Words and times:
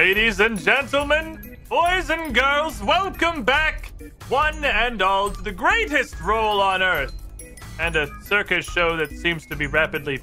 Ladies 0.00 0.40
and 0.40 0.58
gentlemen, 0.58 1.58
boys 1.68 2.08
and 2.08 2.34
girls, 2.34 2.82
welcome 2.82 3.42
back, 3.42 3.92
one 4.30 4.64
and 4.64 5.02
all, 5.02 5.28
to 5.30 5.42
the 5.42 5.52
greatest 5.52 6.18
roll 6.22 6.62
on 6.62 6.82
earth, 6.82 7.12
and 7.78 7.94
a 7.96 8.08
circus 8.24 8.64
show 8.64 8.96
that 8.96 9.10
seems 9.10 9.44
to 9.44 9.56
be 9.56 9.66
rapidly 9.66 10.22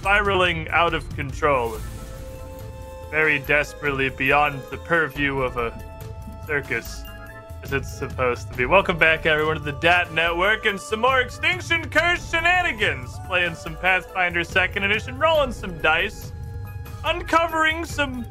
spiraling 0.00 0.68
out 0.70 0.94
of 0.94 1.08
control, 1.14 1.78
very 3.08 3.38
desperately 3.38 4.08
beyond 4.08 4.60
the 4.72 4.78
purview 4.78 5.42
of 5.42 5.58
a 5.58 5.70
circus, 6.44 7.04
as 7.62 7.72
it's 7.72 7.96
supposed 7.96 8.50
to 8.50 8.56
be. 8.56 8.66
Welcome 8.66 8.98
back, 8.98 9.26
everyone, 9.26 9.58
to 9.58 9.62
the 9.62 9.78
DAT 9.78 10.12
Network 10.12 10.66
and 10.66 10.78
some 10.80 11.02
more 11.02 11.20
Extinction 11.20 11.88
Curse 11.88 12.28
shenanigans, 12.28 13.16
playing 13.28 13.54
some 13.54 13.76
Pathfinder 13.76 14.42
Second 14.42 14.82
Edition, 14.82 15.20
rolling 15.20 15.52
some 15.52 15.78
dice, 15.78 16.32
uncovering 17.04 17.84
some 17.84 18.26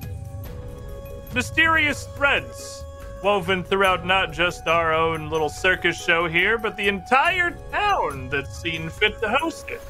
mysterious 1.34 2.08
threads 2.16 2.84
woven 3.24 3.64
throughout 3.64 4.06
not 4.06 4.32
just 4.32 4.68
our 4.68 4.94
own 4.94 5.30
little 5.30 5.50
circus 5.50 6.02
show 6.02 6.28
here, 6.28 6.58
but 6.58 6.76
the 6.76 6.88
entire 6.88 7.52
town 7.72 8.30
that's 8.30 8.60
seen 8.62 8.90
fit 8.90 9.20
to 9.22 9.30
host 9.30 9.70
it. 9.70 9.82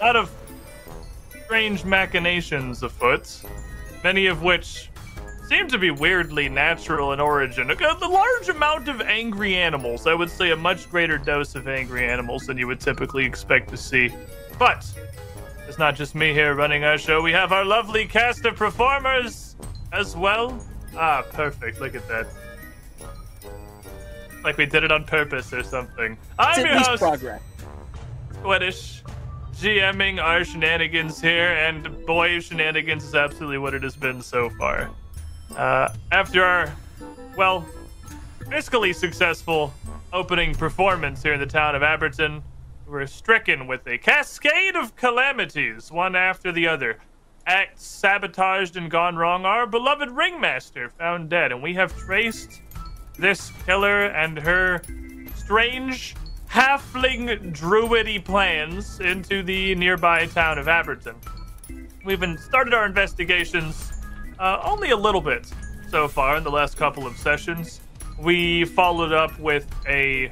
A 0.00 0.04
lot 0.04 0.16
of 0.16 0.30
strange 1.44 1.84
machinations 1.84 2.82
afoot, 2.82 3.42
many 4.04 4.26
of 4.26 4.42
which 4.42 4.90
seem 5.48 5.66
to 5.68 5.78
be 5.78 5.90
weirdly 5.90 6.48
natural 6.48 7.12
in 7.12 7.18
origin. 7.18 7.70
A 7.70 8.08
large 8.08 8.48
amount 8.48 8.88
of 8.88 9.00
angry 9.00 9.56
animals. 9.56 10.06
I 10.06 10.14
would 10.14 10.30
say 10.30 10.52
a 10.52 10.56
much 10.56 10.88
greater 10.90 11.18
dose 11.18 11.56
of 11.56 11.66
angry 11.66 12.06
animals 12.06 12.46
than 12.46 12.56
you 12.56 12.66
would 12.68 12.80
typically 12.80 13.24
expect 13.24 13.68
to 13.70 13.76
see. 13.76 14.10
But 14.58 14.86
it's 15.66 15.78
not 15.78 15.96
just 15.96 16.14
me 16.14 16.32
here 16.32 16.54
running 16.54 16.84
our 16.84 16.98
show. 16.98 17.20
We 17.20 17.32
have 17.32 17.52
our 17.52 17.64
lovely 17.64 18.06
cast 18.06 18.44
of 18.44 18.54
performers 18.54 19.56
as 19.92 20.16
well. 20.16 20.64
Ah, 20.96 21.22
perfect. 21.32 21.80
Look 21.80 21.94
at 21.94 22.06
that. 22.08 22.26
Like 24.42 24.56
we 24.56 24.66
did 24.66 24.84
it 24.84 24.92
on 24.92 25.04
purpose 25.04 25.52
or 25.52 25.62
something. 25.62 26.16
I'm 26.38 26.60
It's 26.60 26.68
your 26.68 26.78
host, 26.78 27.02
progress. 27.02 27.42
Squiddish, 28.34 29.02
GMing 29.54 30.22
our 30.22 30.44
shenanigans 30.44 31.20
here, 31.20 31.52
and 31.52 32.06
boy, 32.06 32.40
shenanigans 32.40 33.04
is 33.04 33.14
absolutely 33.14 33.58
what 33.58 33.74
it 33.74 33.82
has 33.82 33.96
been 33.96 34.22
so 34.22 34.48
far. 34.50 34.90
Uh, 35.56 35.92
after 36.10 36.42
our, 36.42 36.72
well, 37.36 37.66
fiscally 38.46 38.94
successful 38.94 39.74
opening 40.12 40.54
performance 40.54 41.22
here 41.22 41.34
in 41.34 41.40
the 41.40 41.46
town 41.46 41.74
of 41.74 41.82
Abberton, 41.82 42.42
we're 42.86 43.06
stricken 43.06 43.66
with 43.66 43.86
a 43.86 43.98
cascade 43.98 44.74
of 44.74 44.96
calamities, 44.96 45.92
one 45.92 46.16
after 46.16 46.50
the 46.50 46.66
other. 46.66 46.98
Acts 47.50 47.84
sabotaged 47.84 48.76
and 48.76 48.88
gone 48.88 49.16
wrong. 49.16 49.44
Our 49.44 49.66
beloved 49.66 50.08
ringmaster 50.08 50.88
found 50.88 51.30
dead, 51.30 51.50
and 51.50 51.60
we 51.60 51.74
have 51.74 51.92
traced 51.96 52.62
this 53.18 53.50
killer 53.66 54.04
and 54.04 54.38
her 54.38 54.80
strange 55.34 56.14
halfling 56.48 57.52
druidy 57.52 58.20
plans 58.24 59.00
into 59.00 59.42
the 59.42 59.74
nearby 59.74 60.26
town 60.26 60.58
of 60.58 60.66
Abberton. 60.66 61.16
We've 62.04 62.20
been 62.20 62.38
started 62.38 62.72
our 62.72 62.86
investigations 62.86 63.94
uh, 64.38 64.60
only 64.62 64.90
a 64.90 64.96
little 64.96 65.20
bit 65.20 65.52
so 65.88 66.06
far 66.06 66.36
in 66.36 66.44
the 66.44 66.52
last 66.52 66.76
couple 66.76 67.04
of 67.04 67.16
sessions. 67.16 67.80
We 68.16 68.64
followed 68.64 69.12
up 69.12 69.36
with 69.40 69.66
a 69.88 70.30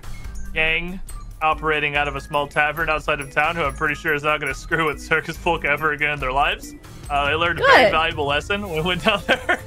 gang 0.55 1.01
operating 1.42 1.97
out 1.97 2.08
of 2.08 2.17
a 2.17 2.20
small 2.20 2.47
tavern 2.47 2.89
outside 2.89 3.20
of 3.20 3.31
town 3.31 3.56
who 3.56 3.62
I'm 3.62 3.75
pretty 3.75 3.94
sure 3.94 4.14
is 4.14 4.25
not 4.25 4.41
going 4.41 4.53
to 4.53 4.58
screw 4.58 4.86
with 4.86 5.00
circus 5.00 5.36
folk 5.36 5.64
ever 5.64 5.92
again 5.92 6.12
in 6.12 6.20
their 6.20 6.33
lives. 6.33 6.75
Uh, 7.08 7.28
they 7.28 7.34
learned 7.34 7.61
a 7.61 7.62
very 7.64 7.91
valuable 7.91 8.27
lesson 8.27 8.62
when 8.62 8.83
we 8.83 8.83
went 8.83 9.05
down 9.05 9.22
there. 9.27 9.61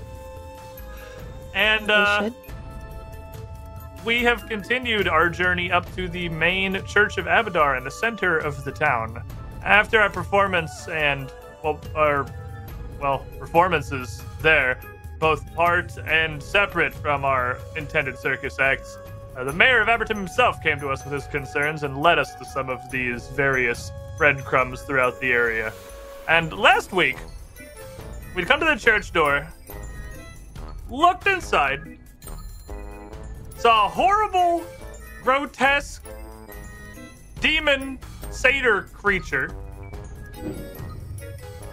and 1.54 1.90
uh, 1.90 2.30
we 4.06 4.24
have 4.24 4.48
continued 4.48 5.08
our 5.08 5.30
journey 5.30 5.72
up 5.72 5.92
to 5.96 6.08
the 6.08 6.28
main 6.30 6.84
Church 6.86 7.18
of 7.18 7.26
Abadar 7.26 7.78
in 7.78 7.84
the 7.84 7.92
center 7.92 8.38
of 8.38 8.64
the 8.64 8.72
town. 8.72 9.24
After 9.64 10.00
our 10.00 10.10
performance 10.10 10.88
and 10.88 11.32
well, 11.64 11.80
our 11.96 12.26
well 13.00 13.26
performances 13.40 14.24
there, 14.42 14.80
both 15.20 15.54
part 15.54 15.98
and 16.00 16.42
separate 16.42 16.94
from 16.96 17.24
our 17.24 17.60
intended 17.78 18.18
circus 18.18 18.60
acts, 18.60 18.98
uh, 19.36 19.44
the 19.44 19.54
mayor 19.54 19.82
of 19.82 19.88
Abberton 19.88 20.16
himself 20.16 20.62
came 20.62 20.80
to 20.80 20.90
us 20.90 21.04
with 21.04 21.14
his 21.14 21.26
concerns 21.28 21.84
and 21.84 22.02
led 22.02 22.20
us 22.20 22.36
to 22.36 22.46
some 22.46 22.70
of 22.70 22.80
these 22.92 23.28
various 23.30 23.92
breadcrumbs 24.18 24.82
throughout 24.82 25.20
the 25.22 25.32
area. 25.32 25.72
And 26.28 26.52
last 26.54 26.92
week, 26.92 27.18
we'd 28.36 28.46
come 28.48 28.60
to 28.60 28.66
the 28.66 28.76
church 28.76 29.12
door, 29.12 29.48
looked 30.90 31.28
inside, 31.28 31.98
saw 33.58 33.86
a 33.86 33.90
horrible, 33.90 34.64
grotesque 35.24 36.04
demon 37.40 38.00
satyr 38.32 38.84
creature 38.94 39.56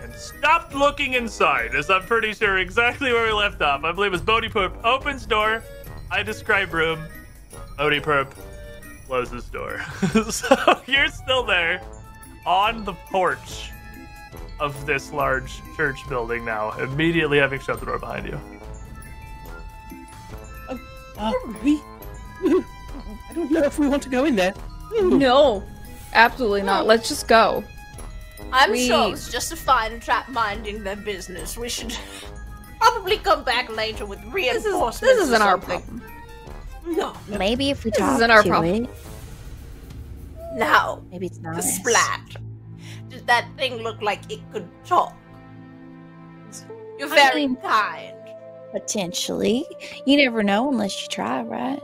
and 0.03 0.15
stopped 0.15 0.75
looking 0.75 1.15
inside, 1.15 1.75
as 1.75 1.91
I'm 1.91 2.03
pretty 2.03 2.35
sure 2.35 2.59
exactly 2.59 3.13
where 3.13 3.27
we 3.27 3.33
left 3.33 3.61
off. 3.63 3.85
I 3.85 3.93
believe 3.93 4.09
it 4.09 4.13
was 4.13 4.23
Bodhi 4.23 4.49
Perp 4.49 4.73
opens 4.85 5.27
door, 5.27 5.63
I 6.11 6.23
describe 6.23 6.73
room, 6.73 7.01
Bodhi 7.79 8.01
Perp 8.01 8.33
closes 9.07 9.45
door. 9.45 9.81
so 10.31 10.81
you're 10.87 11.09
still 11.09 11.45
there 11.45 11.81
on 12.45 12.85
the 12.85 12.93
porch 12.93 13.71
of 14.61 14.85
this 14.85 15.13
large 15.13 15.61
church 15.77 15.97
building 16.09 16.45
now, 16.45 16.73
immediately 16.79 17.39
having 17.39 17.61
shut 17.61 17.79
the 17.81 17.87
door 17.87 17.99
behind 17.99 18.27
you. 18.27 18.41
Uh, 21.17 21.33
we, 21.65 21.81
I 22.45 22.63
don't 23.35 23.51
know 23.51 23.63
if 23.63 23.79
we 23.79 23.89
want 23.89 24.03
to 24.05 24.09
go 24.09 24.25
in 24.25 24.37
there. 24.37 24.55
No, 25.01 25.63
absolutely 26.13 26.63
not. 26.63 26.87
Let's 26.87 27.09
just 27.09 27.29
go. 27.29 27.63
I'm 28.53 28.73
We- 28.73 28.87
sure 28.89 29.13
it's 29.13 29.31
just 29.31 29.53
a 29.53 29.57
fine 29.57 30.01
trap 30.01 30.29
minding 30.29 30.83
their 30.83 30.97
business. 30.97 31.57
We 31.57 31.69
should 31.69 31.97
probably 32.81 33.19
come 33.19 33.45
back 33.45 33.75
later 33.75 34.07
with 34.07 34.19
This 34.21 34.57
is 34.59 34.65
reinforcements. 34.65 35.01
this 35.01 35.19
isn't 35.29 35.43
our 35.43 35.59
problem. 35.59 36.03
No, 36.89 37.15
Maybe 37.29 37.71
if 37.71 37.85
we 37.85 37.91
This 37.91 37.99
talk 38.01 38.17
isn't 38.17 38.31
our 38.31 38.43
to 38.43 38.49
problem. 38.49 38.85
it, 38.85 38.91
now 40.55 41.03
maybe 41.11 41.27
it's 41.27 41.39
not. 41.39 41.57
the 41.57 41.63
splat. 41.63 42.21
Does 43.09 43.23
that 43.25 43.47
thing 43.57 43.77
look 43.83 44.01
like 44.03 44.31
it 44.31 44.41
could 44.53 44.69
talk? 44.85 45.15
You're 46.99 47.09
I 47.13 47.15
very 47.15 47.47
mean- 47.47 47.57
kind. 47.57 48.15
Potentially, 48.73 49.65
you 50.05 50.17
never 50.19 50.43
know 50.43 50.69
unless 50.69 51.01
you 51.03 51.09
try, 51.09 51.43
right? 51.43 51.83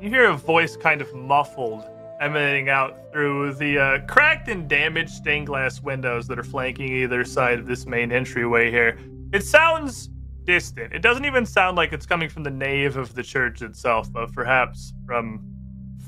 You 0.00 0.10
hear 0.10 0.28
a 0.28 0.36
voice 0.36 0.76
kind 0.76 1.00
of 1.00 1.12
muffled 1.14 1.84
emanating 2.20 2.68
out 2.68 3.10
through 3.12 3.54
the 3.54 3.78
uh, 3.78 3.98
cracked 4.06 4.48
and 4.48 4.68
damaged 4.68 5.10
stained 5.10 5.46
glass 5.46 5.80
windows 5.80 6.26
that 6.28 6.38
are 6.38 6.44
flanking 6.44 6.88
either 6.92 7.24
side 7.24 7.58
of 7.58 7.66
this 7.66 7.86
main 7.86 8.12
entryway 8.12 8.70
here. 8.70 8.98
It 9.32 9.42
sounds 9.44 10.10
distant. 10.44 10.92
It 10.92 11.00
doesn't 11.02 11.24
even 11.24 11.44
sound 11.46 11.76
like 11.76 11.92
it's 11.92 12.06
coming 12.06 12.28
from 12.28 12.42
the 12.42 12.50
nave 12.50 12.96
of 12.96 13.14
the 13.14 13.22
church 13.22 13.62
itself, 13.62 14.12
but 14.12 14.32
perhaps 14.32 14.92
from 15.06 15.44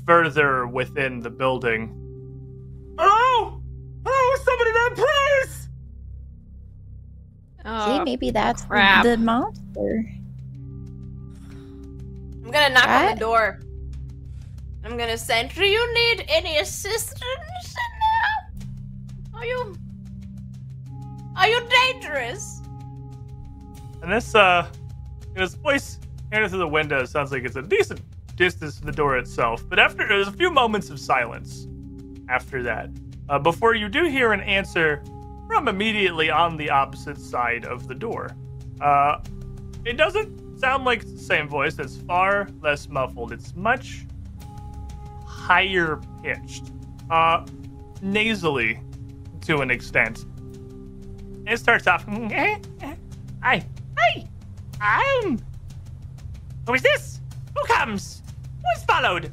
further 0.05 0.67
within 0.67 1.19
the 1.19 1.29
building. 1.29 1.93
Hello? 2.97 3.61
Hello, 4.05 4.33
is 4.33 4.41
somebody 4.45 4.71
there, 4.71 4.89
please? 4.95 5.69
See, 7.57 7.63
Oh, 7.65 8.03
maybe 8.05 8.31
that's 8.31 8.61
the- 8.61 8.67
crap. 8.69 9.03
the 9.03 9.17
monster. 9.17 10.05
I'm 11.51 12.51
gonna 12.51 12.69
knock 12.73 12.87
on 12.87 13.13
the 13.13 13.19
door. 13.19 13.59
I'm 14.85 14.95
gonna 14.97 15.17
say, 15.17 15.49
"Do 15.53 15.65
you 15.65 15.93
need 15.93 16.23
any 16.29 16.57
assistance 16.59 17.21
in 17.21 17.99
there? 17.99 19.41
Are 19.41 19.45
you? 19.45 19.75
Are 21.35 21.47
you 21.49 21.59
dangerous?" 21.91 22.56
And 24.07 24.15
this 24.15 24.35
uh 24.35 24.65
this 25.35 25.55
voice 25.55 25.99
enters 26.31 26.51
through 26.51 26.59
the 26.59 26.67
window 26.69 27.03
sounds 27.03 27.33
like 27.33 27.43
it's 27.43 27.57
a 27.57 27.61
decent 27.61 27.99
distance 28.37 28.77
from 28.77 28.85
the 28.85 28.93
door 28.93 29.17
itself. 29.17 29.65
But 29.67 29.79
after 29.79 30.07
there's 30.07 30.29
a 30.29 30.31
few 30.31 30.49
moments 30.49 30.89
of 30.89 30.97
silence 30.97 31.67
after 32.29 32.63
that. 32.63 32.89
Uh, 33.27 33.37
before 33.37 33.75
you 33.75 33.89
do 33.89 34.05
hear 34.05 34.31
an 34.31 34.39
answer 34.39 35.03
from 35.45 35.67
immediately 35.67 36.29
on 36.29 36.55
the 36.55 36.69
opposite 36.69 37.17
side 37.17 37.65
of 37.65 37.89
the 37.89 37.93
door. 37.93 38.29
Uh 38.79 39.19
it 39.83 39.97
doesn't 39.97 40.57
sound 40.57 40.85
like 40.85 41.01
the 41.01 41.17
same 41.17 41.49
voice, 41.49 41.77
it's 41.77 41.97
far 41.97 42.47
less 42.61 42.87
muffled. 42.87 43.33
It's 43.33 43.57
much 43.57 44.05
higher 45.25 45.99
pitched. 46.23 46.71
Uh 47.09 47.45
nasally 48.01 48.79
to 49.41 49.57
an 49.57 49.69
extent. 49.69 50.23
It 51.45 51.57
starts 51.57 51.87
off 51.87 52.05
Hi. 53.43 53.65
Hi. 53.97 54.27
Um. 55.23 55.39
Who 56.65 56.73
is 56.73 56.81
this? 56.81 57.19
Who 57.55 57.63
comes? 57.65 58.21
Who's 58.63 58.83
followed? 58.83 59.31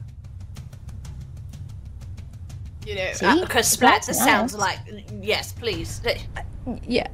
You 2.87 2.95
know, 2.97 3.13
See? 3.15 3.41
because 3.41 3.77
That's 3.77 4.07
Splatter 4.07 4.13
sounds 4.15 4.57
nice. 4.57 4.79
like 4.87 5.05
yes, 5.21 5.53
please. 5.53 6.01
yeah. 6.87 7.09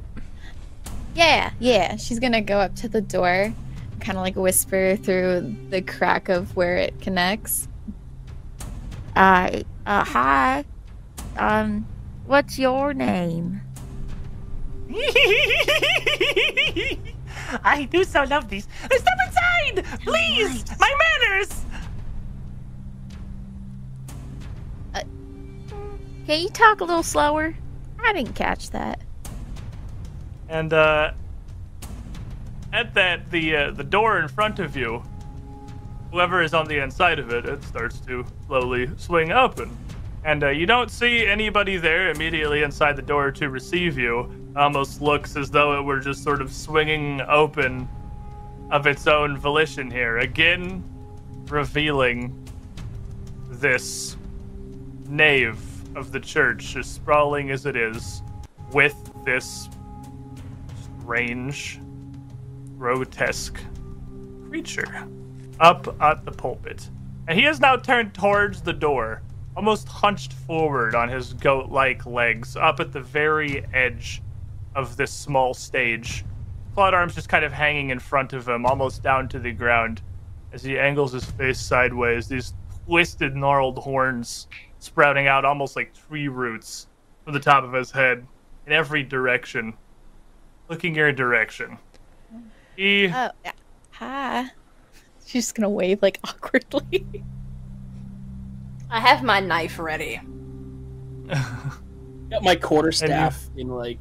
Yeah, 1.15 1.51
yeah. 1.59 1.95
She's 1.97 2.19
gonna 2.19 2.41
go 2.41 2.59
up 2.59 2.75
to 2.77 2.89
the 2.89 3.01
door, 3.01 3.53
kind 3.99 4.17
of 4.17 4.23
like 4.23 4.35
whisper 4.35 4.95
through 4.97 5.55
the 5.69 5.81
crack 5.81 6.29
of 6.29 6.55
where 6.55 6.77
it 6.77 6.99
connects. 7.01 7.67
Uh, 9.15 9.61
uh, 9.85 10.03
hi. 10.05 10.65
Um, 11.37 11.87
what's 12.25 12.57
your 12.59 12.93
name? 12.93 13.61
I 17.63 17.85
do 17.85 18.03
so 18.03 18.23
love 18.23 18.49
these. 18.49 18.67
Step 18.85 19.17
inside, 19.27 19.99
please. 20.03 20.63
My 20.79 20.93
manners. 21.19 21.65
Can 26.27 26.39
you 26.39 26.49
talk 26.49 26.81
a 26.81 26.83
little 26.83 27.03
slower? 27.03 27.55
I 27.99 28.13
didn't 28.13 28.35
catch 28.35 28.69
that. 28.69 29.01
And 30.49 30.71
uh, 30.71 31.11
at 32.71 32.93
that, 32.93 33.29
the 33.31 33.55
uh, 33.55 33.71
the 33.71 33.83
door 33.83 34.19
in 34.19 34.27
front 34.27 34.59
of 34.59 34.75
you, 34.77 35.03
whoever 36.11 36.41
is 36.41 36.53
on 36.53 36.67
the 36.67 36.77
inside 36.81 37.19
of 37.19 37.31
it, 37.31 37.45
it 37.45 37.63
starts 37.63 37.99
to 38.01 38.25
slowly 38.47 38.89
swing 38.97 39.31
open, 39.31 39.75
and 40.23 40.43
uh, 40.43 40.49
you 40.49 40.65
don't 40.65 40.91
see 40.91 41.25
anybody 41.25 41.77
there 41.77 42.11
immediately 42.11 42.63
inside 42.63 42.95
the 42.95 43.01
door 43.01 43.31
to 43.31 43.49
receive 43.49 43.97
you. 43.97 44.29
Almost 44.55 45.01
looks 45.01 45.37
as 45.37 45.49
though 45.49 45.79
it 45.79 45.83
were 45.83 45.99
just 45.99 46.23
sort 46.23 46.41
of 46.41 46.51
swinging 46.51 47.21
open 47.21 47.87
of 48.69 48.85
its 48.85 49.07
own 49.07 49.37
volition 49.37 49.89
here, 49.89 50.19
again 50.19 50.83
revealing 51.47 52.47
this 53.49 54.17
nave 55.07 55.59
of 55.95 56.11
the 56.11 56.19
church, 56.19 56.75
as 56.75 56.87
sprawling 56.87 57.51
as 57.51 57.65
it 57.65 57.75
is, 57.75 58.21
with 58.71 58.95
this 59.25 59.69
strange, 61.01 61.79
grotesque 62.77 63.59
creature 64.47 65.07
up 65.59 65.95
at 66.01 66.25
the 66.25 66.31
pulpit. 66.31 66.89
And 67.27 67.37
he 67.37 67.45
has 67.45 67.59
now 67.59 67.75
turned 67.75 68.13
towards 68.13 68.61
the 68.61 68.73
door, 68.73 69.21
almost 69.55 69.87
hunched 69.87 70.33
forward 70.33 70.95
on 70.95 71.09
his 71.09 71.33
goat 71.33 71.69
like 71.69 72.05
legs, 72.05 72.55
up 72.55 72.79
at 72.79 72.91
the 72.91 73.01
very 73.01 73.65
edge 73.73 74.21
of 74.75 74.97
this 74.97 75.11
small 75.11 75.53
stage. 75.53 76.25
Clawed 76.73 76.93
arms 76.93 77.15
just 77.15 77.29
kind 77.29 77.43
of 77.43 77.51
hanging 77.51 77.89
in 77.89 77.99
front 77.99 78.33
of 78.33 78.47
him, 78.47 78.65
almost 78.65 79.03
down 79.03 79.27
to 79.29 79.39
the 79.39 79.51
ground, 79.51 80.01
as 80.53 80.63
he 80.63 80.79
angles 80.79 81.11
his 81.11 81.25
face 81.25 81.59
sideways, 81.59 82.27
these 82.27 82.53
twisted, 82.85 83.35
gnarled 83.35 83.77
horns 83.77 84.47
sprouting 84.79 85.27
out 85.27 85.45
almost 85.45 85.75
like 85.75 85.93
tree 85.93 86.27
roots 86.27 86.87
from 87.23 87.33
the 87.33 87.39
top 87.39 87.63
of 87.63 87.73
his 87.73 87.91
head 87.91 88.25
in 88.65 88.73
every 88.73 89.03
direction, 89.03 89.73
looking 90.69 90.95
your 90.95 91.11
direction. 91.11 91.77
He. 92.75 93.07
Oh, 93.07 93.29
yeah. 93.45 93.51
hi. 93.91 94.45
She's 95.25 95.45
just 95.45 95.55
gonna 95.55 95.69
wave 95.69 96.01
like 96.01 96.19
awkwardly. 96.23 97.05
I 98.89 98.99
have 98.99 99.23
my 99.23 99.39
knife 99.39 99.79
ready. 99.79 100.19
Got 101.29 102.43
my 102.43 102.55
quarter 102.55 102.91
staff 102.91 103.49
in 103.55 103.69
like 103.69 103.99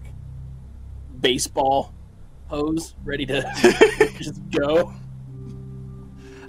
baseball 1.21 1.93
pose, 2.49 2.95
ready 3.05 3.27
to 3.27 3.43
just 4.19 4.41
go. 4.51 4.93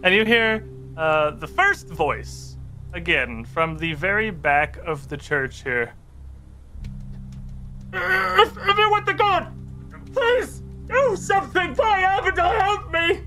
And 0.04 0.16
you 0.16 0.26
hear 0.26 0.68
uh, 0.98 1.32
the 1.32 1.48
first 1.48 1.88
voice, 1.88 2.58
again, 2.94 3.46
from 3.46 3.78
the 3.78 3.94
very 3.94 4.32
back 4.32 4.78
of 4.86 5.08
the 5.10 5.18
church 5.18 5.64
here. 5.64 5.94
If, 7.94 8.58
if 8.58 8.78
you 8.78 8.90
want 8.90 9.06
the 9.06 9.14
God, 9.14 9.48
please 10.14 10.64
do 10.88 11.16
something 11.16 11.76
for 11.76 11.84
Abadar, 11.84 12.60
help 12.62 12.92
me! 12.92 13.22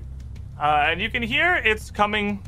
Uh, 0.59 0.87
and 0.89 1.01
you 1.01 1.09
can 1.09 1.23
hear 1.23 1.55
it's 1.55 1.91
coming 1.91 2.41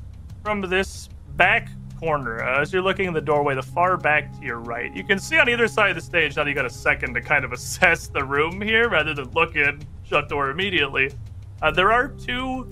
from 0.43 0.61
this 0.61 1.09
back 1.35 1.69
corner. 1.99 2.43
Uh, 2.43 2.61
as 2.61 2.71
you're 2.71 2.81
looking 2.81 3.07
in 3.07 3.13
the 3.13 3.21
doorway, 3.21 3.55
the 3.55 3.61
far 3.61 3.97
back 3.97 4.37
to 4.39 4.45
your 4.45 4.59
right. 4.59 4.95
You 4.95 5.03
can 5.03 5.19
see 5.19 5.37
on 5.37 5.49
either 5.49 5.67
side 5.67 5.89
of 5.89 5.95
the 5.95 6.01
stage, 6.01 6.35
now 6.35 6.43
that 6.43 6.49
you 6.49 6.55
got 6.55 6.65
a 6.65 6.69
second 6.69 7.13
to 7.15 7.21
kind 7.21 7.43
of 7.43 7.51
assess 7.51 8.07
the 8.07 8.23
room 8.23 8.61
here 8.61 8.89
rather 8.89 9.13
than 9.13 9.31
look 9.31 9.55
in, 9.55 9.81
shut 10.03 10.29
door 10.29 10.49
immediately. 10.49 11.11
Uh, 11.61 11.71
there 11.71 11.91
are 11.91 12.09
two 12.09 12.67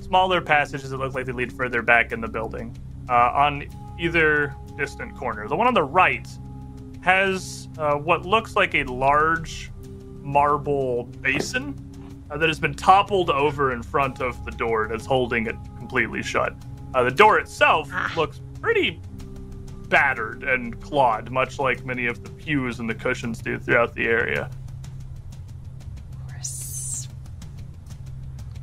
smaller 0.00 0.40
passages 0.40 0.90
that 0.90 0.96
look 0.96 1.14
like 1.14 1.26
they 1.26 1.32
lead 1.32 1.52
further 1.52 1.82
back 1.82 2.12
in 2.12 2.20
the 2.20 2.28
building 2.28 2.76
uh, 3.08 3.32
on 3.34 3.68
either 3.98 4.54
distant 4.76 5.14
corner. 5.16 5.48
The 5.48 5.56
one 5.56 5.66
on 5.66 5.74
the 5.74 5.82
right 5.82 6.26
has 7.02 7.68
uh, 7.78 7.94
what 7.94 8.24
looks 8.24 8.56
like 8.56 8.74
a 8.74 8.84
large 8.84 9.70
marble 10.22 11.04
basin 11.20 11.74
uh, 12.30 12.38
that 12.38 12.48
has 12.48 12.60
been 12.60 12.74
toppled 12.74 13.30
over 13.30 13.72
in 13.72 13.82
front 13.82 14.20
of 14.20 14.44
the 14.44 14.50
door 14.50 14.88
that's 14.88 15.06
holding 15.06 15.46
it 15.46 15.56
completely 15.78 16.22
shut. 16.22 16.54
Uh, 16.94 17.02
the 17.04 17.10
door 17.10 17.38
itself 17.38 17.90
looks 18.16 18.40
pretty 18.60 19.00
battered 19.88 20.44
and 20.44 20.80
clawed, 20.80 21.30
much 21.30 21.58
like 21.58 21.84
many 21.84 22.06
of 22.06 22.22
the 22.22 22.30
pews 22.30 22.80
and 22.80 22.88
the 22.88 22.94
cushions 22.94 23.40
do 23.40 23.58
throughout 23.58 23.94
the 23.94 24.06
area. 24.06 24.50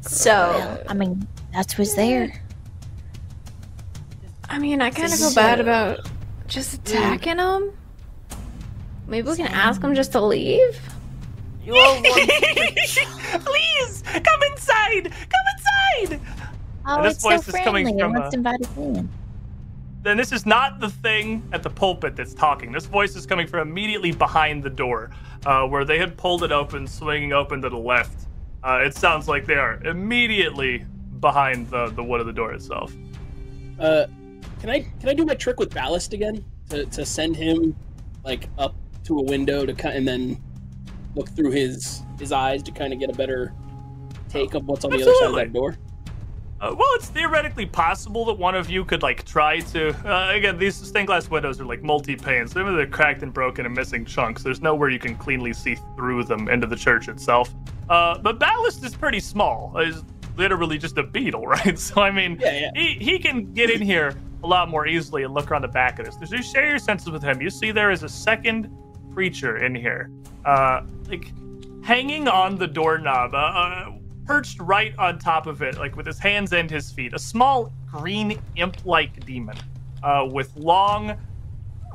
So, 0.01 0.83
I 0.87 0.93
mean, 0.93 1.27
that's 1.51 1.77
what's 1.77 1.95
there. 1.95 2.41
I 4.49 4.59
mean, 4.59 4.81
I 4.81 4.89
kind 4.91 5.11
of 5.11 5.19
feel 5.19 5.33
bad 5.33 5.59
about 5.59 6.07
just 6.47 6.73
attacking 6.73 7.37
them. 7.37 7.73
Maybe 9.07 9.27
we 9.27 9.35
can 9.35 9.47
ask 9.47 9.81
them 9.81 9.93
just 9.93 10.11
to 10.13 10.21
leave. 10.21 10.79
you 11.63 11.75
all 11.75 12.01
want 12.01 12.05
Please 13.45 14.03
come 14.03 14.43
inside. 14.51 15.03
Come 15.03 16.09
inside. 16.09 16.21
Oh, 16.87 17.03
this 17.03 17.13
it's 17.13 17.23
so 17.23 17.29
voice 17.29 17.47
is 17.47 17.55
coming 17.63 17.99
from, 17.99 18.13
Let's 18.13 18.33
uh, 18.33 18.37
invite 18.37 18.61
us 18.61 18.77
in. 18.77 19.09
Then 20.05 20.17
this 20.17 20.31
is 20.31 20.45
not 20.45 20.79
the 20.79 20.91
thing 20.91 21.41
at 21.51 21.63
the 21.63 21.69
pulpit 21.71 22.15
that's 22.15 22.35
talking. 22.35 22.71
This 22.71 22.85
voice 22.85 23.15
is 23.15 23.25
coming 23.25 23.47
from 23.47 23.67
immediately 23.67 24.11
behind 24.11 24.61
the 24.61 24.69
door, 24.69 25.09
uh, 25.47 25.65
where 25.65 25.83
they 25.83 25.97
had 25.97 26.15
pulled 26.15 26.43
it 26.43 26.51
open, 26.51 26.85
swinging 26.85 27.33
open 27.33 27.59
to 27.63 27.69
the 27.71 27.77
left. 27.77 28.27
Uh, 28.63 28.83
it 28.85 28.95
sounds 28.95 29.27
like 29.27 29.47
they 29.47 29.55
are 29.55 29.83
immediately 29.83 30.85
behind 31.19 31.67
the, 31.71 31.87
the 31.87 32.03
wood 32.03 32.19
of 32.19 32.27
the 32.27 32.33
door 32.33 32.53
itself. 32.53 32.93
Uh, 33.79 34.05
can 34.59 34.69
I 34.69 34.81
can 34.99 35.09
I 35.09 35.15
do 35.15 35.25
my 35.25 35.33
trick 35.33 35.59
with 35.59 35.73
ballast 35.73 36.13
again 36.13 36.45
to, 36.69 36.85
to 36.85 37.03
send 37.03 37.35
him 37.35 37.75
like 38.23 38.47
up 38.59 38.75
to 39.05 39.17
a 39.17 39.23
window 39.23 39.65
to 39.65 39.73
cut 39.73 39.95
and 39.95 40.07
then 40.07 40.39
look 41.15 41.29
through 41.29 41.49
his 41.49 42.03
his 42.19 42.31
eyes 42.31 42.61
to 42.61 42.71
kind 42.71 42.93
of 42.93 42.99
get 42.99 43.09
a 43.09 43.13
better 43.13 43.51
take 44.29 44.53
of 44.53 44.67
what's 44.67 44.85
on 44.85 44.91
the 44.91 45.01
other 45.01 45.15
side 45.15 45.29
of 45.29 45.35
that 45.35 45.51
door? 45.51 45.75
Uh, 46.61 46.73
well, 46.77 46.87
it's 46.93 47.09
theoretically 47.09 47.65
possible 47.65 48.23
that 48.25 48.33
one 48.37 48.55
of 48.55 48.69
you 48.69 48.85
could 48.85 49.03
like 49.03 49.25
try 49.25 49.59
to. 49.59 49.89
Uh, 50.09 50.31
again, 50.33 50.57
these 50.57 50.75
stained 50.75 51.07
glass 51.07 51.29
windows 51.29 51.59
are 51.59 51.65
like 51.65 51.83
multi-pane, 51.83 52.47
so 52.47 52.63
they're 52.75 52.87
cracked 52.87 53.23
and 53.23 53.33
broken 53.33 53.65
and 53.65 53.75
missing 53.75 54.05
chunks, 54.05 54.41
there's 54.41 54.61
nowhere 54.61 54.89
you 54.89 54.99
can 54.99 55.15
cleanly 55.15 55.51
see 55.51 55.75
through 55.95 56.23
them 56.23 56.47
into 56.47 56.65
the 56.65 56.75
church 56.75 57.09
itself. 57.09 57.53
Uh, 57.89 58.17
but 58.19 58.39
ballast 58.39 58.83
is 58.85 58.95
pretty 58.95 59.19
small. 59.19 59.73
It's 59.75 60.01
literally 60.37 60.77
just 60.77 60.97
a 60.97 61.03
beetle, 61.03 61.45
right? 61.47 61.77
So 61.77 62.01
I 62.01 62.09
mean, 62.09 62.37
Yeah, 62.39 62.57
yeah. 62.59 62.71
he 62.73 62.93
he 63.03 63.19
can 63.19 63.53
get 63.53 63.69
in 63.69 63.81
here 63.81 64.13
a 64.43 64.47
lot 64.47 64.69
more 64.69 64.87
easily 64.87 65.23
and 65.23 65.33
look 65.33 65.51
around 65.51 65.63
the 65.63 65.67
back 65.67 65.99
of 65.99 66.05
this. 66.05 66.15
So 66.29 66.35
you 66.37 66.43
share 66.43 66.69
your 66.69 66.79
senses 66.79 67.09
with 67.09 67.21
him. 67.23 67.41
You 67.41 67.49
see 67.49 67.71
there 67.71 67.91
is 67.91 68.03
a 68.03 68.09
second 68.09 68.69
creature 69.13 69.57
in 69.57 69.75
here, 69.75 70.09
uh, 70.45 70.81
like 71.09 71.31
hanging 71.83 72.27
on 72.27 72.55
the 72.55 72.67
doorknob, 72.67 73.33
uh, 73.33 73.37
uh, 73.37 73.91
perched 74.25 74.59
right 74.59 74.93
on 74.97 75.19
top 75.19 75.47
of 75.47 75.61
it, 75.61 75.77
like 75.77 75.95
with 75.95 76.05
his 76.05 76.19
hands 76.19 76.53
and 76.53 76.69
his 76.69 76.91
feet. 76.91 77.13
A 77.13 77.19
small 77.19 77.71
green 77.89 78.39
imp-like 78.55 79.25
demon 79.25 79.57
uh, 80.03 80.27
with 80.29 80.55
long 80.55 81.15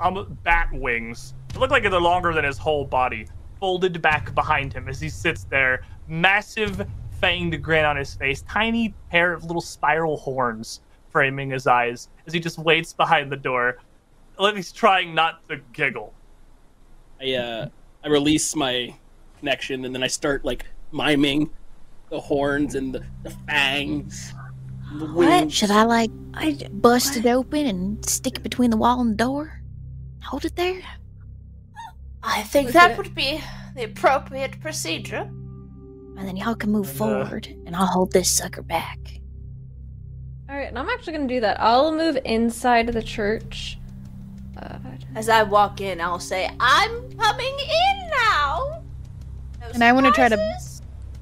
um, 0.00 0.38
bat 0.42 0.68
wings. 0.72 1.34
They 1.52 1.58
look 1.58 1.70
like 1.70 1.82
they're 1.82 2.00
longer 2.00 2.32
than 2.32 2.44
his 2.44 2.58
whole 2.58 2.84
body, 2.84 3.26
folded 3.58 4.00
back 4.00 4.34
behind 4.34 4.72
him 4.72 4.88
as 4.88 5.00
he 5.00 5.08
sits 5.08 5.44
there, 5.44 5.82
massive 6.08 6.86
fanged 7.20 7.60
grin 7.60 7.84
on 7.84 7.96
his 7.96 8.14
face, 8.14 8.42
tiny 8.42 8.94
pair 9.10 9.32
of 9.32 9.44
little 9.44 9.60
spiral 9.60 10.16
horns 10.16 10.80
framing 11.10 11.50
his 11.50 11.66
eyes 11.66 12.08
as 12.26 12.32
he 12.32 12.40
just 12.40 12.58
waits 12.58 12.92
behind 12.92 13.30
the 13.30 13.36
door, 13.36 13.78
like 14.38 14.54
he's 14.54 14.72
trying 14.72 15.14
not 15.14 15.46
to 15.48 15.58
giggle. 15.72 16.14
I 17.20 17.34
uh 17.34 17.68
I 18.02 18.08
release 18.08 18.56
my 18.56 18.94
connection 19.38 19.84
and 19.84 19.94
then 19.94 20.02
I 20.02 20.06
start 20.06 20.44
like 20.44 20.64
miming 20.92 21.50
the 22.10 22.20
horns 22.20 22.74
and 22.74 22.94
the, 22.94 23.02
the 23.22 23.30
fangs. 23.48 24.34
The 24.98 25.06
What? 25.06 25.50
Should 25.52 25.70
I 25.70 25.84
like 25.84 26.10
I 26.34 26.58
bust 26.72 27.16
it 27.16 27.26
open 27.26 27.66
and 27.66 28.04
stick 28.08 28.36
it 28.38 28.42
between 28.42 28.70
the 28.70 28.76
wall 28.76 29.00
and 29.00 29.12
the 29.12 29.16
door? 29.16 29.60
Hold 30.24 30.44
it 30.44 30.56
there? 30.56 30.80
I 32.22 32.42
think 32.42 32.68
Okay. 32.70 32.78
that 32.78 32.98
would 32.98 33.14
be 33.14 33.40
the 33.76 33.84
appropriate 33.84 34.60
procedure. 34.60 35.30
And 36.18 36.28
then 36.28 36.36
y'all 36.36 36.54
can 36.54 36.70
move 36.70 36.88
And, 36.90 36.94
uh, 37.00 37.24
forward 37.24 37.48
and 37.66 37.74
I'll 37.74 37.86
hold 37.86 38.12
this 38.12 38.30
sucker 38.30 38.62
back. 38.62 38.98
All 40.50 40.56
right, 40.56 40.68
and 40.68 40.78
I'm 40.78 40.88
actually 40.88 41.12
gonna 41.14 41.28
do 41.28 41.40
that. 41.40 41.60
I'll 41.60 41.92
move 41.92 42.18
inside 42.24 42.88
the 42.88 43.02
church. 43.02 43.78
Uh, 44.56 44.78
As 45.14 45.28
I 45.28 45.44
walk 45.44 45.80
in, 45.80 46.00
I'll 46.00 46.18
say, 46.20 46.50
I'm 46.60 47.10
coming 47.16 47.54
in 47.58 48.10
now. 48.10 48.82
No 49.60 49.66
And 49.74 49.82
I 49.84 49.92
wanna 49.92 50.10
try 50.10 50.28
to- 50.28 50.36
surprises? 50.36 50.69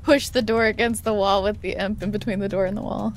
Push 0.09 0.31
the 0.31 0.41
door 0.41 0.65
against 0.65 1.05
the 1.05 1.13
wall 1.13 1.43
with 1.43 1.61
the 1.61 1.73
imp 1.73 2.03
in 2.03 2.11
between 2.11 2.39
the 2.39 2.49
door 2.49 2.65
and 2.65 2.75
the 2.75 2.81
wall. 2.81 3.13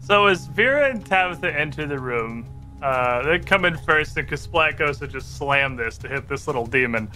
So 0.00 0.26
as 0.26 0.46
Vera 0.46 0.90
and 0.90 1.04
Tabitha 1.04 1.54
enter 1.54 1.84
the 1.84 1.98
room, 1.98 2.46
uh, 2.82 3.22
they 3.22 3.38
come 3.38 3.66
in 3.66 3.76
first, 3.76 4.16
and 4.16 4.26
Kasplat 4.26 4.78
goes 4.78 4.98
to 5.00 5.06
just 5.06 5.36
slam 5.36 5.76
this 5.76 5.98
to 5.98 6.08
hit 6.08 6.26
this 6.26 6.46
little 6.46 6.64
demon. 6.64 7.10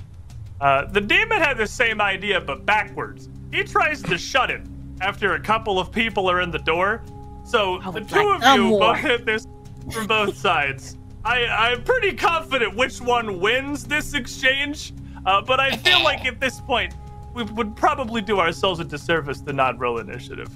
Uh, 0.60 0.84
the 0.84 1.00
demon 1.00 1.40
had 1.40 1.56
the 1.56 1.66
same 1.66 2.02
idea, 2.02 2.42
but 2.42 2.66
backwards. 2.66 3.30
He 3.50 3.64
tries 3.64 4.02
to 4.02 4.18
shut 4.18 4.50
it 4.50 4.60
after 5.00 5.32
a 5.34 5.40
couple 5.40 5.78
of 5.78 5.90
people 5.90 6.30
are 6.30 6.42
in 6.42 6.50
the 6.50 6.58
door. 6.58 7.02
So 7.46 7.80
I 7.80 7.90
the 7.90 8.00
two 8.00 8.16
like 8.16 8.42
of 8.42 8.56
you 8.56 8.68
more. 8.68 8.80
both 8.80 8.98
hit 8.98 9.25
this 9.25 9.46
from 9.90 10.06
both 10.06 10.37
sides. 10.37 10.98
I, 11.25 11.46
I'm 11.46 11.84
pretty 11.84 12.12
confident 12.14 12.76
which 12.76 13.00
one 13.00 13.40
wins 13.40 13.84
this 13.84 14.12
exchange, 14.12 14.92
uh, 15.25 15.40
but 15.40 15.58
I 15.58 15.75
feel 15.78 16.02
like 16.04 16.26
at 16.26 16.38
this 16.38 16.60
point 16.60 16.94
we 17.38 17.45
would 17.52 17.76
probably 17.76 18.21
do 18.21 18.40
ourselves 18.40 18.80
a 18.80 18.85
disservice 18.85 19.40
to 19.42 19.52
not 19.52 19.78
roll 19.78 19.99
initiative. 19.99 20.49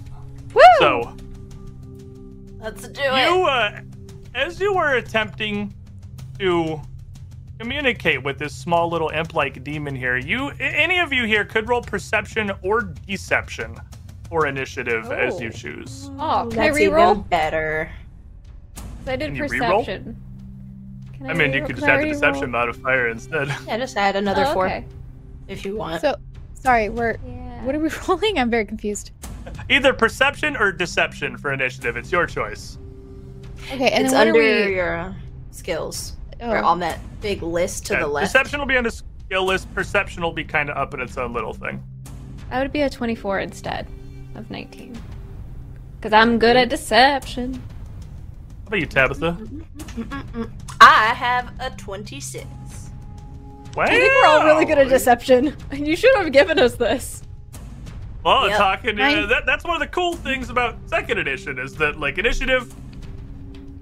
Woo! 0.53 0.63
So 0.81 1.17
Let's 2.59 2.89
do 2.89 3.01
you, 3.03 3.09
it. 3.09 3.49
uh, 3.49 3.81
as 4.35 4.61
you 4.61 4.75
were 4.75 4.95
attempting 4.97 5.73
to 6.39 6.81
communicate 7.59 8.23
with 8.23 8.39
this 8.39 8.55
small 8.55 8.89
little 8.89 9.11
imp-like 9.11 9.63
demon 9.63 9.95
here, 9.95 10.17
you, 10.17 10.49
any 10.61 10.99
of 10.99 11.13
you 11.13 11.25
here, 11.25 11.45
could 11.45 11.69
roll 11.69 11.83
perception 11.83 12.51
or 12.63 12.83
deception 13.07 13.77
or 14.31 14.47
initiative 14.47 15.11
as 15.13 15.41
you 15.41 15.49
Oh. 15.49 15.53
choose. 15.53 16.11
Oh, 16.19 16.47
can 16.51 16.59
That's 16.59 16.77
I 16.77 16.81
reroll? 16.81 17.11
even 17.13 17.23
better. 17.23 17.91
'Cause 18.75 19.09
I 19.09 19.17
did 19.17 19.27
Can 19.27 19.37
you 19.37 19.43
reroll? 19.45 19.79
perception. 19.85 20.17
Can 21.13 21.31
I 21.31 21.35
mean, 21.35 21.53
you 21.53 21.61
could 21.65 21.77
just 21.77 21.87
can 21.87 21.99
add 22.01 22.05
the 22.05 22.09
deception 22.09 22.51
modifier 22.51 23.09
instead. 23.09 23.49
Yeah, 23.67 23.77
just 23.79 23.97
add 23.97 24.17
another 24.17 24.45
Oh, 24.49 24.55
four 24.55 24.67
okay. 24.67 24.85
if 25.47 25.65
you 25.65 25.77
want. 25.77 26.01
So, 26.01 26.17
sorry, 26.63 26.89
we're. 26.89 27.17
Yeah. 27.27 27.65
What 27.65 27.75
are 27.75 27.81
we 27.81 27.91
rolling? 28.09 28.39
I'm 28.39 28.51
very 28.51 28.65
confused. 28.65 29.11
Either 29.69 29.93
perception 29.93 30.57
or 30.57 30.73
deception 30.73 31.37
for 31.37 31.53
initiative. 31.53 31.97
It's 31.97 32.11
your 32.13 32.27
choice. 32.27 32.79
Okay, 33.73 33.91
and 33.91 34.05
it's 34.05 34.13
then 34.13 34.29
under 34.29 34.41
are 34.41 34.67
we? 34.69 34.75
your 34.75 34.97
uh, 34.97 35.15
skills. 35.51 36.15
Oh. 36.41 36.51
Or 36.51 36.59
on 36.59 36.81
that 36.81 36.99
big 37.21 37.43
list 37.43 37.87
to 37.87 37.95
Yeah, 37.95 38.01
the 38.01 38.07
left. 38.09 38.27
Deception 38.33 38.59
will 38.59 38.67
be 38.67 38.77
on 38.77 38.85
the 38.85 38.91
skill 38.91 39.45
list. 39.45 39.73
Perception 39.75 40.23
will 40.23 40.33
be 40.33 40.45
kind 40.45 40.69
of 40.71 40.77
up 40.77 40.93
in 40.95 41.01
its 41.01 41.17
own 41.17 41.33
little 41.33 41.53
thing. 41.55 41.83
I 42.51 42.61
would 42.61 42.73
be 42.73 42.83
a 42.83 42.91
24 42.91 43.41
instead 43.41 43.87
of 44.35 44.51
19. 44.51 44.99
Because 45.97 46.13
I'm 46.13 46.39
good 46.39 46.57
at 46.57 46.69
deception. 46.69 47.55
How 47.55 48.67
about 48.67 48.81
you, 48.81 48.87
Tabitha? 48.87 49.39
I 50.81 51.15
have 51.15 51.53
a 51.61 51.71
26. 51.71 52.45
Wow. 53.77 53.85
I 53.85 53.89
think 53.89 54.13
we're 54.13 54.27
all 54.27 54.45
really 54.45 54.65
good 54.65 54.79
at 54.79 54.89
deception. 54.89 55.57
You 55.73 55.97
should 55.97 56.15
have 56.17 56.31
given 56.33 56.59
us 56.59 56.75
this. 56.75 57.23
Well, 58.25 58.49
Yep. 58.49 58.59
talking 58.59 59.01
uh, 59.01 59.03
Mine- 59.03 59.29
that, 59.29 59.47
that's 59.47 59.65
one 59.65 59.75
of 59.75 59.81
the 59.81 59.87
cool 59.89 60.15
things 60.15 60.51
about 60.51 60.77
second 60.87 61.19
edition 61.19 61.59
is 61.59 61.75
that 61.77 61.99
like 61.99 62.19
initiative 62.19 62.73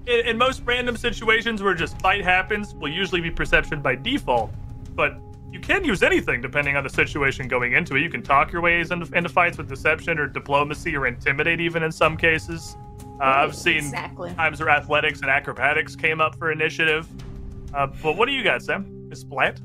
in, 0.07 0.25
in 0.25 0.37
most 0.37 0.61
random 0.65 0.97
situations 0.97 1.61
where 1.61 1.73
just 1.75 1.99
fight 2.01 2.23
happens 2.23 2.73
will 2.75 2.89
usually 2.91 3.21
be 3.21 3.29
perception 3.29 3.81
by 3.81 3.95
default, 3.95 4.51
but 4.95 5.17
you 5.51 5.59
can 5.59 5.83
use 5.83 6.01
anything 6.01 6.41
depending 6.41 6.75
on 6.77 6.83
the 6.83 6.89
situation 6.89 7.47
going 7.47 7.73
into 7.73 7.95
it. 7.97 8.01
You 8.01 8.09
can 8.09 8.23
talk 8.23 8.51
your 8.53 8.61
ways 8.61 8.89
into, 8.91 9.13
into 9.15 9.29
fights 9.29 9.57
with 9.57 9.67
deception 9.67 10.17
or 10.17 10.25
diplomacy 10.27 10.95
or 10.95 11.05
intimidate 11.07 11.59
even 11.59 11.83
in 11.83 11.91
some 11.91 12.15
cases. 12.17 12.77
Uh, 13.19 13.25
I've 13.25 13.53
seen 13.55 13.77
Exactly. 13.79 14.33
times 14.33 14.59
where 14.61 14.69
athletics 14.69 15.19
and 15.19 15.29
acrobatics 15.29 15.95
came 15.95 16.19
up 16.21 16.35
for 16.37 16.51
initiative. 16.51 17.05
Uh, 17.73 17.87
but 18.01 18.15
what 18.17 18.25
do 18.27 18.31
you 18.31 18.43
got, 18.43 18.61
Sam? 18.63 19.09
Is 19.11 19.19
Splat? 19.19 19.59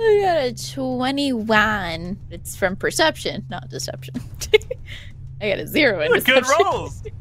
I 0.00 0.20
got 0.22 0.36
a 0.38 0.72
21. 0.74 2.18
It's 2.30 2.56
from 2.56 2.76
perception, 2.76 3.44
not 3.50 3.68
deception. 3.68 4.14
I 5.40 5.48
got 5.50 5.58
a 5.58 5.66
zero 5.66 6.00
in 6.00 6.12
Good 6.12 6.24
deception. 6.24 6.64
rolls. 6.64 7.02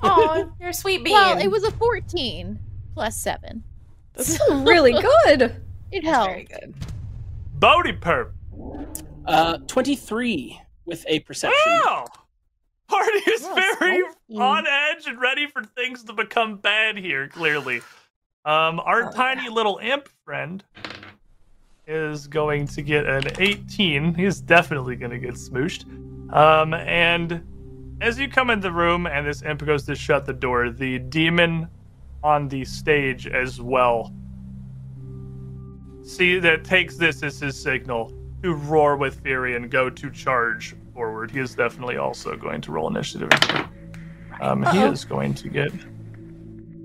Oh, 0.00 0.52
you're 0.60 0.68
a 0.68 0.74
sweet 0.74 1.02
bean. 1.02 1.14
Well, 1.14 1.38
it 1.38 1.48
was 1.50 1.64
a 1.64 1.72
14 1.72 2.56
plus 2.94 3.16
7. 3.16 3.64
That's 4.14 4.38
really 4.50 4.92
good. 4.92 5.42
It 5.90 6.04
That's 6.04 6.06
helped. 6.06 6.30
very 6.30 6.44
good. 6.44 6.74
Bodie 7.54 7.94
Perp. 7.94 8.30
Uh, 9.26 9.58
23 9.66 10.60
with 10.84 11.04
a 11.08 11.18
perception. 11.20 11.58
Wow! 11.84 12.04
Party 12.86 13.18
is 13.30 13.40
very 13.48 14.02
spicy. 14.28 14.38
on 14.38 14.66
edge 14.68 15.06
and 15.08 15.20
ready 15.20 15.48
for 15.48 15.64
things 15.64 16.04
to 16.04 16.12
become 16.12 16.58
bad 16.58 16.96
here, 16.96 17.26
clearly. 17.26 17.78
Um, 18.44 18.78
our 18.78 19.08
Oh, 19.08 19.10
tiny 19.10 19.48
little 19.48 19.78
imp 19.82 20.08
friend 20.24 20.62
is 21.88 22.26
going 22.26 22.66
to 22.66 22.82
get 22.82 23.06
an 23.06 23.24
18. 23.38 24.14
He's 24.14 24.40
definitely 24.40 24.94
going 24.94 25.10
to 25.10 25.18
get 25.18 25.34
smooshed. 25.34 25.84
Um, 26.34 26.74
and 26.74 27.42
as 28.02 28.18
you 28.18 28.28
come 28.28 28.50
in 28.50 28.60
the 28.60 28.70
room 28.70 29.06
and 29.06 29.26
this 29.26 29.42
imp 29.42 29.64
goes 29.64 29.84
to 29.84 29.94
shut 29.94 30.26
the 30.26 30.34
door, 30.34 30.70
the 30.70 30.98
demon 30.98 31.66
on 32.22 32.48
the 32.48 32.64
stage 32.64 33.26
as 33.26 33.60
well 33.60 34.12
see 36.02 36.38
that 36.38 36.64
takes 36.64 36.96
this 36.96 37.22
as 37.22 37.38
his 37.38 37.60
signal 37.60 38.12
to 38.42 38.54
roar 38.54 38.96
with 38.96 39.20
fury 39.22 39.56
and 39.56 39.70
go 39.70 39.88
to 39.90 40.10
charge 40.10 40.74
forward. 40.94 41.30
He 41.30 41.38
is 41.38 41.54
definitely 41.54 41.96
also 41.98 42.34
going 42.36 42.60
to 42.62 42.72
roll 42.72 42.88
initiative. 42.88 43.28
Um, 44.40 44.62
he 44.62 44.78
Uh-oh. 44.78 44.92
is 44.92 45.04
going 45.04 45.34
to 45.34 45.48
get 45.48 45.70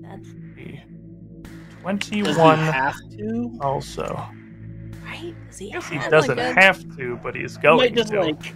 That's 0.02 0.28
a 0.28 0.32
Does 1.82 2.06
he 2.08 2.22
21 2.22 2.58
have 2.58 2.96
to? 3.16 3.58
also. 3.60 4.28
Right. 5.60 5.72
Does 5.72 5.88
he 5.88 5.96
I 5.98 5.98
guess 5.98 6.04
he 6.04 6.10
doesn't 6.10 6.36
good. 6.36 6.56
have 6.56 6.96
to, 6.96 7.18
but 7.22 7.34
he's 7.34 7.56
He 7.56 7.62
going 7.62 7.78
might 7.78 7.94
just 7.94 8.12
to. 8.12 8.20
like 8.20 8.54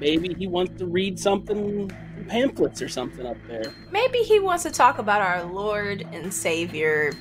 maybe 0.00 0.34
he 0.34 0.46
wants 0.46 0.78
to 0.78 0.86
read 0.86 1.18
something 1.18 1.90
pamphlets 2.28 2.80
or 2.82 2.88
something 2.88 3.26
up 3.26 3.36
there. 3.48 3.72
Maybe 3.90 4.18
he 4.18 4.38
wants 4.40 4.62
to 4.64 4.70
talk 4.70 4.98
about 4.98 5.20
our 5.22 5.44
Lord 5.44 6.06
and 6.12 6.32
Savior. 6.32 7.12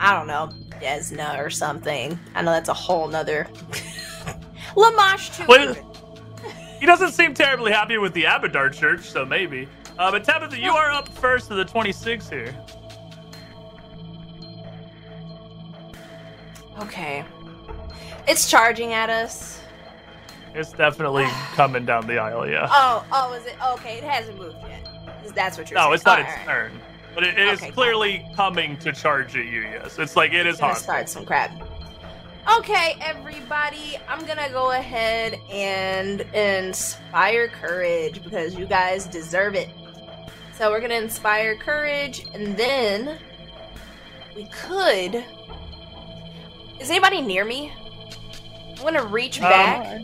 I 0.00 0.14
don't 0.16 0.26
know, 0.26 0.50
Desna 0.80 1.38
or 1.38 1.50
something. 1.50 2.18
I 2.34 2.42
know 2.42 2.50
that's 2.52 2.68
a 2.68 2.74
whole 2.74 3.08
nother. 3.08 3.46
Lamashtu. 4.76 5.46
Well- 5.46 5.74
He 6.80 6.86
doesn't 6.86 7.12
seem 7.12 7.32
terribly 7.34 7.70
happy 7.70 7.98
with 7.98 8.12
the 8.14 8.24
Abadar 8.24 8.72
Church, 8.72 9.08
so 9.08 9.24
maybe. 9.24 9.68
Uh, 9.98 10.10
but 10.10 10.24
Tabitha, 10.24 10.58
you 10.58 10.72
are 10.72 10.90
up 10.90 11.08
first 11.10 11.50
of 11.50 11.56
the 11.56 11.64
26 11.64 12.28
here. 12.28 12.54
Okay. 16.80 17.24
It's 18.26 18.48
charging 18.50 18.92
at 18.92 19.10
us. 19.10 19.60
It's 20.54 20.72
definitely 20.72 21.24
coming 21.54 21.84
down 21.84 22.06
the 22.06 22.18
aisle, 22.18 22.48
yeah. 22.48 22.68
Oh, 22.70 23.04
oh, 23.12 23.32
is 23.34 23.46
it? 23.46 23.56
Okay, 23.72 23.98
it 23.98 24.04
hasn't 24.04 24.38
moved 24.38 24.56
yet. 24.68 24.88
That's 25.34 25.56
what 25.56 25.70
you're 25.70 25.78
saying. 25.78 25.88
No, 25.90 25.94
it's 25.94 26.04
not 26.04 26.18
All 26.20 26.24
its 26.26 26.36
right. 26.38 26.46
turn. 26.46 26.80
But 27.14 27.24
it, 27.24 27.38
it 27.38 27.48
is 27.48 27.58
Okay, 27.58 27.66
cool. 27.66 27.74
clearly 27.84 28.26
coming 28.34 28.76
to 28.78 28.92
charge 28.92 29.36
at 29.36 29.44
you, 29.46 29.62
yes. 29.62 29.98
It's 29.98 30.16
like 30.16 30.32
it 30.32 30.46
is 30.46 30.58
hostile. 30.58 30.82
start 30.82 31.08
some 31.08 31.24
crap. 31.26 31.50
Okay, 32.58 32.96
everybody, 33.00 33.96
I'm 34.08 34.24
gonna 34.26 34.48
go 34.50 34.72
ahead 34.72 35.38
and 35.50 36.22
inspire 36.34 37.48
courage 37.48 38.22
because 38.24 38.54
you 38.56 38.66
guys 38.66 39.06
deserve 39.06 39.54
it. 39.54 39.68
So 40.54 40.70
we're 40.70 40.80
gonna 40.80 40.94
inspire 40.94 41.54
courage, 41.56 42.26
and 42.34 42.56
then 42.56 43.18
we 44.34 44.44
could. 44.46 45.24
Is 46.80 46.90
anybody 46.90 47.20
near 47.20 47.44
me? 47.44 47.72
I'm 48.78 48.82
gonna 48.84 49.04
reach 49.04 49.40
Um, 49.40 49.48
back. 49.50 50.02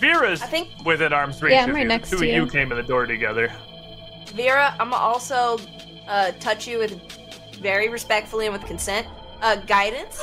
Vera's 0.00 0.42
I 0.42 0.46
think 0.46 0.68
within 0.84 1.12
arm's 1.12 1.40
reach. 1.42 1.52
Yeah, 1.52 1.62
I'm 1.64 1.72
right 1.72 1.82
you. 1.82 1.88
next 1.88 2.10
the 2.10 2.16
two 2.16 2.22
to 2.22 2.28
of 2.28 2.34
you. 2.34 2.44
you 2.44 2.50
came 2.50 2.72
in 2.72 2.76
the 2.78 2.82
door 2.82 3.06
together. 3.06 3.52
Vera, 4.34 4.74
I'm 4.80 4.90
gonna 4.90 4.96
also 4.96 5.58
uh, 6.08 6.32
touch 6.40 6.66
you 6.66 6.78
with 6.78 7.00
very 7.60 7.88
respectfully 7.88 8.46
and 8.46 8.52
with 8.52 8.64
consent. 8.66 9.06
Uh, 9.40 9.56
guidance. 9.56 10.20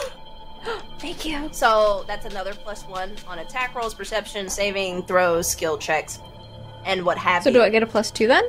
Thank 0.99 1.25
you. 1.25 1.47
So 1.53 2.03
that's 2.07 2.25
another 2.25 2.53
plus 2.53 2.83
one 2.83 3.15
on 3.27 3.39
attack 3.39 3.73
rolls, 3.75 3.93
perception, 3.93 4.49
saving, 4.49 5.03
throws, 5.03 5.49
skill 5.49 5.77
checks, 5.77 6.19
and 6.85 7.05
what 7.05 7.17
have 7.17 7.43
So 7.43 7.49
you. 7.49 7.55
do 7.55 7.61
I 7.61 7.69
get 7.69 7.81
a 7.83 7.88
plus 7.88 8.11
two 8.11 8.27
then? 8.27 8.43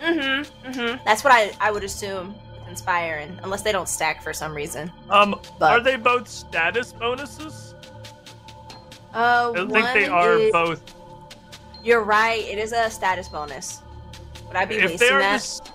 Mm-hmm. 0.00 0.68
Mm-hmm. 0.70 1.04
That's 1.04 1.22
what 1.22 1.32
I, 1.32 1.52
I 1.60 1.70
would 1.70 1.84
assume 1.84 2.34
with 2.58 2.68
inspire, 2.68 3.16
and 3.18 3.38
unless 3.42 3.62
they 3.62 3.72
don't 3.72 3.88
stack 3.88 4.22
for 4.22 4.32
some 4.32 4.54
reason. 4.54 4.90
Um, 5.10 5.40
But- 5.58 5.72
are 5.72 5.80
they 5.80 5.96
both 5.96 6.26
status 6.26 6.92
bonuses? 6.92 7.69
Uh, 9.14 9.52
I 9.52 9.56
don't 9.56 9.70
think 9.70 9.86
they 9.92 10.06
are 10.06 10.38
is- 10.38 10.52
both. 10.52 10.94
You're 11.82 12.02
right. 12.04 12.44
It 12.44 12.58
is 12.58 12.72
a 12.72 12.90
status 12.90 13.28
bonus. 13.28 13.82
Would 14.48 14.56
I 14.56 14.64
be 14.66 14.76
If 14.76 14.90
wasting 14.92 15.12
are 15.12 15.20
the, 15.20 15.70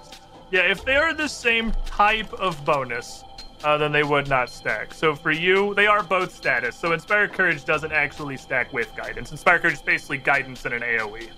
yeah, 0.51 0.62
if 0.62 0.86
they 0.86 0.96
are 0.96 1.13
the 1.13 1.27
same 1.27 1.72
type 1.86 2.32
of 2.34 2.63
bonus, 2.63 3.24
uh, 3.63 3.77
then 3.77 3.92
they 3.92 4.04
would 4.04 4.27
not 4.27 4.50
stack. 4.50 4.94
So 4.94 5.15
for 5.15 5.32
you, 5.32 5.74
they 5.74 5.88
are 5.88 6.04
both 6.04 6.34
status. 6.34 6.75
So 6.75 6.92
Inspire 6.92 7.27
Courage 7.27 7.65
doesn't 7.65 7.92
actually 7.92 8.38
stack 8.38 8.72
with 8.72 8.96
Guidance. 8.96 9.32
Inspire 9.32 9.60
Courage 9.60 9.75
is 9.75 9.82
basically 9.82 10.20
Guidance 10.20 10.65
in 10.65 10.74
an. 10.74 10.84
AOE. 10.84 11.30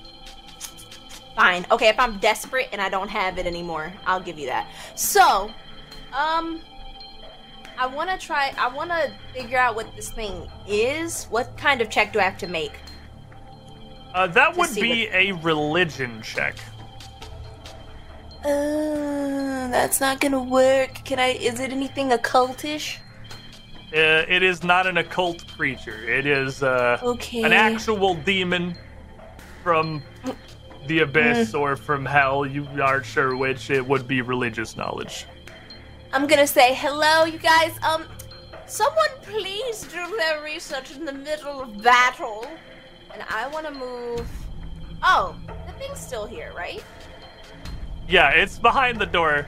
Fine. 1.35 1.65
Okay, 1.71 1.87
if 1.87 1.99
I'm 1.99 2.17
desperate 2.17 2.67
and 2.71 2.81
I 2.81 2.89
don't 2.89 3.09
have 3.09 3.37
it 3.37 3.45
anymore, 3.45 3.93
I'll 4.05 4.19
give 4.19 4.39
you 4.39 4.47
that. 4.47 4.67
So, 4.95 5.51
um, 6.11 6.61
I 7.77 7.85
want 7.85 8.09
to 8.09 8.17
try. 8.17 8.53
I 8.57 8.67
want 8.67 8.89
to 8.89 9.11
figure 9.33 9.57
out 9.57 9.75
what 9.75 9.95
this 9.95 10.09
thing 10.09 10.49
is. 10.67 11.25
What 11.25 11.55
kind 11.57 11.81
of 11.81 11.89
check 11.89 12.11
do 12.13 12.19
I 12.19 12.23
have 12.23 12.37
to 12.39 12.47
make? 12.47 12.73
Uh, 14.13 14.25
that 14.27 14.53
To 14.53 14.59
would 14.59 14.73
be 14.75 15.07
a 15.09 15.33
religion 15.33 16.21
check. 16.23 16.55
Uh, 18.43 19.67
that's 19.69 19.99
not 19.99 20.19
gonna 20.19 20.41
work. 20.41 21.03
Can 21.03 21.19
I? 21.19 21.29
Is 21.33 21.59
it 21.59 21.71
anything 21.71 22.09
occultish? 22.09 22.97
Uh, 23.93 24.25
it 24.27 24.43
is 24.43 24.63
not 24.63 24.87
an 24.87 24.97
occult 24.97 25.45
creature. 25.55 26.09
It 26.09 26.25
is 26.25 26.63
uh, 26.63 26.99
Okay. 27.03 27.43
an 27.43 27.53
actual 27.53 28.15
demon 28.15 28.75
from 29.63 30.01
the 30.87 30.99
abyss 30.99 31.53
or 31.53 31.75
from 31.75 32.05
hell. 32.05 32.45
You 32.45 32.67
aren't 32.81 33.05
sure 33.05 33.35
which. 33.35 33.69
It 33.69 33.85
would 33.85 34.07
be 34.07 34.21
religious 34.21 34.75
knowledge. 34.75 35.25
I'm 36.13 36.27
gonna 36.27 36.47
say 36.47 36.73
hello, 36.73 37.25
you 37.25 37.37
guys. 37.37 37.77
Um, 37.83 38.05
someone 38.65 39.09
please 39.21 39.81
do 39.83 40.15
their 40.17 40.41
research 40.43 40.95
in 40.95 41.05
the 41.05 41.13
middle 41.13 41.61
of 41.61 41.83
battle. 41.83 42.47
And 43.13 43.23
I 43.29 43.47
want 43.47 43.65
to 43.65 43.71
move. 43.73 44.27
Oh, 45.01 45.35
the 45.65 45.71
thing's 45.73 45.99
still 45.99 46.25
here, 46.25 46.51
right? 46.55 46.83
Yeah, 48.07 48.29
it's 48.29 48.59
behind 48.59 48.99
the 48.99 49.05
door. 49.05 49.47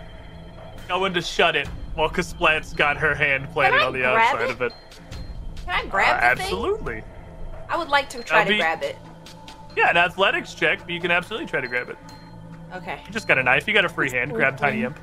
Going 0.87 1.13
to 1.13 1.21
shut 1.21 1.55
it 1.55 1.67
while 1.95 2.09
Kasplat's 2.09 2.73
got 2.73 2.97
her 2.97 3.13
hand 3.13 3.47
planted 3.51 3.81
on 3.81 3.93
the 3.93 4.05
outside 4.05 4.45
it? 4.45 4.51
of 4.51 4.61
it. 4.61 4.73
Can 5.65 5.75
I 5.75 5.81
Uh, 5.81 5.85
grab 5.85 6.37
thing? 6.37 6.45
absolutely. 6.45 7.03
I 7.69 7.77
would 7.77 7.89
like 7.89 8.09
to 8.09 8.23
try 8.23 8.39
That'd 8.39 8.47
to 8.47 8.53
be- 8.53 8.59
grab 8.59 8.83
it. 8.83 8.97
Yeah, 9.75 9.89
an 9.91 9.97
athletics 9.97 10.53
check, 10.55 10.79
but 10.79 10.89
you 10.89 10.99
can 10.99 11.11
absolutely 11.11 11.47
try 11.47 11.61
to 11.61 11.67
grab 11.67 11.89
it. 11.89 11.97
Okay. 12.73 12.99
You 13.05 13.11
just 13.11 13.27
got 13.27 13.37
a 13.37 13.43
knife. 13.43 13.67
You 13.67 13.73
got 13.73 13.85
a 13.85 13.89
free 13.89 14.09
hand. 14.09 14.33
Grab 14.33 14.57
Tiny 14.57 14.83
Imp. 14.83 14.99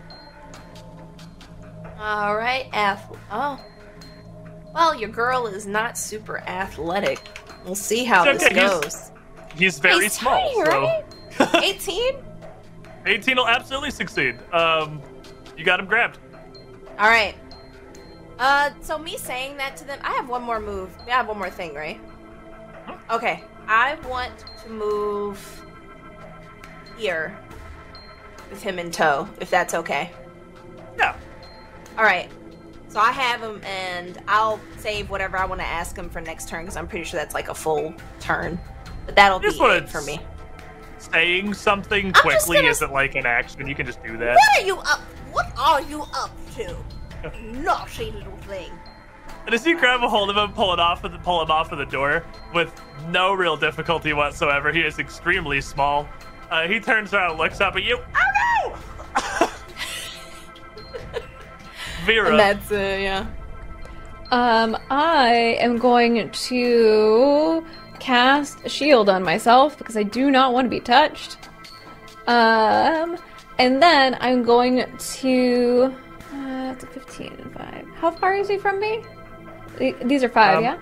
All 1.98 2.36
right, 2.36 2.68
ath. 2.72 3.10
Oh. 3.30 3.60
Well, 4.74 4.94
your 4.94 5.08
girl 5.08 5.46
is 5.46 5.66
not 5.66 5.96
super 5.96 6.38
athletic. 6.40 7.20
We'll 7.64 7.74
see 7.74 8.04
how 8.04 8.24
It's 8.24 8.42
this 8.42 8.52
okay, 8.52 8.60
he's- 8.60 8.70
goes. 8.80 9.10
He's 9.56 9.78
very 9.78 10.02
He's 10.04 10.12
small, 10.12 10.38
tiny, 10.38 10.54
so 10.54 11.40
right? 11.40 11.64
18? 11.64 12.14
18 13.06 13.36
will 13.36 13.48
absolutely 13.48 13.90
succeed. 13.90 14.36
Um, 14.52 15.00
you 15.56 15.64
got 15.64 15.80
him 15.80 15.86
grabbed. 15.86 16.18
All 16.98 17.08
right. 17.08 17.34
Uh, 18.38 18.70
so 18.82 18.98
me 18.98 19.16
saying 19.16 19.56
that 19.56 19.74
to 19.78 19.84
them, 19.86 19.98
I 20.02 20.12
have 20.12 20.28
one 20.28 20.42
more 20.42 20.60
move. 20.60 20.94
I 21.06 21.10
have 21.12 21.26
one 21.28 21.38
more 21.38 21.48
thing, 21.48 21.72
right? 21.74 21.98
Okay. 23.10 23.42
I 23.66 23.94
want 24.06 24.44
to 24.64 24.68
move 24.70 25.64
here 26.98 27.34
with 28.50 28.62
him 28.62 28.78
in 28.78 28.90
tow, 28.90 29.26
if 29.40 29.48
that's 29.48 29.72
okay. 29.72 30.10
Yeah. 30.98 31.16
All 31.96 32.04
right. 32.04 32.30
So 32.88 33.00
I 33.00 33.10
have 33.12 33.40
him, 33.40 33.60
and 33.64 34.18
I'll 34.28 34.60
save 34.78 35.10
whatever 35.10 35.36
I 35.36 35.44
want 35.44 35.60
to 35.60 35.66
ask 35.66 35.96
him 35.96 36.08
for 36.08 36.20
next 36.20 36.48
turn 36.48 36.62
because 36.62 36.76
I'm 36.76 36.86
pretty 36.86 37.04
sure 37.04 37.18
that's 37.18 37.34
like 37.34 37.48
a 37.48 37.54
full 37.54 37.94
turn. 38.20 38.58
But 39.04 39.16
that'll 39.16 39.38
be 39.38 39.48
it 39.48 39.88
for 39.88 40.02
me. 40.02 40.20
Saying 40.98 41.54
something 41.54 42.12
quickly 42.12 42.56
gonna- 42.56 42.68
isn't 42.68 42.92
like 42.92 43.14
an 43.14 43.26
action. 43.26 43.66
You 43.66 43.74
can 43.74 43.86
just 43.86 44.02
do 44.02 44.16
that. 44.18 44.36
What 44.36 44.62
are 44.62 44.66
you 44.66 44.76
up? 44.78 45.00
What 45.32 45.52
are 45.58 45.82
you 45.82 46.02
up 46.14 46.30
to? 46.54 46.76
Naughty 47.42 48.12
little 48.12 48.36
thing. 48.38 48.70
And 49.44 49.54
as 49.54 49.64
you 49.64 49.78
grab 49.78 50.02
a 50.02 50.08
hold 50.08 50.30
of 50.30 50.36
him, 50.36 50.52
pull 50.52 50.72
it 50.72 50.80
off 50.80 51.04
of 51.04 51.12
the, 51.12 51.18
pull 51.18 51.42
him 51.42 51.50
off 51.50 51.70
of 51.70 51.78
the 51.78 51.86
door 51.86 52.24
with 52.52 52.72
no 53.08 53.32
real 53.32 53.56
difficulty 53.56 54.12
whatsoever. 54.12 54.72
He 54.72 54.80
is 54.80 54.98
extremely 54.98 55.60
small. 55.60 56.08
Uh, 56.50 56.66
he 56.66 56.80
turns 56.80 57.12
around 57.14 57.38
looks 57.38 57.60
up 57.60 57.76
at 57.76 57.82
you. 57.82 57.98
Oh 58.14 58.76
no! 59.40 59.48
Vera, 62.06 62.30
And 62.30 62.38
that's 62.38 62.70
uh, 62.72 62.76
yeah. 62.76 63.26
Um, 64.30 64.76
I 64.90 65.56
am 65.60 65.78
going 65.78 66.30
to 66.30 67.64
cast 68.00 68.68
shield 68.68 69.08
on 69.08 69.22
myself 69.22 69.76
because 69.78 69.96
I 69.96 70.02
do 70.02 70.30
not 70.30 70.52
want 70.52 70.64
to 70.66 70.70
be 70.70 70.80
touched. 70.80 71.36
Um, 72.26 73.18
and 73.58 73.80
then 73.82 74.16
I'm 74.20 74.42
going 74.42 74.84
to. 74.98 75.94
Uh, 76.34 76.72
it's 76.72 76.84
a 76.84 76.86
15 76.88 77.32
and 77.40 77.52
5. 77.54 77.86
How 77.96 78.10
far 78.10 78.34
is 78.34 78.48
he 78.48 78.58
from 78.58 78.80
me? 78.80 79.02
These 80.02 80.24
are 80.24 80.28
5, 80.28 80.56
Um, 80.58 80.64
yeah? 80.64 80.78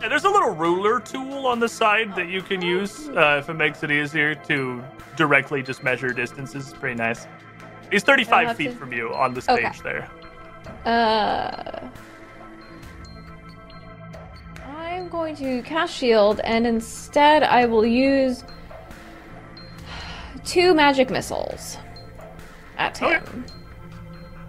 Yeah, 0.00 0.08
there's 0.08 0.24
a 0.24 0.30
little 0.30 0.50
ruler 0.54 1.00
tool 1.00 1.46
on 1.46 1.58
the 1.60 1.68
side 1.68 2.14
that 2.16 2.28
you 2.28 2.42
can 2.42 2.60
use 2.62 3.08
uh, 3.10 3.38
if 3.40 3.48
it 3.48 3.54
makes 3.54 3.82
it 3.82 3.90
easier 3.90 4.34
to 4.34 4.82
directly 5.16 5.62
just 5.62 5.82
measure 5.84 6.12
distances. 6.12 6.68
It's 6.70 6.78
pretty 6.78 6.96
nice. 6.96 7.26
He's 7.90 8.02
35 8.04 8.56
feet 8.56 8.70
to- 8.70 8.76
from 8.76 8.92
you 8.92 9.12
on 9.14 9.34
the 9.34 9.40
stage 9.42 9.58
Okay. 9.64 9.78
there. 9.82 10.08
Uh. 10.84 11.88
I'm 14.76 15.08
going 15.08 15.36
to 15.36 15.62
cast 15.62 15.94
shield, 15.94 16.40
and 16.44 16.66
instead 16.66 17.42
I 17.42 17.66
will 17.66 17.86
use 17.86 18.44
two 20.44 20.74
magic 20.74 21.10
missiles 21.10 21.78
at 22.78 23.00
Okay. 23.02 23.14
him. 23.14 23.46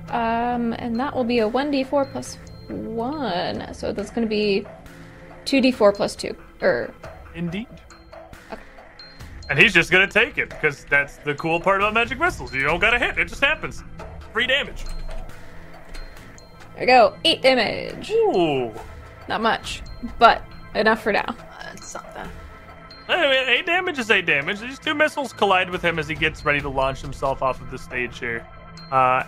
Um, 0.10 0.74
and 0.74 1.00
that 1.00 1.16
will 1.16 1.24
be 1.24 1.40
a 1.40 1.50
1d4 1.50 2.12
plus 2.12 2.38
1. 2.68 3.74
So 3.74 3.92
that's 3.94 4.10
going 4.12 4.26
to 4.28 4.30
be 4.30 4.66
2d4 5.46 5.96
plus 5.96 6.16
2. 6.16 6.36
Or, 6.62 6.94
Indeed. 7.36 7.68
And 9.50 9.60
he's 9.60 9.74
just 9.74 9.92
gonna 9.92 10.08
take 10.08 10.38
it 10.38 10.50
because 10.50 10.86
that's 10.86 11.18
the 11.18 11.36
cool 11.36 11.60
part 11.60 11.82
about 11.82 11.94
magic 11.94 12.18
missiles. 12.18 12.54
You 12.54 12.62
don't 12.64 12.80
gotta 12.80 12.98
hit; 12.98 13.18
it 13.18 13.26
just 13.28 13.44
happens. 13.44 13.84
Free 14.32 14.48
damage. 14.48 14.86
There 16.76 16.82
we 16.82 16.86
go. 16.86 17.16
8 17.24 17.42
damage. 17.42 18.12
Ooh. 18.12 18.72
Not 19.28 19.42
much, 19.42 19.82
but 20.20 20.44
enough 20.76 21.02
for 21.02 21.12
now. 21.12 21.36
That's 21.62 21.88
something. 21.88 22.28
I 23.08 23.22
mean, 23.30 23.50
eight 23.50 23.66
damage 23.66 24.00
is 24.00 24.10
eight 24.10 24.26
damage. 24.26 24.60
These 24.62 24.80
two 24.80 24.94
missiles 24.94 25.34
collide 25.34 25.70
with 25.70 25.82
him 25.82 26.00
as 26.00 26.08
he 26.08 26.16
gets 26.16 26.46
ready 26.46 26.62
to 26.62 26.70
launch 26.70 27.02
himself 27.02 27.42
off 27.42 27.62
of 27.62 27.70
the 27.70 27.78
stage 27.78 28.20
here. 28.20 28.48
Uh, 28.92 29.24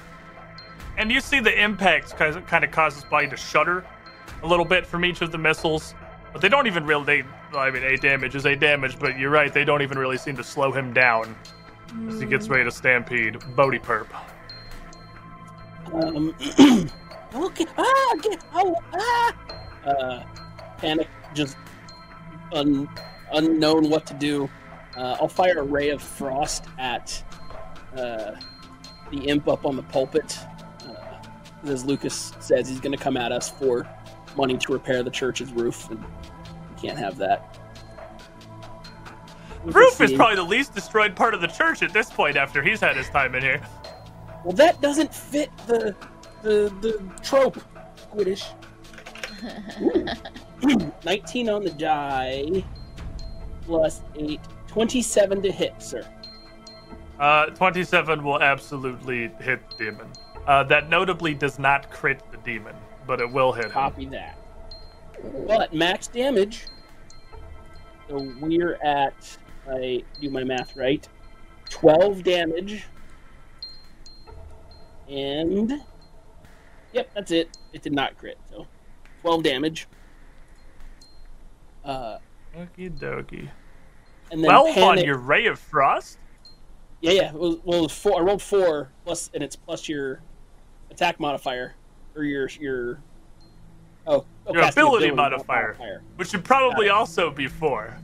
and 0.97 1.12
you 1.12 1.19
see 1.19 1.39
the 1.39 1.62
impact 1.62 2.15
kind 2.15 2.36
of, 2.36 2.45
kind 2.47 2.63
of 2.63 2.71
causes 2.71 3.03
body 3.03 3.27
to 3.27 3.36
shudder 3.36 3.86
a 4.43 4.47
little 4.47 4.65
bit 4.65 4.86
from 4.86 5.03
each 5.03 5.21
of 5.21 5.31
the 5.31 5.38
missiles. 5.38 5.93
But 6.31 6.41
they 6.41 6.49
don't 6.49 6.67
even 6.67 6.86
really. 6.86 7.03
They, 7.03 7.23
I 7.58 7.69
mean, 7.69 7.84
eight 7.84 8.01
damage 8.01 8.36
is 8.36 8.45
eight 8.45 8.60
damage, 8.60 8.97
but 8.97 9.17
you're 9.17 9.29
right. 9.29 9.53
They 9.53 9.65
don't 9.65 9.81
even 9.81 9.97
really 9.97 10.17
seem 10.17 10.38
to 10.38 10.43
slow 10.43 10.71
him 10.71 10.93
down 10.93 11.36
as 12.10 12.19
he 12.19 12.25
gets 12.25 12.47
ready 12.47 12.63
to 12.63 12.71
stampede. 12.71 13.38
Bodhi 13.55 13.79
perp. 13.79 14.08
Um, 15.93 16.36
okay. 17.36 17.65
Ah, 17.78 18.15
get 18.21 18.43
oh, 18.54 18.76
ah. 18.93 19.36
Uh, 19.86 20.24
panic, 20.78 21.08
just 21.34 21.58
un, 22.54 22.89
unknown 23.34 23.89
what 23.89 24.06
to 24.08 24.13
do. 24.13 24.50
Uh, 24.98 25.17
I'll 25.19 25.28
fire 25.28 25.60
a 25.60 25.63
ray 25.63 25.89
of 25.89 26.02
frost 26.02 26.65
at 26.80 27.24
uh, 27.98 28.32
the 29.12 29.17
imp 29.28 29.48
up 29.48 29.65
on 29.65 29.76
the 29.76 29.84
pulpit. 29.84 30.39
Uh, 30.88 31.69
as 31.69 31.86
Lucas 31.86 32.34
says, 32.39 32.67
he's 32.67 32.80
going 32.80 32.98
to 32.98 33.04
come 33.04 33.17
at 33.17 33.32
us 33.32 33.50
for 33.50 33.88
money 34.36 34.58
to 34.58 34.74
repair 34.74 35.04
the 35.04 35.12
church's 35.12 35.52
roof, 35.52 35.89
and 35.89 36.00
we 36.00 36.82
can't 36.82 36.98
have 36.98 37.17
that. 37.17 37.60
The 39.65 39.71
roof 39.71 40.00
is 40.00 40.12
See. 40.12 40.15
probably 40.15 40.36
the 40.36 40.43
least 40.43 40.76
destroyed 40.76 41.15
part 41.15 41.34
of 41.34 41.41
the 41.41 41.48
church 41.48 41.82
at 41.82 41.91
this 41.91 42.10
point 42.10 42.38
after 42.38 42.62
he's 42.62 42.80
had 42.80 42.95
his 42.95 43.10
time 43.10 43.34
in 43.36 43.41
here. 43.41 43.62
Well, 44.43 44.54
that 44.54 44.80
doesn't 44.80 45.13
fit 45.13 45.50
the 45.65 45.95
the 46.45 46.71
the 46.81 47.01
trope, 47.23 47.60
Squiddish. 47.97 48.45
19 51.05 51.49
on 51.49 51.63
the 51.63 51.71
die, 51.71 52.63
plus 53.63 54.01
8. 54.15 54.39
27 54.67 55.41
to 55.41 55.51
hit, 55.51 55.81
sir. 55.81 56.08
Uh, 57.19 57.47
27 57.47 58.23
will 58.23 58.41
absolutely 58.41 59.29
hit 59.39 59.62
the 59.69 59.86
demon. 59.86 60.08
Uh, 60.47 60.63
that 60.63 60.89
notably 60.89 61.34
does 61.34 61.58
not 61.60 61.89
crit 61.89 62.21
the 62.31 62.38
demon, 62.38 62.75
but 63.08 63.19
it 63.19 63.31
will 63.31 63.51
hit 63.51 63.65
him. 63.65 63.71
Copy 63.71 64.05
that. 64.05 64.38
But 65.47 65.73
max 65.73 66.08
damage. 66.08 66.65
So 68.10 68.31
we're 68.39 68.75
at, 68.84 69.38
I 69.69 70.03
do 70.19 70.29
my 70.29 70.43
math 70.43 70.75
right, 70.75 71.08
12 71.69 72.23
damage. 72.23 72.84
And, 75.10 75.81
yep, 76.95 77.12
that's 77.13 77.31
it. 77.31 77.58
It 77.73 77.81
did 77.84 77.93
not 77.93 78.17
crit, 78.17 78.38
so 78.49 78.65
12 79.21 79.43
damage. 79.43 79.88
Uh, 81.84 82.17
Okie 82.58 82.97
dokie. 82.97 83.49
and 84.31 84.43
then 84.43 84.49
12 84.49 84.77
on 84.77 85.03
your 85.03 85.17
Ray 85.17 85.45
of 85.47 85.60
Frost? 85.60 86.17
Yeah, 87.01 87.12
yeah. 87.12 87.31
Was, 87.34 87.58
well, 87.63 87.88
four. 87.88 88.17
I 88.19 88.21
rolled 88.23 88.41
four 88.41 88.89
plus, 89.03 89.29
and 89.34 89.43
it's 89.43 89.55
plus 89.55 89.88
your 89.88 90.21
attack 90.89 91.19
modifier 91.19 91.75
or 92.15 92.23
your 92.23 92.47
your. 92.60 92.99
Oh, 94.08 94.25
oh, 94.47 94.53
Your 94.53 94.63
casting 94.63 94.84
ability 94.84 95.08
not 95.12 95.31
modifier. 95.31 96.01
Which 96.15 96.29
should 96.29 96.43
probably 96.43 96.89
also 96.89 97.31
be 97.31 97.47
4. 97.47 97.97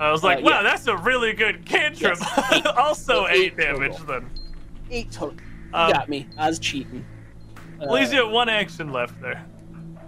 I 0.00 0.10
was 0.10 0.22
like, 0.24 0.38
Uh, 0.38 0.42
wow, 0.42 0.50
yeah. 0.50 0.62
that's 0.62 0.86
a 0.86 0.96
really 0.96 1.34
good 1.34 1.66
cantrip. 1.66 2.16
Yes, 2.18 2.52
eight. 2.52 2.66
also 2.78 3.26
8 3.26 3.32
eight 3.34 3.56
damage 3.58 3.96
then. 4.06 4.28
Eight 4.90 5.12
total. 5.12 5.36
You 5.38 5.78
Um, 5.78 5.92
got 5.92 6.08
me. 6.08 6.26
I 6.38 6.48
was 6.48 6.58
cheating. 6.58 7.04
Uh, 7.80 7.92
least 7.92 8.12
you 8.12 8.24
at 8.24 8.30
one 8.30 8.48
action 8.48 8.92
left 8.92 9.20
there. 9.20 9.44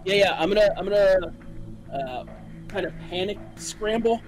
Yeah, 0.04 0.14
yeah. 0.14 0.36
I'm 0.38 0.48
gonna 0.48 0.68
I'm 0.76 0.84
gonna 0.84 1.32
uh, 1.92 2.24
kind 2.68 2.86
of 2.86 2.92
panic 3.10 3.38
scramble 3.56 4.22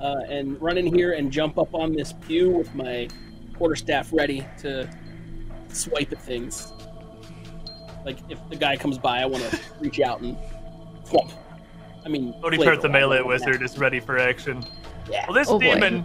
uh, 0.00 0.16
and 0.28 0.60
run 0.60 0.76
in 0.78 0.86
here 0.86 1.12
and 1.12 1.30
jump 1.32 1.58
up 1.58 1.74
on 1.74 1.92
this 1.92 2.12
pew 2.12 2.50
with 2.50 2.74
my 2.74 3.08
quarterstaff 3.56 4.12
ready 4.12 4.46
to 4.58 4.88
swipe 5.68 6.12
at 6.12 6.20
things. 6.20 6.72
Like 8.04 8.18
if 8.28 8.38
the 8.50 8.56
guy 8.56 8.76
comes 8.76 8.98
by, 8.98 9.20
I 9.22 9.26
want 9.26 9.44
to 9.44 9.58
reach 9.80 10.00
out 10.00 10.20
and 10.20 10.36
thwomp. 11.06 11.32
I 12.04 12.08
mean, 12.10 12.34
Odie 12.42 12.56
flavor 12.56 12.72
Pert, 12.72 12.82
the 12.82 12.88
melee 12.90 13.22
wizard, 13.22 13.62
is 13.62 13.78
ready 13.78 13.98
for 13.98 14.18
action. 14.18 14.62
Yeah. 15.10 15.24
Well, 15.26 15.34
this 15.34 15.48
Oh, 15.48 15.58
boy. 15.58 15.72
demon, 15.74 16.04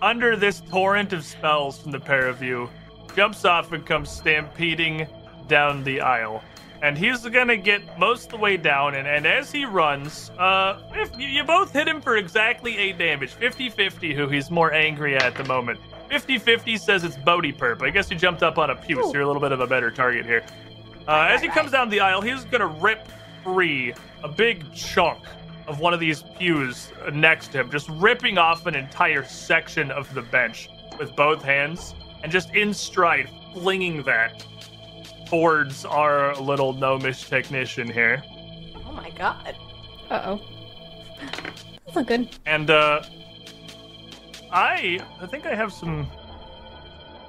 under 0.00 0.36
this 0.36 0.60
torrent 0.62 1.12
of 1.12 1.22
spells 1.22 1.78
from 1.80 1.90
the 1.92 2.00
pair 2.00 2.26
of 2.28 2.42
you, 2.42 2.70
jumps 3.14 3.44
off 3.44 3.72
and 3.72 3.84
comes 3.84 4.10
stampeding 4.10 5.06
down 5.48 5.84
the 5.84 6.00
aisle. 6.00 6.42
And 6.82 6.98
he's 6.98 7.26
gonna 7.26 7.56
get 7.56 7.98
most 7.98 8.26
of 8.26 8.30
the 8.32 8.36
way 8.36 8.56
down, 8.56 8.94
and, 8.94 9.08
and 9.08 9.26
as 9.26 9.50
he 9.50 9.64
runs, 9.64 10.30
uh, 10.38 10.82
if 10.92 11.16
you, 11.18 11.26
you 11.26 11.42
both 11.44 11.72
hit 11.72 11.88
him 11.88 12.00
for 12.02 12.16
exactly 12.16 12.76
8 12.76 12.98
damage, 12.98 13.32
50 13.32 13.70
50 13.70 14.14
who 14.14 14.28
he's 14.28 14.50
more 14.50 14.72
angry 14.72 15.16
at 15.16 15.22
at 15.22 15.34
the 15.34 15.44
moment. 15.44 15.80
50 16.10 16.38
50 16.38 16.76
says 16.76 17.04
it's 17.04 17.16
Bodie 17.16 17.52
Perp. 17.52 17.82
I 17.82 17.90
guess 17.90 18.10
you 18.10 18.16
jumped 18.18 18.42
up 18.42 18.58
on 18.58 18.70
a 18.70 18.76
pew, 18.76 18.96
so 18.96 19.12
you're 19.12 19.22
a 19.22 19.26
little 19.26 19.40
bit 19.40 19.52
of 19.52 19.60
a 19.60 19.66
better 19.66 19.90
target 19.90 20.26
here. 20.26 20.44
Uh, 21.08 21.28
as 21.30 21.40
he 21.40 21.48
comes 21.48 21.70
down 21.70 21.88
the 21.88 22.00
aisle, 22.00 22.20
he's 22.20 22.44
gonna 22.44 22.66
rip 22.66 23.08
free 23.42 23.94
a 24.22 24.28
big 24.28 24.70
chunk 24.74 25.22
of 25.66 25.80
one 25.80 25.94
of 25.94 26.00
these 26.00 26.22
pews 26.38 26.92
next 27.12 27.48
to 27.52 27.60
him, 27.60 27.70
just 27.70 27.88
ripping 27.90 28.38
off 28.38 28.66
an 28.66 28.74
entire 28.74 29.24
section 29.24 29.90
of 29.90 30.12
the 30.14 30.22
bench 30.22 30.68
with 30.98 31.14
both 31.16 31.42
hands, 31.42 31.94
and 32.22 32.30
just 32.30 32.54
in 32.54 32.72
stride, 32.74 33.28
flinging 33.52 34.02
that 34.02 34.44
towards 35.26 35.84
our 35.84 36.34
little 36.36 36.72
gnomish 36.72 37.24
technician 37.24 37.90
here. 37.90 38.22
Oh 38.86 38.92
my 38.92 39.10
god. 39.10 39.56
Uh 40.10 40.22
oh. 40.24 40.40
That's 41.84 41.96
not 41.96 42.06
good. 42.06 42.28
And 42.46 42.70
uh 42.70 43.02
I 44.50 45.00
I 45.20 45.26
think 45.26 45.46
I 45.46 45.54
have 45.54 45.72
some 45.72 46.08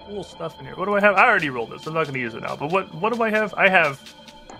cool 0.05 0.23
stuff 0.23 0.59
in 0.59 0.65
here. 0.65 0.75
What 0.75 0.85
do 0.85 0.95
I 0.95 0.99
have? 0.99 1.15
I 1.15 1.27
already 1.27 1.49
rolled 1.49 1.71
this. 1.71 1.87
I'm 1.87 1.93
not 1.93 2.05
gonna 2.05 2.19
use 2.19 2.35
it 2.35 2.41
now. 2.41 2.55
But 2.55 2.71
what 2.71 2.93
what 2.95 3.13
do 3.13 3.23
I 3.23 3.29
have? 3.29 3.53
I 3.55 3.69
have 3.69 3.99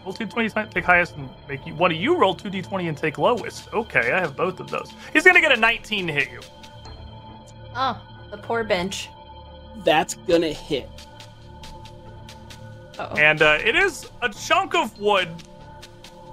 roll 0.04 0.13
two 0.13 0.26
d20 0.28 0.71
take 0.71 0.84
highest 0.84 1.15
and 1.15 1.30
make 1.48 1.65
you 1.65 1.76
one 1.76 1.91
of 1.91 1.98
you 1.98 2.17
roll 2.17 2.34
two 2.34 2.50
d20 2.50 2.89
and 2.89 2.98
take 2.98 3.17
lowest. 3.17 3.71
Okay, 3.74 4.12
I 4.12 4.19
have 4.19 4.36
both 4.36 4.60
of 4.60 4.69
those. 4.69 4.91
He's 5.13 5.24
gonna 5.24 5.41
get 5.41 5.52
a 5.52 5.58
19 5.58 6.08
to 6.08 6.13
hit 6.13 6.32
you. 6.32 6.39
Oh, 7.76 8.02
the 8.32 8.38
poor 8.38 8.63
bench. 8.63 9.10
That's 9.84 10.13
gonna 10.13 10.54
hit. 10.54 10.89
Uh 12.97 13.10
oh. 13.12 13.15
And 13.17 13.41
uh, 13.41 13.58
it 13.63 13.75
is 13.75 14.10
a 14.21 14.29
chunk 14.29 14.73
of 14.75 14.97
wood, 14.99 15.29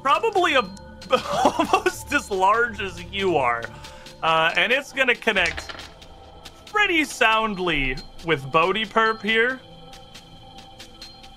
probably 0.03 0.55
a 0.55 0.63
almost 1.45 2.13
as 2.13 2.31
large 2.31 2.81
as 2.81 3.03
you 3.13 3.37
are, 3.37 3.63
uh, 4.23 4.53
and 4.57 4.73
it's 4.73 4.93
gonna 4.93 5.15
connect 5.15 5.73
pretty 6.67 7.05
soundly 7.05 7.97
with 8.25 8.51
Bodie 8.51 8.87
Perp 8.87 9.21
here 9.21 9.61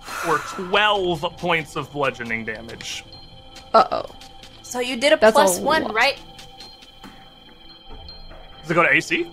for 0.01 0.38
12 0.38 1.21
points 1.38 1.75
of 1.75 1.91
bludgeoning 1.91 2.45
damage. 2.45 3.03
Uh 3.73 3.85
oh. 3.91 4.05
So 4.61 4.79
you 4.79 4.95
did 4.95 5.13
a 5.13 5.17
That's 5.17 5.33
plus 5.33 5.59
a 5.59 5.61
one, 5.61 5.83
lot. 5.83 5.93
right? 5.93 6.19
Does 8.61 8.71
it 8.71 8.73
go 8.73 8.83
to 8.83 8.91
AC? 8.91 9.29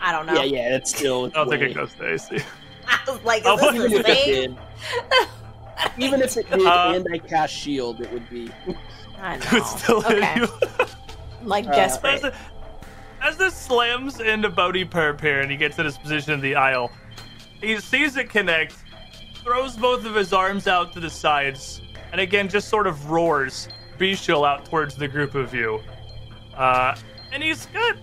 I 0.00 0.12
don't 0.12 0.26
know. 0.26 0.34
Yeah, 0.34 0.44
yeah, 0.44 0.76
it's 0.76 0.94
still. 0.94 1.26
I 1.26 1.28
don't 1.30 1.48
think 1.48 1.62
it 1.62 1.74
goes 1.74 1.94
to 1.94 2.12
AC. 2.12 2.38
I 3.06 3.10
was 3.10 3.22
like, 3.22 3.40
is 3.42 3.46
Oh, 3.48 3.56
this 3.56 3.74
Even 3.74 3.90
the 3.90 3.98
if 4.00 4.08
it 4.08 4.18
same? 4.24 4.54
did, 4.54 5.28
even 5.98 6.22
if 6.22 6.36
it 6.36 6.50
did, 6.50 6.66
Uh, 6.66 6.92
and 6.96 7.06
I 7.12 7.18
cast 7.18 7.54
shield, 7.54 8.00
it 8.00 8.12
would 8.12 8.28
be. 8.30 8.50
I 9.20 9.34
It 9.36 9.52
would 9.52 9.60
know. 9.60 9.66
still 9.66 10.00
hit 10.02 10.18
okay. 10.18 10.40
you. 10.40 10.48
I'm 11.40 11.46
like 11.48 11.66
Uh, 11.66 11.72
desperate. 11.72 12.14
As, 12.14 12.22
the- 12.22 12.34
as 13.22 13.36
this 13.36 13.54
slams 13.56 14.20
into 14.20 14.48
Bodie 14.50 14.84
Perp 14.84 15.20
here 15.20 15.40
and 15.40 15.50
he 15.50 15.56
gets 15.56 15.78
in 15.78 15.84
his 15.84 15.98
position 15.98 16.32
in 16.34 16.40
the 16.40 16.54
aisle, 16.54 16.92
he 17.60 17.78
sees 17.80 18.16
it 18.16 18.28
connect, 18.30 18.74
throws 19.42 19.76
both 19.76 20.04
of 20.04 20.14
his 20.14 20.32
arms 20.32 20.66
out 20.68 20.92
to 20.92 21.00
the 21.00 21.10
sides, 21.10 21.80
and 22.12 22.20
again 22.20 22.48
just 22.48 22.68
sort 22.68 22.86
of 22.86 23.10
roars 23.10 23.68
Bestial 23.98 24.44
out 24.44 24.66
towards 24.66 24.94
the 24.94 25.08
group 25.08 25.34
of 25.34 25.54
you. 25.54 25.80
Uh, 26.54 26.94
and 27.32 27.42
he's 27.42 27.64
got, 27.66 27.96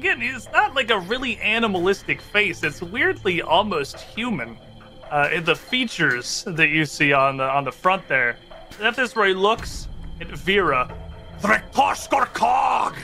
again, 0.00 0.20
he's 0.20 0.48
not 0.52 0.74
like 0.74 0.90
a 0.90 0.98
really 0.98 1.36
animalistic 1.40 2.20
face. 2.22 2.62
It's 2.62 2.80
weirdly 2.82 3.42
almost 3.42 4.00
human. 4.00 4.56
Uh, 5.10 5.28
in 5.32 5.44
the 5.44 5.56
features 5.56 6.44
that 6.46 6.68
you 6.68 6.84
see 6.84 7.12
on 7.12 7.36
the 7.36 7.42
on 7.42 7.64
the 7.64 7.72
front 7.72 8.06
there. 8.06 8.36
That 8.78 8.96
is 8.98 9.16
where 9.16 9.26
he 9.26 9.34
looks 9.34 9.88
at 10.20 10.28
Vera, 10.28 10.88
Threktoshkorkog! 11.42 12.94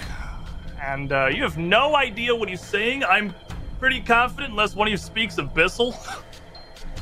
And 0.81 1.11
uh, 1.13 1.27
you 1.35 1.43
have 1.43 1.59
no 1.59 1.97
idea 1.97 2.33
what 2.33 2.49
he's 2.49 2.61
saying. 2.61 3.03
I'm 3.05 3.35
pretty 3.81 4.01
confident, 4.01 4.51
unless 4.53 4.77
one 4.77 4.87
of 4.87 4.93
you 4.93 4.97
speaks 4.97 5.35
Abyssal. 5.37 5.95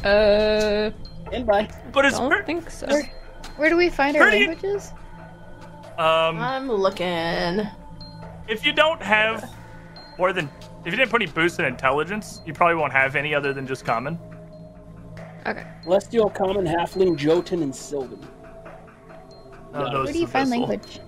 Uh, 0.02 0.90
And 1.33 1.46
by. 1.46 1.68
But 1.92 2.07
it's 2.07 2.18
don't 2.18 2.30
per- 2.30 2.42
think 2.44 2.70
so. 2.70 2.87
Where, 2.87 3.04
where 3.57 3.68
do 3.70 3.76
we 3.76 3.90
find 3.90 4.16
our 4.16 4.22
Pretty- 4.22 4.46
languages? 4.46 4.90
um, 5.98 6.38
I'm 6.40 6.70
looking. 6.72 7.68
if 8.48 8.64
you 8.64 8.72
don't 8.72 9.02
have 9.02 9.44
more 10.18 10.33
than 10.33 10.48
if 10.85 10.92
you 10.92 10.96
didn't 10.96 11.11
put 11.11 11.22
any 11.22 11.31
boosts 11.31 11.59
in 11.59 11.64
intelligence, 11.64 12.40
you 12.46 12.53
probably 12.53 12.77
won't 12.77 12.92
have 12.92 13.16
any 13.16 13.35
other 13.35 13.53
than 13.53 13.66
just 13.66 13.85
common. 13.85 14.18
Okay. 15.46 15.66
Celestial, 15.83 16.31
Common, 16.31 16.64
Halfling, 16.64 17.16
Jotun, 17.16 17.62
and 17.62 17.74
Sylvan. 17.74 18.27
None 19.72 19.83
of 19.83 19.92
those 19.92 20.05
Where 20.07 20.12
do 20.12 20.18
you 20.18 20.27
find 20.27 20.48
Abyssal. 20.48 20.50
language? 20.50 21.00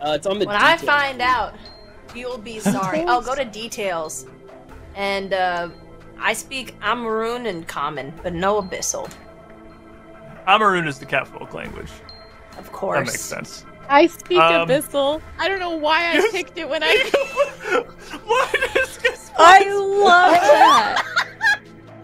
Uh, 0.00 0.14
it's 0.16 0.26
on 0.26 0.38
the. 0.38 0.46
When 0.46 0.56
I 0.56 0.76
find 0.76 1.20
out, 1.22 1.54
you'll 2.14 2.38
be 2.38 2.58
sorry. 2.58 3.02
I'll 3.02 3.22
go 3.22 3.34
to 3.34 3.44
details. 3.44 4.26
And 4.96 5.32
uh, 5.32 5.68
I 6.18 6.32
speak 6.32 6.78
Amurrun 6.80 7.46
and 7.48 7.66
Common, 7.66 8.12
but 8.22 8.32
no 8.32 8.60
Abyssal. 8.60 9.10
Amurrun 10.48 10.88
is 10.88 10.98
the 10.98 11.06
Catfolk 11.06 11.54
language. 11.54 11.90
Of 12.58 12.72
course. 12.72 12.98
That 12.98 13.06
makes 13.06 13.20
sense. 13.20 13.64
I 13.92 14.06
speak 14.06 14.38
Um, 14.38 14.66
Abyssal. 14.68 15.20
I 15.38 15.48
don't 15.48 15.60
know 15.60 15.76
why 15.76 16.16
I 16.16 16.28
picked 16.30 16.56
it 16.56 16.66
when 16.68 16.82
I. 16.82 17.10
what 18.24 18.54
is 18.76 18.96
this? 18.98 19.30
I 19.36 19.68
love 19.70 20.32
that. 20.32 21.04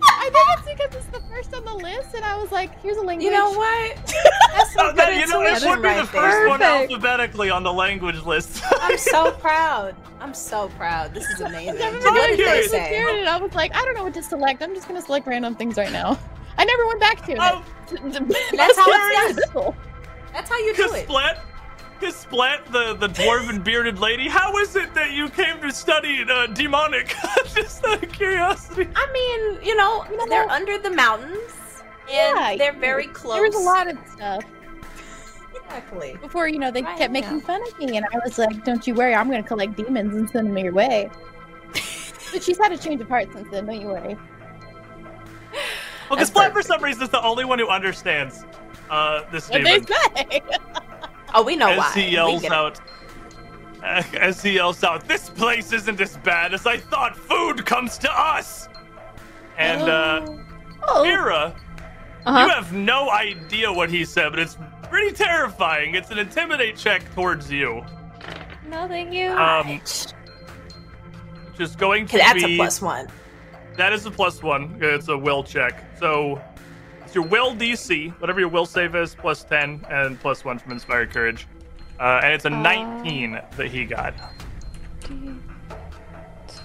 I 0.03 0.31
think 0.31 0.79
it's 0.81 0.93
because 0.93 0.95
it's 1.07 1.07
the 1.19 1.23
first 1.31 1.55
on 1.55 1.65
the 1.65 1.73
list, 1.75 2.15
and 2.15 2.25
I 2.27 2.37
was 2.37 2.53
like, 2.53 2.79
"Here's 2.83 2.99
a 2.99 3.01
language." 3.03 3.25
You 3.31 3.31
know 3.33 3.51
what? 3.53 3.97
That's 4.55 4.75
some 4.75 4.87
Oh, 4.87 4.91
good 4.91 4.99
that, 4.99 5.15
you 5.19 5.27
know, 5.29 5.41
it 5.41 5.49
intuition 5.55 5.71
would 5.71 5.83
be 5.83 5.95
the 5.95 6.07
first 6.07 6.13
there. 6.13 6.49
one 6.49 6.61
alphabetically 6.63 7.49
on 7.51 7.63
the 7.63 7.73
language 7.73 8.21
list. 8.23 8.63
I'm 8.83 8.99
so 8.99 9.33
proud. 9.41 9.97
I'm 10.21 10.35
so 10.35 10.69
proud. 10.77 11.15
This 11.15 11.25
is 11.31 11.41
amazing. 11.41 11.79
Never 11.79 12.01
So 12.03 12.11
what 12.13 12.27
did 12.37 12.41
I 12.47 12.53
they 12.53 12.59
was 12.59 12.71
say? 12.71 12.85
scared, 12.87 13.17
and 13.17 13.29
I 13.29 13.39
was 13.39 13.55
like, 13.55 13.75
I 13.75 13.83
don't 13.87 13.95
know 13.95 14.05
what 14.05 14.15
to 14.15 14.23
select. 14.23 14.63
I'm 14.63 14.75
just 14.75 14.89
gonna 14.89 15.01
select 15.01 15.27
random 15.27 15.55
things 15.55 15.79
right 15.79 15.93
now. 15.93 16.19
I 16.59 16.65
never 16.67 16.87
went 16.87 17.01
back 17.01 17.25
to 17.27 17.33
it. 17.33 17.39
Oh, 17.41 17.65
That's 17.89 18.77
how 18.77 18.85
it's 18.89 19.53
done. 19.55 19.75
That's 20.35 20.51
how 20.51 20.59
you 20.59 20.75
do 20.75 20.93
it. 20.93 21.09
Kasplat, 21.09 21.39
Kasplat, 22.01 22.65
the, 22.71 22.95
the 22.95 23.09
dwarven 23.09 23.63
bearded 23.63 23.99
lady, 23.99 24.29
how 24.29 24.57
is 24.59 24.77
it 24.77 24.95
that 24.95 25.11
you 25.13 25.29
came 25.29 25.61
to 25.61 25.73
study 25.73 26.25
uh, 26.29 26.47
demonic? 26.47 27.15
Just 27.55 27.85
out 27.85 28.03
of 28.03 28.13
curiosity. 28.13 28.89
I 28.95 29.11
mean, 29.13 29.63
you 29.67 29.75
know, 29.77 30.05
You 30.11 30.17
know 30.17 30.27
they're 30.29 30.47
what? 30.47 30.53
under 30.55 30.79
the 30.79 30.91
mountains, 30.91 31.53
and 32.01 32.11
Yeah, 32.11 32.55
they're 32.57 32.73
very 32.79 33.09
close. 33.09 33.35
There 33.35 33.43
was 33.43 33.55
a 33.57 33.59
lot 33.59 33.89
of 33.91 33.99
stuff 34.13 34.45
Exactly. 35.65 36.17
before, 36.21 36.47
you 36.49 36.59
know, 36.59 36.71
they 36.71 36.83
Right, 36.83 36.97
kept 36.99 37.13
making 37.13 37.41
fun 37.41 37.61
of 37.67 37.79
me, 37.79 37.97
and 37.97 38.07
I 38.13 38.19
was 38.25 38.39
like, 38.39 38.65
"Don't 38.65 38.87
you 38.87 38.95
worry, 38.95 39.15
I'm 39.15 39.29
gonna 39.29 39.43
collect 39.43 39.77
demons 39.77 40.15
and 40.15 40.31
send 40.31 40.49
them 40.49 40.57
your 40.59 40.73
way." 40.73 41.11
but 42.33 42.43
she's 42.43 42.59
had 42.59 42.73
a 42.73 42.79
change 42.79 43.01
of 43.01 43.09
heart 43.09 43.33
since 43.33 43.49
then. 43.51 43.67
Don't 43.67 43.81
you 43.81 43.89
worry. 43.89 44.17
Well, 46.09 46.17
That's 46.19 46.31
Kasplat, 46.31 46.53
for 46.53 46.63
some 46.63 46.83
reason, 46.83 47.03
is 47.03 47.11
the 47.11 47.23
only 47.23 47.45
one 47.45 47.59
who 47.59 47.69
understands 47.69 48.47
uh, 48.89 49.25
this 49.31 49.51
What 49.51 49.63
they 49.63 49.81
demon. 49.81 49.87
say. 50.17 50.41
Oh, 51.35 51.43
we 51.43 51.57
know 51.57 51.69
As 51.71 51.79
why. 51.79 51.93
he 51.95 52.09
yells 52.11 52.45
out, 52.45 52.81
uh, 53.83 54.03
as 54.19 54.43
he 54.43 54.53
yells 54.53 54.83
out, 54.83 55.07
"This 55.07 55.29
place 55.31 55.73
isn't 55.73 56.01
as 56.01 56.17
bad 56.19 56.55
as 56.55 56.67
I 56.67 56.79
thought. 56.79 57.17
Food 57.17 57.65
comes 57.67 57.99
to 57.99 58.11
us." 58.11 58.69
And 59.59 59.83
uh, 59.83 60.27
Oh. 60.91 61.03
Mira, 61.05 61.55
Uh-huh. 62.25 62.45
you 62.45 62.49
have 62.51 62.73
no 62.73 63.11
idea 63.11 63.71
what 63.73 63.91
he 63.91 64.05
said, 64.05 64.31
but 64.31 64.39
it's 64.39 64.57
pretty 64.89 65.13
terrifying. 65.15 65.95
It's 65.95 66.11
an 66.11 66.19
intimidate 66.19 66.77
check 66.77 67.03
towards 67.15 67.51
you. 67.51 67.85
No, 68.69 68.87
thank 68.89 69.13
you. 69.13 69.31
Um, 69.33 69.81
just 71.57 71.79
going 71.79 72.07
to 72.07 72.17
that's 72.19 72.43
be 72.45 72.55
a 72.55 72.57
plus 72.57 72.81
one. 72.81 73.09
that 73.77 73.93
is 73.93 74.07
a 74.07 74.11
plus 74.11 74.43
one. 74.43 74.79
It's 74.81 75.09
a 75.09 75.17
will 75.19 75.43
check. 75.43 75.85
So 75.99 76.41
it's 77.09 77.15
your 77.15 77.25
will 77.25 77.55
DC, 77.57 78.11
whatever 78.21 78.39
your 78.39 78.51
will 78.51 78.67
save 78.67 78.95
is, 78.95 79.15
plus 79.15 79.43
ten 79.43 79.83
and 79.89 80.21
plus 80.21 80.45
one 80.45 80.59
from 80.59 80.73
Inspired 80.73 81.11
Courage. 81.11 81.47
Uh, 81.99 82.21
and 82.23 82.35
it's 82.35 82.45
a 82.45 82.49
Uh, 82.53 82.61
19 82.61 83.41
that 83.57 83.67
he 83.67 83.87
got. 83.87 84.13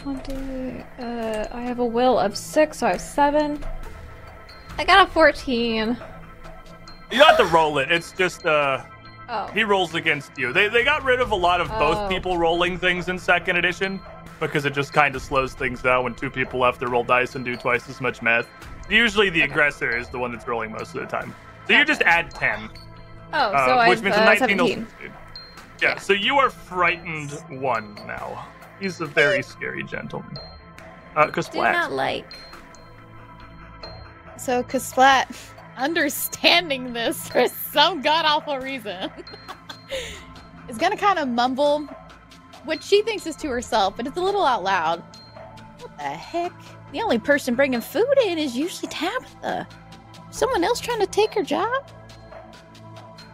20. 0.01 0.83
Uh, 0.99 1.45
I 1.49 1.61
have 1.61 1.79
a 1.79 1.85
will 1.85 2.19
of 2.19 2.35
6, 2.37 2.77
so 2.77 2.87
I 2.87 2.91
have 2.91 2.99
7. 3.01 3.63
I 4.77 4.83
got 4.83 5.07
a 5.07 5.11
14. 5.11 5.95
You 7.09 7.17
don't 7.17 7.27
have 7.27 7.37
to 7.37 7.45
roll 7.45 7.77
it. 7.77 7.89
It's 7.89 8.11
just 8.11 8.45
uh, 8.45 8.81
Oh. 9.29 9.47
He 9.53 9.63
rolls 9.63 9.95
against 9.95 10.37
you. 10.37 10.51
They 10.51 10.67
they 10.67 10.83
got 10.83 11.05
rid 11.05 11.21
of 11.21 11.31
a 11.31 11.35
lot 11.35 11.61
of 11.61 11.69
both 11.69 11.97
Oh. 11.97 12.09
people 12.09 12.37
rolling 12.37 12.77
things 12.77 13.07
in 13.07 13.17
second 13.17 13.55
edition 13.55 14.01
because 14.41 14.65
it 14.65 14.73
just 14.73 14.91
kind 14.91 15.15
of 15.15 15.21
slows 15.21 15.53
things 15.53 15.81
down 15.81 16.03
when 16.03 16.13
two 16.13 16.29
people 16.29 16.61
have 16.65 16.77
to 16.79 16.87
roll 16.87 17.05
dice 17.05 17.35
and 17.35 17.45
do 17.45 17.55
twice 17.55 17.89
as 17.89 18.01
much 18.01 18.21
math. 18.21 18.49
Usually 18.93 19.29
the 19.29 19.41
aggressor 19.41 19.97
is 19.97 20.07
the 20.09 20.19
one 20.19 20.31
that's 20.31 20.47
rolling 20.47 20.71
most 20.71 20.93
of 20.95 21.01
the 21.01 21.07
time. 21.07 21.33
So 21.67 21.73
you 21.73 21.83
just 21.83 22.01
add 22.03 22.29
10. 22.31 22.69
Oh, 23.33 23.37
uh, 23.37 23.65
so 23.65 23.89
which 23.89 23.97
I've 23.97 24.03
means 24.03 24.15
uh, 24.15 24.25
19 24.25 24.39
17. 24.57 24.87
succeed. 24.87 25.11
Yeah, 25.81 25.97
so 25.97 26.13
you 26.13 26.37
are 26.37 26.49
frightened 26.49 27.31
one 27.49 27.95
now. 28.05 28.47
He's 28.79 29.01
a 29.01 29.05
very 29.05 29.41
scary 29.41 29.83
gentleman. 29.83 30.37
Uh, 31.15 31.27
cause 31.27 31.49
Do 31.49 31.59
not 31.59 31.91
like. 31.91 32.31
So, 34.37 34.61
Kasplat, 34.63 35.35
understanding 35.77 36.93
this 36.93 37.29
for 37.29 37.47
some 37.47 38.01
god 38.01 38.25
awful 38.25 38.59
reason, 38.59 39.09
is 40.69 40.77
gonna 40.77 40.97
kind 40.97 41.17
of 41.17 41.27
mumble 41.27 41.87
what 42.65 42.83
she 42.83 43.01
thinks 43.01 43.25
is 43.25 43.35
to 43.37 43.49
herself, 43.49 43.97
but 43.97 44.07
it's 44.07 44.17
a 44.17 44.21
little 44.21 44.45
out 44.45 44.63
loud. 44.63 45.03
What 45.79 45.97
the 45.97 46.03
heck? 46.03 46.53
The 46.93 47.01
only 47.01 47.17
person 47.17 47.55
bringing 47.55 47.81
food 47.81 48.13
in 48.23 48.37
is 48.37 48.55
usually 48.55 48.87
Tabitha. 48.87 49.67
Someone 50.29 50.63
else 50.63 50.79
trying 50.79 50.99
to 50.99 51.07
take 51.07 51.33
her 51.33 51.41
job? 51.41 51.89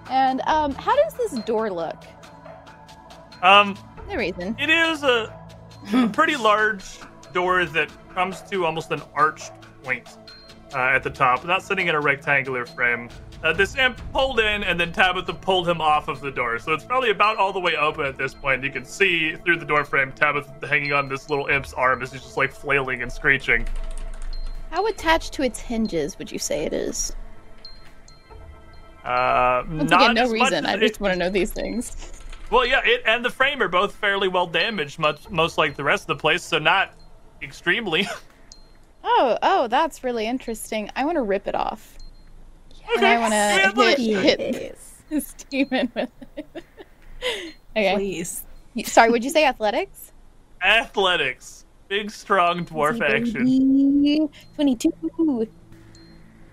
And 0.09 0.41
um, 0.47 0.73
how 0.75 0.95
does 0.95 1.13
this 1.13 1.33
door 1.43 1.69
look? 1.69 2.03
Um, 3.41 3.77
No 4.07 4.15
reason. 4.15 4.55
It 4.57 4.69
is 4.69 5.03
a, 5.03 5.37
a 5.93 6.07
pretty 6.07 6.37
large 6.37 6.99
door 7.33 7.65
that 7.65 7.91
comes 8.13 8.41
to 8.43 8.65
almost 8.65 8.91
an 8.91 9.01
arched 9.13 9.51
point 9.83 10.17
uh, 10.73 10.77
at 10.77 11.03
the 11.03 11.09
top, 11.09 11.45
not 11.45 11.61
sitting 11.61 11.87
in 11.87 11.95
a 11.95 11.99
rectangular 11.99 12.65
frame. 12.65 13.09
Uh, 13.41 13.53
this 13.53 13.77
imp 13.77 13.99
pulled 14.11 14.39
in, 14.41 14.63
and 14.63 14.77
then 14.77 14.91
Tabitha 14.91 15.33
pulled 15.33 15.67
him 15.67 15.79
off 15.79 16.09
of 16.09 16.19
the 16.19 16.29
door. 16.31 16.59
So 16.59 16.73
it's 16.73 16.83
probably 16.83 17.11
about 17.11 17.37
all 17.37 17.53
the 17.53 17.59
way 17.59 17.77
open 17.77 18.05
at 18.05 18.17
this 18.17 18.33
point. 18.33 18.63
You 18.63 18.71
can 18.71 18.83
see 18.83 19.35
through 19.35 19.59
the 19.59 19.65
door 19.65 19.85
frame 19.85 20.11
Tabitha 20.11 20.67
hanging 20.67 20.91
on 20.91 21.07
this 21.07 21.29
little 21.29 21.47
imp's 21.47 21.71
arm 21.73 22.01
as 22.01 22.11
he's 22.11 22.21
just 22.21 22.35
like 22.35 22.51
flailing 22.51 23.01
and 23.01 23.09
screeching. 23.11 23.65
How 24.71 24.85
attached 24.87 25.31
to 25.33 25.43
its 25.43 25.59
hinges 25.59 26.19
would 26.19 26.31
you 26.31 26.37
say 26.37 26.65
it 26.65 26.73
is? 26.73 27.15
Uh, 29.05 29.63
Once 29.69 29.89
not 29.89 30.11
again, 30.11 30.15
no 30.15 30.29
reason. 30.29 30.65
as 30.65 30.71
I 30.71 30.73
it- 30.75 30.79
just 30.87 30.99
want 30.99 31.13
to 31.13 31.19
know 31.19 31.29
these 31.29 31.51
things. 31.51 32.13
Well, 32.51 32.65
yeah, 32.65 32.81
it 32.83 33.03
and 33.05 33.23
the 33.23 33.29
frame 33.29 33.61
are 33.61 33.67
both 33.67 33.93
fairly 33.93 34.27
well 34.27 34.47
damaged, 34.47 34.97
much 34.97 35.29
most 35.29 35.59
like 35.59 35.75
the 35.75 35.83
rest 35.83 36.05
of 36.05 36.07
the 36.07 36.15
place. 36.15 36.41
So 36.41 36.57
not 36.57 36.95
extremely. 37.43 38.07
Oh, 39.03 39.37
oh, 39.43 39.67
that's 39.67 40.03
really 40.03 40.25
interesting. 40.25 40.89
I 40.95 41.05
want 41.05 41.15
to 41.17 41.21
rip 41.21 41.47
it 41.47 41.53
off. 41.53 41.98
And 42.95 43.05
I 43.05 43.19
want 43.19 43.97
to 43.97 44.01
hit, 44.01 44.39
hit 44.39 44.77
this 45.09 45.33
demon 45.49 45.91
with 45.95 46.09
it. 46.37 46.45
okay. 47.77 47.95
Please. 47.95 48.45
Sorry, 48.85 49.09
would 49.09 49.23
you 49.23 49.29
say 49.29 49.45
athletics? 49.45 50.11
Athletics, 50.63 51.65
big 51.87 52.11
strong 52.11 52.65
dwarf 52.65 53.01
action. 53.01 54.29
22. 54.55 55.49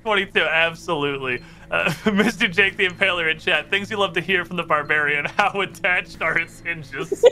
22, 0.03 0.41
absolutely. 0.41 1.43
Uh, 1.71 1.91
Mr. 2.05 2.51
Jake 2.51 2.77
the 2.77 2.87
Impaler 2.89 3.31
in 3.31 3.39
chat, 3.39 3.69
things 3.71 3.91
you 3.91 3.97
love 3.97 4.13
to 4.15 4.21
hear 4.21 4.45
from 4.45 4.57
the 4.57 4.63
barbarian. 4.63 5.25
How 5.25 5.61
attached 5.61 6.23
are 6.23 6.39
its 6.39 6.61
hinges? 6.61 7.25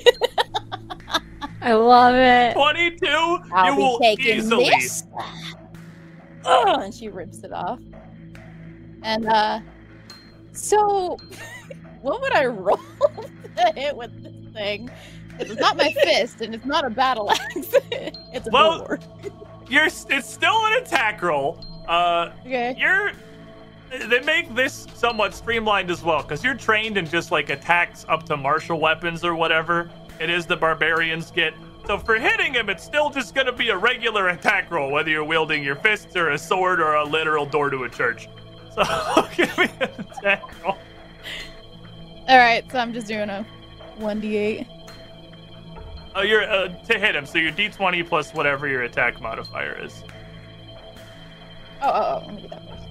I 1.62 1.72
love 1.72 2.14
it. 2.16 2.54
22, 2.54 3.06
I'll 3.06 3.66
you 3.66 3.76
be 3.76 3.82
will 3.82 3.98
taking 4.00 4.36
easily. 4.38 4.68
this. 4.70 5.04
Oh, 6.44 6.80
and 6.80 6.92
she 6.92 7.08
rips 7.08 7.38
it 7.44 7.52
off. 7.52 7.78
And 9.04 9.26
uh, 9.26 9.60
so 10.52 11.16
what 12.00 12.20
would 12.20 12.32
I 12.32 12.46
roll 12.46 12.78
to 13.56 13.72
hit 13.76 13.94
with 13.96 14.22
this 14.22 14.52
thing? 14.52 14.90
It's 15.38 15.60
not 15.60 15.76
my 15.76 15.92
fist, 16.04 16.40
and 16.40 16.54
it's 16.54 16.64
not 16.64 16.84
a 16.86 16.90
battle 16.90 17.30
axe. 17.30 17.40
it's 17.92 18.46
a 18.46 18.50
Well- 18.50 18.78
door. 18.78 18.98
You're, 19.68 19.86
it's 19.86 20.28
still 20.28 20.66
an 20.66 20.74
attack 20.74 21.22
roll. 21.22 21.64
Uh, 21.88 22.30
Okay. 22.40 22.74
you're. 22.78 23.12
They 24.08 24.20
make 24.20 24.54
this 24.54 24.86
somewhat 24.94 25.34
streamlined 25.34 25.90
as 25.90 26.02
well, 26.02 26.22
because 26.22 26.42
you're 26.44 26.54
trained 26.54 26.98
in 26.98 27.06
just 27.06 27.30
like 27.30 27.48
attacks 27.50 28.04
up 28.08 28.24
to 28.24 28.36
martial 28.36 28.78
weapons 28.80 29.24
or 29.24 29.34
whatever 29.34 29.88
it 30.20 30.28
is 30.30 30.46
the 30.46 30.56
barbarians 30.56 31.30
get. 31.30 31.54
So 31.86 31.98
for 31.98 32.18
hitting 32.18 32.54
him, 32.54 32.68
it's 32.68 32.82
still 32.84 33.08
just 33.08 33.34
gonna 33.34 33.52
be 33.52 33.68
a 33.70 33.76
regular 33.76 34.28
attack 34.28 34.70
roll, 34.70 34.90
whether 34.90 35.10
you're 35.10 35.24
wielding 35.24 35.62
your 35.62 35.76
fists 35.76 36.14
or 36.16 36.30
a 36.30 36.38
sword 36.38 36.80
or 36.80 36.94
a 36.94 37.04
literal 37.04 37.46
door 37.46 37.70
to 37.70 37.84
a 37.84 37.88
church. 37.88 38.28
So 38.74 38.82
give 39.36 39.56
me 39.56 39.68
an 39.80 39.88
attack 40.00 40.62
roll. 40.62 40.76
All 42.28 42.38
right, 42.38 42.64
so 42.70 42.78
I'm 42.78 42.92
just 42.92 43.06
doing 43.06 43.28
a 43.28 43.46
1d8. 43.98 44.66
Oh, 46.16 46.22
you're 46.22 46.48
uh, 46.48 46.68
to 46.68 46.98
hit 46.98 47.14
him. 47.14 47.26
So 47.26 47.38
your 47.38 47.52
D20 47.52 48.08
plus 48.08 48.32
whatever 48.32 48.68
your 48.68 48.82
attack 48.82 49.20
modifier 49.20 49.78
is. 49.84 50.02
Oh, 51.82 51.90
oh, 51.90 52.22
oh, 52.22 52.26
let 52.26 52.34
me 52.34 52.42
get 52.42 52.50
that 52.50 52.68
first. 52.68 52.82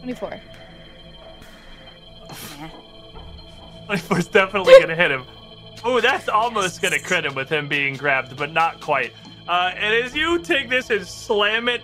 24. 0.00 0.40
24 3.86 4.18
is 4.18 4.28
definitely 4.28 4.74
gonna 4.80 4.94
hit 4.94 5.10
him. 5.10 5.24
Oh, 5.82 6.00
that's 6.00 6.28
almost 6.28 6.80
gonna 6.80 7.00
crit 7.00 7.24
him 7.24 7.34
with 7.34 7.48
him 7.50 7.68
being 7.68 7.96
grabbed, 7.96 8.36
but 8.36 8.52
not 8.52 8.80
quite. 8.80 9.12
Uh, 9.48 9.72
and 9.74 9.94
as 9.94 10.14
you 10.14 10.38
take 10.38 10.70
this 10.70 10.90
and 10.90 11.06
slam 11.06 11.68
it, 11.68 11.82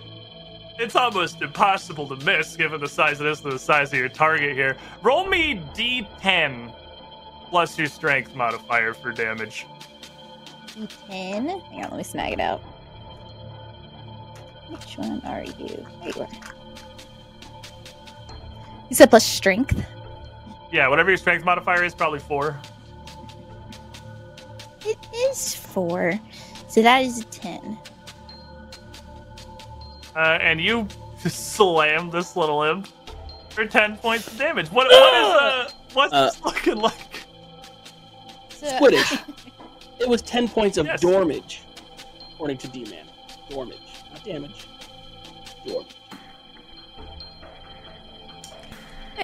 it's 0.79 0.95
almost 0.95 1.41
impossible 1.41 2.07
to 2.07 2.15
miss 2.25 2.55
given 2.55 2.79
the 2.81 2.89
size 2.89 3.19
of 3.19 3.25
this 3.25 3.43
and 3.43 3.51
the 3.51 3.59
size 3.59 3.93
of 3.93 3.99
your 3.99 4.09
target 4.09 4.55
here. 4.55 4.77
Roll 5.01 5.27
me 5.27 5.61
D10 5.75 6.73
plus 7.49 7.77
your 7.77 7.87
strength 7.87 8.35
modifier 8.35 8.93
for 8.93 9.11
damage. 9.11 9.65
D10. 10.67 11.09
Hang 11.09 11.83
on, 11.85 11.91
let 11.91 11.97
me 11.97 12.03
snag 12.03 12.33
it 12.33 12.39
out. 12.39 12.61
Which 14.69 14.97
one 14.97 15.21
are 15.25 15.43
you? 15.43 15.85
There 16.01 16.11
you 16.15 16.21
are. 16.21 16.29
You 18.89 18.95
said 18.95 19.09
plus 19.09 19.25
strength. 19.25 19.85
Yeah, 20.71 20.87
whatever 20.87 21.09
your 21.09 21.17
strength 21.17 21.43
modifier 21.43 21.83
is, 21.83 21.93
probably 21.93 22.19
four. 22.19 22.59
It 24.85 24.97
is 25.29 25.53
four. 25.53 26.19
So 26.67 26.81
that 26.81 27.03
is 27.03 27.21
a 27.21 27.25
10. 27.25 27.77
Uh, 30.15 30.37
and 30.41 30.59
you 30.59 30.87
just 31.21 31.53
slam 31.55 32.09
this 32.09 32.35
little 32.35 32.63
imp 32.63 32.87
for 33.49 33.65
10 33.65 33.97
points 33.97 34.27
of 34.27 34.37
damage. 34.37 34.67
What, 34.71 34.87
what 34.87 35.13
is, 35.13 35.25
uh, 35.25 35.69
what's 35.93 36.13
Uh, 36.13 36.25
this 36.25 36.41
looking 36.43 36.77
like? 36.77 37.23
So, 38.49 38.67
Squiddish. 38.67 39.19
It 39.99 40.09
was 40.09 40.23
10 40.23 40.47
points 40.47 40.77
of 40.79 40.87
Yes. 40.87 40.99
dormage, 40.99 41.61
according 42.33 42.57
to 42.57 42.67
D-Man. 42.69 43.05
Dormage. 43.51 43.77
Not 44.11 44.23
damage. 44.25 44.65
Dormage. 45.63 45.95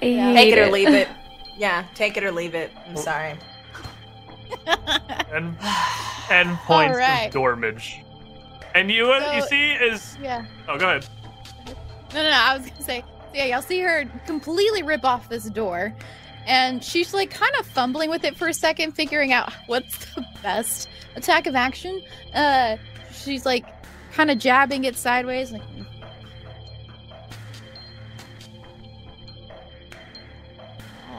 Take 0.00 0.36
hate 0.36 0.52
it 0.52 0.58
or 0.60 0.70
leave 0.70 0.88
it. 0.90 1.08
Yeah, 1.58 1.84
take 1.96 2.16
it 2.16 2.22
or 2.22 2.30
leave 2.30 2.54
it. 2.54 2.70
I'm 2.86 2.96
sorry. 2.96 3.34
And 5.32 5.58
10 6.28 6.56
points 6.58 6.96
right. 6.96 7.26
of 7.26 7.32
dormage. 7.32 8.04
And 8.78 8.92
you, 8.92 9.10
uh, 9.10 9.32
you 9.34 9.42
see, 9.42 9.72
is. 9.72 10.16
yeah. 10.22 10.44
Oh, 10.68 10.78
go 10.78 10.88
ahead. 10.88 11.04
No, 12.14 12.22
no, 12.22 12.30
no. 12.30 12.30
I 12.30 12.56
was 12.56 12.70
gonna 12.70 12.82
say, 12.82 13.04
yeah, 13.34 13.46
y'all 13.46 13.60
see 13.60 13.80
her 13.80 14.04
completely 14.24 14.84
rip 14.84 15.04
off 15.04 15.28
this 15.28 15.50
door, 15.50 15.92
and 16.46 16.82
she's 16.84 17.12
like 17.12 17.28
kind 17.30 17.52
of 17.58 17.66
fumbling 17.66 18.08
with 18.08 18.22
it 18.22 18.36
for 18.36 18.46
a 18.46 18.54
second, 18.54 18.92
figuring 18.92 19.32
out 19.32 19.52
what's 19.66 20.04
the 20.14 20.24
best 20.44 20.88
attack 21.16 21.48
of 21.48 21.56
action. 21.56 22.00
Uh, 22.32 22.76
she's 23.12 23.44
like 23.44 23.64
kind 24.12 24.30
of 24.30 24.38
jabbing 24.38 24.84
it 24.84 24.96
sideways, 24.96 25.50
like. 25.50 25.62
"Hmm." 25.62 25.82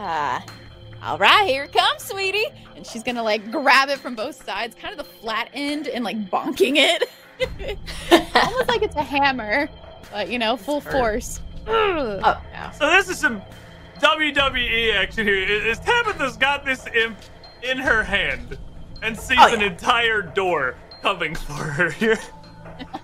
Ah, 0.02 0.45
all 1.04 1.17
right, 1.17 1.45
here 1.45 1.63
it 1.65 1.74
comes, 1.74 2.04
sweetie. 2.04 2.45
And 2.78 2.88
she's 2.88 3.04
gonna 3.04 3.22
like 3.22 3.52
grab 3.52 3.89
it 3.89 4.00
from 4.00 4.15
both 4.15 4.45
sides, 4.45 4.76
kind 4.76 4.98
of 4.98 5.06
the 5.06 5.12
flat 5.19 5.50
end, 5.54 5.89
and 5.89 6.06
like 6.06 6.30
bonking 6.30 6.78
it, 6.78 7.10
almost 8.36 8.67
like 8.67 8.82
it's 8.82 8.95
a 8.95 9.04
hammer, 9.04 9.69
but 10.12 10.30
you 10.30 10.39
know, 10.39 10.58
full 10.58 10.82
force. 10.82 11.39
Oh, 11.67 12.19
yeah. 12.52 12.71
So, 12.71 12.89
this 12.89 13.10
is 13.10 13.19
some 13.19 13.41
WWE 13.99 14.95
action 14.95 15.25
here. 15.28 15.36
Is 15.36 15.80
Tabitha's 15.80 16.38
got 16.38 16.65
this 16.65 16.86
imp 16.95 17.17
in 17.62 17.78
her 17.78 18.04
hand 18.04 18.58
and 19.02 19.17
sees 19.17 19.38
Oh, 19.39 19.54
an 19.54 19.62
entire 19.62 20.21
door 20.21 20.75
coming 21.02 21.36
for 21.36 21.54
her 21.54 21.89
here. 21.91 22.17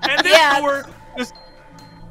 And 0.04 0.24
this 0.24 0.32
Yeah. 0.32 0.60
door 0.62 0.86
just 1.18 1.34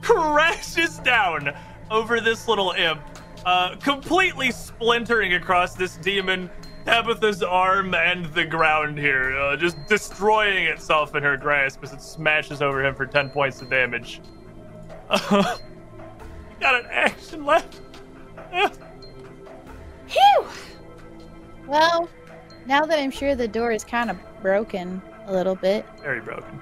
crashes 0.03 0.99
down 0.99 1.55
over 1.91 2.21
this 2.21 2.47
little 2.47 2.73
imp, 2.73 3.01
uh, 3.47 3.77
completely 3.77 4.51
splintering 4.51 5.33
across 5.35 5.75
this 5.75 5.97
demon, 5.97 6.51
Tabitha's 6.85 7.43
arm 7.43 7.95
and 7.95 8.27
the 8.35 8.45
ground 8.45 8.99
here, 8.99 9.37
uh, 9.39 9.57
just 9.57 9.77
destroying 9.87 10.65
itself 10.65 11.15
in 11.15 11.23
her 11.23 11.37
grasp 11.37 11.83
as 11.83 11.93
it 11.93 12.03
smashes 12.03 12.61
over 12.61 12.85
him 12.85 12.95
for 12.95 13.07
10 13.07 13.31
points 13.31 13.63
of 13.63 13.71
damage. 13.71 14.21
got 15.31 15.61
an 16.61 16.87
action 16.91 17.45
left. 17.45 17.81
Phew! 20.07 20.47
Well, 21.67 22.09
now 22.67 22.85
that 22.85 22.99
I'm 22.99 23.11
sure 23.11 23.35
the 23.35 23.49
door 23.49 23.73
is 23.73 23.85
kind 23.85 24.11
of 24.11 24.19
broken 24.43 25.01
a 25.27 25.33
little 25.33 25.55
bit, 25.55 25.87
Very 26.03 26.21
broken. 26.21 26.61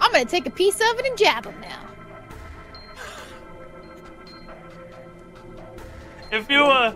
I'm 0.00 0.12
gonna 0.12 0.24
take 0.24 0.46
a 0.46 0.50
piece 0.50 0.76
of 0.76 0.98
it 0.98 1.06
and 1.06 1.16
jab 1.18 1.44
him 1.44 1.60
now. 1.60 1.80
If 6.32 6.50
you 6.50 6.64
uh 6.64 6.92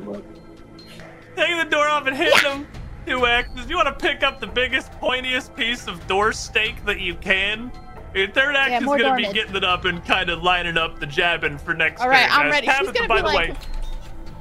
take 1.38 1.56
the 1.64 1.70
door 1.70 1.88
off 1.88 2.06
and 2.06 2.16
hit 2.16 2.34
them, 2.42 2.66
two 3.06 3.26
axes, 3.26 3.68
you 3.70 3.76
want 3.76 3.88
to 3.88 4.06
pick 4.06 4.22
up 4.22 4.40
the 4.40 4.46
biggest, 4.46 4.90
pointiest 5.00 5.54
piece 5.56 5.86
of 5.86 6.04
door 6.06 6.32
stake 6.32 6.84
that 6.84 7.00
you 7.00 7.14
can. 7.14 7.70
Your 8.14 8.28
third 8.28 8.56
act 8.56 8.70
Yeah, 8.70 8.78
is 8.78 8.84
gonna 9.02 9.16
be 9.16 9.32
getting 9.32 9.54
it 9.54 9.64
up 9.64 9.84
and 9.84 10.04
kind 10.04 10.30
of 10.30 10.42
lining 10.42 10.76
up 10.78 10.98
the 10.98 11.06
jabbing 11.06 11.58
for 11.58 11.74
next 11.74 12.00
All 12.00 12.08
right, 12.08 12.28
turn. 12.28 12.40
I'm 12.40 12.50
ready. 12.50 12.66
She's 12.66 12.76
Tabitha, 12.76 12.92
gonna 12.94 13.08
by 13.08 13.16
be 13.16 13.20
the 13.20 13.26
like 13.26 13.48
way, 13.50 13.56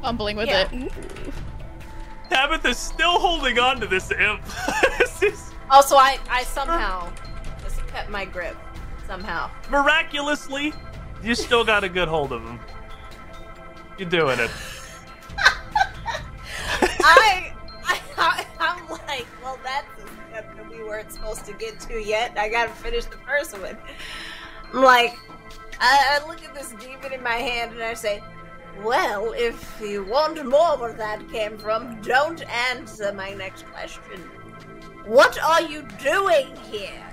fumbling 0.02 0.38
with 0.38 0.48
Yeah. 0.48 0.70
it. 0.72 0.92
Tabitha's 2.30 2.78
still 2.78 3.20
holding 3.20 3.60
on 3.60 3.80
to 3.82 3.88
this 3.88 4.12
imp. 4.12 4.42
this 4.98 5.22
is 5.24 5.52
Also, 5.70 5.96
I, 5.98 6.18
I 6.30 6.44
somehow 6.44 7.12
just 7.64 7.86
kept 7.88 8.10
my 8.10 8.26
grip. 8.26 8.56
Somehow. 9.06 9.50
miraculously, 9.70 10.74
you 11.24 11.36
still 11.36 11.64
got 11.64 11.84
a 11.86 11.90
good 11.90 12.08
hold 12.10 12.32
of 12.34 12.42
him. 12.44 12.60
You're 13.98 14.10
doing 14.10 14.40
it. 14.40 14.52
I, 17.04 17.54
I, 17.84 18.46
I'm 18.60 18.89
like, 18.89 19.28
well, 19.41 19.60
that's 19.63 19.88
that 20.32 20.70
we 20.70 20.84
weren't 20.84 21.12
supposed 21.12 21.46
to 21.46 21.54
get 21.54 21.80
to 21.82 22.02
yet. 22.02 22.38
I 22.38 22.50
gotta 22.50 22.72
finish 22.72 23.06
the 23.06 23.17
first 23.17 23.58
one. 23.60 23.78
I'm 24.74 24.84
like, 24.84 25.15
I, 25.80 26.20
I 26.22 26.28
look 26.28 26.43
at 26.43 26.54
this 26.54 26.74
demon 26.80 27.13
in 27.13 27.24
my 27.24 27.36
hand 27.36 27.74
and 27.74 27.84
I 27.84 27.93
say, 27.93 28.24
well, 28.84 29.34
if 29.36 29.80
you 29.82 30.04
want 30.06 30.43
more 30.46 30.78
where 30.78 30.93
that 30.93 31.28
came 31.32 31.58
from, 31.58 32.00
don't 32.02 32.41
answer 32.50 33.12
my 33.13 33.34
next 33.34 33.65
question. 33.67 34.22
What 35.06 35.41
are 35.41 35.62
you 35.62 35.84
doing 36.02 36.56
here? 36.70 37.04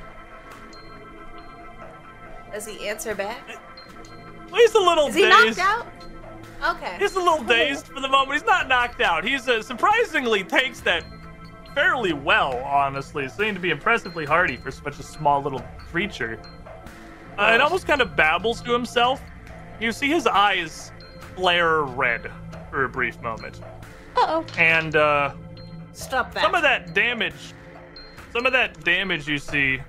Does 2.52 2.66
he 2.66 2.86
answer 2.88 3.14
back? 3.14 3.48
He's 4.52 4.74
a 4.74 4.78
little 4.78 5.08
Is 5.08 5.14
he 5.14 5.22
dazed. 5.22 5.58
knocked 5.58 5.58
out? 5.58 5.86
Okay. 6.62 6.96
He's 6.98 7.14
a 7.16 7.18
little 7.18 7.42
dazed 7.44 7.86
for 7.86 8.00
the 8.00 8.08
moment. 8.08 8.32
He's 8.32 8.46
not 8.46 8.68
knocked 8.68 9.00
out. 9.00 9.24
He's 9.24 9.48
uh, 9.48 9.62
surprisingly 9.62 10.44
takes 10.44 10.80
that 10.80 11.04
fairly 11.74 12.12
well, 12.12 12.56
honestly. 12.64 13.28
Seeming 13.28 13.54
to 13.54 13.60
be 13.60 13.70
impressively 13.70 14.24
hardy 14.24 14.56
for 14.56 14.70
such 14.70 14.98
a 14.98 15.02
small 15.02 15.42
little 15.42 15.62
creature. 15.78 16.38
Uh, 17.38 17.48
and 17.52 17.62
almost 17.62 17.86
kind 17.86 18.00
of 18.00 18.14
babbles 18.16 18.62
to 18.62 18.72
himself. 18.72 19.20
You 19.80 19.92
see 19.92 20.08
his 20.08 20.26
eyes 20.26 20.92
flare 21.34 21.82
red 21.82 22.30
for 22.70 22.84
a 22.84 22.88
brief 22.88 23.20
moment. 23.20 23.60
Uh 24.16 24.26
oh. 24.28 24.46
And 24.56 24.94
uh, 24.94 25.34
Stop 25.92 26.32
that. 26.34 26.42
some 26.42 26.54
of 26.54 26.62
that 26.62 26.94
damage, 26.94 27.52
some 28.32 28.46
of 28.46 28.52
that 28.52 28.82
damage 28.84 29.26
you 29.28 29.38
see, 29.38 29.80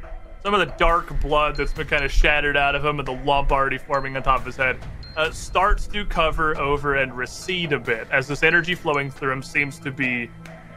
some 0.43 0.54
of 0.54 0.60
the 0.60 0.73
dark 0.78 1.19
blood 1.21 1.56
that's 1.56 1.73
been 1.73 1.88
kind 1.88 2.04
of 2.04 2.12
shattered 2.12 2.58
out 2.58 2.75
of 2.75 2.84
him 2.84 2.99
and 2.99 3.08
the 3.08 3.13
lump 3.13 3.51
already 3.51 3.78
forming 3.78 4.15
on 4.17 4.23
top 4.23 4.39
of 4.39 4.45
his 4.45 4.56
head, 4.56 4.78
uh, 5.17 5.32
starts 5.32 5.88
to 5.88 6.06
cover 6.06 6.58
over 6.58 6.95
and 6.95 7.15
recede 7.15 7.73
a 7.73 7.80
bit 7.80 8.08
as 8.12 8.28
this 8.28 8.43
energy 8.43 8.75
flowing 8.75 9.10
through 9.10 9.32
him 9.32 9.43
seems 9.43 9.80
to 9.80 9.91
be 9.91 10.30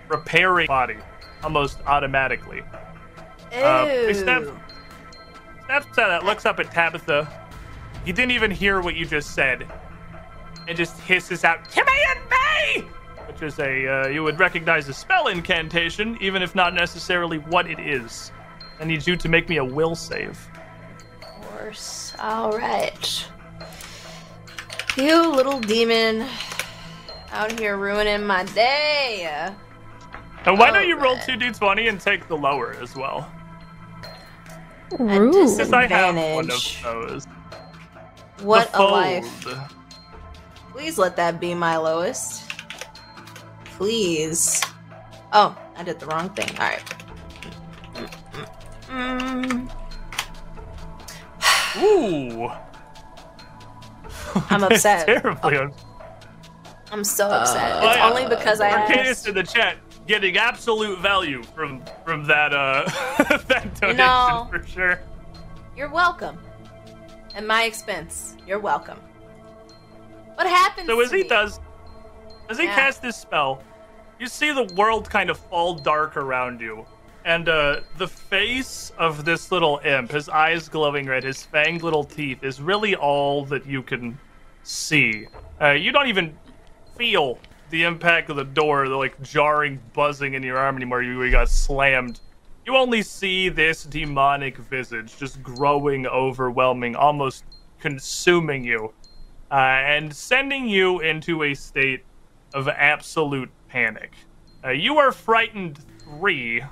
repairing 0.08 0.66
body 0.66 0.96
almost 1.42 1.78
automatically. 1.86 2.62
Uh, 3.52 3.86
he 4.06 4.14
snaps, 4.14 4.46
Ew. 4.46 4.60
snaps 5.66 5.86
at 5.86 5.96
that, 5.96 6.24
looks 6.24 6.46
up 6.46 6.60
at 6.60 6.70
Tabitha. 6.70 7.28
He 8.04 8.12
didn't 8.12 8.32
even 8.32 8.50
hear 8.50 8.80
what 8.80 8.94
you 8.94 9.06
just 9.06 9.34
said, 9.34 9.66
and 10.66 10.76
just 10.76 10.98
hisses 11.00 11.44
out, 11.44 11.68
"Timmy 11.70 11.92
and 12.10 12.20
me!" 12.84 12.88
Which 13.26 13.42
is 13.42 13.58
a 13.58 13.86
uh, 13.86 14.08
you 14.08 14.22
would 14.22 14.38
recognize 14.38 14.88
a 14.88 14.94
spell 14.94 15.28
incantation, 15.28 16.16
even 16.20 16.42
if 16.42 16.54
not 16.54 16.74
necessarily 16.74 17.38
what 17.38 17.68
it 17.68 17.78
is. 17.78 18.32
I 18.80 18.84
need 18.84 19.06
you 19.06 19.16
to 19.16 19.28
make 19.28 19.48
me 19.48 19.56
a 19.56 19.64
will 19.64 19.96
save. 19.96 20.38
Of 21.22 21.50
course. 21.50 22.14
All 22.20 22.52
right. 22.52 23.28
You 24.98 25.30
little 25.30 25.60
demon 25.60 26.26
out 27.30 27.56
here 27.60 27.76
ruining 27.76 28.26
my 28.26 28.42
day. 28.46 29.52
And 30.44 30.58
why 30.58 30.72
don't 30.72 30.88
you 30.88 30.98
roll 30.98 31.16
two 31.18 31.34
d20 31.34 31.88
and 31.88 32.00
take 32.00 32.26
the 32.26 32.36
lower 32.36 32.74
as 32.82 32.96
well? 32.96 33.30
Rude. 34.98 35.50
Since 35.50 35.72
I 35.72 35.86
have 35.86 36.16
one 36.16 36.50
of 36.50 36.56
Advantage. 36.56 36.82
those. 36.82 37.26
What 38.40 38.70
a 38.74 38.82
life. 38.82 39.46
Please 40.72 40.98
let 40.98 41.14
that 41.14 41.38
be 41.38 41.54
my 41.54 41.76
lowest. 41.76 42.50
Please. 43.66 44.60
Oh, 45.32 45.56
I 45.76 45.84
did 45.84 46.00
the 46.00 46.06
wrong 46.06 46.30
thing. 46.30 46.48
All 46.58 46.66
right. 46.66 46.82
Mm, 48.88 49.70
Ooh. 51.76 52.50
I'm 54.50 54.60
That's 54.60 54.74
upset. 54.76 55.06
Terribly 55.06 55.56
un- 55.56 55.72
I'm 56.90 57.04
so 57.04 57.28
upset. 57.28 57.72
Uh, 57.82 57.86
it's 57.86 57.96
yeah. 57.96 58.08
only 58.08 58.26
because 58.34 58.60
I 58.60 58.70
Arcanus 58.70 59.06
asked. 59.10 59.28
in 59.28 59.34
the 59.34 59.42
chat 59.42 59.76
getting 60.06 60.36
absolute 60.38 60.98
value 61.00 61.42
from 61.54 61.82
from 62.04 62.24
that 62.24 62.54
uh 62.54 62.84
that 63.48 63.74
donation 63.80 63.96
know, 63.98 64.48
for 64.50 64.64
sure. 64.66 65.00
You're 65.76 65.90
welcome. 65.90 66.38
At 67.34 67.44
my 67.46 67.64
expense. 67.64 68.36
You're 68.46 68.58
welcome. 68.58 68.98
What 70.34 70.46
happens? 70.46 70.86
So 70.88 71.00
as 71.00 71.10
to 71.10 71.16
he 71.16 71.22
me? 71.24 71.28
does, 71.28 71.60
as 72.48 72.58
he 72.58 72.64
Yeah. 72.64 72.74
casts 72.74 73.00
this 73.00 73.16
spell, 73.16 73.62
you 74.18 74.26
see 74.26 74.50
the 74.52 74.64
world 74.74 75.10
kind 75.10 75.28
of 75.30 75.38
fall 75.38 75.74
dark 75.74 76.16
around 76.16 76.60
you, 76.60 76.86
and 77.28 77.46
uh, 77.46 77.80
the 77.98 78.08
face 78.08 78.90
of 78.96 79.26
this 79.26 79.52
little 79.52 79.80
imp, 79.84 80.12
his 80.12 80.30
eyes 80.30 80.66
glowing 80.66 81.06
red, 81.06 81.24
his 81.24 81.46
fanged 81.46 81.82
little 81.82 82.02
teeth, 82.02 82.42
is 82.42 82.58
really 82.58 82.96
all 82.96 83.44
that 83.44 83.66
you 83.66 83.82
can 83.82 84.18
see. 84.62 85.26
Uh, 85.60 85.72
you 85.72 85.92
don't 85.92 86.08
even 86.08 86.34
feel 86.96 87.38
the 87.68 87.84
impact 87.84 88.30
of 88.30 88.36
the 88.36 88.44
door, 88.44 88.88
the 88.88 88.96
like 88.96 89.20
jarring 89.20 89.78
buzzing 89.92 90.32
in 90.32 90.42
your 90.42 90.56
arm 90.56 90.76
anymore. 90.76 91.02
You 91.02 91.22
you 91.22 91.30
got 91.30 91.50
slammed. 91.50 92.18
You 92.64 92.76
only 92.76 93.02
see 93.02 93.50
this 93.50 93.84
demonic 93.84 94.56
visage 94.56 95.18
just 95.18 95.42
growing, 95.42 96.06
overwhelming, 96.06 96.96
almost 96.96 97.44
consuming 97.78 98.64
you 98.64 98.94
uh, 99.50 99.54
and 99.54 100.14
sending 100.14 100.66
you 100.66 101.00
into 101.00 101.42
a 101.42 101.52
state 101.52 102.04
of 102.54 102.68
absolute 102.68 103.50
panic. 103.68 104.12
Uh, 104.64 104.70
you 104.70 104.96
are 104.96 105.12
frightened 105.12 105.78
three, 106.02 106.62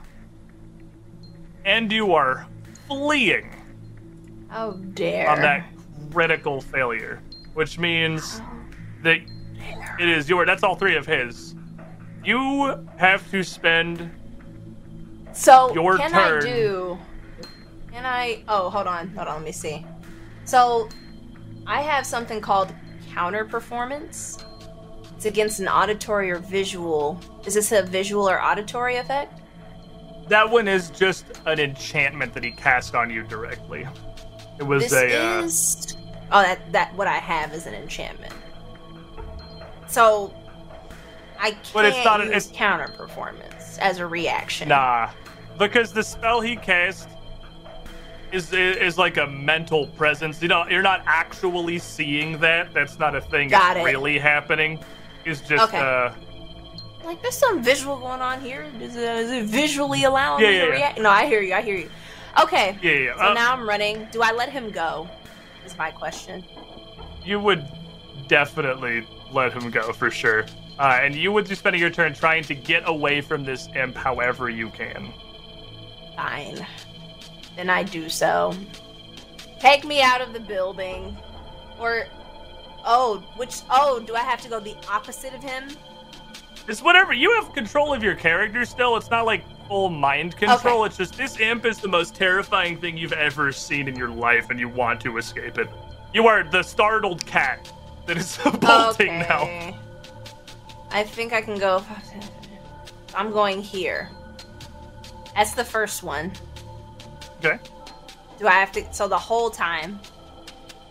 and 1.66 1.92
you 1.92 2.14
are 2.14 2.46
fleeing 2.86 3.50
How 4.48 4.70
dare. 4.94 5.28
on 5.28 5.42
that 5.42 5.66
critical 6.10 6.62
failure, 6.62 7.20
which 7.52 7.78
means 7.78 8.40
that 9.02 9.18
it 9.98 10.08
is 10.08 10.28
your. 10.28 10.46
That's 10.46 10.62
all 10.62 10.76
three 10.76 10.96
of 10.96 11.04
his. 11.04 11.54
You 12.24 12.86
have 12.96 13.28
to 13.32 13.42
spend. 13.42 14.10
So 15.32 15.74
Your 15.74 15.98
can 15.98 16.12
turn. 16.12 16.42
I 16.42 16.46
do? 16.46 16.98
Can 17.92 18.06
I? 18.06 18.42
Oh, 18.48 18.70
hold 18.70 18.86
on, 18.86 19.08
hold 19.08 19.28
on. 19.28 19.34
Let 19.36 19.44
me 19.44 19.52
see. 19.52 19.84
So, 20.44 20.88
I 21.66 21.82
have 21.82 22.06
something 22.06 22.40
called 22.40 22.72
counter 23.12 23.44
performance. 23.44 24.38
It's 25.16 25.24
against 25.24 25.60
an 25.60 25.66
auditory 25.68 26.30
or 26.30 26.38
visual. 26.38 27.20
Is 27.44 27.54
this 27.54 27.72
a 27.72 27.82
visual 27.82 28.28
or 28.28 28.40
auditory 28.40 28.96
effect? 28.96 29.40
That 30.28 30.50
one 30.50 30.66
is 30.68 30.90
just 30.90 31.24
an 31.46 31.60
enchantment 31.60 32.34
that 32.34 32.42
he 32.42 32.50
cast 32.50 32.94
on 32.94 33.10
you 33.10 33.22
directly. 33.22 33.86
It 34.58 34.64
was 34.64 34.84
This 34.84 34.92
a. 34.92 35.38
Uh, 35.38 35.42
is. 35.42 35.96
Oh, 36.32 36.42
that 36.42 36.72
that 36.72 36.94
what 36.96 37.06
I 37.06 37.18
have 37.18 37.52
is 37.52 37.66
an 37.66 37.74
enchantment. 37.74 38.32
So, 39.86 40.34
I 41.38 41.50
can't 41.52 41.70
But 41.72 41.84
it's 41.84 42.04
not 42.04 42.20
an- 42.20 42.32
use 42.32 42.46
it's- 42.46 42.56
counter 42.58 42.88
performance 42.88 43.78
as 43.78 43.98
a 43.98 44.06
reaction. 44.06 44.68
Nah, 44.68 45.10
because 45.58 45.92
the 45.92 46.02
spell 46.02 46.40
he 46.40 46.56
cast 46.56 47.08
is 48.32 48.52
is 48.52 48.98
like 48.98 49.18
a 49.18 49.26
mental 49.28 49.86
presence. 49.88 50.42
You 50.42 50.48
know, 50.48 50.66
you're 50.68 50.82
not 50.82 51.02
actually 51.06 51.78
seeing 51.78 52.38
that. 52.40 52.74
That's 52.74 52.98
not 52.98 53.14
a 53.14 53.20
thing 53.20 53.48
Got 53.50 53.74
that's 53.74 53.80
it. 53.80 53.84
really 53.92 54.18
happening. 54.18 54.80
It's 55.24 55.40
just 55.40 55.62
Okay. 55.68 55.78
uh, 55.78 56.10
Like, 57.06 57.22
there's 57.22 57.36
some 57.38 57.62
visual 57.62 57.96
going 57.98 58.20
on 58.20 58.40
here. 58.40 58.66
Is 58.80 58.96
it, 58.96 59.02
is 59.02 59.30
it 59.30 59.44
visually 59.44 60.02
allowing 60.04 60.42
Yeah, 60.42 60.50
me 60.50 60.56
yeah, 60.56 60.60
to 60.62 60.66
yeah. 60.66 60.74
react? 60.74 61.00
No, 61.00 61.08
I 61.10 61.26
hear 61.26 61.40
you. 61.40 61.54
I 61.54 61.62
hear 61.62 61.76
you. 61.76 61.88
Okay. 62.42 62.76
yeah, 62.82 62.92
yeah. 62.92 63.16
So 63.16 63.30
uh, 63.30 63.34
now 63.34 63.52
I'm 63.52 63.66
running. 63.66 64.08
Do 64.10 64.22
I 64.22 64.32
let 64.32 64.50
him 64.50 64.70
go? 64.70 65.08
Is 65.64 65.78
my 65.78 65.90
question. 65.92 66.44
you 67.24 67.38
would 67.40 67.64
definitely 68.28 69.06
let 69.32 69.52
him 69.52 69.70
go 69.70 69.92
for 69.92 70.10
sure. 70.10 70.46
Uh, 70.78 70.98
and 71.00 71.14
you 71.14 71.30
would 71.32 71.48
be 71.48 71.54
spending 71.54 71.80
your 71.80 71.90
turn 71.90 72.12
trying 72.12 72.42
to 72.44 72.54
get 72.54 72.82
away 72.88 73.20
from 73.20 73.44
this 73.44 73.68
imp 73.74 73.96
however 73.96 74.50
you 74.50 74.68
can. 74.70 75.12
Fine. 76.16 76.66
Then 77.56 77.70
I 77.70 77.84
do 77.84 78.08
so. 78.08 78.52
Take 79.60 79.84
me 79.84 80.02
out 80.02 80.20
of 80.20 80.32
the 80.32 80.40
building. 80.40 81.16
Or. 81.78 82.08
oh, 82.84 83.22
which 83.36 83.60
oh, 83.70 84.00
do 84.00 84.14
I 84.14 84.20
have 84.20 84.40
to 84.42 84.48
go 84.48 84.58
the 84.60 84.76
opposite 84.90 85.34
of 85.34 85.42
him? 85.42 85.68
It's 86.68 86.82
whatever. 86.82 87.12
You 87.12 87.32
have 87.34 87.52
control 87.52 87.94
of 87.94 88.02
your 88.02 88.14
character 88.14 88.64
still. 88.64 88.96
It's 88.96 89.10
not 89.10 89.24
like 89.24 89.44
full 89.68 89.88
mind 89.88 90.36
control. 90.36 90.80
Okay. 90.80 90.86
It's 90.86 90.96
just 90.96 91.16
this 91.16 91.38
imp 91.38 91.64
is 91.64 91.78
the 91.78 91.88
most 91.88 92.14
terrifying 92.14 92.76
thing 92.78 92.96
you've 92.96 93.12
ever 93.12 93.52
seen 93.52 93.88
in 93.88 93.96
your 93.96 94.08
life, 94.10 94.50
and 94.50 94.58
you 94.58 94.68
want 94.68 95.00
to 95.02 95.16
escape 95.18 95.58
it. 95.58 95.68
You 96.12 96.26
are 96.26 96.42
the 96.42 96.62
startled 96.62 97.24
cat 97.24 97.70
that 98.06 98.16
is 98.16 98.38
bolting 98.60 99.18
now. 99.20 99.42
Okay. 99.42 99.76
I 100.90 101.02
think 101.04 101.32
I 101.32 101.40
can 101.40 101.58
go. 101.58 101.84
I'm 103.14 103.30
going 103.30 103.62
here. 103.62 104.10
That's 105.34 105.54
the 105.54 105.64
first 105.64 106.02
one. 106.02 106.32
Okay. 107.38 107.58
Do 108.38 108.46
I 108.46 108.52
have 108.52 108.72
to? 108.72 108.92
So 108.92 109.06
the 109.06 109.18
whole 109.18 109.50
time. 109.50 110.00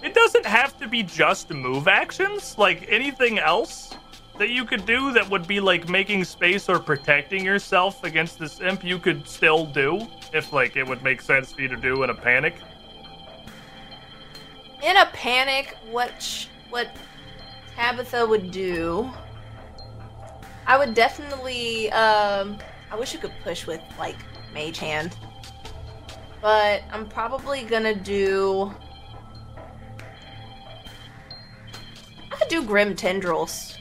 It 0.04 0.14
doesn't 0.14 0.46
have 0.46 0.78
to 0.80 0.88
be 0.88 1.04
just 1.04 1.50
move 1.52 1.88
actions. 1.88 2.58
Like 2.58 2.86
anything 2.90 3.40
else 3.40 3.96
that 4.38 4.50
you 4.50 4.66
could 4.66 4.86
do 4.86 5.12
that 5.14 5.30
would 5.30 5.48
be 5.48 5.60
like 5.60 5.88
making 5.88 6.24
space 6.24 6.68
or 6.68 6.80
protecting 6.80 7.44
yourself 7.46 8.04
against 8.04 8.38
this 8.40 8.60
imp, 8.60 8.84
you 8.84 9.00
could 9.00 9.28
still 9.28 9.66
do 9.66 10.08
if 10.34 10.52
like 10.52 10.76
it 10.76 10.86
would 10.86 11.02
make 11.04 11.22
sense 11.22 11.54
for 11.54 11.62
you 11.62 11.68
to 11.68 11.78
do 11.78 12.04
in 12.04 12.10
a 12.10 12.14
panic. 12.14 12.56
In 14.84 14.98
a 14.98 15.06
panic, 15.08 15.78
what 15.90 16.48
what 16.70 16.96
Tabitha 17.76 18.26
would 18.26 18.52
do? 18.52 19.10
I 20.68 20.78
would 20.78 20.94
definitely. 20.94 21.92
Um, 21.92 22.58
I 22.92 22.96
wish 22.98 23.14
you 23.14 23.20
could 23.20 23.34
push 23.44 23.66
with 23.66 23.82
like 23.98 24.18
Mage 24.54 24.80
Hand, 24.80 25.16
but 26.42 26.84
I'm 26.92 27.08
probably 27.08 27.64
gonna 27.64 27.96
do. 27.96 28.74
I 32.32 32.36
could 32.36 32.50
do 32.50 32.64
Grim 32.64 32.96
Tendrils. 32.96 33.75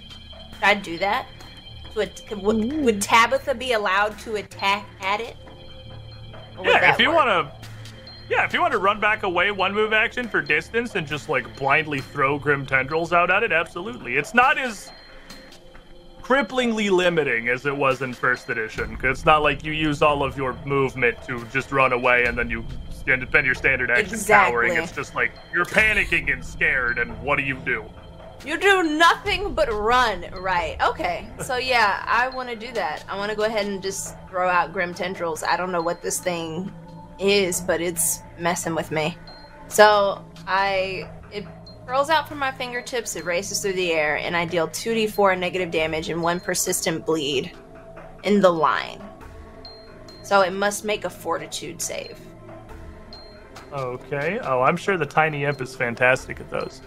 Should 0.64 0.78
I 0.78 0.80
do 0.80 0.98
that? 0.98 1.26
Would, 1.94 2.22
would, 2.42 2.72
would 2.72 3.02
Tabitha 3.02 3.54
be 3.54 3.72
allowed 3.74 4.18
to 4.20 4.36
attack 4.36 4.86
at 5.02 5.20
it? 5.20 5.36
Yeah, 6.62 6.90
if 6.90 6.98
you 6.98 7.12
want 7.12 7.28
to. 7.28 7.68
Yeah, 8.30 8.46
if 8.46 8.54
you 8.54 8.62
want 8.62 8.72
to 8.72 8.78
run 8.78 8.98
back 8.98 9.24
away 9.24 9.50
one 9.50 9.74
move 9.74 9.92
action 9.92 10.26
for 10.26 10.40
distance 10.40 10.94
and 10.94 11.06
just 11.06 11.28
like 11.28 11.54
blindly 11.58 12.00
throw 12.00 12.38
Grim 12.38 12.64
Tendrils 12.64 13.12
out 13.12 13.30
at 13.30 13.42
it, 13.42 13.52
absolutely. 13.52 14.16
It's 14.16 14.32
not 14.32 14.56
as 14.56 14.90
cripplingly 16.22 16.90
limiting 16.90 17.50
as 17.50 17.66
it 17.66 17.76
was 17.76 18.00
in 18.00 18.14
first 18.14 18.48
edition. 18.48 18.96
'cause 18.96 19.10
it's 19.18 19.26
not 19.26 19.42
like 19.42 19.62
you 19.62 19.72
use 19.72 20.00
all 20.00 20.22
of 20.22 20.38
your 20.38 20.54
movement 20.64 21.22
to 21.26 21.44
just 21.52 21.70
run 21.72 21.92
away 21.92 22.24
and 22.24 22.38
then 22.38 22.48
you 22.48 22.64
stand 22.90 23.22
spend 23.28 23.44
your 23.44 23.54
standard 23.54 23.90
action 23.90 24.18
cowering. 24.26 24.70
Exactly. 24.70 24.82
It's 24.82 24.92
just 24.92 25.14
like 25.14 25.32
you're 25.52 25.66
panicking 25.66 26.32
and 26.32 26.42
scared, 26.42 26.98
and 26.98 27.20
what 27.22 27.36
do 27.36 27.42
you 27.42 27.56
do? 27.56 27.84
You 28.44 28.58
do 28.58 28.82
nothing 28.82 29.54
but 29.54 29.72
run, 29.72 30.26
right? 30.32 30.76
Okay, 30.82 31.28
so 31.40 31.56
yeah, 31.56 32.04
I 32.06 32.28
want 32.28 32.50
to 32.50 32.56
do 32.56 32.70
that. 32.72 33.02
I 33.08 33.16
want 33.16 33.30
to 33.30 33.36
go 33.36 33.44
ahead 33.44 33.66
and 33.66 33.82
just 33.82 34.16
throw 34.28 34.48
out 34.48 34.72
Grim 34.72 34.92
Tendrils. 34.92 35.42
I 35.42 35.56
don't 35.56 35.72
know 35.72 35.80
what 35.80 36.02
this 36.02 36.20
thing 36.20 36.70
is, 37.18 37.62
but 37.62 37.80
it's 37.80 38.20
messing 38.38 38.74
with 38.74 38.90
me. 38.90 39.16
So 39.68 40.22
I 40.46 41.08
it 41.32 41.46
rolls 41.86 42.10
out 42.10 42.28
from 42.28 42.38
my 42.38 42.52
fingertips, 42.52 43.16
it 43.16 43.24
races 43.24 43.60
through 43.60 43.72
the 43.72 43.92
air, 43.92 44.16
and 44.16 44.36
I 44.36 44.44
deal 44.44 44.68
2d4 44.68 45.38
negative 45.38 45.70
damage 45.70 46.10
and 46.10 46.22
one 46.22 46.38
persistent 46.38 47.06
bleed 47.06 47.52
in 48.24 48.40
the 48.40 48.50
line. 48.50 49.02
So 50.22 50.42
it 50.42 50.52
must 50.52 50.84
make 50.84 51.04
a 51.04 51.10
fortitude 51.10 51.80
save. 51.80 52.18
Okay. 53.72 54.38
Oh, 54.42 54.62
I'm 54.62 54.76
sure 54.76 54.96
the 54.96 55.06
tiny 55.06 55.44
imp 55.44 55.60
is 55.60 55.74
fantastic 55.74 56.40
at 56.40 56.50
those. 56.50 56.80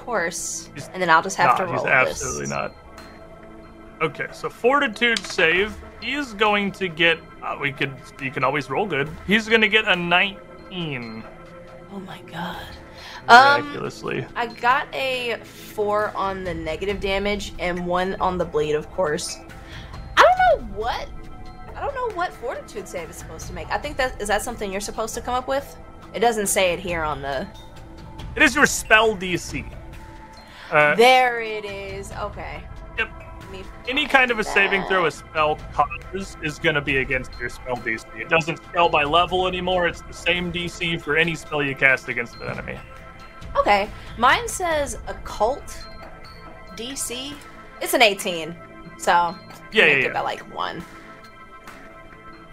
Of 0.00 0.06
course. 0.06 0.70
He's 0.74 0.88
And 0.92 1.02
then 1.02 1.10
I'll 1.10 1.22
just 1.22 1.36
have 1.36 1.56
to 1.58 1.66
roll 1.66 1.84
he's 1.84 1.86
absolutely 1.86 2.42
this. 2.42 2.50
not. 2.50 2.74
Okay, 4.00 4.28
so 4.32 4.48
fortitude 4.48 5.18
save. 5.18 5.76
He 6.00 6.14
is 6.14 6.32
going 6.32 6.72
to 6.72 6.88
get. 6.88 7.18
Uh, 7.42 7.58
we 7.60 7.70
could. 7.70 7.92
You 8.20 8.30
can 8.30 8.42
always 8.42 8.70
roll 8.70 8.86
good. 8.86 9.10
He's 9.26 9.46
going 9.48 9.60
to 9.60 9.68
get 9.68 9.86
a 9.86 9.94
19. 9.94 11.22
Oh 11.92 12.00
my 12.00 12.20
god. 12.22 12.66
Um, 13.28 13.62
Miraculously. 13.62 14.26
I 14.34 14.46
got 14.46 14.92
a 14.94 15.38
four 15.44 16.12
on 16.16 16.44
the 16.44 16.54
negative 16.54 16.98
damage 17.00 17.52
and 17.58 17.86
one 17.86 18.14
on 18.20 18.38
the 18.38 18.44
bleed, 18.46 18.74
of 18.74 18.90
course. 18.92 19.36
I 20.16 20.22
don't 20.22 20.62
know 20.62 20.74
what. 20.78 21.08
I 21.76 21.80
don't 21.80 21.94
know 21.94 22.14
what 22.16 22.32
fortitude 22.32 22.88
save 22.88 23.10
is 23.10 23.16
supposed 23.16 23.46
to 23.48 23.52
make. 23.52 23.68
I 23.70 23.76
think 23.78 23.98
that 23.98 24.20
is 24.20 24.28
that 24.28 24.40
something 24.42 24.72
you're 24.72 24.80
supposed 24.80 25.14
to 25.14 25.20
come 25.20 25.34
up 25.34 25.46
with. 25.46 25.76
It 26.14 26.20
doesn't 26.20 26.46
say 26.46 26.72
it 26.72 26.78
here 26.78 27.02
on 27.02 27.20
the. 27.20 27.46
it 28.34 28.42
is 28.42 28.54
your 28.54 28.66
spell 28.66 29.14
DC. 29.14 29.70
Uh, 30.70 30.94
There 30.94 31.40
it 31.40 31.64
is. 31.64 32.12
Okay. 32.12 32.62
Yep. 32.98 33.10
Any 33.88 34.06
kind 34.06 34.30
of 34.30 34.38
a 34.38 34.44
saving 34.44 34.84
throw 34.84 35.06
a 35.06 35.10
spell 35.10 35.58
causes 35.72 36.36
is 36.42 36.58
going 36.60 36.76
to 36.76 36.80
be 36.80 36.98
against 36.98 37.32
your 37.40 37.48
spell 37.48 37.76
DC. 37.76 38.04
It 38.16 38.28
doesn't 38.28 38.58
spell 38.58 38.88
by 38.88 39.02
level 39.02 39.48
anymore. 39.48 39.88
It's 39.88 40.02
the 40.02 40.12
same 40.12 40.52
DC 40.52 41.00
for 41.00 41.16
any 41.16 41.34
spell 41.34 41.62
you 41.62 41.74
cast 41.74 42.08
against 42.08 42.36
an 42.36 42.42
enemy. 42.42 42.78
Okay. 43.56 43.88
Mine 44.18 44.46
says 44.46 44.98
occult 45.08 45.84
DC. 46.76 47.34
It's 47.82 47.94
an 47.94 48.02
18. 48.02 48.54
So 48.98 49.34
Yeah, 49.72 49.86
yeah, 49.86 49.96
yeah. 49.96 50.12
by 50.12 50.20
like 50.20 50.40
one. 50.54 50.84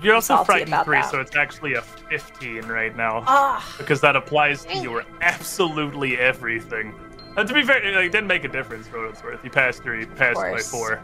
You're 0.01 0.15
also 0.15 0.43
frightened 0.43 0.75
three, 0.85 0.97
that. 0.97 1.09
so 1.09 1.19
it's 1.19 1.35
actually 1.35 1.73
a 1.73 1.81
15 1.81 2.67
right 2.67 2.95
now. 2.95 3.23
Ah. 3.25 3.75
because 3.77 3.99
that 4.01 4.15
applies 4.15 4.63
to 4.65 4.77
your 4.77 5.03
absolutely 5.21 6.17
everything. 6.17 6.93
Uh, 7.37 7.43
to 7.43 7.53
be 7.53 7.61
fair, 7.61 7.83
it 7.83 7.95
like, 7.95 8.11
didn't 8.11 8.27
make 8.27 8.43
a 8.43 8.47
difference 8.47 8.87
for 8.87 8.99
what 8.99 9.11
it's 9.11 9.23
worth. 9.23 9.43
You 9.43 9.51
passed 9.51 9.83
three, 9.83 10.07
passed 10.07 10.39
by 10.39 10.57
four. 10.57 10.99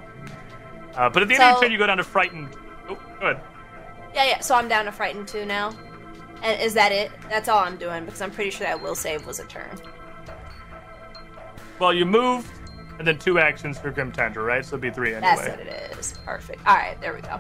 Uh, 0.96 1.08
but 1.08 1.22
at 1.22 1.28
the 1.28 1.36
end 1.36 1.44
of 1.44 1.52
your 1.52 1.62
turn, 1.62 1.72
you 1.72 1.78
go 1.78 1.86
down 1.86 1.98
to 1.98 2.04
frightened. 2.04 2.50
Oh, 2.90 2.96
go 3.20 3.28
ahead. 3.28 3.40
Yeah, 4.16 4.26
yeah. 4.26 4.40
So 4.40 4.56
I'm 4.56 4.68
down 4.68 4.86
to 4.86 4.92
frightened 4.92 5.28
two 5.28 5.46
now. 5.46 5.74
And 6.42 6.60
is 6.60 6.74
that 6.74 6.92
it? 6.92 7.12
That's 7.30 7.48
all 7.48 7.60
I'm 7.60 7.78
doing 7.78 8.04
because 8.04 8.22
I'm 8.22 8.32
pretty 8.32 8.50
sure 8.50 8.66
that 8.66 8.82
will 8.82 8.96
save 8.96 9.26
was 9.28 9.40
a 9.40 9.46
turn. 9.46 9.80
Well, 11.78 11.94
you 11.94 12.06
moved, 12.06 12.50
and 12.98 13.08
then 13.08 13.20
two 13.20 13.38
actions 13.38 13.78
for 13.78 13.92
Grim 13.92 14.12
Tendril, 14.12 14.46
right? 14.46 14.66
So 14.66 14.76
it'd 14.76 14.82
be 14.82 14.90
three 14.90 15.14
anyway. 15.14 15.36
That's 15.36 15.50
what 15.50 15.60
it 15.60 15.98
is. 15.98 16.14
Perfect. 16.26 16.66
All 16.66 16.76
right, 16.76 17.00
there 17.00 17.14
we 17.14 17.22
go. 17.22 17.40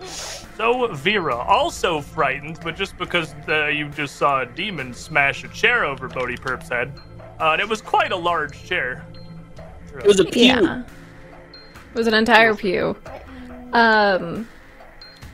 So 0.00 0.92
Vera, 0.94 1.36
also 1.36 2.00
frightened, 2.00 2.58
but 2.62 2.74
just 2.74 2.96
because 2.96 3.34
uh, 3.48 3.66
you 3.66 3.88
just 3.90 4.16
saw 4.16 4.40
a 4.40 4.46
demon 4.46 4.94
smash 4.94 5.44
a 5.44 5.48
chair 5.48 5.84
over 5.84 6.08
Bodhi 6.08 6.36
Perp's 6.36 6.68
head, 6.68 6.92
uh, 7.40 7.52
and 7.52 7.60
it 7.60 7.68
was 7.68 7.80
quite 7.80 8.12
a 8.12 8.16
large 8.16 8.62
chair. 8.64 9.04
It 9.96 10.06
was 10.06 10.20
a 10.20 10.24
pew. 10.24 10.44
Yeah. 10.44 10.82
It 10.82 11.94
was 11.94 12.06
an 12.06 12.14
entire 12.14 12.54
pew. 12.54 12.96
Um 13.72 14.48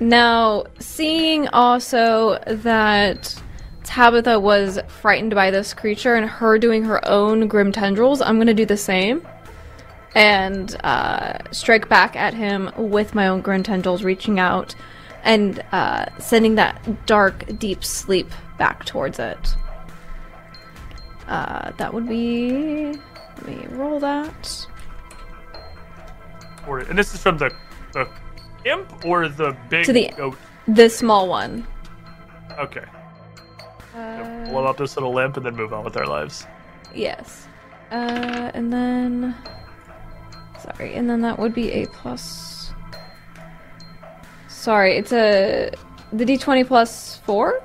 now 0.01 0.65
seeing 0.79 1.47
also 1.49 2.43
that 2.47 3.41
Tabitha 3.85 4.39
was 4.39 4.79
frightened 4.89 5.35
by 5.35 5.51
this 5.51 5.75
creature 5.75 6.15
and 6.15 6.29
her 6.29 6.59
doing 6.59 6.85
her 6.85 7.07
own 7.09 7.49
grim 7.49 7.73
tendrils, 7.73 8.23
I'm 8.23 8.39
gonna 8.39 8.55
do 8.55 8.65
the 8.65 8.77
same. 8.77 9.27
And 10.15 10.75
uh, 10.85 11.39
strike 11.53 11.89
back 11.89 12.17
at 12.17 12.35
him 12.35 12.71
with 12.77 13.15
my 13.15 13.29
own 13.29 13.43
grim 13.43 13.63
tendrils, 13.63 14.03
reaching 14.03 14.39
out 14.39 14.75
and 15.23 15.63
uh, 15.73 16.07
sending 16.19 16.55
that 16.57 17.07
dark, 17.07 17.59
deep 17.59 17.85
sleep 17.85 18.31
back 18.59 18.85
towards 18.87 19.19
it. 19.19 19.55
Uh, 21.31 21.71
that 21.79 21.95
would 21.95 22.07
be. 22.09 22.93
Let 23.39 23.47
me 23.47 23.67
roll 23.71 23.99
that. 24.01 24.67
Or, 26.67 26.81
and 26.81 26.99
this 26.99 27.15
is 27.15 27.23
from 27.23 27.39
the 27.39 27.51
the 27.93 28.07
imp 28.65 29.05
or 29.07 29.29
the 29.29 29.57
big 29.71 29.87
To 29.87 29.93
the- 29.93 30.13
goat. 30.17 30.37
The 30.69 30.89
small 30.91 31.29
one. 31.29 31.67
Okay, 32.59 32.85
Uh, 33.97 34.45
blow 34.51 34.67
up 34.67 34.77
this 34.77 34.97
little 34.97 35.15
limp 35.15 35.37
and 35.37 35.47
then 35.47 35.57
move 35.57 35.73
on 35.73 35.85
with 35.85 35.97
our 35.97 36.07
lives. 36.07 36.47
yes. 36.95 37.47
Uh, 37.91 38.51
and 38.55 38.73
then. 38.73 39.35
Sorry, 40.61 40.95
and 40.95 41.09
then 41.09 41.23
that 41.23 41.39
would 41.39 41.55
be 41.55 41.73
a 41.73 41.87
plus. 41.87 42.73
Sorry, 44.49 44.97
it's 44.99 45.13
a. 45.13 45.71
The 46.13 46.25
d20 46.25 46.67
plus 46.67 47.19
4? 47.25 47.63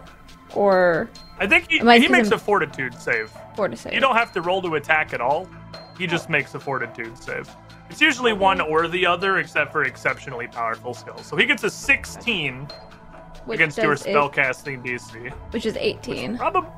Or 0.53 1.09
I 1.37 1.47
think 1.47 1.69
he, 1.69 1.81
I 1.81 1.99
he 1.99 2.07
makes 2.07 2.29
seeing- 2.29 2.33
a 2.33 2.39
fortitude 2.39 2.93
save. 2.95 3.31
Fortitude 3.55 3.79
save? 3.79 3.93
You 3.93 3.99
don't 3.99 4.15
have 4.15 4.31
to 4.33 4.41
roll 4.41 4.61
to 4.61 4.75
attack 4.75 5.13
at 5.13 5.21
all. 5.21 5.49
He 5.97 6.05
oh. 6.05 6.07
just 6.07 6.29
makes 6.29 6.53
a 6.55 6.59
fortitude 6.59 7.17
save. 7.17 7.49
It's 7.89 8.01
usually 8.01 8.33
one 8.33 8.61
or 8.61 8.87
the 8.87 9.05
other, 9.05 9.37
except 9.37 9.71
for 9.71 9.83
exceptionally 9.83 10.47
powerful 10.47 10.93
skills. 10.93 11.25
So 11.25 11.35
he 11.35 11.45
gets 11.45 11.63
a 11.63 11.69
16 11.69 12.67
Which 13.45 13.55
against 13.55 13.77
your 13.77 13.93
does 13.95 14.05
eight- 14.07 14.15
spellcasting 14.15 14.83
DC. 14.83 15.31
which 15.51 15.65
is 15.65 15.77
18. 15.77 16.37
Probably. 16.37 16.69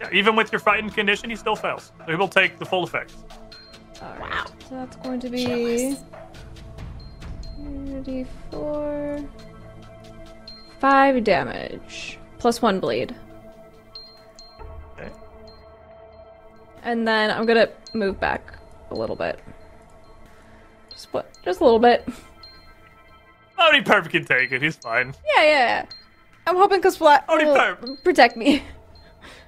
Yeah, 0.00 0.08
even 0.12 0.36
with 0.36 0.52
your 0.52 0.58
frightened 0.60 0.94
condition, 0.94 1.30
he 1.30 1.36
still 1.36 1.56
fails. 1.56 1.92
So 1.98 2.10
he 2.10 2.16
will 2.16 2.28
take 2.28 2.58
the 2.58 2.64
full 2.66 2.84
effect. 2.84 3.12
Alright, 4.02 4.48
so 4.68 4.74
that's 4.74 4.96
going 4.96 5.20
to 5.20 5.28
be. 5.30 5.96
34. 7.58 9.24
5 10.80 11.24
damage. 11.24 12.18
Plus 12.38 12.60
1 12.62 12.80
bleed. 12.80 13.14
Okay. 14.98 15.10
and 16.82 17.06
then 17.06 17.30
I'm 17.30 17.46
gonna 17.46 17.68
move 17.94 18.18
back 18.20 18.54
a 18.90 18.94
little 18.94 19.16
bit. 19.16 19.40
Just 20.90 21.12
what? 21.12 21.30
Just 21.44 21.60
a 21.60 21.64
little 21.64 21.78
bit. 21.78 22.06
Only 23.58 23.80
Perp 23.82 24.08
can 24.10 24.24
take 24.24 24.52
it. 24.52 24.62
He's 24.62 24.76
fine. 24.76 25.14
Yeah, 25.36 25.42
yeah. 25.42 25.50
yeah. 25.50 25.86
I'm 26.46 26.56
hoping 26.56 26.78
because 26.78 26.96
Flat 26.96 27.24
Only 27.28 27.46
will 27.46 27.56
Perp. 27.56 28.04
protect 28.04 28.36
me. 28.36 28.62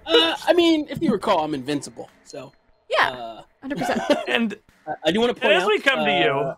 Uh, 0.07 0.35
I 0.47 0.55
mean, 0.55 0.87
if 0.89 1.01
you 1.03 1.13
recall, 1.13 1.45
I'm 1.45 1.55
invincible. 1.55 2.09
So 2.25 2.53
Yeah, 2.89 3.11
uh, 3.11 3.43
hundred 3.61 3.79
percent. 3.79 4.01
And 4.29 4.59
I- 4.87 4.95
I 5.07 5.13
do 5.13 5.21
want 5.21 5.37
to 5.37 5.43
And 5.43 5.43
point 5.43 5.53
as 5.55 5.63
out. 5.65 5.69
we 5.69 5.79
come 5.81 6.05
to 6.07 6.11
you- 6.11 6.31
uh, 6.31 6.55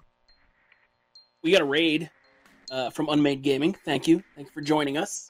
we 1.43 1.51
got 1.53 1.61
a 1.61 1.65
raid 1.65 2.09
uh, 2.71 2.91
from 2.91 3.09
Unmade 3.09 3.43
Gaming. 3.43 3.75
Thank 3.85 4.07
you, 4.07 4.23
thank 4.37 4.47
you 4.49 4.53
for 4.53 4.61
joining 4.61 4.97
us. 4.97 5.30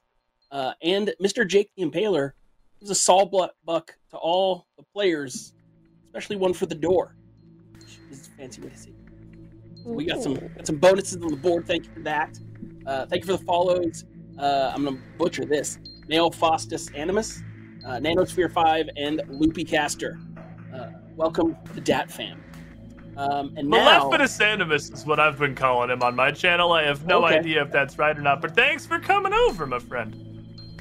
Uh, 0.50 0.72
and 0.82 1.12
Mr. 1.22 1.46
Jake 1.46 1.70
the 1.76 1.84
Impaler 1.84 2.32
is 2.80 2.90
a 2.90 2.94
saw 2.94 3.24
buck 3.64 3.94
to 4.10 4.16
all 4.16 4.66
the 4.76 4.84
players, 4.92 5.52
especially 6.06 6.36
one 6.36 6.52
for 6.52 6.66
the 6.66 6.74
door. 6.74 7.14
Which 7.78 7.98
is 8.10 8.28
a 8.28 8.30
fancy 8.32 8.60
way 8.62 8.70
to 8.70 8.76
say. 8.76 8.90
it. 8.90 8.96
We 9.86 10.04
got 10.04 10.22
some 10.22 10.34
got 10.34 10.66
some 10.66 10.76
bonuses 10.76 11.16
on 11.22 11.30
the 11.30 11.36
board. 11.36 11.66
Thank 11.66 11.86
you 11.86 11.92
for 11.94 12.00
that. 12.00 12.38
Uh, 12.86 13.06
thank 13.06 13.22
you 13.24 13.26
for 13.32 13.38
the 13.38 13.44
follows. 13.44 14.04
Uh, 14.38 14.72
I'm 14.74 14.84
gonna 14.84 14.98
butcher 15.18 15.44
this. 15.44 15.78
Nail 16.08 16.30
Faustus 16.30 16.90
Animus, 16.94 17.42
uh, 17.86 17.92
Nanosphere 17.92 18.50
Five, 18.52 18.88
and 18.96 19.22
Loopy 19.28 19.64
Caster. 19.64 20.18
Uh, 20.74 20.88
welcome 21.16 21.56
to 21.74 21.80
Dat 21.80 22.10
Fam. 22.10 22.42
Um, 23.16 23.52
and 23.56 23.68
now, 23.68 24.08
Maleficus 24.10 24.40
Animus 24.40 24.90
is 24.90 25.04
what 25.06 25.20
I've 25.20 25.38
been 25.38 25.54
calling 25.54 25.90
him 25.90 26.02
on 26.02 26.16
my 26.16 26.30
channel. 26.30 26.72
I 26.72 26.82
have 26.84 27.06
no 27.06 27.24
Okay. 27.24 27.38
idea 27.38 27.62
if 27.62 27.70
that's 27.70 27.98
right 27.98 28.16
or 28.16 28.22
not, 28.22 28.40
but 28.40 28.54
thanks 28.54 28.86
for 28.86 28.98
coming 28.98 29.32
over, 29.32 29.66
my 29.66 29.78
friend. 29.78 30.14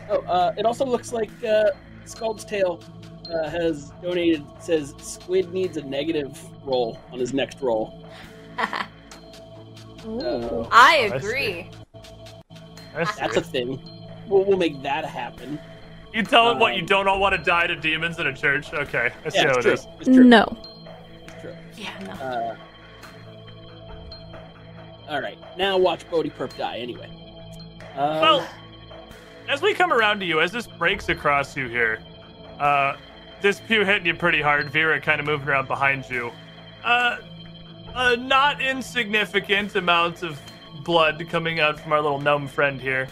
Oh, 0.10 0.22
uh, 0.28 0.54
it 0.58 0.66
also 0.66 0.86
looks 0.86 1.12
like 1.14 1.32
uh, 1.44 1.66
Scald's 2.06 2.44
Tail 2.46 2.82
uh, 3.34 3.50
has 3.50 3.92
donated. 4.02 4.44
Says 4.60 4.94
Squid 5.00 5.54
needs 5.54 5.78
a 5.78 5.82
negative 5.84 6.40
roll 6.64 7.00
on 7.12 7.20
his 7.20 7.34
next 7.34 7.62
roll. 7.62 8.06
Ooh. 10.06 10.68
I 10.72 11.10
I 11.12 11.16
agree. 11.16 11.70
That's 12.94 13.16
That's 13.16 13.38
a 13.38 13.42
thing. 13.42 13.80
We'll, 14.28 14.46
we'll 14.46 14.58
make 14.58 14.82
that 14.84 15.06
happen. 15.06 15.60
you 16.14 16.24
tell 16.24 16.52
him 16.52 16.60
what 16.60 16.76
you 16.76 16.82
um, 16.82 16.86
don't 16.88 17.08
all 17.08 17.20
want 17.20 17.36
to 17.36 17.42
die 17.44 17.68
to 17.68 17.76
demons 17.76 18.20
in 18.20 18.28
a 18.28 18.34
church. 18.34 18.74
Okay, 18.74 19.12
I 19.26 19.30
see 19.30 19.40
Yeah, 19.40 19.48
how 19.48 19.58
it 19.60 19.62
true. 19.64 19.72
is. 19.74 19.88
It's 20.00 20.06
true. 20.06 20.24
No. 20.24 20.58
It's 21.28 21.42
true. 21.42 21.56
Yeah, 21.78 22.00
no. 22.06 22.12
Uh, 22.26 22.56
all 25.08 25.22
right, 25.22 25.38
now 25.58 25.78
watch 25.78 26.10
Bodhi 26.10 26.30
Perp 26.30 26.56
die. 26.58 26.78
Anyway. 26.78 27.10
Um, 27.96 28.22
Well, 28.22 28.48
as 29.50 29.64
we 29.64 29.74
come 29.74 29.92
around 29.92 30.20
to 30.20 30.26
you, 30.26 30.40
as 30.40 30.52
this 30.52 30.68
breaks 30.68 31.10
across 31.10 31.58
you 31.58 31.68
here, 31.68 32.00
uh, 32.60 32.96
this 33.42 33.60
pew 33.60 33.84
hitting 33.84 34.06
you 34.06 34.14
pretty 34.14 34.42
hard, 34.42 34.70
Vera 34.70 35.02
kind 35.02 35.20
of 35.20 35.26
moving 35.26 35.48
around 35.50 35.68
behind 35.68 36.08
you. 36.08 36.32
Uh, 36.84 37.18
a 37.96 38.16
not 38.16 38.62
insignificant 38.62 39.76
amount 39.76 40.22
of 40.22 40.40
blood 40.84 41.26
coming 41.30 41.60
out 41.60 41.80
from 41.80 41.92
our 41.92 42.02
little 42.02 42.22
gnome 42.22 42.48
friend 42.48 42.80
here. 42.80 43.08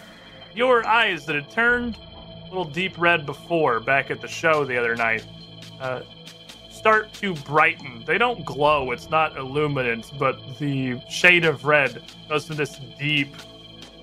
Your 0.54 0.86
eyes 0.86 1.26
that 1.26 1.36
had 1.36 1.50
turned 1.50 1.98
a 1.98 2.48
little 2.48 2.66
deep 2.66 2.98
red 2.98 3.26
before 3.26 3.80
back 3.80 4.12
at 4.12 4.22
the 4.22 4.28
show 4.28 4.64
the 4.64 4.78
other 4.78 4.96
night 4.96 5.26
uh, 5.82 6.02
start 6.70 7.12
to 7.14 7.34
brighten. 7.34 8.04
They 8.06 8.20
don't 8.20 8.46
glow, 8.46 8.92
it's 8.92 9.10
not 9.10 9.36
illuminant, 9.38 10.12
but 10.20 10.40
the 10.60 11.02
shade 11.10 11.46
of 11.46 11.66
red 11.66 12.04
goes 12.30 12.46
to 12.46 12.54
this 12.54 12.80
deep, 13.00 13.36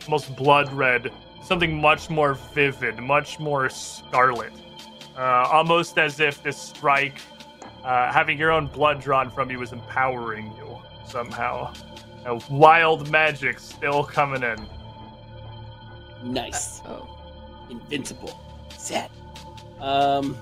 almost 0.06 0.34
blood 0.34 0.72
red, 0.72 1.12
something 1.44 1.80
much 1.80 2.10
more 2.10 2.34
vivid, 2.34 2.98
much 2.98 3.38
more 3.38 3.68
scarlet. 3.68 4.52
Uh, 5.16 5.48
almost 5.52 5.98
as 5.98 6.18
if 6.18 6.42
this 6.42 6.56
strike, 6.56 7.20
uh, 7.84 8.12
having 8.12 8.38
your 8.38 8.50
own 8.50 8.66
blood 8.66 9.00
drawn 9.00 9.30
from 9.30 9.50
you, 9.50 9.62
is 9.62 9.72
empowering 9.72 10.52
you 10.56 10.78
somehow. 11.06 11.72
Uh, 12.26 12.40
wild 12.50 13.10
magic 13.10 13.60
still 13.60 14.02
coming 14.02 14.42
in. 14.42 14.66
nice. 16.24 16.80
Oh. 16.86 17.08
Invincible. 17.70 18.40
Set. 18.76 19.10
Um, 19.80 20.36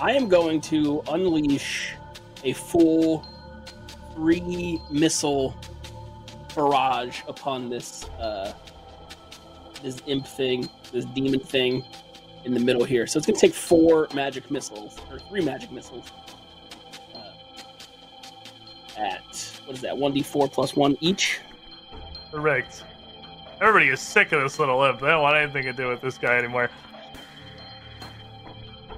I 0.00 0.12
am 0.12 0.28
going 0.28 0.60
to 0.62 1.02
unleash 1.08 1.94
a 2.44 2.52
full 2.52 3.26
three 4.14 4.80
missile 4.90 5.54
barrage 6.54 7.20
upon 7.28 7.68
this 7.68 8.04
uh, 8.18 8.52
this 9.82 10.02
imp 10.06 10.26
thing, 10.26 10.68
this 10.92 11.04
demon 11.06 11.40
thing 11.40 11.84
in 12.44 12.54
the 12.54 12.60
middle 12.60 12.84
here. 12.84 13.06
So 13.06 13.18
it's 13.18 13.26
going 13.26 13.38
to 13.38 13.40
take 13.40 13.54
four 13.54 14.08
magic 14.14 14.50
missiles 14.50 14.98
or 15.10 15.18
three 15.18 15.42
magic 15.42 15.70
missiles. 15.70 16.10
Uh, 17.14 19.00
at 19.00 19.60
what 19.64 19.76
is 19.76 19.82
that? 19.82 19.96
One 19.96 20.12
d 20.12 20.22
four 20.22 20.48
plus 20.48 20.74
one 20.74 20.96
each. 21.00 21.40
Correct. 22.30 22.84
Everybody 23.60 23.88
is 23.88 24.00
sick 24.00 24.32
of 24.32 24.42
this 24.42 24.58
little 24.58 24.82
imp. 24.84 25.00
They 25.00 25.08
don't 25.08 25.22
want 25.22 25.36
anything 25.36 25.64
to 25.64 25.72
do 25.72 25.88
with 25.88 26.00
this 26.00 26.16
guy 26.16 26.38
anymore. 26.38 26.70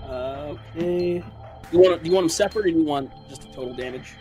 Uh, 0.05 0.55
okay. 0.77 1.25
You 1.73 1.79
want 1.79 2.03
do 2.03 2.09
you 2.09 2.15
want 2.15 2.25
them 2.25 2.29
separate, 2.29 2.67
or 2.67 2.71
do 2.71 2.79
you 2.79 2.85
want 2.85 3.11
just 3.29 3.45
a 3.45 3.47
total 3.49 3.75
damage? 3.75 4.15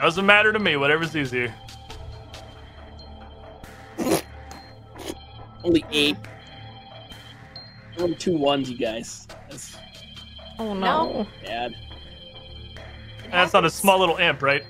Doesn't 0.00 0.26
matter 0.26 0.52
to 0.52 0.58
me, 0.58 0.76
whatever's 0.76 1.16
easier. 1.16 1.54
Only 5.66 5.84
eight. 5.90 6.16
Only 7.98 8.14
two 8.14 8.36
ones, 8.36 8.70
you 8.70 8.78
guys. 8.78 9.26
That's 9.50 9.76
Oh 10.60 10.72
no. 10.74 10.76
No. 11.12 11.26
bad. 11.44 11.74
That's 13.32 13.52
on 13.54 13.64
a 13.64 13.70
small 13.70 13.98
little 13.98 14.16
imp, 14.18 14.42
right? 14.42 14.62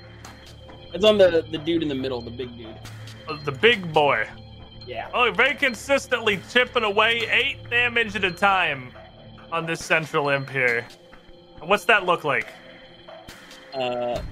It's 0.94 1.04
on 1.04 1.18
the 1.18 1.44
the 1.50 1.58
dude 1.58 1.82
in 1.82 1.88
the 1.88 1.94
middle, 1.94 2.22
the 2.22 2.30
big 2.30 2.56
dude. 2.56 2.74
Uh, 3.28 3.36
The 3.44 3.52
big 3.52 3.92
boy. 3.92 4.26
Yeah. 4.86 5.10
Oh, 5.12 5.30
very 5.32 5.54
consistently 5.54 6.40
chipping 6.50 6.84
away 6.84 7.28
eight 7.30 7.68
damage 7.68 8.16
at 8.16 8.24
a 8.24 8.30
time 8.30 8.90
on 9.52 9.66
this 9.66 9.84
central 9.84 10.30
imp 10.30 10.48
here. 10.48 10.86
What's 11.60 11.84
that 11.86 12.06
look 12.06 12.24
like? 12.24 12.48
Uh, 13.74 14.22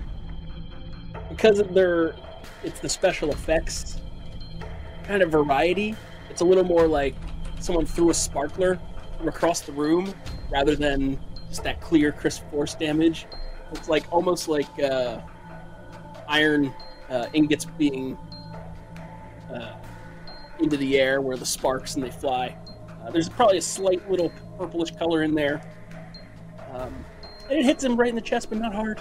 because 1.28 1.58
of 1.58 1.74
their, 1.74 2.14
it's 2.62 2.80
the 2.80 2.88
special 2.88 3.30
effects 3.32 4.00
kind 5.04 5.22
of 5.22 5.30
variety. 5.30 5.94
It's 6.34 6.40
a 6.40 6.44
little 6.44 6.64
more 6.64 6.88
like 6.88 7.14
someone 7.60 7.86
threw 7.86 8.10
a 8.10 8.14
sparkler 8.14 8.80
from 9.16 9.28
across 9.28 9.60
the 9.60 9.70
room 9.70 10.12
rather 10.50 10.74
than 10.74 11.16
just 11.48 11.62
that 11.62 11.80
clear, 11.80 12.10
crisp 12.10 12.42
force 12.50 12.74
damage. 12.74 13.26
It's 13.70 13.88
like 13.88 14.04
almost 14.12 14.48
like 14.48 14.66
uh, 14.80 15.20
iron 16.26 16.74
uh, 17.08 17.26
ingots 17.34 17.66
being 17.66 18.18
uh, 19.48 19.76
into 20.58 20.76
the 20.76 20.98
air 20.98 21.20
where 21.20 21.36
the 21.36 21.46
sparks 21.46 21.94
and 21.94 22.02
they 22.02 22.10
fly. 22.10 22.56
Uh, 23.00 23.12
there's 23.12 23.28
probably 23.28 23.58
a 23.58 23.62
slight 23.62 24.10
little 24.10 24.32
purplish 24.58 24.90
color 24.90 25.22
in 25.22 25.36
there. 25.36 25.62
Um, 26.72 27.04
and 27.48 27.60
it 27.60 27.64
hits 27.64 27.84
him 27.84 27.94
right 27.94 28.08
in 28.08 28.16
the 28.16 28.20
chest, 28.20 28.48
but 28.48 28.58
not 28.58 28.74
hard. 28.74 29.00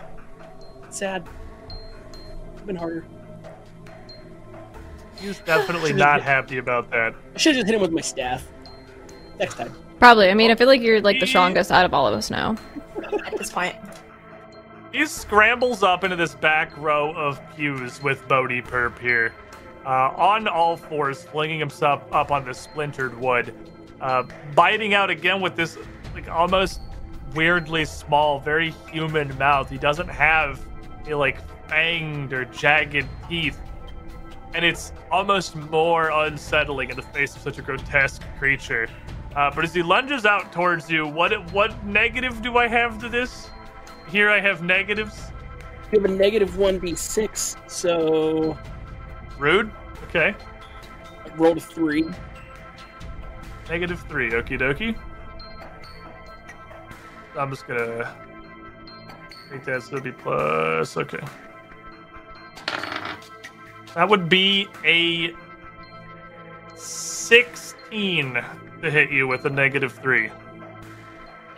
It's 0.84 1.00
sad. 1.00 1.28
It's 2.54 2.62
been 2.62 2.76
harder. 2.76 3.08
He's 5.24 5.40
definitely 5.40 5.94
not 5.94 6.22
happy 6.22 6.58
about 6.58 6.92
that. 6.92 7.16
I 7.34 7.38
should 7.38 7.56
just 7.56 7.66
hit 7.66 7.76
him 7.76 7.82
with 7.82 7.92
my 7.92 8.02
staff. 8.02 8.46
Next 9.40 9.56
time. 9.56 9.74
Probably. 9.98 10.30
I 10.30 10.34
mean, 10.34 10.52
I 10.52 10.56
feel 10.56 10.68
like 10.68 10.82
you're 10.82 11.00
like 11.00 11.22
the 11.22 11.28
strongest 11.28 11.72
out 11.72 11.86
of 11.86 11.94
all 11.94 12.06
of 12.06 12.14
us 12.14 12.30
now. 12.30 12.58
at 13.26 13.38
this 13.38 13.50
point. 13.50 13.76
He 14.92 15.06
scrambles 15.06 15.82
up 15.82 16.04
into 16.04 16.18
this 16.18 16.36
back 16.36 16.76
row 16.78 17.14
of 17.16 17.40
pews 17.56 18.04
with 18.04 18.28
Bodhi 18.28 18.62
Perp 18.62 19.00
here, 19.00 19.34
uh, 19.86 20.12
on 20.16 20.48
all 20.48 20.76
fours, 20.76 21.24
flinging 21.24 21.58
himself 21.58 22.04
up 22.12 22.30
on 22.30 22.44
the 22.44 22.54
splintered 22.54 23.18
wood, 23.18 23.56
uh, 24.02 24.24
biting 24.54 24.94
out 24.94 25.10
again 25.10 25.42
with 25.42 25.56
this 25.56 25.78
like 26.14 26.30
almost 26.30 26.82
weirdly 27.34 27.86
small, 27.86 28.40
very 28.40 28.72
human 28.92 29.36
mouth. 29.38 29.70
He 29.70 29.78
doesn't 29.78 30.10
have 30.10 30.64
any, 31.06 31.14
like 31.14 31.40
fanged 31.68 32.34
or 32.34 32.46
jagged 32.46 33.08
teeth, 33.30 33.58
and 34.54 34.64
it's 34.64 34.93
almost 35.12 35.56
more 35.56 36.10
unsettling 36.10 36.89
in 36.89 36.95
the 36.95 37.01
face 37.01 37.36
of 37.36 37.41
such 37.41 37.58
a 37.58 37.62
grotesque 37.62 38.22
creature. 38.38 38.88
Uh, 39.36 39.51
but 39.54 39.64
as 39.64 39.74
he 39.74 39.82
lunges 39.82 40.26
out 40.26 40.51
towards 40.51 40.89
you, 40.89 41.08
what 41.08 41.51
what 41.51 41.84
negative 41.86 42.41
do 42.41 42.58
I 42.58 42.68
have 42.68 42.99
to 42.99 43.10
this? 43.10 43.49
Here 44.08 44.30
I 44.30 44.39
have 44.39 44.62
negatives. 44.62 45.32
You 45.91 46.01
have 46.01 46.10
a 46.10 46.14
negative 46.16 46.51
1d6, 46.51 47.70
so 47.70 48.58
Rude. 49.38 49.72
Okay. 50.10 50.36
I 51.26 51.36
rolled 51.36 51.58
a 51.58 51.62
3. 51.62 52.10
Negative 53.70 53.99
three. 54.08 54.30
Okie 54.32 54.60
dokie. 54.60 54.97
I'm 57.38 57.49
just 57.49 57.66
gonna 57.66 58.16
make 59.49 59.66
that 59.66 59.84
so 59.84 59.95
it'll 59.95 60.04
be 60.04 60.12
plus. 60.12 60.95
Okay. 60.97 61.20
That 63.96 64.10
would 64.10 64.28
be 64.28 64.68
a 64.84 65.34
16 66.76 68.44
to 68.82 68.91
hit 68.91 69.12
you 69.12 69.28
with 69.28 69.46
a 69.46 69.50
negative 69.50 69.94
three. 69.94 70.30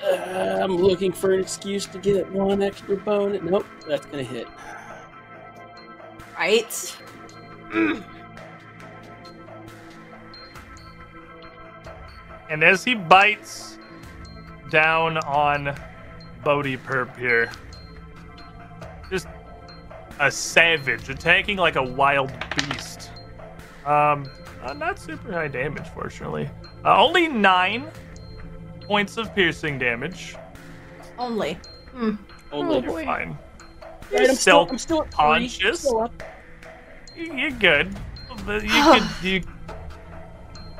Uh, 0.03 0.59
I'm 0.61 0.75
looking 0.75 1.11
for 1.11 1.33
an 1.33 1.39
excuse 1.39 1.85
to 1.87 1.97
get 1.97 2.29
one 2.31 2.61
extra 2.61 2.97
bone. 2.97 3.39
Nope, 3.43 3.65
that's 3.87 4.05
gonna 4.05 4.23
hit. 4.23 4.47
Right? 6.37 6.97
And 12.49 12.63
as 12.63 12.83
he 12.83 12.93
bites 12.93 13.79
down 14.69 15.17
on 15.17 15.75
Bodhi 16.43 16.77
Perp 16.77 17.17
here, 17.17 17.45
just 17.45 17.64
a 20.19 20.31
savage, 20.31 21.09
attacking 21.09 21.57
like 21.57 21.75
a 21.75 21.83
wild 21.83 22.31
beast. 22.55 23.11
Um, 23.85 24.29
uh, 24.63 24.73
not 24.73 24.97
super 24.99 25.31
high 25.31 25.47
damage, 25.47 25.87
fortunately. 25.93 26.49
Uh, 26.83 27.01
only 27.03 27.27
nine 27.27 27.89
points 28.81 29.17
of 29.17 29.33
piercing 29.35 29.77
damage. 29.77 30.35
Only. 31.17 31.53
Hmm. 31.91 32.15
Only. 32.51 32.75
Oh, 32.77 32.81
You're 32.81 32.91
boy. 32.91 33.05
fine. 33.05 33.37
Right, 34.11 34.29
I'm 34.29 34.35
still, 34.35 34.35
Still 34.35 34.67
I'm 34.69 34.77
still 34.77 35.03
conscious? 35.11 35.79
still. 35.81 36.11
You're 37.15 37.51
good. 37.51 37.95
You 38.47 38.59
could 38.69 39.03
you 39.23 39.41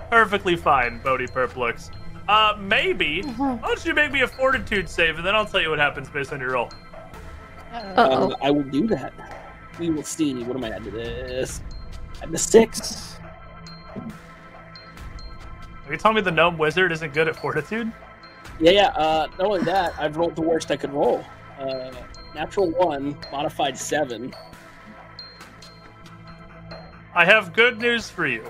perfectly 0.10 0.56
fine. 0.56 1.00
Bodhi 1.00 1.28
Perp 1.28 1.56
looks. 1.56 1.92
Uh, 2.28 2.56
maybe. 2.60 3.22
Why 3.22 3.58
don't 3.62 3.86
you 3.86 3.94
make 3.94 4.12
me 4.12 4.22
a 4.22 4.28
Fortitude 4.28 4.90
save, 4.90 5.18
and 5.18 5.26
then 5.26 5.36
I'll 5.36 5.46
tell 5.46 5.62
you 5.62 5.70
what 5.70 5.80
happens 5.80 6.10
based 6.10 6.34
on 6.34 6.40
your 6.40 6.52
roll. 6.52 6.70
Uh-oh. 7.76 8.02
Uh-oh. 8.02 8.26
Um, 8.32 8.36
I 8.42 8.52
will 8.52 8.64
do 8.64 8.88
that. 8.88 9.14
We 9.80 9.90
will 9.90 10.04
see. 10.04 10.44
What 10.44 10.56
am 10.56 10.64
I 10.64 10.70
adding 10.70 10.86
to 10.86 10.92
this? 10.92 11.62
Add 12.22 12.32
the 12.32 12.38
six. 12.38 13.18
Are 15.86 15.92
you 15.92 15.98
telling 15.98 16.16
me 16.16 16.22
the 16.22 16.32
gnome 16.32 16.58
wizard 16.58 16.92
isn't 16.92 17.14
good 17.14 17.28
at 17.28 17.36
Fortitude? 17.36 17.92
Yeah, 18.60 18.72
yeah. 18.72 18.88
Uh, 18.90 19.28
not 19.38 19.48
only 19.48 19.64
that, 19.64 19.94
I've 20.00 20.18
rolled 20.18 20.36
the 20.36 20.42
worst 20.42 20.72
I 20.72 20.78
could 20.78 20.94
roll. 20.94 21.24
Uh, 21.60 21.92
natural 22.34 22.72
one, 22.72 23.18
modified 23.32 23.78
seven. 23.78 24.34
I 27.14 27.24
have 27.26 27.54
good 27.54 27.80
news 27.80 28.10
for 28.10 28.26
you. 28.28 28.44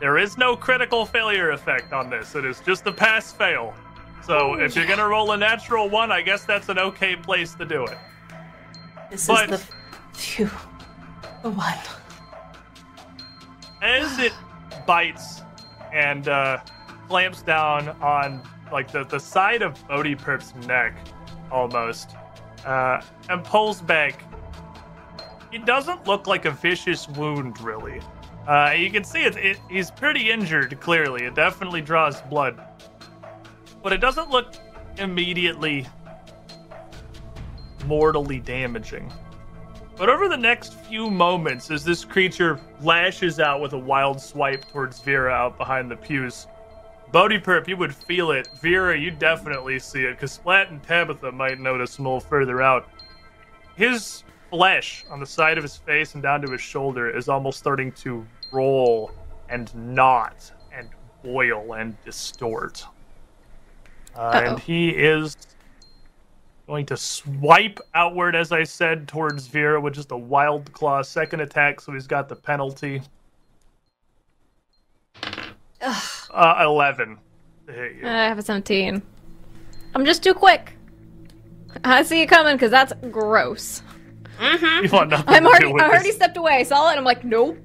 There 0.00 0.18
is 0.18 0.36
no 0.38 0.56
critical 0.56 1.06
failure 1.06 1.50
effect 1.50 1.92
on 1.92 2.10
this. 2.10 2.34
It 2.34 2.44
is 2.44 2.60
just 2.60 2.86
a 2.86 2.92
pass 2.92 3.32
fail. 3.32 3.74
So 4.24 4.54
if 4.54 4.74
you're 4.76 4.86
gonna 4.86 5.06
roll 5.06 5.32
a 5.32 5.36
natural 5.36 5.88
one, 5.88 6.12
I 6.12 6.20
guess 6.20 6.44
that's 6.44 6.68
an 6.68 6.78
okay 6.78 7.16
place 7.16 7.54
to 7.54 7.64
do 7.64 7.84
it. 7.84 7.96
This 9.10 9.26
But- 9.26 9.50
is 9.50 9.64
the 9.66 9.66
phew. 10.18 10.50
The 11.42 11.50
one. 11.50 11.74
As 13.82 14.18
it 14.18 14.32
bites 14.86 15.42
and 15.92 16.28
uh, 16.28 16.58
clamps 17.08 17.42
down 17.42 17.90
on 18.00 18.42
like 18.72 18.90
the, 18.90 19.04
the 19.04 19.20
side 19.20 19.62
of 19.62 19.86
Bodhi 19.86 20.16
Perp's 20.16 20.54
neck, 20.66 20.94
almost, 21.52 22.16
uh, 22.64 23.00
and 23.28 23.44
pulls 23.44 23.80
back. 23.80 24.22
It 25.52 25.64
doesn't 25.64 26.06
look 26.06 26.26
like 26.26 26.44
a 26.44 26.50
vicious 26.50 27.08
wound, 27.10 27.60
really. 27.60 28.00
Uh, 28.48 28.74
you 28.76 28.90
can 28.90 29.04
see 29.04 29.22
it, 29.22 29.36
it. 29.36 29.58
He's 29.70 29.90
pretty 29.90 30.30
injured. 30.30 30.80
Clearly, 30.80 31.24
it 31.24 31.34
definitely 31.34 31.80
draws 31.80 32.20
blood, 32.22 32.60
but 33.82 33.92
it 33.92 33.98
doesn't 33.98 34.30
look 34.30 34.54
immediately 34.98 35.86
mortally 37.86 38.40
damaging. 38.40 39.12
But 39.96 40.10
over 40.10 40.28
the 40.28 40.36
next 40.36 40.74
few 40.74 41.10
moments, 41.10 41.70
as 41.70 41.82
this 41.82 42.04
creature 42.04 42.60
lashes 42.82 43.40
out 43.40 43.60
with 43.62 43.72
a 43.72 43.78
wild 43.78 44.20
swipe 44.20 44.70
towards 44.70 45.00
Vera 45.00 45.32
out 45.32 45.56
behind 45.56 45.90
the 45.90 45.96
pews, 45.96 46.46
Bodhi 47.12 47.38
Perp, 47.38 47.66
you 47.66 47.76
would 47.76 47.94
feel 47.94 48.30
it. 48.32 48.48
Vera, 48.60 48.98
you 48.98 49.10
definitely 49.10 49.78
see 49.78 50.04
it, 50.04 50.12
because 50.12 50.32
Splat 50.32 50.70
and 50.70 50.82
Tabitha 50.82 51.32
might 51.32 51.58
notice 51.58 51.98
a 51.98 52.02
little 52.02 52.20
further 52.20 52.60
out. 52.60 52.88
His 53.76 54.22
flesh 54.50 55.04
on 55.10 55.20
the 55.20 55.26
side 55.26 55.56
of 55.56 55.64
his 55.64 55.76
face 55.76 56.14
and 56.14 56.22
down 56.22 56.42
to 56.42 56.52
his 56.52 56.60
shoulder 56.60 57.08
is 57.08 57.28
almost 57.28 57.58
starting 57.58 57.92
to 57.92 58.26
roll 58.52 59.12
and 59.48 59.74
knot 59.74 60.50
and 60.72 60.88
boil 61.22 61.74
and 61.74 61.96
distort. 62.04 62.84
Uh, 64.14 64.42
and 64.44 64.58
he 64.58 64.90
is 64.90 65.36
going 66.66 66.86
to 66.86 66.96
swipe 66.96 67.78
outward, 67.94 68.34
as 68.34 68.50
I 68.52 68.64
said, 68.64 69.06
towards 69.08 69.46
Vera 69.46 69.80
with 69.80 69.94
just 69.94 70.10
a 70.12 70.16
wild 70.16 70.72
claw 70.72 71.02
second 71.02 71.40
attack, 71.40 71.80
so 71.80 71.92
he's 71.92 72.06
got 72.06 72.28
the 72.28 72.36
penalty. 72.36 73.02
Uh, 75.80 76.58
11 76.62 77.18
hit 77.68 77.96
you. 77.96 78.06
I 78.06 78.24
have 78.26 78.38
a 78.38 78.42
17. 78.42 79.00
I'm 79.94 80.04
just 80.04 80.22
too 80.22 80.34
quick. 80.34 80.72
I 81.84 82.02
see 82.02 82.20
you 82.20 82.26
coming 82.26 82.56
because 82.56 82.70
that's 82.70 82.92
gross. 83.10 83.82
Mm-hmm. 84.38 84.84
You 84.86 84.90
want 84.90 85.10
nothing 85.10 85.28
I'm 85.28 85.42
to 85.44 85.48
already, 85.48 85.66
do 85.66 85.72
with 85.74 85.82
I 85.82 85.88
already 85.88 86.08
this. 86.08 86.16
stepped 86.16 86.36
away. 86.36 86.54
I 86.58 86.62
Saw 86.64 86.88
it. 86.88 86.92
and 86.92 86.98
I'm 86.98 87.04
like, 87.04 87.24
nope. 87.24 87.56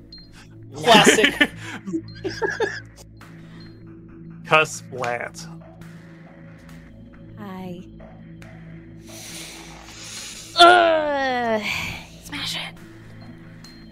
Classic. 0.76 1.34
Kasplat. 4.44 5.48
Hi. 7.38 7.84
Ugh. 10.62 11.62
Smash 12.24 12.56
it. 12.56 12.76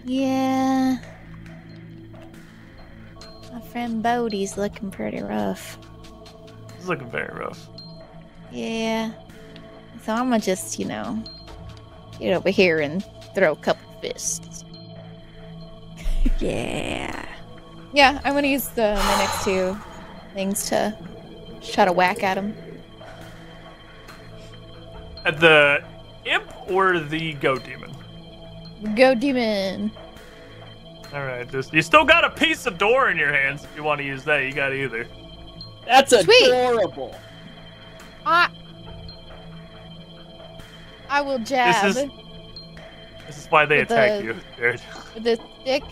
Yeah. 0.04 0.98
My 3.52 3.60
friend 3.60 4.02
Bodhi's 4.02 4.56
looking 4.56 4.90
pretty 4.90 5.20
rough. 5.20 5.78
He's 6.76 6.88
looking 6.88 7.10
very 7.10 7.32
rough. 7.36 7.68
Yeah. 8.50 9.12
So 10.02 10.12
I'm 10.12 10.30
gonna 10.30 10.40
just, 10.40 10.78
you 10.78 10.86
know, 10.86 11.22
get 12.18 12.34
over 12.34 12.50
here 12.50 12.80
and 12.80 13.04
throw 13.34 13.52
a 13.52 13.56
couple 13.56 13.90
fists. 14.00 14.64
Yeah. 16.38 17.26
Yeah, 17.92 18.20
I'm 18.24 18.34
gonna 18.34 18.46
use 18.46 18.68
the 18.68 18.94
my 18.94 19.16
next 19.18 19.44
two 19.44 19.76
things 20.34 20.68
to 20.68 20.96
try 21.62 21.84
to 21.84 21.92
whack 21.92 22.22
at 22.22 22.36
him. 22.36 22.54
At 25.24 25.40
the 25.40 25.82
imp 26.24 26.50
or 26.70 26.98
the 27.00 27.34
goat 27.34 27.64
demon? 27.64 27.90
Go 28.96 29.14
demon. 29.14 29.90
All 31.12 31.24
right, 31.24 31.50
just 31.50 31.72
you 31.74 31.82
still 31.82 32.04
got 32.04 32.24
a 32.24 32.30
piece 32.30 32.66
of 32.66 32.78
door 32.78 33.10
in 33.10 33.16
your 33.18 33.32
hands. 33.32 33.64
If 33.64 33.70
you 33.76 33.82
want 33.82 33.98
to 34.00 34.06
use 34.06 34.22
that, 34.24 34.44
you 34.44 34.52
got 34.52 34.72
either. 34.72 35.06
That's 35.86 36.10
Sweet. 36.18 36.46
adorable. 36.48 37.16
I 38.24 38.48
I 41.08 41.20
will 41.20 41.38
jab 41.40 41.84
This 41.86 41.96
is 41.96 42.10
this 43.26 43.38
is 43.38 43.46
why 43.50 43.64
they 43.66 43.78
With 43.78 43.90
attack 43.90 44.20
the- 44.20 44.24
you, 44.24 44.36
Jared. 44.56 44.80
with 45.14 45.24
the 45.24 45.40
stick 45.62 45.84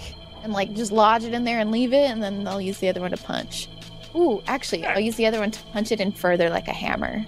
and 0.44 0.52
like 0.52 0.72
just 0.74 0.92
lodge 0.92 1.24
it 1.24 1.34
in 1.34 1.44
there 1.44 1.58
and 1.58 1.70
leave 1.72 1.92
it, 1.92 2.10
and 2.10 2.22
then 2.22 2.46
I'll 2.46 2.60
use 2.60 2.78
the 2.78 2.88
other 2.88 3.00
one 3.00 3.10
to 3.10 3.16
punch. 3.16 3.68
Ooh, 4.14 4.40
actually, 4.46 4.86
I'll 4.86 5.00
use 5.00 5.16
the 5.16 5.26
other 5.26 5.40
one 5.40 5.50
to 5.50 5.62
punch 5.72 5.90
it 5.92 6.00
in 6.00 6.12
further 6.12 6.48
like 6.48 6.68
a 6.68 6.72
hammer. 6.72 7.24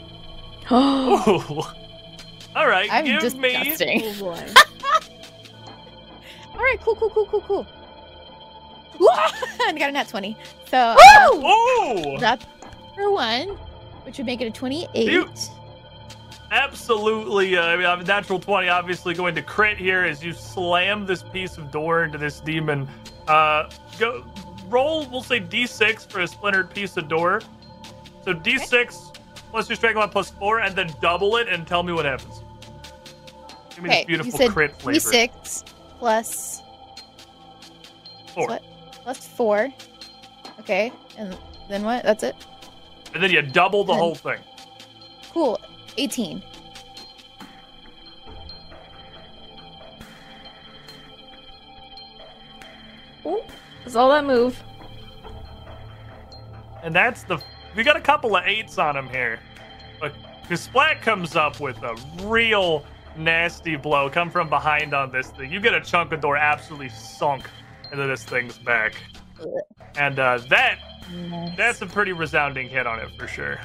oh 0.70 1.44
Ooh. 1.76 1.89
All 2.54 2.68
right, 2.68 2.88
I'm 2.92 3.04
give 3.04 3.36
me 3.36 3.52
disgusting. 3.52 4.00
boy. 4.18 4.46
All 6.52 6.58
right, 6.58 6.76
cool, 6.80 6.94
cool, 6.96 7.10
cool, 7.10 7.26
cool, 7.26 7.40
cool. 7.40 7.66
I 9.08 9.72
got 9.78 9.88
a 9.88 9.92
nat 9.92 10.08
20. 10.08 10.36
So 10.66 10.76
uh, 10.76 11.28
Ooh! 11.34 12.18
that's 12.18 12.44
for 12.94 13.10
one, 13.10 13.48
which 14.04 14.18
would 14.18 14.26
make 14.26 14.40
it 14.40 14.46
a 14.46 14.50
28. 14.50 15.10
You- 15.10 15.30
Absolutely. 16.50 17.56
Uh, 17.56 17.62
I 17.62 17.96
mean, 17.96 18.06
natural 18.06 18.40
20 18.40 18.68
obviously 18.68 19.14
going 19.14 19.34
to 19.36 19.42
crit 19.42 19.78
here 19.78 20.04
as 20.04 20.22
you 20.22 20.32
slam 20.32 21.06
this 21.06 21.22
piece 21.22 21.56
of 21.56 21.70
door 21.70 22.04
into 22.04 22.18
this 22.18 22.40
demon. 22.40 22.88
Uh, 23.28 23.70
go 23.98 24.24
roll, 24.68 25.06
we'll 25.06 25.22
say 25.22 25.40
d6 25.40 26.10
for 26.10 26.20
a 26.20 26.26
splintered 26.26 26.74
piece 26.74 26.96
of 26.96 27.08
door. 27.08 27.40
So 28.24 28.34
d6 28.34 29.09
plus 29.50 29.68
your 29.68 29.76
strength 29.76 29.96
one 29.96 30.08
plus 30.10 30.30
four, 30.30 30.60
and 30.60 30.74
then 30.76 30.92
double 31.00 31.36
it 31.36 31.48
and 31.48 31.66
tell 31.66 31.82
me 31.82 31.92
what 31.92 32.04
happens. 32.04 32.42
Give 33.74 33.84
me 33.84 33.90
Okay, 33.90 33.98
this 34.00 34.06
beautiful 34.06 34.32
you 34.32 34.38
said 34.38 34.50
crit 34.50 34.76
flavor. 34.80 34.98
D6 35.10 35.64
plus 35.98 36.62
Four. 38.34 38.46
what? 38.48 38.62
Plus 39.02 39.26
four. 39.26 39.68
Okay, 40.60 40.92
and 41.18 41.36
then 41.68 41.82
what? 41.82 42.02
That's 42.04 42.22
it. 42.22 42.36
And 43.14 43.22
then 43.22 43.30
you 43.30 43.42
double 43.42 43.84
the 43.84 43.92
Then- 43.92 43.98
whole 44.00 44.14
thing. 44.14 44.38
Cool. 45.32 45.60
18. 45.96 46.42
Ooh, 53.26 53.42
That's 53.84 53.96
all 53.96 54.10
that 54.10 54.24
move. 54.24 54.62
And 56.82 56.94
that's 56.94 57.24
the. 57.24 57.38
We 57.76 57.84
got 57.84 57.96
a 57.96 58.00
couple 58.00 58.36
of 58.36 58.44
eights 58.46 58.78
on 58.78 58.96
him 58.96 59.08
here. 59.08 59.38
But 60.00 60.14
Kasplat 60.48 61.02
comes 61.02 61.36
up 61.36 61.60
with 61.60 61.76
a 61.82 61.96
real 62.22 62.84
nasty 63.16 63.76
blow. 63.76 64.10
Come 64.10 64.30
from 64.30 64.48
behind 64.48 64.94
on 64.94 65.12
this 65.12 65.28
thing. 65.28 65.52
You 65.52 65.60
get 65.60 65.74
a 65.74 65.80
chunk 65.80 66.12
of 66.12 66.20
door 66.20 66.36
absolutely 66.36 66.88
sunk 66.88 67.48
into 67.92 68.06
this 68.06 68.24
thing's 68.24 68.58
back. 68.58 68.94
And 69.96 70.18
uh, 70.18 70.38
that 70.48 70.78
that's 71.56 71.82
a 71.82 71.86
pretty 71.86 72.12
resounding 72.12 72.68
hit 72.68 72.86
on 72.86 73.00
it 73.00 73.10
for 73.18 73.26
sure. 73.26 73.60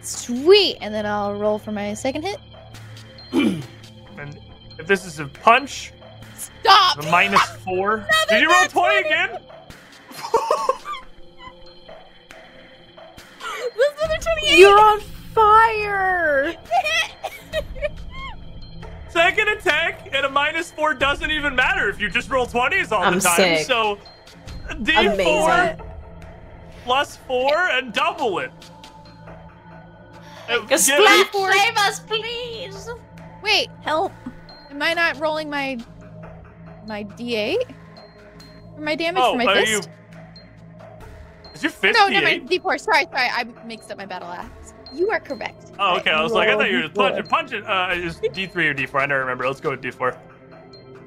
Sweet. 0.00 0.78
And 0.80 0.94
then 0.94 1.06
I'll 1.06 1.34
roll 1.34 1.58
for 1.58 1.72
my 1.72 1.94
second 1.94 2.22
hit. 2.22 2.38
And 4.18 4.38
if 4.78 4.86
this 4.86 5.04
is 5.04 5.18
a 5.18 5.26
punch, 5.26 5.92
Stop! 6.34 7.00
the 7.00 7.10
minus 7.10 7.44
four. 7.56 8.06
Did 8.28 8.40
you 8.40 8.50
roll 8.50 8.62
nat 8.62 8.70
20 8.70 9.02
20. 9.02 9.08
again? 9.08 9.38
This 13.76 13.92
is 13.92 14.02
another 14.02 14.20
28. 14.22 14.58
You're 14.58 14.78
on 14.80 15.00
fire! 15.34 16.54
Second 19.08 19.48
attack 19.48 20.12
at 20.12 20.24
a 20.24 20.28
minus 20.28 20.70
four 20.70 20.92
doesn't 20.94 21.30
even 21.30 21.54
matter 21.54 21.88
if 21.88 22.00
you 22.00 22.10
just 22.10 22.28
roll 22.30 22.46
20s 22.46 22.92
all 22.92 23.02
I'm 23.02 23.14
the 23.14 23.20
time. 23.20 23.36
sick. 23.36 23.66
So 23.66 23.98
D4 24.70 25.14
Amazing. 25.14 25.86
plus 26.84 27.16
four 27.26 27.56
and 27.70 27.92
double 27.92 28.38
it. 28.40 28.50
Get- 30.68 30.78
splat 30.80 31.28
save 31.32 31.76
us, 31.78 32.00
please! 32.00 32.88
Wait, 33.42 33.68
Help. 33.82 34.12
am 34.70 34.82
I 34.82 34.92
not 34.94 35.18
rolling 35.18 35.48
my 35.50 35.78
my 36.86 37.02
D8 37.04 37.56
for 38.76 38.80
my 38.80 38.94
damage 38.94 39.22
Oh, 39.24 39.32
for 39.32 39.38
my 39.44 39.54
fist? 39.54 39.70
you? 39.88 39.92
Is 41.56 41.62
your 41.62 41.72
fist 41.72 41.98
no, 41.98 42.08
D8? 42.08 42.12
no, 42.12 42.20
my 42.20 42.38
D4. 42.40 42.80
Sorry, 42.80 43.04
sorry. 43.04 43.28
I 43.30 43.44
mixed 43.64 43.90
up 43.90 43.96
my 43.96 44.04
battle 44.04 44.28
axe. 44.28 44.74
You 44.92 45.10
are 45.10 45.18
correct. 45.18 45.72
Oh, 45.78 45.96
okay. 45.96 46.10
I 46.10 46.22
was 46.22 46.32
like, 46.32 46.50
I 46.50 46.52
thought 46.54 46.70
you 46.70 46.76
were 46.76 46.82
just 46.82 46.94
punching. 46.94 47.24
Punching. 47.24 47.64
Uh, 47.64 47.94
is 47.94 48.20
D3 48.20 48.56
or 48.56 48.74
D4? 48.74 49.00
I 49.00 49.06
never 49.06 49.20
remember. 49.20 49.46
Let's 49.46 49.60
go 49.60 49.70
with 49.70 49.80
D4. 49.80 50.18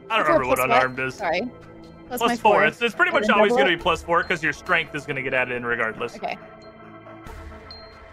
I 0.10 0.18
don't 0.18 0.26
D4 0.26 0.28
remember 0.28 0.48
what 0.48 0.60
unarmed 0.60 1.00
is. 1.00 1.14
Sorry. 1.14 1.42
Plus, 2.08 2.18
Plus 2.18 2.22
my 2.30 2.36
four. 2.36 2.54
four. 2.54 2.66
It's, 2.66 2.82
it's 2.82 2.96
pretty 2.96 3.16
And 3.16 3.22
much 3.22 3.30
always 3.30 3.52
going 3.52 3.66
to 3.66 3.78
be 3.78 3.82
plus 3.82 4.02
four 4.02 4.24
because 4.24 4.42
your 4.42 4.54
strength 4.54 4.96
is 4.96 5.06
going 5.06 5.18
to 5.18 5.22
get 5.22 5.36
added 5.36 5.56
in 5.56 5.64
regardless. 5.64 6.16
Okay. 6.16 6.36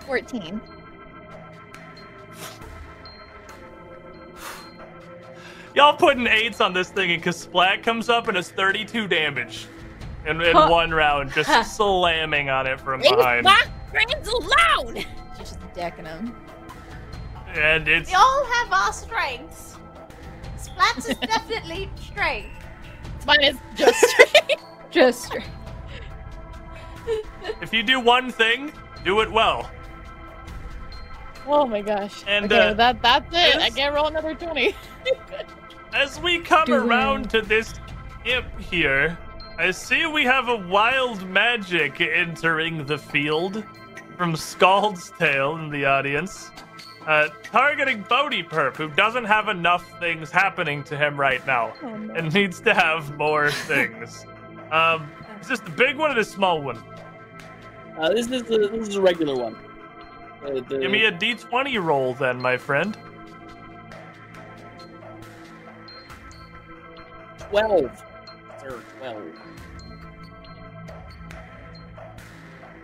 14. 0.01 0.61
Y'all 5.75 5.97
putting 5.97 6.27
eights 6.27 6.61
on 6.61 6.75
this 6.75 6.91
thing, 6.91 7.13
and 7.13 7.23
Kasplat 7.23 7.83
comes 7.83 8.11
up 8.11 8.29
and 8.29 8.37
has 8.37 8.51
32 8.51 9.09
damage 9.09 9.69
in, 10.27 10.41
in 10.41 10.57
Huh. 10.57 10.69
one 10.69 10.91
round, 10.91 11.33
just 11.33 11.77
slamming 11.77 12.51
on 12.51 12.67
it 12.67 12.81
from 12.81 13.01
Hey, 13.01 13.15
behind. 13.15 13.43
Black 13.45 13.69
Grands 13.91 14.29
loud! 14.29 14.97
She's 15.39 15.51
just 15.51 15.59
decking 15.75 16.05
him. 16.05 16.35
And 17.55 17.89
it's 17.89 18.11
We 18.11 18.15
all 18.15 18.45
have 18.47 18.73
our 18.73 18.93
strengths. 18.93 19.77
Splats 20.59 21.09
is 21.09 21.17
definitely 21.21 21.89
strength. 22.01 22.51
Mine 23.27 23.43
is 23.43 23.57
just 23.75 23.99
straight. 24.01 24.59
Just 24.91 25.25
straight. 25.25 25.45
if 27.61 27.73
you 27.73 27.83
do 27.83 28.01
one 28.01 28.31
thing, 28.31 28.73
do 29.05 29.21
it 29.21 29.31
well. 29.31 29.69
oh 31.47 31.67
my 31.67 31.81
gosh. 31.83 32.23
And, 32.27 32.47
okay, 32.47 32.69
uh, 32.71 32.75
that 32.75 33.03
that's 33.03 33.27
it. 33.35 33.57
I 33.57 33.71
can't 33.71 33.95
roll 33.95 34.07
another 34.07 34.35
20. 34.35 34.75
As 35.93 36.19
we 36.21 36.39
come 36.39 36.65
Do 36.67 36.75
around 36.75 37.29
to 37.31 37.43
this 37.43 37.75
imp 38.25 38.47
here, 38.61 39.19
I 39.59 39.71
see 39.71 40.07
we 40.07 40.25
have 40.25 40.49
a 40.49 40.57
wild 40.57 41.27
magic 41.29 42.01
entering 42.01 42.85
the 42.85 42.99
field 42.99 43.65
from 44.17 44.37
Scald's 44.37 45.11
Tale 45.19 45.57
in 45.57 45.71
the 45.71 45.85
audience. 45.87 46.51
Uh, 47.07 47.29
targeting 47.45 48.03
Bodhi 48.09 48.43
Perp, 48.43 48.77
who 48.77 48.89
doesn't 48.91 49.25
have 49.25 49.49
enough 49.49 49.89
things 50.01 50.31
happening 50.31 50.83
to 50.85 50.97
him 50.97 51.19
right 51.19 51.45
now 51.47 51.73
Oh 51.83 51.97
no. 51.97 52.15
and 52.15 52.35
needs 52.35 52.61
to 52.61 52.75
have 52.75 53.17
more 53.17 53.51
things. 53.71 54.27
Um, 54.73 55.09
is 55.41 55.47
this 55.49 55.61
the 55.61 55.71
big 55.71 55.97
one 55.97 56.11
or 56.11 56.15
the 56.15 56.25
small 56.25 56.61
one? 56.61 56.83
Uh, 57.97 58.11
this 58.13 58.29
is 58.31 58.43
the, 58.43 58.69
this 58.73 58.89
is 58.89 58.97
a 58.97 59.01
regular 59.01 59.37
one. 59.37 59.57
The, 60.45 60.61
the, 60.69 60.79
Give 60.79 60.91
me 60.91 61.05
a 61.05 61.13
d20 61.13 61.83
roll 61.83 62.13
then, 62.15 62.43
my 62.43 62.57
friend. 62.57 62.97
twelve. 67.39 68.03
Sir, 68.61 68.83
twelve. 68.99 69.23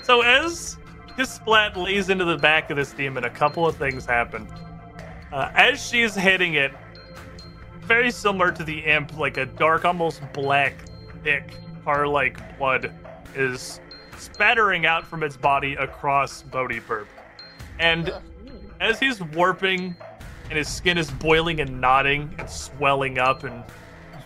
So 0.02 0.22
as 0.22 0.76
Kasplat 1.16 1.76
lays 1.76 2.08
into 2.08 2.24
the 2.24 2.36
back 2.36 2.70
of 2.70 2.76
this 2.76 2.92
demon, 2.92 3.24
a 3.24 3.30
couple 3.30 3.66
of 3.66 3.76
things 3.76 4.04
happen. 4.04 4.48
Uh, 5.32 5.50
as 5.54 5.84
she's 5.84 6.14
hitting 6.14 6.54
it, 6.54 6.72
very 7.82 8.10
similar 8.10 8.50
to 8.52 8.64
the 8.64 8.78
imp, 8.80 9.16
like 9.16 9.36
a 9.36 9.46
dark, 9.46 9.84
almost 9.84 10.20
black, 10.32 10.74
thick, 11.22 11.54
tar-like 11.84 12.58
blood 12.58 12.92
is 13.34 13.80
spattering 14.18 14.86
out 14.86 15.06
from 15.06 15.22
its 15.22 15.36
body 15.36 15.74
across 15.74 16.42
Bodhi 16.42 16.80
Perp. 16.80 17.06
And 17.78 18.12
as 18.80 18.98
he's 18.98 19.22
warping 19.22 19.96
and 20.48 20.58
his 20.58 20.68
skin 20.68 20.98
is 20.98 21.10
boiling 21.10 21.60
and 21.60 21.80
knotting 21.80 22.34
and 22.38 22.48
swelling 22.48 23.18
up 23.18 23.44
in 23.44 23.62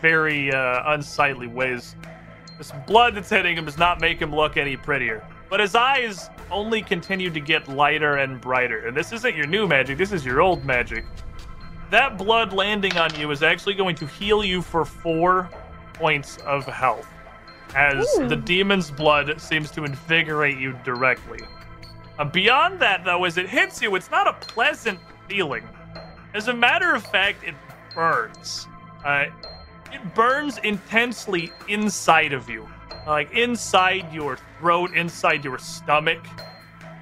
very 0.00 0.52
uh, 0.52 0.94
unsightly 0.94 1.46
ways, 1.46 1.96
this 2.58 2.72
blood 2.86 3.14
that's 3.14 3.30
hitting 3.30 3.56
him 3.56 3.64
does 3.64 3.78
not 3.78 4.00
make 4.00 4.20
him 4.20 4.34
look 4.34 4.56
any 4.56 4.76
prettier. 4.76 5.22
But 5.48 5.60
his 5.60 5.74
eyes 5.74 6.28
only 6.50 6.82
continue 6.82 7.30
to 7.30 7.40
get 7.40 7.68
lighter 7.68 8.16
and 8.16 8.40
brighter. 8.40 8.86
And 8.86 8.96
this 8.96 9.12
isn't 9.12 9.36
your 9.36 9.46
new 9.46 9.66
magic, 9.66 9.98
this 9.98 10.12
is 10.12 10.24
your 10.24 10.40
old 10.40 10.64
magic. 10.64 11.04
That 11.90 12.18
blood 12.18 12.52
landing 12.52 12.96
on 12.96 13.14
you 13.14 13.30
is 13.30 13.42
actually 13.42 13.74
going 13.74 13.94
to 13.96 14.06
heal 14.06 14.44
you 14.44 14.60
for 14.60 14.84
four 14.84 15.48
points 15.92 16.36
of 16.38 16.66
health. 16.66 17.06
As 17.74 18.06
Ooh. 18.18 18.28
the 18.28 18.36
demon's 18.36 18.90
blood 18.90 19.40
seems 19.40 19.70
to 19.72 19.84
invigorate 19.84 20.58
you 20.58 20.76
directly. 20.84 21.40
Uh, 22.18 22.24
beyond 22.24 22.80
that, 22.80 23.04
though, 23.04 23.24
as 23.24 23.36
it 23.36 23.48
hits 23.48 23.82
you, 23.82 23.94
it's 23.94 24.10
not 24.10 24.26
a 24.26 24.32
pleasant 24.32 24.98
feeling. 25.28 25.62
As 26.34 26.48
a 26.48 26.54
matter 26.54 26.94
of 26.94 27.04
fact, 27.06 27.44
it 27.44 27.54
burns. 27.94 28.66
Uh, 29.04 29.26
it 29.92 30.14
burns 30.14 30.58
intensely 30.58 31.52
inside 31.68 32.32
of 32.32 32.48
you 32.48 32.66
like 33.06 33.30
inside 33.32 34.12
your 34.12 34.38
throat, 34.58 34.94
inside 34.94 35.44
your 35.44 35.58
stomach. 35.58 36.24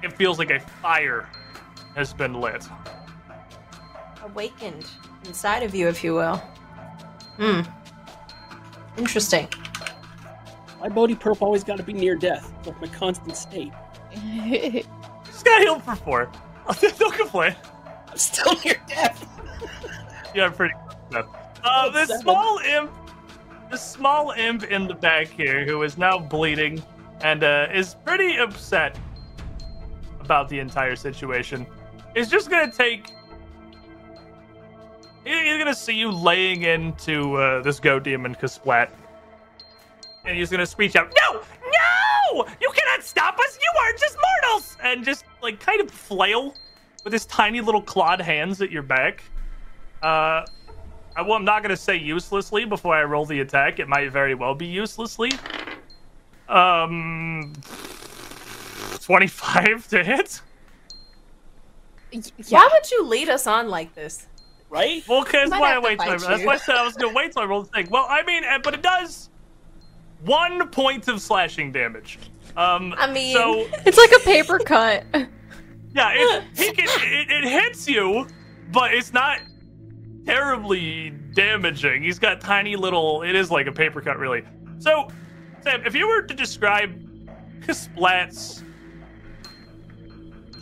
It 0.03 0.13
feels 0.13 0.37
like 0.37 0.51
a 0.51 0.59
fire 0.59 1.27
has 1.95 2.13
been 2.13 2.39
lit. 2.39 2.67
Awakened 4.23 4.87
inside 5.25 5.63
of 5.63 5.73
you, 5.73 5.87
if 5.87 6.03
you 6.03 6.13
will. 6.15 6.37
Hmm. 7.37 7.61
Interesting. 8.97 9.47
My 10.79 10.89
Bodhi 10.89 11.15
perp 11.15 11.41
always 11.41 11.63
got 11.63 11.77
to 11.77 11.83
be 11.83 11.93
near 11.93 12.15
death. 12.15 12.51
It's 12.59 12.67
like 12.67 12.81
my 12.81 12.87
constant 12.87 13.35
state. 13.35 13.71
Just 15.25 15.45
got 15.45 15.61
healed 15.61 15.83
for 15.83 15.95
four. 15.95 16.31
Don't 16.97 17.13
complain. 17.15 17.55
I'm 18.09 18.17
still 18.17 18.53
near 18.63 18.75
death. 18.87 19.21
Yeah, 20.33 20.47
I'm 20.47 20.53
pretty 20.53 20.73
good. 21.11 21.23
Uh, 21.63 21.89
this 21.91 22.09
Seven. 22.09 22.21
small 22.23 22.57
imp, 22.57 22.91
this 23.69 23.81
small 23.81 24.31
imp 24.31 24.63
in 24.63 24.87
the 24.87 24.93
back 24.93 25.27
here, 25.27 25.65
who 25.65 25.83
is 25.83 25.97
now 25.97 26.19
bleeding 26.19 26.81
and 27.21 27.43
uh, 27.43 27.67
is 27.73 27.95
pretty 28.05 28.37
upset 28.37 28.97
about 30.19 30.49
the 30.49 30.59
entire 30.59 30.95
situation, 30.95 31.65
is 32.15 32.29
just 32.29 32.49
gonna 32.49 32.71
take. 32.71 33.11
He's 35.23 35.57
gonna 35.57 35.73
see 35.73 35.95
you 35.95 36.11
laying 36.11 36.63
into 36.63 37.35
uh, 37.35 37.61
this 37.61 37.79
go 37.79 37.99
demon 37.99 38.35
Kasplat, 38.35 38.89
and 40.25 40.37
he's 40.37 40.49
gonna 40.51 40.65
screech 40.65 40.95
out, 40.95 41.11
"No, 41.21 41.41
no! 41.41 42.45
You 42.61 42.71
cannot 42.75 43.03
stop 43.03 43.39
us! 43.39 43.57
You 43.59 43.81
are 43.81 43.93
just 43.93 44.17
mortals!" 44.43 44.77
And 44.83 45.03
just 45.03 45.25
like 45.41 45.59
kind 45.59 45.81
of 45.81 45.89
flail 45.89 46.53
with 47.03 47.13
his 47.13 47.25
tiny 47.25 47.61
little 47.61 47.81
clawed 47.81 48.21
hands 48.21 48.61
at 48.61 48.71
your 48.71 48.83
back. 48.83 49.23
Uh, 50.03 50.45
I, 51.15 51.21
well, 51.21 51.33
I'm 51.33 51.45
not 51.45 51.61
going 51.63 51.69
to 51.69 51.81
say 51.81 51.95
uselessly 51.95 52.65
before 52.65 52.95
I 52.95 53.03
roll 53.03 53.25
the 53.25 53.39
attack. 53.39 53.79
It 53.79 53.87
might 53.87 54.11
very 54.11 54.35
well 54.35 54.53
be 54.53 54.65
uselessly. 54.65 55.31
Um, 56.49 57.53
25 59.01 59.87
to 59.89 60.03
hit? 60.03 60.41
Why 62.49 62.69
would 62.71 62.91
you 62.91 63.05
lead 63.05 63.29
us 63.29 63.47
on 63.47 63.69
like 63.69 63.93
this? 63.95 64.27
Right? 64.69 65.03
Well, 65.07 65.23
because 65.23 65.49
Might 65.49 65.59
why 65.59 65.73
I 65.75 65.79
wait 65.79 65.99
till 65.99 66.09
I, 66.11 66.17
that's 66.17 66.43
why 66.43 66.53
I 66.53 66.57
said 66.57 66.75
I 66.75 66.83
was 66.83 66.95
going 66.95 67.13
to 67.13 67.15
wait 67.15 67.31
till 67.31 67.41
I 67.41 67.45
roll 67.45 67.63
the 67.63 67.69
thing. 67.69 67.87
Well, 67.89 68.05
I 68.09 68.23
mean, 68.23 68.43
uh, 68.43 68.59
but 68.63 68.73
it 68.73 68.81
does 68.81 69.29
one 70.23 70.67
point 70.69 71.07
of 71.07 71.21
slashing 71.21 71.71
damage. 71.71 72.19
Um, 72.57 72.93
I 72.97 73.11
mean- 73.11 73.35
so 73.35 73.67
It's 73.85 73.97
like 73.97 74.11
a 74.11 74.19
paper 74.23 74.59
cut. 74.59 75.05
yeah, 75.93 76.11
it, 76.13 76.43
he 76.55 76.71
can, 76.71 76.87
it, 77.01 77.31
it 77.31 77.43
hits 77.49 77.87
you, 77.87 78.27
but 78.71 78.93
it's 78.93 79.13
not 79.13 79.39
terribly 80.25 81.11
damaging. 81.33 82.03
He's 82.03 82.19
got 82.19 82.41
tiny 82.41 82.75
little. 82.75 83.21
It 83.21 83.35
is 83.35 83.51
like 83.51 83.67
a 83.67 83.71
paper 83.71 84.01
cut, 84.01 84.17
really. 84.17 84.43
So, 84.79 85.07
Sam, 85.61 85.83
if 85.85 85.95
you 85.95 86.07
were 86.07 86.21
to 86.23 86.33
describe 86.33 86.91
Kasplat's 87.61 88.63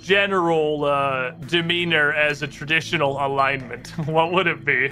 general 0.02 0.86
uh, 0.86 1.32
demeanor 1.48 2.12
as 2.14 2.42
a 2.42 2.48
traditional 2.48 3.26
alignment, 3.26 3.88
what 4.08 4.32
would 4.32 4.48
it 4.48 4.64
be? 4.66 4.92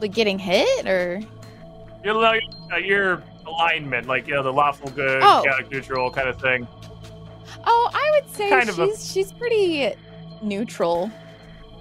like 0.00 0.14
getting 0.14 0.38
hit 0.38 0.88
or 0.88 1.20
Your, 2.02 2.24
uh, 2.24 2.76
your 2.78 3.22
alignment, 3.46 4.06
like 4.06 4.26
you 4.26 4.32
know, 4.32 4.42
the 4.42 4.50
lawful 4.50 4.88
good, 4.92 5.20
Oh. 5.22 5.42
chaotic 5.44 5.70
neutral 5.70 6.10
kind 6.10 6.26
of 6.26 6.40
thing. 6.40 6.66
Oh, 7.66 7.90
I 7.92 8.10
would 8.18 8.34
say 8.34 8.48
Kind 8.48 8.70
of 8.70 8.78
a- 8.78 8.86
she's 8.86 9.12
she's 9.12 9.32
pretty 9.34 9.92
neutral. 10.40 11.10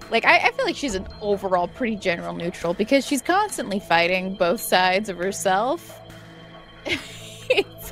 Like 0.10 0.26
I, 0.26 0.38
I 0.38 0.52
feel 0.52 0.66
like 0.66 0.76
she's 0.76 0.96
an 0.96 1.08
overall 1.22 1.68
pretty 1.68 1.96
general 1.96 2.34
neutral 2.34 2.74
because 2.74 3.06
she's 3.06 3.22
constantly 3.22 3.80
fighting 3.80 4.36
both 4.36 4.62
sides 4.62 5.10
of 5.10 5.18
herself. 5.18 6.00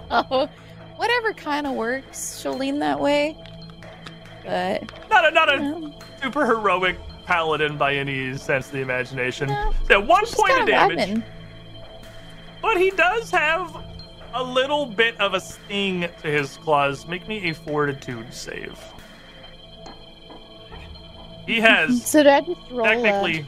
so 0.09 0.49
whatever 0.95 1.33
kind 1.33 1.67
of 1.67 1.73
works, 1.73 2.39
she'll 2.39 2.57
lean 2.57 2.79
that 2.79 2.99
way. 2.99 3.37
But 4.43 4.91
Not 5.09 5.27
a 5.27 5.31
not 5.31 5.53
a 5.53 5.59
know, 5.59 5.99
super 6.21 6.45
heroic 6.45 6.97
paladin 7.25 7.77
by 7.77 7.95
any 7.95 8.37
sense 8.37 8.67
of 8.67 8.71
the 8.71 8.79
imagination. 8.81 9.49
No, 9.89 9.99
one 9.99 10.25
point 10.25 10.59
of 10.59 10.65
damage, 10.65 10.97
weapon. 10.97 11.23
but 12.61 12.77
he 12.77 12.89
does 12.91 13.29
have 13.31 13.83
a 14.33 14.43
little 14.43 14.85
bit 14.85 15.19
of 15.19 15.33
a 15.33 15.41
sting 15.41 16.07
to 16.21 16.27
his 16.27 16.57
claws. 16.57 17.05
Make 17.07 17.27
me 17.27 17.49
a 17.49 17.53
fortitude 17.53 18.33
save. 18.33 18.79
He 21.47 21.59
has 21.61 22.03
So 22.05 22.21
did 22.23 22.31
I 22.31 22.41
just 22.41 22.59
roll 22.69 22.85
technically 22.85 23.45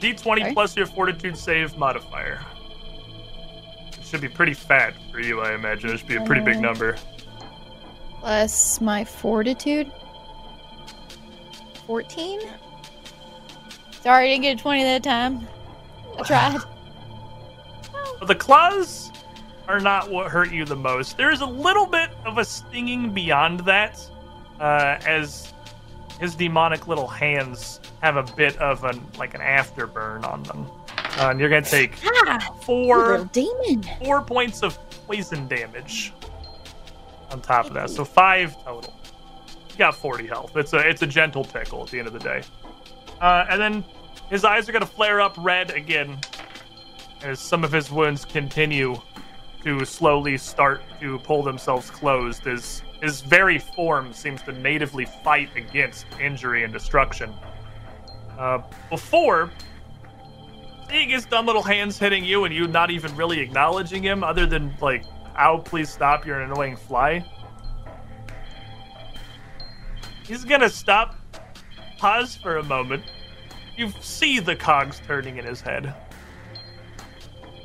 d20 0.00 0.22
Sorry? 0.22 0.52
plus 0.54 0.76
your 0.76 0.86
fortitude 0.86 1.36
save 1.36 1.76
modifier. 1.76 2.40
It 3.98 4.04
should 4.06 4.20
be 4.20 4.28
pretty 4.28 4.54
fat 4.54 4.94
for 5.10 5.20
you, 5.20 5.40
I 5.40 5.54
imagine. 5.54 5.90
It 5.90 5.98
should 5.98 6.08
be 6.08 6.16
a 6.16 6.24
pretty 6.24 6.42
big 6.42 6.56
Uh, 6.56 6.60
number. 6.60 6.96
plus 8.20 8.80
my 8.80 9.04
fortitude. 9.04 9.90
14? 11.86 12.40
Sorry, 14.02 14.24
I 14.26 14.28
didn't 14.28 14.42
get 14.42 14.58
a 14.58 14.62
20 14.62 14.82
that 14.84 15.02
time. 15.02 15.46
I 16.18 16.22
tried. 16.22 16.58
But 18.18 18.26
the 18.28 18.34
claws 18.34 19.10
are 19.66 19.80
not 19.80 20.10
what 20.10 20.30
hurt 20.30 20.52
you 20.52 20.66
the 20.66 20.76
most. 20.76 21.16
There 21.16 21.30
is 21.32 21.40
a 21.40 21.46
little 21.46 21.86
bit 21.86 22.10
of 22.26 22.36
a 22.36 22.44
stinging 22.44 23.14
beyond 23.14 23.60
that, 23.60 23.98
uh, 24.60 24.98
as 25.06 25.52
his 26.20 26.34
demonic 26.34 26.86
little 26.86 27.06
hands 27.08 27.80
have 28.02 28.16
a 28.16 28.22
bit 28.36 28.56
of 28.58 28.84
an 28.84 29.02
like 29.18 29.34
an 29.34 29.40
afterburn 29.40 30.24
on 30.26 30.42
them. 30.44 30.66
Uh, 31.18 31.30
and 31.30 31.40
you're 31.40 31.48
gonna 31.48 31.62
take 31.62 31.94
Ah, 32.04 32.38
four 32.64 33.24
demon. 33.32 33.82
four 34.04 34.22
points 34.22 34.62
of 34.62 34.78
poison 35.06 35.48
damage 35.48 36.12
on 37.30 37.40
top 37.40 37.66
of 37.66 37.74
that. 37.74 37.90
So 37.90 38.04
five 38.04 38.54
total. 38.64 38.94
You 39.70 39.76
got 39.78 39.94
40 39.96 40.26
health. 40.26 40.56
It's 40.56 40.72
a 40.72 40.78
it's 40.88 41.02
a 41.02 41.06
gentle 41.06 41.44
tickle 41.44 41.82
at 41.84 41.88
the 41.90 41.98
end 41.98 42.06
of 42.06 42.12
the 42.12 42.18
day. 42.20 42.42
Uh, 43.20 43.46
and 43.48 43.60
then 43.60 43.84
his 44.28 44.44
eyes 44.44 44.68
are 44.68 44.72
gonna 44.72 44.86
flare 44.86 45.20
up 45.20 45.34
red 45.38 45.70
again 45.70 46.18
as 47.22 47.38
some 47.40 47.64
of 47.64 47.72
his 47.72 47.90
wounds 47.90 48.24
continue 48.24 48.94
to 49.64 49.84
slowly 49.84 50.38
start 50.38 50.82
to 51.00 51.18
pull 51.20 51.42
themselves 51.42 51.90
closed 51.90 52.46
as 52.46 52.82
his 53.00 53.22
very 53.22 53.58
form 53.58 54.12
seems 54.12 54.42
to 54.42 54.52
natively 54.52 55.06
fight 55.24 55.48
against 55.56 56.06
injury 56.20 56.64
and 56.64 56.72
destruction. 56.72 57.32
Uh, 58.38 58.62
before, 58.88 59.50
seeing 60.88 61.08
his 61.08 61.24
dumb 61.24 61.46
little 61.46 61.62
hands 61.62 61.98
hitting 61.98 62.24
you 62.24 62.44
and 62.44 62.54
you 62.54 62.66
not 62.66 62.90
even 62.90 63.14
really 63.16 63.40
acknowledging 63.40 64.02
him, 64.02 64.22
other 64.22 64.46
than 64.46 64.74
like, 64.80 65.04
"Ow, 65.36 65.58
please 65.58 65.88
stop! 65.88 66.26
You're 66.26 66.40
an 66.40 66.50
annoying 66.50 66.76
fly." 66.76 67.24
He's 70.26 70.44
gonna 70.44 70.70
stop, 70.70 71.16
pause 71.98 72.36
for 72.36 72.58
a 72.58 72.62
moment. 72.62 73.04
You 73.76 73.92
see 74.00 74.40
the 74.40 74.54
cogs 74.54 75.00
turning 75.06 75.38
in 75.38 75.44
his 75.44 75.60
head, 75.60 75.94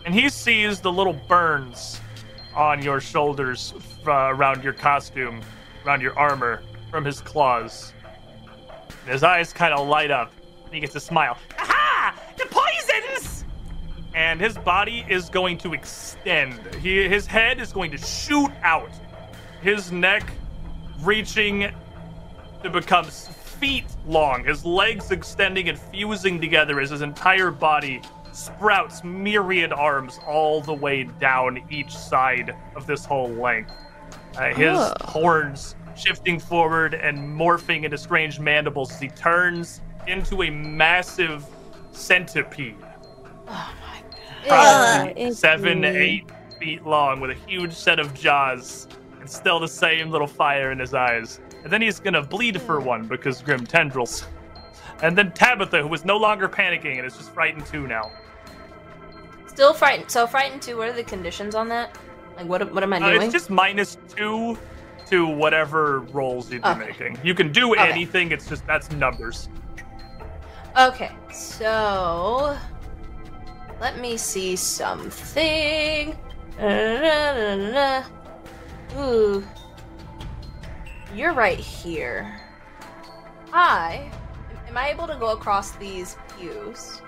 and 0.05 0.13
he 0.13 0.29
sees 0.29 0.79
the 0.79 0.91
little 0.91 1.13
burns 1.27 1.99
on 2.55 2.81
your 2.81 3.01
shoulders, 3.01 3.73
uh, 4.08 4.30
around 4.32 4.64
your 4.64 4.74
costume, 4.74 5.41
around 5.86 6.01
your 6.01 6.18
armor, 6.18 6.62
from 6.89 7.06
his 7.06 7.22
claws. 7.22 7.93
And 9.03 9.12
his 9.12 9.24
eyes 9.24 9.53
kind 9.53 9.74
of 9.74 9.88
light 9.88 10.12
up, 10.12 10.32
and 10.66 10.74
he 10.74 10.80
gets 10.80 10.95
a 10.95 10.99
smile. 10.99 11.38
Aha! 11.60 12.16
The 12.38 12.45
poisons! 12.45 13.45
And 14.14 14.39
his 14.39 14.58
body 14.58 15.06
is 15.10 15.30
going 15.30 15.58
to 15.60 15.74
extend. 15.74 16.60
He, 16.76 17.08
his 17.08 17.26
head 17.26 17.60
is 17.60 17.74
going 17.74 17.91
to 17.91 17.97
shoot 17.97 18.51
out. 18.64 18.91
His 19.62 19.91
neck 19.91 20.32
reaching 21.01 21.72
to 22.64 22.70
become 22.70 23.06
feet 23.06 23.86
long. 24.06 24.43
His 24.43 24.66
legs 24.66 25.12
extending 25.12 25.70
and 25.70 25.78
fusing 25.78 26.39
together 26.39 26.80
as 26.80 26.89
his 26.89 27.01
entire 27.01 27.51
body 27.51 28.01
sprouts 28.32 29.03
myriad 29.03 29.72
arms 29.72 30.20
all 30.28 30.62
the 30.62 30.74
way 30.74 31.03
down 31.20 31.66
each 31.70 31.95
side 31.95 32.56
of 32.76 32.86
this 32.86 33.06
whole 33.06 33.30
length. 33.30 33.72
Uh, 34.38 34.53
his 34.53 34.77
Oh. 34.77 34.93
horns 35.03 35.75
shifting 35.95 36.39
forward 36.39 36.93
and 36.93 37.17
morphing 37.17 37.83
into 37.83 37.97
strange 37.97 38.39
mandibles 38.39 38.91
as 38.91 38.99
he 38.99 39.07
turns 39.09 39.81
into 40.07 40.43
a 40.43 40.49
massive 40.49 41.45
centipede. 41.93 42.75
Oh 43.47 43.73
my 43.81 44.01
god. 44.47 45.05
Probably 45.05 45.31
seven, 45.31 45.83
eight 45.86 46.29
feet 46.59 46.86
long 46.86 47.19
with 47.21 47.31
a 47.31 47.36
huge 47.47 47.73
set 47.73 47.99
of 47.99 48.13
jaws 48.13 48.88
and 49.19 49.29
still 49.29 49.59
the 49.59 49.67
same 49.67 50.11
little 50.11 50.27
fire 50.27 50.71
in 50.71 50.79
his 50.79 50.93
eyes. 50.93 51.39
And 51.63 51.71
then 51.71 51.81
he's 51.81 51.99
gonna 51.99 52.21
bleed 52.21 52.61
for 52.61 52.79
one 52.79 53.07
because 53.07 53.41
grim 53.41 53.65
tendrils. 53.65 54.27
And 55.01 55.17
then 55.17 55.31
Tabitha, 55.31 55.81
who 55.81 55.93
is 55.93 56.05
no 56.05 56.17
longer 56.17 56.47
panicking 56.47 56.97
and 56.97 57.05
is 57.05 57.15
just 57.17 57.31
frightened 57.31 57.65
too 57.65 57.88
now. 57.88 58.11
Still 59.47 59.73
frightened. 59.73 60.11
So 60.11 60.27
frightened 60.27 60.61
too. 60.61 60.77
What 60.77 60.89
are 60.89 60.93
the 60.93 61.03
conditions 61.03 61.55
on 61.55 61.69
that? 61.69 61.97
Like 62.38 62.47
what? 62.47 62.73
What 62.73 62.83
am 62.83 62.93
I 62.93 62.97
Uh, 62.97 63.09
doing? 63.11 63.21
it's 63.23 63.31
just 63.33 63.49
minus 63.49 63.97
two 64.15 64.57
to 65.07 65.25
whatever 65.27 65.99
rolls 66.11 66.51
you'd 66.51 66.63
be 66.63 66.69
Okay. 66.69 66.79
making. 66.79 67.19
You 67.23 67.33
can 67.36 67.51
do 67.51 67.71
Okay. 67.73 67.89
anything, 67.89 68.31
it's 68.31 68.47
just 68.47 68.65
that's 68.65 68.91
numbers. 68.91 69.49
Okay, 70.77 71.11
so 71.31 72.57
let 73.79 73.99
me 73.99 74.17
see 74.17 74.55
something. 74.55 76.17
Ooh, 78.97 79.43
you're 81.13 81.33
right 81.33 81.59
here. 81.59 82.41
I 83.53 84.11
am 84.67 84.75
I 84.77 84.89
able 84.89 85.07
to 85.07 85.15
go 85.15 85.31
across 85.31 85.71
these 85.77 86.17
pews? 86.38 87.01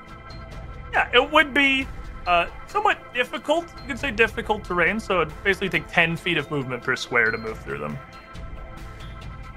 Yeah, 0.94 1.10
it 1.14 1.32
would 1.32 1.54
be 1.54 1.88
uh, 2.28 2.48
somewhat 2.68 3.14
difficult. 3.14 3.66
You 3.82 3.88
could 3.88 4.00
say 4.00 4.12
difficult 4.12 4.66
terrain, 4.66 5.00
so 5.00 5.22
it'd 5.22 5.44
basically 5.44 5.70
take 5.70 5.88
10 5.88 6.18
feet 6.18 6.38
of 6.38 6.52
movement 6.52 6.84
per 6.84 6.96
square 6.96 7.32
to 7.32 7.38
move 7.38 7.58
through 7.60 7.80
them. 7.80 7.98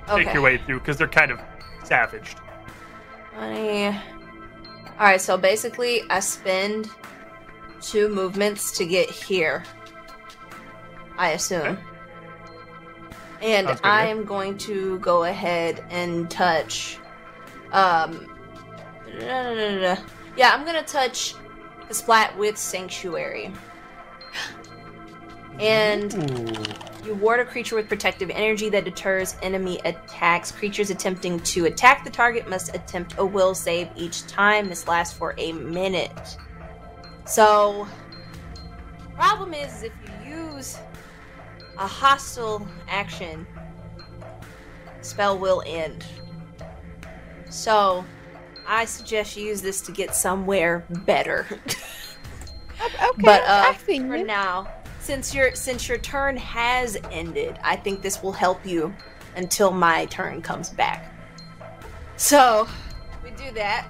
Okay. 0.08 0.24
Take 0.24 0.34
your 0.34 0.42
way 0.42 0.56
through, 0.56 0.78
because 0.78 0.96
they're 0.96 1.08
kind 1.08 1.30
of 1.30 1.40
savaged. 1.84 2.38
Twenty. 3.34 3.86
All 3.86 3.94
right, 5.06 5.20
so 5.20 5.36
basically, 5.36 6.02
I 6.10 6.20
spend 6.20 6.90
two 7.80 8.08
movements 8.08 8.76
to 8.78 8.84
get 8.84 9.10
here. 9.10 9.64
I 11.16 11.30
assume. 11.30 11.78
And 13.42 13.66
good, 13.66 13.80
I 13.82 14.06
yeah. 14.06 14.10
am 14.10 14.24
going 14.24 14.58
to 14.58 14.98
go 15.00 15.24
ahead 15.24 15.84
and 15.90 16.30
touch. 16.30 16.98
Um. 17.72 18.26
Yeah, 20.36 20.52
I'm 20.54 20.64
gonna 20.64 20.84
touch 20.84 21.34
the 21.90 21.94
splat 21.94 22.38
with 22.38 22.56
sanctuary. 22.56 23.52
And 25.58 26.12
you 27.04 27.14
ward 27.16 27.40
a 27.40 27.44
creature 27.44 27.74
with 27.74 27.88
protective 27.88 28.30
energy 28.30 28.68
that 28.68 28.84
deters 28.84 29.34
enemy 29.42 29.80
attacks. 29.84 30.52
Creatures 30.52 30.90
attempting 30.90 31.40
to 31.40 31.64
attack 31.64 32.04
the 32.04 32.10
target 32.10 32.48
must 32.48 32.76
attempt 32.76 33.16
a 33.18 33.26
will 33.26 33.56
save 33.56 33.88
each 33.96 34.24
time. 34.28 34.68
This 34.68 34.86
lasts 34.86 35.18
for 35.18 35.34
a 35.36 35.52
minute. 35.52 36.38
So, 37.26 37.88
problem 39.16 39.52
is 39.52 39.82
if 39.82 39.92
you 40.24 40.36
use 40.36 40.78
a 41.76 41.88
hostile 41.88 42.66
action, 42.88 43.48
spell 45.00 45.36
will 45.36 45.64
end. 45.66 46.06
So, 47.50 48.04
I 48.70 48.84
suggest 48.84 49.36
you 49.36 49.46
use 49.46 49.60
this 49.60 49.80
to 49.82 49.92
get 49.92 50.14
somewhere 50.14 50.84
better. 51.04 51.46
Okay, 52.82 53.22
But 53.22 53.42
uh, 53.42 53.64
I 53.66 53.76
see 53.84 53.98
for 53.98 54.16
you. 54.16 54.24
now, 54.24 54.66
since 55.00 55.34
your 55.34 55.54
since 55.54 55.86
your 55.86 55.98
turn 55.98 56.34
has 56.38 56.96
ended, 57.10 57.58
I 57.62 57.76
think 57.76 58.00
this 58.00 58.22
will 58.22 58.32
help 58.32 58.64
you 58.64 58.94
until 59.36 59.70
my 59.70 60.06
turn 60.06 60.40
comes 60.40 60.70
back. 60.70 61.12
So 62.16 62.66
we 63.22 63.32
do 63.32 63.50
that, 63.52 63.86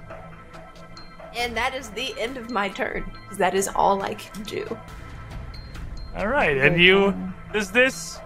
and 1.37 1.55
that 1.55 1.73
is 1.73 1.89
the 1.91 2.13
end 2.19 2.35
of 2.35 2.49
my 2.51 2.67
turn. 2.67 3.09
'cause 3.29 3.37
That 3.37 3.55
is 3.55 3.69
all 3.69 4.03
I 4.03 4.15
can 4.15 4.43
do. 4.43 4.77
All 6.17 6.27
right, 6.27 6.57
and 6.57 6.81
you 6.81 7.13
does 7.53 7.71
this 7.71 8.19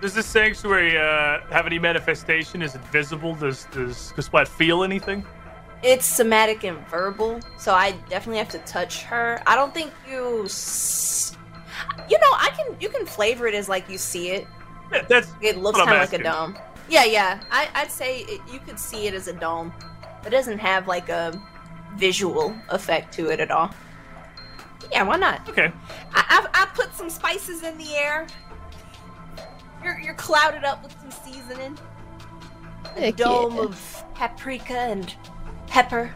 does 0.00 0.14
this 0.14 0.24
sanctuary 0.24 0.96
uh, 0.96 1.40
have 1.50 1.66
any 1.66 1.78
manifestation? 1.78 2.62
Is 2.62 2.74
it 2.74 2.80
visible? 2.86 3.34
Does 3.34 3.66
does 3.72 4.10
Kasplat 4.16 4.48
feel 4.48 4.84
anything? 4.84 5.22
It's 5.82 6.06
somatic 6.06 6.64
and 6.64 6.78
verbal, 6.88 7.40
so 7.58 7.74
I 7.74 7.92
definitely 8.08 8.38
have 8.38 8.50
to 8.50 8.58
touch 8.58 9.02
her. 9.02 9.42
I 9.46 9.56
don't 9.56 9.74
think 9.74 9.90
you. 10.08 10.44
S- 10.44 11.36
You 12.08 12.18
know, 12.18 12.30
I 12.32 12.50
can 12.56 12.76
you 12.80 12.88
can 12.88 13.04
flavor 13.06 13.46
it 13.48 13.54
as 13.54 13.68
like 13.68 13.88
you 13.88 13.98
see 13.98 14.30
it. 14.30 14.46
Yeah, 14.92 15.02
That's 15.08 15.32
It 15.40 15.58
looks 15.58 15.78
kind 15.78 15.90
of 15.90 15.98
like 15.98 16.12
a 16.12 16.22
dome. 16.22 16.56
Yeah, 16.88 17.04
yeah. 17.04 17.40
I, 17.50 17.68
I'd 17.74 17.90
say 17.90 18.20
it, 18.20 18.40
you 18.52 18.60
could 18.60 18.78
see 18.78 19.06
it 19.06 19.14
as 19.14 19.26
a 19.26 19.32
dome. 19.32 19.72
It 20.26 20.30
doesn't 20.30 20.58
have 20.58 20.86
like 20.86 21.08
a 21.08 21.32
visual 21.96 22.54
effect 22.68 23.12
to 23.14 23.30
it 23.30 23.40
at 23.40 23.50
all. 23.50 23.70
Yeah, 24.90 25.02
why 25.04 25.16
not? 25.16 25.48
okay. 25.48 25.72
I, 26.14 26.46
I, 26.54 26.62
I 26.62 26.66
put 26.74 26.94
some 26.94 27.08
spices 27.08 27.62
in 27.62 27.78
the 27.78 27.94
air. 27.94 28.26
You're, 29.82 29.98
you're 29.98 30.14
clouded 30.14 30.64
up 30.64 30.82
with 30.82 30.94
some 31.00 31.10
seasoning. 31.10 31.78
A 32.96 33.00
Heck 33.00 33.16
dome 33.16 33.56
yeah. 33.56 33.62
of 33.62 34.04
paprika 34.14 34.76
and 34.76 35.14
pepper 35.72 36.14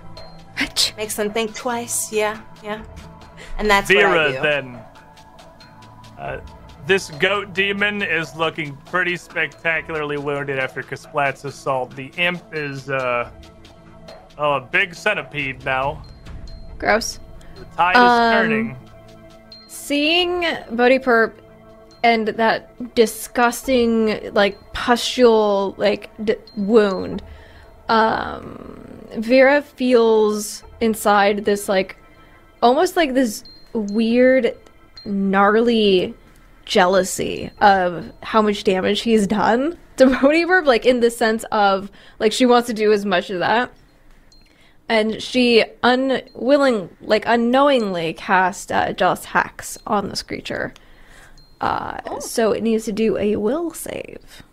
makes 0.98 1.14
them 1.16 1.32
think 1.32 1.54
twice. 1.54 2.12
Yeah, 2.12 2.40
yeah. 2.62 2.84
And 3.58 3.70
that's 3.70 3.88
what 3.88 4.04
I 4.04 4.10
Vera, 4.10 4.32
do. 4.32 4.42
then. 4.42 4.78
Uh, 6.18 6.40
this 6.86 7.10
goat 7.12 7.54
demon 7.54 8.02
is 8.02 8.36
looking 8.36 8.76
pretty 8.84 9.16
spectacularly 9.16 10.18
wounded 10.18 10.58
after 10.58 10.82
Kasplat's 10.82 11.44
assault. 11.44 11.96
The 11.96 12.12
imp 12.18 12.42
is, 12.52 12.90
uh, 12.90 13.30
oh, 14.38 14.52
a 14.54 14.60
big 14.60 14.94
centipede 14.94 15.64
now. 15.64 16.02
Gross. 16.78 17.18
The 17.56 17.64
tide 17.76 17.96
is 17.96 18.02
Um, 18.02 18.32
turning. 18.32 18.76
Seeing 19.68 20.44
Bodhi 20.72 20.98
Perp 20.98 21.32
and 22.02 22.28
that 22.28 22.94
disgusting, 22.94 24.32
like, 24.34 24.58
pustule, 24.74 25.74
like, 25.78 26.10
d- 26.24 26.36
wound, 26.56 27.22
um, 27.88 28.95
Vera 29.16 29.62
feels 29.62 30.62
inside 30.80 31.44
this, 31.44 31.68
like, 31.68 31.96
almost 32.62 32.96
like 32.96 33.14
this 33.14 33.44
weird, 33.72 34.56
gnarly 35.04 36.14
jealousy 36.64 37.50
of 37.60 38.12
how 38.22 38.42
much 38.42 38.64
damage 38.64 39.00
he's 39.00 39.26
done 39.26 39.78
to 39.96 40.06
Perp, 40.06 40.66
like, 40.66 40.86
in 40.86 41.00
the 41.00 41.10
sense 41.10 41.44
of, 41.52 41.90
like, 42.18 42.32
she 42.32 42.46
wants 42.46 42.66
to 42.66 42.74
do 42.74 42.92
as 42.92 43.04
much 43.04 43.30
of 43.30 43.40
that. 43.40 43.72
And 44.88 45.20
she 45.20 45.64
unwilling 45.82 46.96
like 47.00 47.24
unknowingly 47.26 48.12
cast 48.12 48.70
uh, 48.70 48.92
jealous 48.92 49.24
hacks 49.24 49.76
on 49.84 50.08
this 50.08 50.22
creature. 50.22 50.74
Uh, 51.60 52.20
so 52.20 52.52
it 52.52 52.62
needs 52.62 52.84
to 52.84 52.92
do 52.92 53.16
a 53.18 53.34
will 53.34 53.72
save 53.72 54.44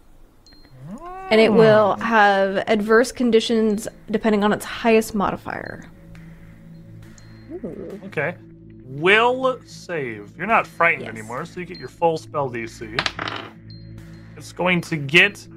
and 1.34 1.42
it 1.42 1.52
will 1.52 1.96
have 1.98 2.58
adverse 2.68 3.12
conditions 3.12 3.88
depending 4.12 4.44
on 4.44 4.54
its 4.54 4.64
highest 4.66 5.16
modifier 5.16 5.84
Okay. 8.06 8.36
Will 8.86 9.60
save. 9.66 10.36
You're 10.38 10.46
not 10.48 10.68
frightened 10.68 11.06
Yes. 11.06 11.14
anymore, 11.14 11.46
so 11.46 11.60
you 11.62 11.66
get 11.66 11.78
your 11.80 11.88
full 11.88 12.18
spell 12.18 12.50
DC. 12.50 13.00
It's 14.38 14.52
going 14.52 14.82
to 14.82 14.98
get 14.98 15.48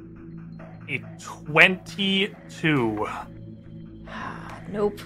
a 0.89 1.03
22. 1.21 3.07
nope 4.71 5.01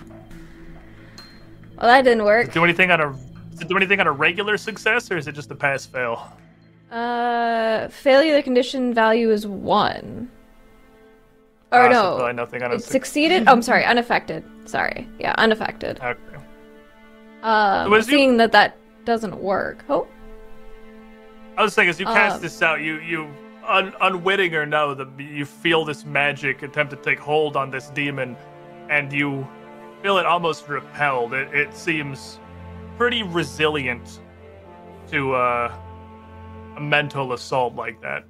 well 1.77 1.87
that 1.89 2.03
didn't 2.03 2.25
work 2.25 2.47
Does 2.47 2.55
it 2.55 2.59
do 2.59 2.65
anything 2.65 2.91
on 2.91 3.01
a 3.01 3.17
does 3.51 3.61
it 3.63 3.69
do 3.69 3.77
anything 3.77 3.99
on 4.01 4.07
a 4.07 4.13
regular 4.13 4.57
success 4.59 5.11
or 5.11 5.17
is 5.17 5.27
it 5.27 5.33
just 5.33 5.51
a 5.51 5.55
pass 5.55 5.85
fail? 5.87 6.31
uh 6.91 7.89
failure 7.89 8.35
the 8.37 8.43
condition 8.43 8.93
value 8.95 9.31
is 9.31 9.47
one 9.47 10.31
or 11.73 11.81
Ah, 11.83 11.89
no 11.89 12.17
probably 12.17 12.33
nothing 12.35 12.63
on 12.63 12.73
a 12.73 12.75
it 12.75 12.83
suc- 12.83 12.93
succeeded 12.93 13.45
oh 13.49 13.53
i'm 13.53 13.63
sorry 13.63 13.85
unaffected 13.85 14.45
sorry 14.65 15.09
yeah 15.19 15.35
unaffected 15.39 15.99
Okay. 16.03 16.19
Um, 17.43 17.91
you- 17.93 18.03
seeing 18.03 18.37
that 18.37 18.53
that 18.53 18.77
doesn't 19.07 19.37
work. 19.41 19.83
Oh, 19.89 20.07
I 21.57 21.63
was 21.63 21.73
saying, 21.73 21.89
as 21.89 21.99
you 21.99 22.05
cast 22.05 22.37
Um, 22.37 22.43
this 22.43 22.61
out, 22.61 22.81
you 22.83 22.99
you 23.01 23.29
un, 23.67 23.95
unwitting 24.03 24.55
or 24.55 24.67
no, 24.67 24.93
the, 24.93 25.07
you 25.19 25.47
feel 25.47 25.85
this 25.87 26.05
magic 26.05 26.63
attempt 26.63 26.91
to 26.91 26.97
take 26.99 27.19
hold 27.19 27.57
on 27.57 27.71
this 27.71 27.89
demon, 27.91 28.37
and 28.91 29.11
you 29.11 29.47
feel 30.03 30.19
it 30.19 30.27
almost 30.27 30.69
repelled. 30.69 31.33
It, 31.33 31.49
it 31.55 31.75
seems 31.75 32.39
pretty 32.99 33.23
resilient 33.23 34.21
to 35.11 35.33
uh, 35.35 35.73
a 36.77 36.81
mental 36.81 37.33
assault 37.33 37.75
like 37.75 38.03
that. 38.03 38.25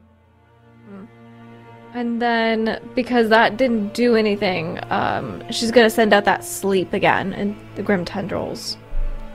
And 1.94 2.20
then 2.20 2.80
because 2.94 3.28
that 3.30 3.56
didn't 3.56 3.94
do 3.94 4.16
anything, 4.16 4.78
um, 4.90 5.42
she's 5.50 5.70
gonna 5.70 5.90
send 5.90 6.12
out 6.12 6.24
that 6.24 6.44
sleep 6.44 6.92
again 6.92 7.32
and 7.32 7.56
the 7.74 7.82
grim 7.82 8.04
tendrils, 8.04 8.76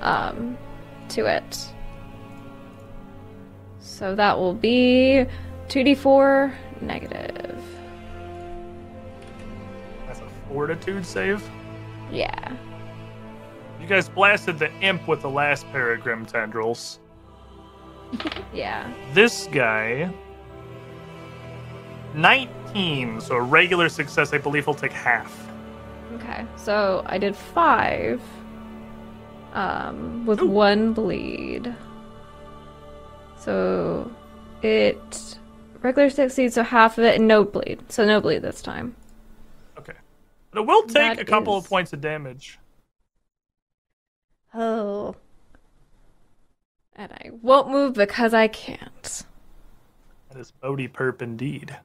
um, 0.01 0.57
to 1.09 1.25
it. 1.25 1.67
So 3.79 4.15
that 4.15 4.37
will 4.37 4.53
be 4.53 5.25
two 5.67 5.83
d 5.83 5.95
four 5.95 6.53
negative. 6.81 7.61
That's 10.07 10.19
a 10.19 10.27
fortitude 10.49 11.05
save. 11.05 11.43
Yeah. 12.11 12.55
You 13.81 13.87
guys 13.87 14.09
blasted 14.09 14.57
the 14.59 14.71
imp 14.81 15.07
with 15.07 15.21
the 15.21 15.29
last 15.29 15.69
pair 15.71 15.93
of 15.93 16.01
grim 16.01 16.25
tendrils. 16.25 16.99
Yeah. 18.53 18.89
This 19.13 19.49
guy, 19.51 20.09
19, 22.15 23.21
so 23.21 23.35
a 23.35 23.41
regular 23.41 23.89
success, 23.89 24.33
I 24.33 24.37
believe 24.37 24.65
he'll 24.65 24.73
take 24.73 24.91
half. 24.91 25.47
Okay. 26.13 26.45
So 26.55 27.03
I 27.05 27.17
did 27.17 27.35
five. 27.35 28.21
Um, 29.53 30.25
with 30.25 30.41
Ooh. 30.41 30.47
one 30.47 30.93
bleed. 30.93 31.73
So 33.37 34.11
it 34.61 35.37
regular 35.81 36.09
succeeds, 36.09 36.55
so 36.55 36.63
half 36.63 36.97
of 36.97 37.05
it, 37.05 37.15
and 37.15 37.27
no 37.27 37.45
bleed. 37.45 37.79
So 37.89 38.05
no 38.05 38.19
bleed 38.19 38.41
this 38.41 38.61
time. 38.61 38.95
Okay. 39.77 39.93
But 40.51 40.61
it 40.61 40.67
will 40.67 40.83
take 40.83 40.93
That 40.93 41.19
a 41.19 41.25
couple 41.25 41.57
of 41.57 41.65
points 41.69 41.93
of 41.93 42.01
damage. 42.01 42.59
Oh. 44.53 45.15
And 46.95 47.11
I 47.11 47.31
won't 47.41 47.69
move 47.69 47.93
because 47.93 48.33
I 48.33 48.47
can't. 48.47 49.23
That 50.29 50.39
is 50.39 50.51
Bodhi 50.51 50.87
Perp 50.87 51.21
indeed. 51.21 51.77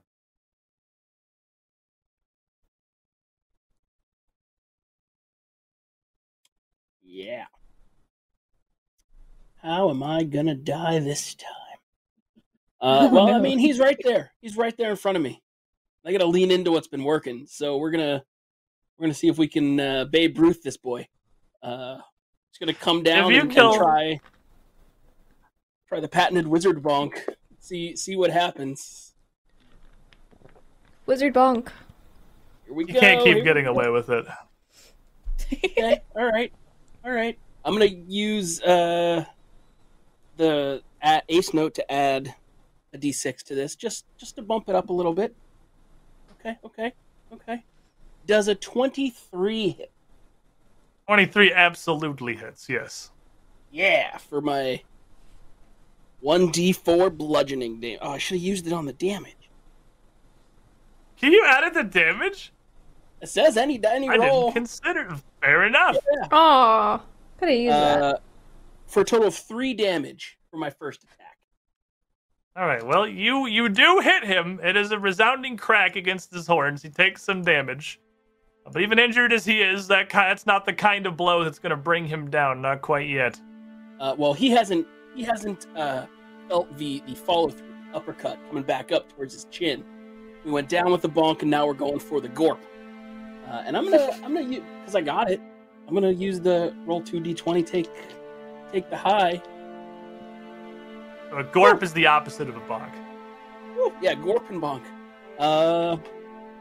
Yeah. 7.12 7.46
How 9.62 9.90
am 9.90 10.02
I 10.02 10.22
gonna 10.22 10.54
die 10.54 10.98
this 11.00 11.34
time? 11.34 11.46
Uh, 12.82 13.10
well, 13.12 13.28
I 13.28 13.38
mean, 13.38 13.58
he's 13.58 13.78
right 13.78 13.98
there. 14.04 14.32
He's 14.40 14.56
right 14.56 14.74
there 14.78 14.88
in 14.88 14.96
front 14.96 15.18
of 15.18 15.22
me. 15.22 15.42
I 16.02 16.12
gotta 16.12 16.24
lean 16.24 16.50
into 16.50 16.72
what's 16.72 16.88
been 16.88 17.04
working. 17.04 17.44
So 17.46 17.76
we're 17.76 17.90
gonna 17.90 18.24
we're 18.96 19.04
gonna 19.04 19.12
see 19.12 19.28
if 19.28 19.36
we 19.36 19.48
can 19.48 19.78
uh, 19.78 20.06
Babe 20.06 20.38
Ruth 20.38 20.62
this 20.62 20.78
boy. 20.78 21.06
Uh, 21.62 21.96
just 22.50 22.58
gonna 22.58 22.72
come 22.72 23.02
down 23.02 23.30
you 23.34 23.40
and, 23.40 23.54
and 23.54 23.74
try 23.74 24.18
try 25.88 26.00
the 26.00 26.08
patented 26.08 26.48
wizard 26.48 26.82
bonk. 26.82 27.18
See 27.58 27.96
see 27.96 28.16
what 28.16 28.30
happens. 28.30 29.12
Wizard 31.04 31.34
bonk. 31.34 31.68
Here 32.64 32.72
we 32.74 32.86
You 32.86 32.94
go. 32.94 33.00
can't 33.00 33.22
keep 33.22 33.34
we 33.34 33.42
getting 33.42 33.64
go. 33.64 33.72
away 33.72 33.90
with 33.90 34.08
it. 34.08 34.24
okay. 35.52 36.00
All 36.16 36.24
right. 36.32 36.50
All 37.04 37.12
right. 37.12 37.38
I'm 37.64 37.72
gonna 37.74 37.86
use 37.86 38.60
uh 38.62 39.24
the 40.36 40.82
at 41.02 41.24
ace 41.28 41.52
note 41.54 41.74
to 41.74 41.92
add 41.92 42.34
a 42.92 42.98
d6 42.98 43.42
to 43.44 43.54
this, 43.54 43.76
just 43.76 44.04
just 44.16 44.36
to 44.36 44.42
bump 44.42 44.68
it 44.68 44.74
up 44.74 44.90
a 44.90 44.92
little 44.92 45.14
bit. 45.14 45.34
Okay. 46.40 46.58
Okay. 46.64 46.92
Okay. 47.32 47.64
Does 48.26 48.48
a 48.48 48.54
23 48.54 49.68
hit? 49.70 49.90
23 51.06 51.52
absolutely 51.52 52.36
hits, 52.36 52.68
yes. 52.68 53.10
Yeah, 53.72 54.16
for 54.18 54.40
my 54.40 54.82
1d4 56.24 57.16
bludgeoning 57.16 57.80
damage. 57.80 57.98
Oh, 58.02 58.10
I 58.10 58.18
should 58.18 58.36
have 58.36 58.42
used 58.42 58.66
it 58.66 58.72
on 58.72 58.86
the 58.86 58.92
damage. 58.92 59.34
Can 61.20 61.32
you 61.32 61.44
add 61.46 61.64
it 61.64 61.74
to 61.74 61.84
damage? 61.84 62.52
It 63.20 63.28
says 63.28 63.56
any 63.56 63.80
any 63.84 64.08
I 64.08 64.16
roll 64.16 64.44
didn't 64.46 64.54
consider. 64.54 65.16
Fair 65.40 65.64
enough. 65.64 65.96
Aw. 66.32 67.00
Could 67.38 67.48
have 67.48 67.58
used 67.58 67.72
that. 67.72 68.02
uh, 68.02 68.14
for 68.86 69.00
a 69.02 69.04
total 69.04 69.28
of 69.28 69.34
three 69.34 69.74
damage 69.74 70.38
for 70.50 70.56
my 70.56 70.70
first 70.70 71.02
attack. 71.04 71.36
All 72.56 72.66
right. 72.66 72.84
Well, 72.84 73.06
you 73.06 73.46
you 73.46 73.68
do 73.68 74.00
hit 74.00 74.24
him. 74.24 74.58
It 74.62 74.76
is 74.76 74.90
a 74.92 74.98
resounding 74.98 75.56
crack 75.56 75.96
against 75.96 76.32
his 76.32 76.46
horns. 76.46 76.82
He 76.82 76.88
takes 76.88 77.22
some 77.22 77.42
damage. 77.42 78.00
But 78.70 78.82
even 78.82 78.98
injured 78.98 79.32
as 79.32 79.44
he 79.44 79.62
is, 79.62 79.88
that 79.88 80.08
ki- 80.10 80.18
that's 80.18 80.46
not 80.46 80.64
the 80.66 80.72
kind 80.72 81.06
of 81.06 81.16
blow 81.16 81.42
that's 81.44 81.58
going 81.58 81.70
to 81.70 81.76
bring 81.76 82.04
him 82.06 82.30
down. 82.30 82.60
Not 82.62 82.82
quite 82.82 83.08
yet. 83.08 83.40
Uh, 83.98 84.14
well, 84.16 84.32
he 84.34 84.50
hasn't 84.50 84.86
he 85.14 85.22
hasn't 85.24 85.66
uh, 85.76 86.06
felt 86.48 86.76
the 86.78 87.02
the 87.06 87.14
follow 87.14 87.48
through 87.50 87.68
uppercut 87.94 88.38
coming 88.48 88.62
back 88.62 88.92
up 88.92 89.12
towards 89.14 89.32
his 89.34 89.44
chin. 89.46 89.84
We 90.44 90.50
went 90.50 90.68
down 90.68 90.90
with 90.90 91.02
the 91.02 91.08
bonk, 91.08 91.42
and 91.42 91.50
now 91.50 91.66
we're 91.66 91.74
going 91.74 91.98
for 91.98 92.20
the 92.20 92.28
gorp. 92.28 92.60
Uh, 93.50 93.64
and 93.66 93.76
I'm 93.76 93.84
gonna 93.84 94.10
I'm 94.24 94.34
gonna 94.34 94.42
use 94.42 94.62
because 94.80 94.94
I 94.94 95.00
got 95.00 95.30
it. 95.30 95.40
I'm 95.88 95.94
gonna 95.94 96.10
use 96.10 96.40
the 96.40 96.72
roll 96.86 97.02
two 97.02 97.20
d20 97.20 97.66
take 97.66 97.90
take 98.72 98.88
the 98.90 98.96
high. 98.96 99.42
A 101.32 101.44
gorp 101.44 101.82
is 101.82 101.92
the 101.92 102.06
opposite 102.06 102.48
of 102.48 102.56
a 102.56 102.60
bonk. 102.60 102.92
Woo, 103.76 103.92
yeah, 104.02 104.14
Gorp 104.14 104.50
and 104.50 104.60
Bonk. 104.60 104.82
Uh, 105.38 105.96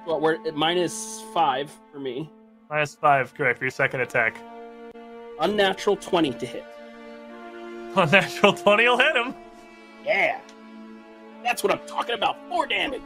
well, 0.06 0.20
we're 0.20 0.36
at 0.48 0.56
minus 0.56 1.22
five 1.34 1.72
for 1.92 2.00
me. 2.00 2.30
Minus 2.70 2.96
five, 2.96 3.34
correct, 3.34 3.58
for 3.58 3.66
your 3.66 3.72
second 3.72 4.02
attack. 4.02 4.38
Unnatural 5.40 5.96
20 5.96 6.34
to 6.34 6.46
hit. 6.46 6.66
Unnatural 7.96 8.12
natural 8.12 8.54
20 8.54 8.88
will 8.88 8.98
hit 8.98 9.16
him. 9.16 9.34
Yeah. 10.06 10.40
That's 11.44 11.64
what 11.64 11.74
I'm 11.74 11.86
talking 11.88 12.16
about. 12.16 12.38
Four 12.48 12.68
damage. 12.68 13.02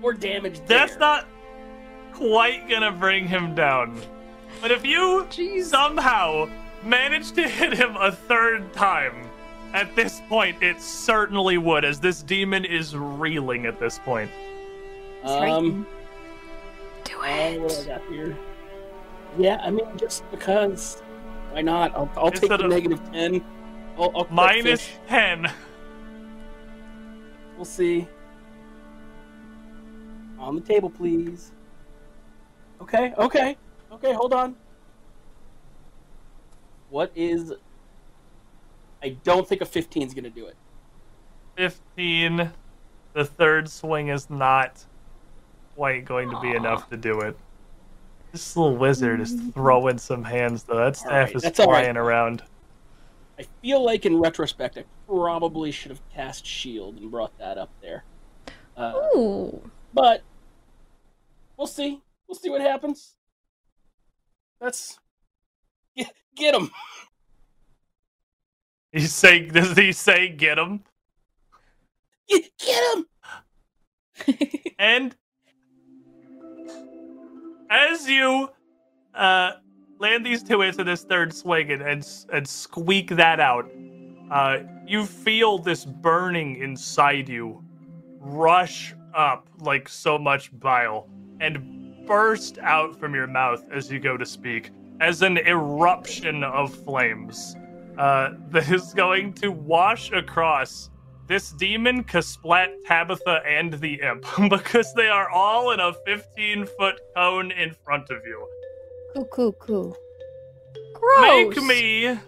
Four 0.00 0.12
damage. 0.14 0.60
That's 0.66 0.92
there. 0.92 1.00
not 1.00 1.26
quite 2.12 2.68
gonna 2.68 2.92
bring 2.92 3.26
him 3.26 3.54
down. 3.54 4.00
But 4.60 4.70
if 4.70 4.84
you 4.84 5.26
somehow 5.62 6.48
manage 6.82 7.32
to 7.32 7.48
hit 7.48 7.72
him 7.74 7.96
a 7.96 8.12
third 8.12 8.72
time, 8.72 9.28
at 9.72 9.94
this 9.96 10.22
point, 10.28 10.62
it 10.62 10.80
certainly 10.80 11.58
would, 11.58 11.84
as 11.84 11.98
this 12.00 12.22
demon 12.22 12.64
is 12.64 12.96
reeling 12.96 13.66
at 13.66 13.80
this 13.80 13.98
point. 13.98 14.30
Um, 15.24 15.86
Do 17.04 17.18
uh, 17.18 17.52
what 17.54 17.84
do 18.08 18.32
I? 18.32 18.34
Yeah, 19.36 19.60
I 19.62 19.70
mean, 19.70 19.84
just 19.96 20.28
because. 20.30 21.02
Why 21.50 21.62
not? 21.62 21.92
I'll, 21.94 22.10
I'll 22.16 22.30
take 22.30 22.42
Instead 22.44 22.60
the 22.60 22.64
of- 22.64 22.70
negative 22.70 23.00
10. 23.12 23.44
I'll, 23.98 24.12
I'll 24.14 24.26
Minus 24.30 24.80
fish. 24.82 24.92
10. 25.08 25.50
We'll 27.56 27.64
see. 27.64 28.08
On 30.44 30.54
the 30.54 30.60
table, 30.60 30.90
please. 30.90 31.52
Okay, 32.82 33.14
okay, 33.16 33.56
okay, 33.90 34.12
hold 34.12 34.34
on. 34.34 34.54
What 36.90 37.10
is. 37.16 37.54
I 39.02 39.16
don't 39.24 39.48
think 39.48 39.62
a 39.62 39.64
15 39.64 40.06
is 40.06 40.12
going 40.12 40.24
to 40.24 40.30
do 40.30 40.46
it. 40.46 40.56
15. 41.56 42.50
The 43.14 43.24
third 43.24 43.70
swing 43.70 44.08
is 44.08 44.28
not 44.28 44.84
quite 45.76 46.04
going 46.04 46.28
to 46.30 46.38
be 46.40 46.54
enough 46.54 46.90
to 46.90 46.98
do 46.98 47.20
it. 47.20 47.38
This 48.32 48.54
little 48.54 48.76
wizard 48.76 49.20
is 49.20 49.34
throwing 49.54 49.96
some 49.96 50.24
hands, 50.24 50.64
though. 50.64 50.76
That 50.76 50.96
staff 50.96 51.10
Alright, 51.10 51.36
is 51.36 51.42
that's 51.42 51.60
all 51.60 51.70
right. 51.70 51.84
flying 51.84 51.96
around. 51.96 52.42
I 53.38 53.46
feel 53.62 53.82
like 53.82 54.04
in 54.04 54.18
retrospect, 54.18 54.76
I 54.76 54.84
probably 55.06 55.70
should 55.70 55.90
have 55.90 56.00
cast 56.14 56.44
Shield 56.44 56.98
and 56.98 57.10
brought 57.10 57.36
that 57.38 57.56
up 57.56 57.70
there. 57.80 58.04
Uh, 58.76 58.92
Ooh. 59.16 59.70
but 59.92 60.22
we'll 61.56 61.66
see. 61.66 62.00
We'll 62.26 62.36
see 62.36 62.50
what 62.50 62.60
happens. 62.60 63.14
Let's 64.60 64.98
get, 65.96 66.12
get 66.34 66.54
him. 66.54 66.70
He 68.92 69.00
say, 69.00 69.46
does 69.46 69.76
he 69.76 69.92
say 69.92 70.28
get 70.28 70.58
him? 70.58 70.84
Get, 72.28 72.44
get 72.58 72.96
him. 72.96 73.06
And 74.78 75.14
as 77.70 78.08
you 78.08 78.50
uh, 79.14 79.52
land 79.98 80.26
these 80.26 80.42
two 80.42 80.62
into 80.62 80.84
this 80.84 81.04
third 81.04 81.32
swing 81.32 81.70
and, 81.70 81.80
and, 81.80 82.06
and 82.32 82.46
squeak 82.46 83.10
that 83.10 83.40
out, 83.40 83.70
uh, 84.30 84.58
you 84.86 85.06
feel 85.06 85.58
this 85.58 85.84
burning 85.84 86.56
inside 86.56 87.28
you 87.28 87.62
rush 88.18 88.94
up 89.14 89.48
like 89.60 89.88
so 89.88 90.18
much 90.18 90.50
bile 90.58 91.08
and 91.44 92.06
burst 92.06 92.58
out 92.58 92.98
from 92.98 93.14
your 93.14 93.26
mouth 93.26 93.64
as 93.72 93.90
you 93.90 93.98
go 93.98 94.16
to 94.16 94.26
speak 94.26 94.70
as 95.00 95.22
an 95.22 95.38
eruption 95.38 96.44
of 96.44 96.74
flames 96.74 97.56
uh, 97.98 98.30
that 98.50 98.70
is 98.70 98.94
going 98.94 99.32
to 99.34 99.48
wash 99.50 100.12
across 100.12 100.90
this 101.26 101.52
demon, 101.52 102.04
Kasplat, 102.04 102.68
Tabitha, 102.84 103.40
and 103.46 103.72
the 103.74 103.94
imp 104.02 104.26
because 104.50 104.92
they 104.94 105.08
are 105.08 105.30
all 105.30 105.70
in 105.70 105.80
a 105.80 105.92
15 106.04 106.66
foot 106.78 107.00
cone 107.16 107.50
in 107.50 107.74
front 107.84 108.10
of 108.10 108.18
you. 108.26 108.46
Cool, 109.14 109.24
cool, 109.26 109.52
cool. 109.52 109.96
Gross. 110.94 111.56
Make 111.56 111.62
me 111.62 112.18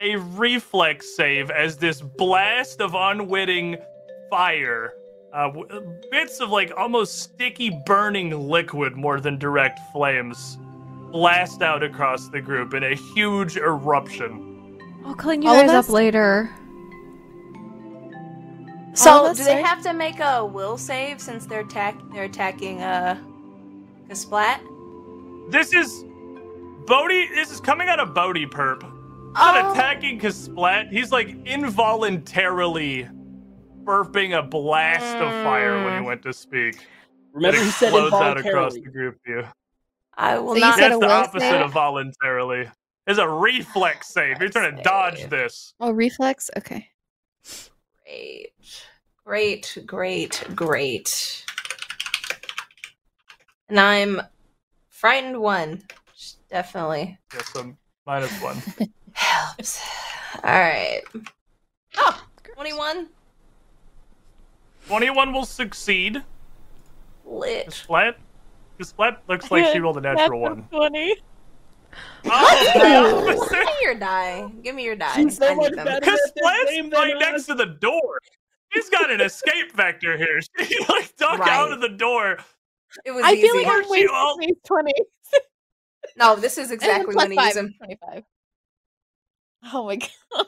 a 0.00 0.16
reflex 0.16 1.14
save 1.14 1.50
as 1.50 1.76
this 1.76 2.00
blast 2.00 2.80
of 2.80 2.94
unwitting 2.94 3.76
fire, 4.30 4.94
uh, 5.32 5.50
bits 6.10 6.40
of 6.40 6.50
like 6.50 6.72
almost 6.76 7.20
sticky 7.20 7.70
burning 7.86 8.30
liquid 8.48 8.96
more 8.96 9.20
than 9.20 9.38
direct 9.38 9.80
flames, 9.92 10.58
blast 11.12 11.62
out 11.62 11.82
across 11.82 12.28
the 12.28 12.40
group 12.40 12.74
in 12.74 12.82
a 12.84 12.94
huge 12.94 13.56
eruption. 13.56 14.78
I'll 15.04 15.14
clean 15.14 15.42
you 15.42 15.48
All 15.48 15.54
guys 15.54 15.70
up 15.70 15.88
later. 15.88 16.50
So, 18.92 19.24
of 19.24 19.30
us, 19.32 19.38
do 19.38 19.44
they 19.44 19.60
sir? 19.62 19.66
have 19.66 19.82
to 19.84 19.92
make 19.94 20.18
a 20.20 20.44
will 20.44 20.76
save 20.76 21.20
since 21.20 21.46
they're 21.46 21.60
attack 21.60 21.96
they're 22.12 22.24
attacking 22.24 22.82
uh 22.82 23.16
Kasplat? 24.08 24.60
This 25.50 25.72
is 25.72 26.04
Bodhi. 26.86 27.28
This 27.34 27.50
is 27.52 27.60
coming 27.60 27.88
out 27.88 28.00
of 28.00 28.14
Bodhi 28.14 28.46
perp. 28.46 28.82
Not 29.34 29.64
Oh. 29.64 29.72
attacking 29.72 30.18
Kasplat. 30.18 30.90
He's 30.90 31.12
like 31.12 31.28
involuntarily 31.46 33.08
burping 33.90 34.38
a 34.38 34.42
blast 34.42 35.16
of 35.16 35.32
fire 35.42 35.82
when 35.84 35.94
he 35.94 35.98
Mm. 36.00 36.04
went 36.06 36.22
to 36.22 36.32
speak. 36.32 36.86
Remember, 37.32 37.56
it 37.58 37.64
he 37.64 37.70
said 37.70 37.86
explodes 37.88 38.14
out 38.14 38.38
across 38.38 38.74
the 38.74 38.80
group 38.82 39.18
view. 39.26 39.44
I 40.16 40.38
will 40.38 40.54
So 40.54 40.60
not. 40.60 40.78
That's 40.78 40.98
the 40.98 41.08
opposite 41.10 41.40
save? 41.40 41.60
of 41.62 41.72
voluntarily. 41.72 42.70
It's 43.06 43.18
a 43.18 43.28
reflex 43.28 44.08
save. 44.14 44.40
You're 44.40 44.48
trying 44.50 44.76
to 44.76 44.82
dodge 44.82 45.28
this. 45.28 45.74
Oh, 45.80 45.90
reflex? 45.90 46.50
Okay. 46.56 46.88
Great. 48.04 48.52
Great, 49.24 49.78
great, 49.86 50.44
great. 50.54 51.44
And 53.68 53.78
I'm 53.80 54.20
frightened 54.88 55.40
one. 55.40 55.82
Definitely 56.48 57.16
Yes, 57.32 57.48
so 57.52 57.76
minus 58.06 58.32
one. 58.42 58.60
helps. 59.12 59.80
Alright. 60.44 61.02
Oh, 61.96 62.24
21. 62.54 63.08
21 64.90 65.32
will 65.32 65.44
succeed. 65.44 66.22
Lit. 67.24 67.68
Kasplat. 67.68 68.14
Kasplat 68.80 69.18
looks 69.28 69.48
like 69.50 69.72
she 69.72 69.78
rolled 69.78 69.98
a 69.98 70.00
natural 70.00 70.40
one. 70.40 70.66
Funny. 70.70 71.16
Oh, 72.24 72.72
the 72.74 73.30
opposite. 73.32 73.50
Give 73.50 73.64
me 73.66 73.72
your 73.82 73.94
die. 73.94 74.48
Give 74.64 74.74
me 74.74 74.84
your 74.84 74.96
die. 74.96 75.14
She's 75.14 75.36
so 75.36 75.46
I 75.46 75.54
much 75.54 75.70
need 75.70 75.78
them. 75.78 75.86
better. 75.86 76.00
Because 76.00 76.20
Splat's 76.36 76.92
right 76.92 77.16
next 77.20 77.46
to 77.46 77.54
the 77.54 77.66
door. 77.66 78.18
He's 78.72 78.88
got 78.88 79.10
an 79.12 79.20
escape 79.20 79.72
vector 79.74 80.16
here. 80.16 80.40
She 80.66 80.76
like 80.88 81.14
duck 81.16 81.40
out 81.46 81.70
of 81.72 81.80
the 81.80 81.88
door. 81.88 82.38
It 83.04 83.12
was 83.12 83.22
I 83.24 83.32
easy. 83.32 83.42
feel 83.42 83.56
like 83.58 83.66
Aren't 83.68 83.84
I'm 83.86 83.90
wasting 83.90 84.08
all- 84.12 84.36
these 84.38 84.56
20. 84.66 84.92
no, 86.16 86.34
this 86.36 86.58
is 86.58 86.70
exactly 86.72 87.12
plus 87.14 87.28
when 87.28 87.36
to 87.36 87.44
use 87.44 87.54
them. 87.54 87.74
25. 87.78 88.24
Oh 89.72 89.86
my 89.86 89.96
god. 90.34 90.46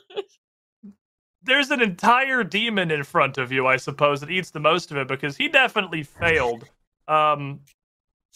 There's 1.45 1.71
an 1.71 1.81
entire 1.83 2.45
demon 2.45 2.91
in 2.91 3.03
front 3.03 3.39
of 3.39 3.51
you, 3.51 3.67
I 3.67 3.77
suppose, 3.77 4.21
that 4.21 4.31
eats 4.31 4.51
the 4.51 4.61
most 4.61 4.91
of 4.91 4.97
it 4.97 5.09
because 5.09 5.37
he 5.37 5.49
definitely 5.49 6.03
failed. 6.03 6.69
Um, 7.09 7.61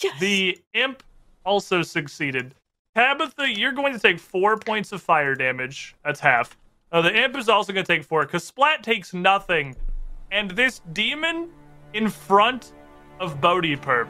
Yes. 0.02 0.20
the 0.20 0.58
imp 0.74 1.02
also 1.44 1.80
succeeded. 1.82 2.54
Tabitha, 2.94 3.50
you're 3.50 3.72
going 3.72 3.92
to 3.94 3.98
take 3.98 4.18
four 4.18 4.58
points 4.58 4.92
of 4.92 5.00
fire 5.00 5.34
damage. 5.34 5.94
That's 6.04 6.20
half. 6.20 6.56
Uh, 6.92 7.00
the 7.02 7.16
imp 7.16 7.36
is 7.36 7.48
also 7.48 7.72
going 7.72 7.84
to 7.86 7.92
take 7.92 8.04
four 8.04 8.26
Kasplat 8.26 8.82
takes 8.82 9.14
nothing. 9.14 9.74
And 10.32 10.50
this 10.50 10.80
demon 10.92 11.48
in 11.94 12.08
front 12.08 12.72
of 13.20 13.40
Bodhi 13.40 13.76
Perp 13.76 14.08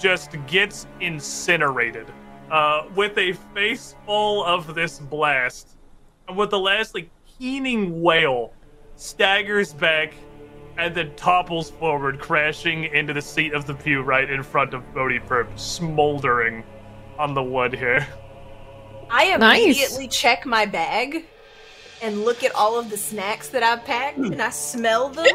just 0.00 0.34
gets 0.46 0.86
incinerated 1.00 2.06
uh, 2.50 2.86
with 2.94 3.16
a 3.18 3.32
face 3.54 3.94
full 4.06 4.44
of 4.44 4.74
this 4.74 4.98
blast. 4.98 5.76
And 6.26 6.36
with 6.36 6.50
the 6.50 6.58
last, 6.58 6.94
like, 6.94 7.10
keening 7.38 8.02
wail, 8.02 8.52
staggers 8.96 9.72
back 9.72 10.14
and 10.76 10.94
then 10.94 11.14
topples 11.16 11.70
forward, 11.70 12.20
crashing 12.20 12.84
into 12.84 13.12
the 13.12 13.22
seat 13.22 13.52
of 13.52 13.66
the 13.66 13.74
pew 13.74 14.02
right 14.02 14.30
in 14.30 14.42
front 14.42 14.74
of 14.74 14.94
Bodhi 14.94 15.18
Perp, 15.18 15.58
smoldering 15.58 16.62
on 17.18 17.34
the 17.34 17.42
wood 17.42 17.74
here. 17.74 18.06
I 19.10 19.36
Nice. 19.36 19.62
immediately 19.62 20.08
check 20.08 20.46
my 20.46 20.66
bag 20.66 21.24
and 22.00 22.24
look 22.24 22.44
at 22.44 22.54
all 22.54 22.78
of 22.78 22.90
the 22.90 22.96
snacks 22.96 23.48
that 23.48 23.62
I've 23.64 23.84
packed 23.84 24.18
hmm. 24.18 24.32
and 24.32 24.40
I 24.42 24.50
smell 24.50 25.08
them. 25.08 25.26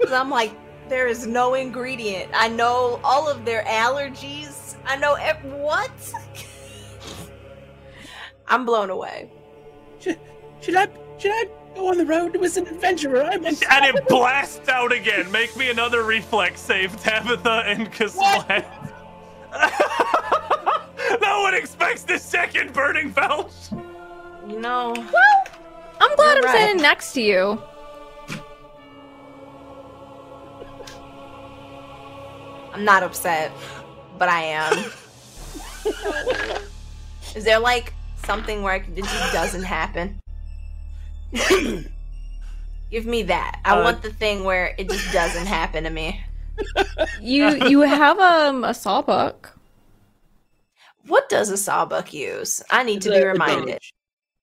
'Cause 0.00 0.12
I'm 0.12 0.30
like, 0.30 0.52
there 0.88 1.06
is 1.06 1.26
no 1.26 1.54
ingredient. 1.54 2.30
I 2.34 2.48
know 2.48 3.00
all 3.04 3.28
of 3.28 3.44
their 3.44 3.62
allergies. 3.64 4.74
I 4.86 4.96
know 4.96 5.14
ev- 5.14 5.44
what? 5.44 5.90
I'm 8.48 8.64
blown 8.64 8.90
away. 8.90 9.30
Should, 10.00 10.18
should 10.60 10.76
I 10.76 10.86
should 11.18 11.32
I 11.32 11.48
go 11.74 11.88
on 11.88 11.98
the 11.98 12.06
road 12.06 12.36
with 12.36 12.56
an 12.56 12.66
adventurer? 12.66 13.22
I'm 13.24 13.44
a 13.44 13.48
And 13.48 13.84
it 13.96 14.06
blasts 14.08 14.68
out 14.68 14.92
again. 14.92 15.30
Make 15.32 15.56
me 15.56 15.70
another 15.70 16.02
reflex 16.04 16.60
save, 16.60 17.00
Tabitha 17.02 17.64
and 17.66 17.90
Kasplat. 17.92 18.64
no 21.20 21.40
one 21.42 21.54
expects 21.54 22.02
the 22.04 22.18
second 22.18 22.72
burning 22.72 23.10
belch. 23.10 23.52
you 24.46 24.60
know, 24.60 24.94
I'm 26.00 26.16
glad 26.16 26.36
You're 26.36 26.48
I'm 26.48 26.54
right. 26.54 26.66
sitting 26.68 26.82
next 26.82 27.12
to 27.14 27.22
you. 27.22 27.60
I'm 32.72 32.84
not 32.84 33.02
upset, 33.02 33.50
but 34.18 34.28
I 34.28 34.42
am. 34.42 34.84
Is 37.34 37.44
there 37.44 37.58
like 37.58 37.92
something 38.24 38.62
where 38.62 38.76
it 38.76 38.94
just 38.94 39.32
doesn't 39.32 39.64
happen? 39.64 40.20
Give 42.90 43.06
me 43.06 43.22
that. 43.24 43.60
I 43.64 43.78
Uh, 43.78 43.84
want 43.84 44.02
the 44.02 44.12
thing 44.12 44.44
where 44.44 44.74
it 44.78 44.88
just 44.88 45.12
doesn't 45.12 45.46
happen 45.46 45.84
to 45.84 45.90
me. 45.90 46.20
You 47.20 47.56
you 47.66 47.80
have 47.80 48.18
um 48.18 48.64
a 48.64 48.74
sawbuck. 48.74 49.56
What 51.06 51.28
does 51.28 51.50
a 51.50 51.56
sawbuck 51.56 52.12
use? 52.12 52.62
I 52.70 52.82
need 52.82 53.02
to 53.02 53.10
be 53.10 53.24
reminded. 53.24 53.58
Advantage. 53.60 53.94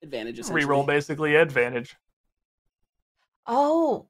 Advantage 0.03 0.39
essentially. 0.39 0.65
Reroll 0.65 0.85
basically 0.85 1.35
advantage. 1.35 1.95
Oh. 3.47 4.05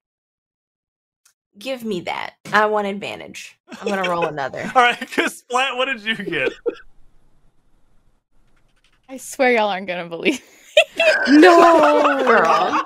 Give 1.57 1.85
me 1.85 2.01
that. 2.01 2.33
I 2.51 2.65
want 2.65 2.87
advantage. 2.87 3.57
I'm 3.81 3.87
gonna 3.87 4.09
roll 4.09 4.27
another. 4.27 4.61
All 4.75 4.81
right, 4.81 4.99
Kasplat, 4.99 5.77
what 5.77 5.85
did 5.85 6.03
you 6.03 6.15
get? 6.15 6.51
I 9.09 9.17
swear 9.17 9.53
y'all 9.53 9.69
aren't 9.69 9.87
gonna 9.87 10.09
believe. 10.09 10.41
No, 11.27 12.23
Girl. 12.23 12.83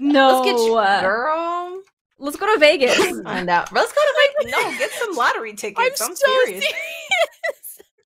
no. 0.00 0.42
Let's 0.42 0.46
get 0.46 0.56
you, 0.66 0.74
uh, 0.76 1.00
girl. 1.00 1.82
Let's 2.18 2.36
go 2.36 2.52
to 2.52 2.58
Vegas. 2.58 2.96
Find 3.22 3.50
out. 3.50 3.72
Let's 3.72 3.92
go 3.92 4.00
to 4.00 4.14
make 4.42 4.52
no. 4.52 4.78
Get 4.78 4.90
some 4.92 5.14
lottery 5.14 5.54
tickets. 5.54 6.00
I'm, 6.00 6.14
serious. 6.14 6.64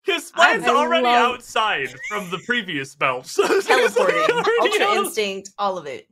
Kasplat's 0.06 0.64
I 0.64 0.68
already 0.74 1.05
love- 1.05 1.34
outside 1.36 1.88
from 2.09 2.30
the 2.30 2.38
previous 2.38 2.94
belt. 2.94 3.26
So 3.26 3.46
Teleporting, 3.60 4.20
ultra 4.30 4.86
out. 4.86 4.96
instinct, 4.96 5.50
all 5.59 5.76
of 5.78 5.86
it. 5.86 6.09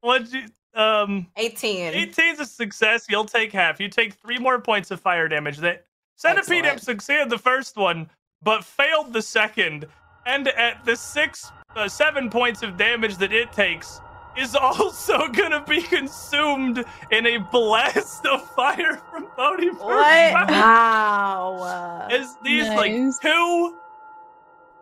What'd 0.00 0.32
you 0.32 0.44
um 0.74 1.26
18. 1.36 1.92
18's 1.92 2.40
a 2.40 2.46
success. 2.46 3.06
You'll 3.08 3.24
take 3.24 3.52
half. 3.52 3.80
You 3.80 3.88
take 3.88 4.14
three 4.14 4.38
more 4.38 4.60
points 4.60 4.90
of 4.90 5.00
fire 5.00 5.28
damage. 5.28 5.58
That 5.58 5.84
Centipede 6.16 6.64
Excellent. 6.64 6.82
succeeded 6.82 7.30
the 7.30 7.38
first 7.38 7.76
one, 7.76 8.08
but 8.42 8.64
failed 8.64 9.12
the 9.12 9.22
second. 9.22 9.86
And 10.26 10.48
at 10.48 10.84
the 10.84 10.96
six, 10.96 11.50
uh, 11.76 11.88
seven 11.88 12.28
points 12.30 12.62
of 12.62 12.76
damage 12.76 13.16
that 13.18 13.32
it 13.32 13.52
takes, 13.52 14.00
is 14.36 14.54
also 14.60 15.28
gonna 15.28 15.64
be 15.64 15.82
consumed 15.82 16.84
in 17.10 17.26
a 17.26 17.38
blast 17.38 18.24
of 18.26 18.48
fire 18.54 18.96
from 19.10 19.26
Bodhi. 19.36 19.68
What? 19.70 20.48
Wow. 20.50 22.06
As 22.10 22.36
these 22.44 22.66
Nice. 22.66 22.76
like 22.76 22.92
two 23.22 23.76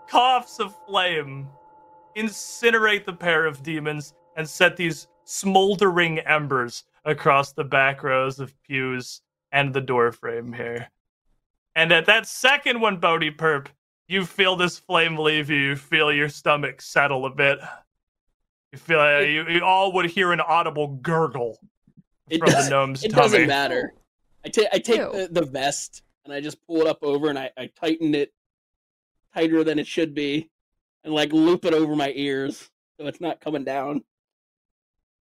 coughs 0.09 0.61
of 0.61 0.75
flame 0.87 1.49
incinerate 2.17 3.05
the 3.05 3.13
pair 3.13 3.45
of 3.47 3.63
demons 3.63 4.15
and 4.37 4.49
set 4.49 4.77
these 4.77 5.09
smoldering 5.25 6.19
embers 6.21 6.85
across 7.05 7.53
the 7.53 7.65
back 7.65 8.03
rows 8.03 8.39
of 8.41 8.55
pews 8.63 9.21
and 9.53 9.73
the 9.75 9.81
door 9.81 10.13
frame 10.13 10.53
here. 10.53 10.89
And 11.75 11.93
at 11.93 12.07
that 12.07 12.27
second 12.27 12.81
one, 12.81 12.97
Bodhi 12.99 13.31
Perp, 13.31 13.67
you 14.09 14.24
feel 14.24 14.57
this 14.57 14.78
flame 14.78 15.16
leave 15.16 15.51
you. 15.51 15.57
You 15.57 15.77
feel 15.77 16.12
your 16.12 16.28
stomach 16.28 16.81
settle 16.81 17.27
a 17.27 17.31
bit. 17.31 17.59
You 18.73 18.78
feel 18.78 19.01
uh, 19.01 19.20
It- 19.20 19.31
you, 19.31 19.49
you 19.49 19.65
all 19.65 19.93
would 19.95 20.07
hear 20.07 20.33
an 20.33 20.41
audible 20.41 20.89
gurgle 20.89 21.59
It 22.31 22.39
from 22.39 22.49
the 22.51 22.53
does- 22.57 22.70
gnome's 22.70 23.05
It 23.05 23.11
tummy. 23.11 23.23
doesn't 23.23 23.47
matter. 23.49 23.95
I 24.45 24.49
take 24.49 24.69
I 24.73 24.78
take 24.78 25.01
the, 25.01 25.28
the 25.31 25.45
vest 25.45 26.03
and 26.24 26.33
I 26.33 26.41
just 26.41 26.65
pull 26.66 26.81
it 26.83 26.87
up 26.87 26.99
over 27.03 27.28
and 27.31 27.39
I, 27.39 27.51
I 27.57 27.69
tighten 27.81 28.15
it 28.15 28.33
tighter 29.35 29.65
than 29.65 29.78
it 29.78 29.87
should 29.87 30.15
be 30.15 30.49
and 31.05 31.12
like 31.12 31.33
loop 31.33 31.65
it 31.65 31.74
over 31.74 31.97
my 31.97 32.12
ears 32.15 32.70
so 32.99 33.07
it's 33.07 33.20
not 33.20 33.41
coming 33.41 33.65
down. 33.65 34.03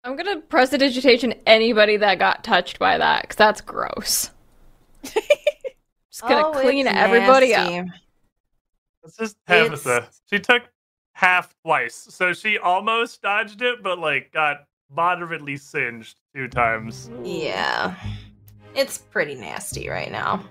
I'm 0.03 0.15
gonna 0.15 0.41
prestidigitation 0.41 1.33
anybody 1.47 1.97
that 1.97 2.19
got 2.19 2.43
touched 2.43 2.77
by 2.77 2.99
that, 2.99 3.23
because 3.23 3.35
that's 3.37 3.61
gross. 3.61 4.29
Just 5.03 6.21
gonna 6.21 6.47
Oh, 6.47 6.51
clean 6.51 6.85
everybody 6.87 7.51
nasty. 7.51 7.79
up. 7.79 7.85
It's 9.05 9.17
just 9.17 9.37
It's- 9.47 9.83
Tabitha. 9.83 10.09
She 10.29 10.39
took 10.39 10.63
half 11.13 11.55
twice, 11.63 11.95
so 12.09 12.33
she 12.33 12.57
almost 12.57 13.21
dodged 13.21 13.61
it, 13.61 13.81
but 13.83 13.99
like 13.99 14.31
got 14.31 14.65
moderately 14.89 15.57
singed 15.57 16.19
two 16.35 16.47
times. 16.47 17.09
Yeah. 17.23 17.95
It's 18.73 18.97
pretty 18.97 19.35
nasty 19.35 19.87
right 19.87 20.11
now. 20.11 20.43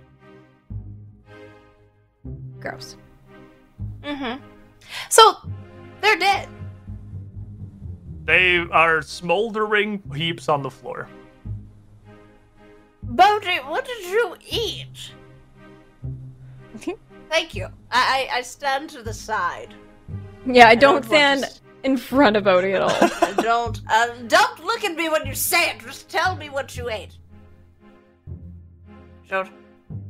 Gross. 2.61 2.97
Mm-hmm. 4.03 4.43
So 5.11 5.35
they're 6.01 6.17
dead. 6.17 6.49
They 8.25 8.59
are 8.59 9.03
smoldering 9.03 10.03
heaps 10.15 10.49
on 10.49 10.63
the 10.63 10.71
floor. 10.71 11.09
Bodhi, 13.03 13.57
what 13.67 13.85
did 13.85 14.05
you 14.07 14.37
eat? 14.49 15.13
Thank 17.35 17.57
you. 17.57 17.67
I, 17.91 18.29
I 18.31 18.37
I 18.39 18.43
stand 18.43 18.91
to 18.91 19.03
the 19.03 19.13
side. 19.13 19.75
Yeah, 20.47 20.69
I 20.69 20.77
don't 20.77 21.03
don't 21.03 21.11
want 21.11 21.41
to 21.41 21.49
stand 21.49 21.61
in 21.83 21.97
front 21.97 22.37
of 22.37 22.45
Bodhi 22.45 22.75
at 22.75 22.81
all. 22.83 22.91
I 23.01 23.35
don't 23.43 23.81
uh, 23.91 24.07
don't 24.29 24.65
look 24.65 24.85
at 24.85 24.95
me 24.95 25.09
when 25.09 25.27
you 25.27 25.35
say 25.35 25.71
it. 25.71 25.81
Just 25.81 26.09
tell 26.09 26.37
me 26.37 26.49
what 26.49 26.77
you 26.77 26.89
ate. 26.89 27.19
Don't. 29.29 29.51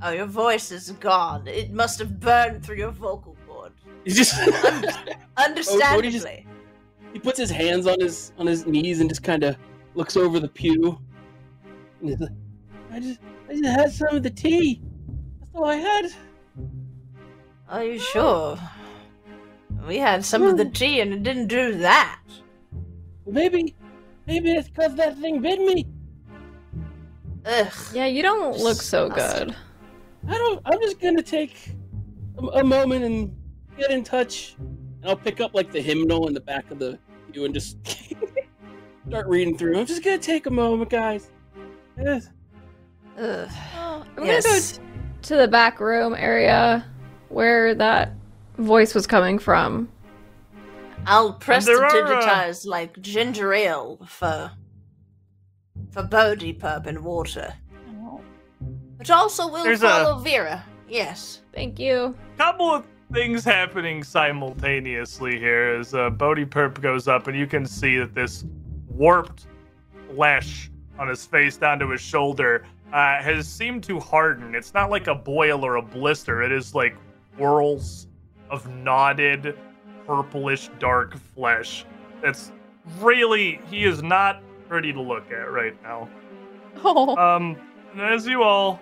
Oh, 0.03 0.11
your 0.11 0.27
voice 0.27 0.71
is 0.71 0.91
gone. 0.91 1.49
It 1.49 1.73
must 1.73 1.99
have 1.99 2.21
burned 2.21 2.63
through 2.63 2.77
your 2.77 2.91
vocal 2.91 3.35
cord. 3.49 3.73
He 4.05 4.11
just 4.21 4.35
Understandably. 5.39 6.47
he 7.15 7.19
puts 7.19 7.39
his 7.39 7.51
hands 7.51 7.87
on 7.87 8.01
his 8.01 8.33
on 8.37 8.47
his 8.47 8.67
knees 8.67 9.01
and 9.01 9.09
just 9.09 9.23
kind 9.23 9.45
of 9.45 9.57
looks 9.95 10.19
over 10.19 10.39
the 10.41 10.49
pew. 10.49 10.99
Like, 12.03 12.19
I 12.93 13.01
just 13.01 13.21
I 13.49 13.53
just 13.55 13.65
had 13.65 13.93
some 13.93 14.15
of 14.15 14.23
the 14.23 14.31
tea. 14.31 14.83
That's 15.41 15.53
all 15.55 15.65
I 15.65 15.77
had. 15.77 16.13
Are 17.69 17.85
you 17.85 17.99
sure? 17.99 18.59
We 19.87 19.99
had 19.99 20.25
some 20.25 20.43
of 20.43 20.57
the 20.57 20.65
tea 20.67 21.01
and 21.01 21.13
it 21.13 21.23
didn't 21.23 21.49
do 21.49 21.77
that. 21.79 22.21
Maybe 23.27 23.75
maybe 24.27 24.53
it's 24.53 24.69
because 24.69 24.95
that 24.97 25.19
thing 25.19 25.41
bit 25.41 25.61
me. 25.61 25.87
Ugh. 27.47 27.73
yeah, 27.93 28.07
you 28.07 28.23
don't 28.23 28.57
look 28.59 28.81
so 28.81 29.09
good. 29.09 29.55
I 30.29 30.33
don't. 30.33 30.61
I'm 30.65 30.81
just 30.81 31.01
gonna 31.01 31.23
take 31.23 31.75
a, 32.39 32.43
a 32.61 32.65
moment 32.65 33.05
and 33.05 33.35
get 33.77 33.91
in 33.91 34.03
touch, 34.05 34.57
and 34.59 35.05
I'll 35.05 35.17
pick 35.17 35.41
up 35.41 35.55
like 35.55 35.71
the 35.71 35.81
hymnal 35.81 36.29
in 36.29 36.35
the 36.35 36.41
back 36.41 36.71
of 36.71 36.79
the 36.79 36.99
pew 37.33 37.45
and 37.45 37.53
just 37.53 37.77
start 39.09 39.27
reading 39.27 39.59
through. 39.59 39.79
I'm 39.79 39.87
just 39.87 40.03
gonna 40.03 40.19
take 40.19 40.47
a 40.47 40.51
moment, 40.51 40.91
guys. 40.91 41.31
Yes. 41.99 42.29
Ugh. 43.19 43.49
Oh, 43.77 44.05
I'm 44.17 44.25
Yes. 44.25 44.79
gonna 44.79 44.89
go 44.89 44.89
to 45.23 45.37
the 45.37 45.49
back 45.49 45.81
room 45.81 46.15
area 46.15 46.85
where 47.35 47.75
that 47.75 48.13
voice 48.59 48.95
was 48.95 49.07
coming 49.07 49.39
from. 49.39 49.89
I'll 51.07 51.39
there 51.39 51.85
are, 51.85 52.15
uh, 52.15 52.55
like 52.65 52.99
ginger 53.03 53.53
ale 53.53 53.99
for 54.07 54.51
for 55.91 56.03
Bodhi 56.03 56.55
Perp 56.55 56.87
and 56.87 57.05
water. 57.05 57.53
Which 58.97 59.11
also 59.11 59.49
will 59.49 59.65
There's 59.65 59.83
a- 59.83 59.89
follow 59.89 60.19
Vera. 60.19 60.65
Yes. 60.89 61.41
Thank 61.53 61.79
you. 61.79 62.17
Couple 62.39 62.71
of 62.71 62.85
things 63.13 63.45
happening 63.45 64.03
simultaneously 64.03 65.39
here 65.39 65.77
as 65.79 65.95
uh, 65.95 66.11
Bodhi 66.11 66.47
Perp 66.47 66.81
goes 66.81 67.07
up, 67.07 67.27
and 67.27 67.37
you 67.37 67.47
can 67.47 67.67
see 67.67 67.99
that 67.99 68.15
this 68.15 68.45
warped 68.89 69.47
flesh 70.15 70.71
on 70.99 71.09
his 71.09 71.27
face 71.27 71.57
down 71.57 71.79
to 71.81 71.91
his 71.91 72.01
shoulder 72.01 72.67
uh, 72.93 73.21
has 73.23 73.47
seemed 73.49 73.83
to 73.85 73.99
harden. 74.01 74.55
It's 74.55 74.73
not 74.73 74.91
like 74.91 75.07
a 75.09 75.15
boil 75.15 75.65
or 75.65 75.77
a 75.77 75.83
blister, 75.83 76.43
it 76.43 76.53
is 76.53 76.75
like 76.75 76.97
whirls 77.37 78.07
of 78.51 78.69
knotted, 78.69 79.57
purplish, 80.07 80.71
dark 80.79 81.17
flesh. 81.35 81.85
That's 82.23 82.53
really, 83.01 83.61
he 83.71 83.85
is 83.85 84.03
not 84.03 84.43
pretty 84.69 84.93
to 84.93 85.01
look 85.01 85.31
at 85.31 85.51
right 85.51 85.81
now. 85.83 86.09
Oh, 86.85 87.17
Um, 87.37 87.57
as 87.99 88.27
you 88.27 88.43
all 88.43 88.81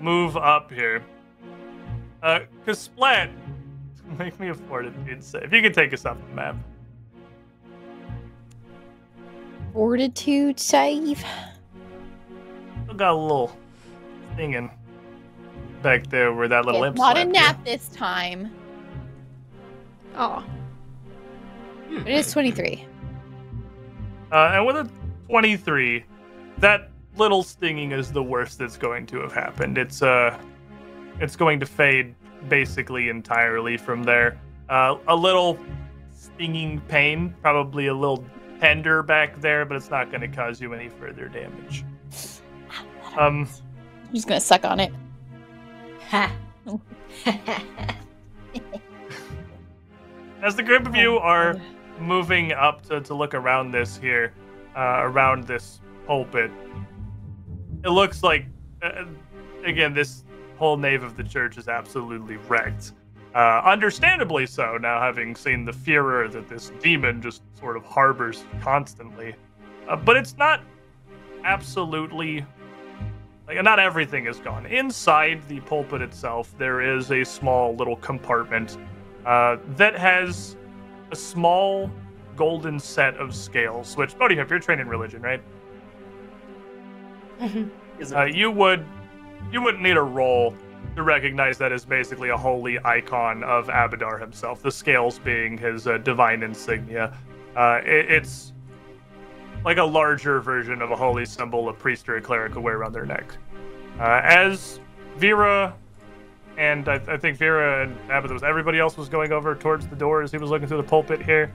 move 0.00 0.36
up 0.36 0.70
here, 0.70 1.02
uh, 2.22 2.40
cause 2.66 2.90
make 4.18 4.38
me 4.40 4.48
a 4.48 4.54
fortitude 4.54 5.22
save. 5.22 5.52
You 5.52 5.62
can 5.62 5.72
take 5.72 5.92
us 5.92 6.04
off 6.04 6.18
the 6.28 6.34
map. 6.34 6.56
fortitude 9.78 10.58
save. 10.58 11.24
Still 12.82 12.96
got 12.96 13.12
a 13.12 13.14
little 13.14 13.56
stinging 14.34 14.70
back 15.82 16.06
there 16.08 16.32
where 16.32 16.48
that 16.48 16.64
little 16.66 16.80
Okay, 16.82 16.88
imp 16.88 16.96
not 16.98 17.16
a 17.16 17.20
slapped 17.22 17.26
you. 17.26 17.32
nap 17.32 17.64
this 17.64 17.88
time. 17.90 18.52
Oh, 20.16 20.44
It 21.90 22.08
is 22.08 22.32
23. 22.32 22.84
Uh, 24.32 24.50
and 24.54 24.66
with 24.66 24.76
a 24.76 24.88
23, 25.28 26.04
that 26.58 26.90
little 27.16 27.42
stinging 27.42 27.92
is 27.92 28.12
the 28.12 28.22
worst 28.22 28.58
that's 28.58 28.76
going 28.76 29.06
to 29.06 29.20
have 29.20 29.32
happened. 29.32 29.78
It's 29.78 30.02
uh, 30.02 30.36
it's 31.20 31.36
going 31.36 31.60
to 31.60 31.66
fade 31.66 32.14
basically 32.48 33.08
entirely 33.08 33.76
from 33.76 34.02
there. 34.02 34.38
Uh, 34.68 34.96
a 35.08 35.16
little 35.16 35.58
stinging 36.12 36.80
pain, 36.88 37.34
probably 37.42 37.86
a 37.86 37.94
little 37.94 38.24
tender 38.60 39.02
back 39.02 39.40
there, 39.40 39.64
but 39.64 39.76
it's 39.76 39.90
not 39.90 40.10
going 40.10 40.20
to 40.20 40.28
cause 40.28 40.60
you 40.60 40.74
any 40.74 40.88
further 40.88 41.28
damage. 41.28 41.84
Um, 43.16 43.48
I'm 44.08 44.14
just 44.14 44.28
gonna 44.28 44.40
suck 44.40 44.64
on 44.64 44.78
it. 44.80 44.92
As 50.42 50.56
the 50.56 50.62
group 50.62 50.86
of 50.86 50.94
you 50.94 51.18
are 51.18 51.60
moving 52.00 52.52
up 52.52 52.82
to, 52.86 53.00
to 53.00 53.14
look 53.14 53.34
around 53.34 53.72
this 53.72 53.98
here, 53.98 54.32
uh, 54.76 55.00
around 55.02 55.44
this 55.46 55.80
pulpit, 56.06 56.50
it 57.84 57.90
looks 57.90 58.22
like, 58.22 58.46
uh, 58.82 59.04
again, 59.64 59.92
this 59.92 60.24
whole 60.56 60.76
nave 60.76 61.02
of 61.02 61.16
the 61.16 61.24
church 61.24 61.58
is 61.58 61.68
absolutely 61.68 62.36
wrecked. 62.48 62.92
Uh, 63.34 63.60
understandably 63.64 64.46
so, 64.46 64.78
now 64.78 65.00
having 65.00 65.36
seen 65.36 65.64
the 65.64 65.72
furor 65.72 66.28
that 66.28 66.48
this 66.48 66.72
demon 66.80 67.20
just 67.20 67.42
sort 67.58 67.76
of 67.76 67.84
harbors 67.84 68.44
constantly. 68.60 69.34
Uh, 69.88 69.96
but 69.96 70.16
it's 70.16 70.36
not 70.38 70.62
absolutely. 71.44 72.44
Like, 73.48 73.64
not 73.64 73.78
everything 73.78 74.26
is 74.26 74.38
gone. 74.38 74.66
Inside 74.66 75.42
the 75.48 75.60
pulpit 75.60 76.02
itself, 76.02 76.54
there 76.58 76.82
is 76.82 77.10
a 77.10 77.24
small 77.24 77.74
little 77.74 77.96
compartment 77.96 78.76
uh, 79.24 79.56
that 79.76 79.96
has 79.96 80.56
a 81.10 81.16
small 81.16 81.90
golden 82.36 82.78
set 82.78 83.16
of 83.16 83.34
scales. 83.34 83.96
Which, 83.96 84.18
Bodhi, 84.18 84.38
if 84.38 84.50
you're 84.50 84.58
trained 84.58 84.82
in 84.82 84.88
religion, 84.88 85.22
right? 85.22 85.42
Is 87.98 88.12
Uh, 88.12 88.24
you 88.24 88.50
would 88.50 88.84
you 89.50 89.62
wouldn't 89.62 89.82
need 89.82 89.96
a 89.96 90.02
roll 90.02 90.54
to 90.96 91.02
recognize 91.02 91.56
that 91.58 91.72
as 91.72 91.84
basically 91.84 92.28
a 92.28 92.36
holy 92.36 92.78
icon 92.84 93.42
of 93.44 93.68
Abadar 93.68 94.20
himself. 94.20 94.60
The 94.62 94.70
scales 94.70 95.18
being 95.18 95.56
his 95.56 95.86
uh, 95.86 95.98
divine 95.98 96.42
insignia. 96.42 97.16
Uh, 97.56 97.80
it, 97.84 98.10
it's 98.10 98.52
like 99.64 99.78
a 99.78 99.84
larger 99.84 100.40
version 100.40 100.80
of 100.82 100.90
a 100.90 100.96
holy 100.96 101.26
symbol 101.26 101.68
a 101.68 101.72
priest 101.72 102.08
or 102.08 102.16
a 102.16 102.20
cleric 102.20 102.54
would 102.54 102.64
wear 102.64 102.76
around 102.76 102.92
their 102.92 103.06
neck. 103.06 103.32
Uh, 103.98 104.20
as 104.22 104.80
Vera 105.16 105.74
and 106.56 106.88
I, 106.88 106.94
I 107.08 107.16
think 107.16 107.36
Vera 107.38 107.84
and 107.84 107.96
Abadar 108.08 108.32
was 108.32 108.42
everybody 108.42 108.78
else 108.78 108.96
was 108.96 109.08
going 109.08 109.32
over 109.32 109.54
towards 109.54 109.86
the 109.86 109.96
door 109.96 110.22
as 110.22 110.30
he 110.32 110.38
was 110.38 110.50
looking 110.50 110.68
through 110.68 110.78
the 110.78 110.88
pulpit 110.88 111.22
here. 111.22 111.52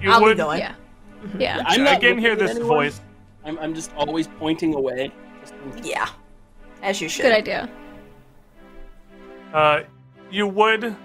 You 0.00 0.10
I'll 0.10 0.24
be 0.24 0.34
going. 0.34 0.60
Yeah. 0.60 0.74
Yeah. 1.38 1.62
I'm 1.66 1.84
not 1.84 1.98
again 1.98 2.18
hear 2.18 2.30
looking 2.30 2.44
at 2.44 2.48
this 2.48 2.50
anyone. 2.56 2.68
voice. 2.68 3.00
I'm, 3.44 3.58
I'm 3.58 3.74
just 3.74 3.92
always 3.94 4.26
pointing 4.28 4.74
away. 4.74 5.12
Just 5.40 5.54
in- 5.54 5.84
Yeah. 5.84 6.08
As 6.82 7.00
you 7.00 7.08
should. 7.08 7.22
Good 7.22 7.32
idea. 7.32 7.70
Uh, 9.52 9.82
you 10.30 10.46
would 10.46 10.96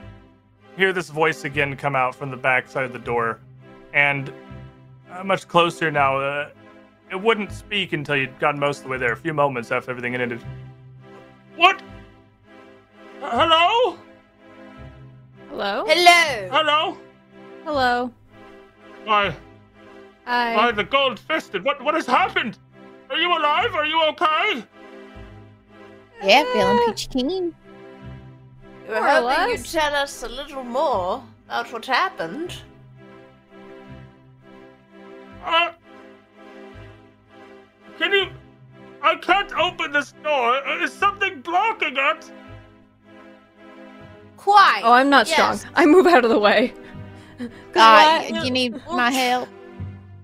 hear 0.76 0.94
this 0.94 1.10
voice 1.10 1.44
again 1.44 1.76
come 1.76 1.95
out 1.95 2.15
from 2.15 2.31
the 2.31 2.38
back 2.38 2.68
side 2.69 2.85
of 2.85 2.94
the 2.94 2.99
door, 2.99 3.39
and 3.94 4.31
much 5.26 5.48
closer 5.48 5.91
now. 5.91 6.18
Uh, 6.19 6.49
it 7.11 7.22
wouldn't 7.22 7.52
speak 7.52 7.94
until 7.94 8.15
you'd 8.15 8.38
gotten 8.39 8.60
most 8.60 8.80
of 8.80 8.84
the 8.84 8.89
way 8.89 8.98
there. 8.98 9.14
A 9.14 9.18
few 9.18 9.34
moments 9.34 9.72
after 9.72 9.91
everything 9.91 10.11
had 10.14 10.22
ended. 10.22 10.44
What? 11.56 11.81
Uh, 13.22 13.30
hello? 13.31 13.98
Hello? 15.49 15.85
Hello. 15.88 16.49
Hello? 16.52 16.98
Hello. 17.64 18.14
Why? 19.06 19.30
Why 20.26 20.53
Hi. 20.53 20.72
the 20.72 20.84
gold 20.84 21.19
fisted? 21.19 21.64
What? 21.64 21.81
What 21.81 21.94
has 21.95 22.06
happened? 22.06 22.60
Are 23.10 23.18
you 23.18 23.30
alive? 23.31 23.73
Are 23.73 23.85
you 23.85 24.02
okay? 24.10 24.64
Yeah, 26.22 26.44
feeling 26.52 26.80
peachy 26.88 27.07
keen. 27.07 27.56
We 28.88 28.94
were 28.94 28.99
More 28.99 29.07
or 29.07 29.11
hoping 29.30 29.49
you'd 29.52 29.60
less. 29.60 29.72
tell 29.72 29.95
us 29.95 30.23
a 30.23 30.30
little 30.30 30.64
more 30.64 31.23
about 31.45 31.72
what 31.72 31.85
happened. 31.85 32.56
Uh, 35.48 35.72
can 37.98 38.11
you? 38.11 38.28
I 39.02 39.15
can't 39.15 39.52
open 39.53 39.91
this 39.94 40.11
door. 40.24 40.56
Uh, 40.68 40.84
Is 40.84 40.91
something 40.94 41.41
blocking 41.41 41.95
it? 41.95 42.32
Quite. 44.36 44.82
Oh, 44.84 44.91
I'm 44.91 45.10
not 45.10 45.28
Yes. 45.28 45.61
strong. 45.61 45.74
I 45.76 45.86
move 45.86 46.06
out 46.07 46.24
of 46.26 46.30
the 46.30 46.40
way. 46.40 46.74
'Cause 47.40 47.49
Uh, 47.76 48.24
what? 48.30 48.44
you 48.45 48.52
need 48.52 48.82
my 48.91 49.10
help? 49.11 49.48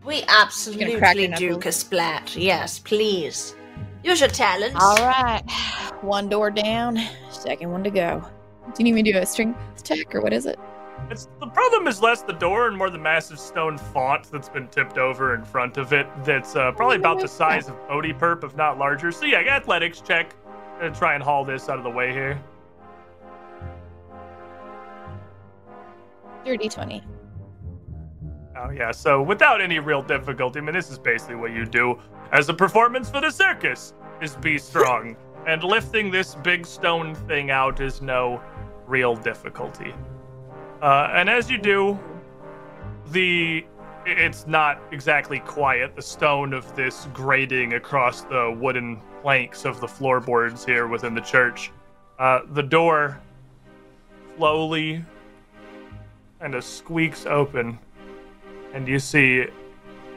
We 0.05 0.23
crack 0.23 0.35
absolutely 0.43 0.91
your 0.91 1.35
do, 1.35 1.49
knuckles. 1.53 1.63
Kasplat. 1.63 2.35
Yes, 2.35 2.79
please. 2.79 3.55
Use 4.03 4.19
your 4.19 4.29
talents. 4.29 4.75
All 4.83 4.97
right. 5.07 5.41
One 6.01 6.27
door 6.27 6.51
down, 6.51 6.99
second 7.31 7.71
one 7.71 7.83
to 7.85 7.89
go. 7.89 8.21
Do 8.65 8.73
you 8.79 8.83
need 8.83 8.95
me 8.95 9.03
to 9.03 9.11
do 9.13 9.17
a 9.19 9.25
string 9.25 9.55
check 9.83 10.13
or 10.13 10.19
what 10.21 10.33
is 10.33 10.45
it? 10.45 10.59
It's 11.09 11.27
the 11.39 11.47
problem 11.47 11.87
is 11.87 12.01
less 12.01 12.21
the 12.21 12.33
door 12.33 12.67
and 12.67 12.77
more 12.77 12.89
the 12.89 12.97
massive 12.97 13.39
stone 13.39 13.77
font 13.77 14.31
that's 14.31 14.49
been 14.49 14.67
tipped 14.69 14.97
over 14.97 15.35
in 15.35 15.43
front 15.43 15.77
of 15.77 15.93
it. 15.93 16.07
That's 16.23 16.55
uh, 16.55 16.71
probably 16.71 16.95
about 16.95 17.19
the 17.19 17.27
size 17.27 17.67
of 17.67 17.75
Bodhi 17.87 18.13
Perp, 18.13 18.43
if 18.43 18.55
not 18.55 18.77
larger. 18.77 19.11
So 19.11 19.25
yeah, 19.25 19.39
athletics 19.39 20.01
check. 20.01 20.35
And 20.81 20.93
try 20.93 21.13
and 21.13 21.23
haul 21.23 21.45
this 21.45 21.69
out 21.69 21.77
of 21.77 21.83
the 21.83 21.89
way 21.89 22.11
here. 22.11 22.41
Dirty 26.43 26.67
20. 26.67 27.03
Oh 28.57 28.69
yeah, 28.71 28.91
so 28.91 29.21
without 29.21 29.61
any 29.61 29.79
real 29.79 30.01
difficulty, 30.01 30.59
I 30.59 30.61
mean 30.63 30.73
this 30.73 30.89
is 30.89 30.99
basically 30.99 31.35
what 31.35 31.51
you 31.51 31.65
do 31.65 31.99
as 32.31 32.49
a 32.49 32.53
performance 32.53 33.09
for 33.09 33.21
the 33.21 33.31
circus 33.31 33.93
is 34.21 34.35
be 34.37 34.57
strong. 34.57 35.15
and 35.45 35.63
lifting 35.63 36.09
this 36.09 36.35
big 36.35 36.65
stone 36.65 37.13
thing 37.13 37.51
out 37.51 37.81
is 37.81 38.01
no 38.01 38.41
real 38.87 39.15
difficulty. 39.15 39.93
Uh, 40.83 41.09
and 41.13 41.29
as 41.29 41.49
you 41.49 41.57
do, 41.57 41.97
the 43.11 43.65
it's 44.05 44.45
not 44.45 44.81
exactly 44.91 45.39
quiet. 45.39 45.95
The 45.95 46.01
stone 46.01 46.51
of 46.51 46.75
this 46.75 47.07
grating 47.13 47.75
across 47.75 48.23
the 48.23 48.53
wooden 48.59 48.99
planks 49.21 49.63
of 49.63 49.79
the 49.79 49.87
floorboards 49.87 50.65
here 50.65 50.89
within 50.89 51.15
the 51.15 51.21
church. 51.21 51.71
Uh, 52.19 52.41
the 52.51 52.61
door 52.61 53.17
slowly 54.35 55.05
kind 56.41 56.53
of 56.53 56.65
squeaks 56.65 57.25
open 57.25 57.79
and 58.73 58.85
you 58.85 58.99
see 58.99 59.45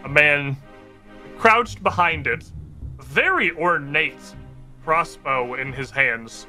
a 0.03 0.09
man 0.09 0.57
crouched 1.39 1.81
behind 1.81 2.27
it, 2.27 2.51
very 2.99 3.53
ornate 3.53 4.35
crossbow 4.83 5.55
in 5.55 5.73
his 5.73 5.93
hands, 5.93 6.49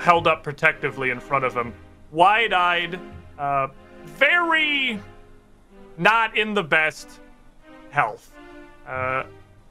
held 0.00 0.26
up 0.26 0.42
protectively 0.42 1.08
in 1.08 1.18
front 1.18 1.46
of 1.46 1.54
him, 1.54 1.72
wide-eyed, 2.10 3.00
uh, 3.38 3.68
very 4.04 5.00
not 5.96 6.36
in 6.36 6.54
the 6.54 6.62
best 6.62 7.08
health. 7.90 8.32
Uh, 8.86 9.24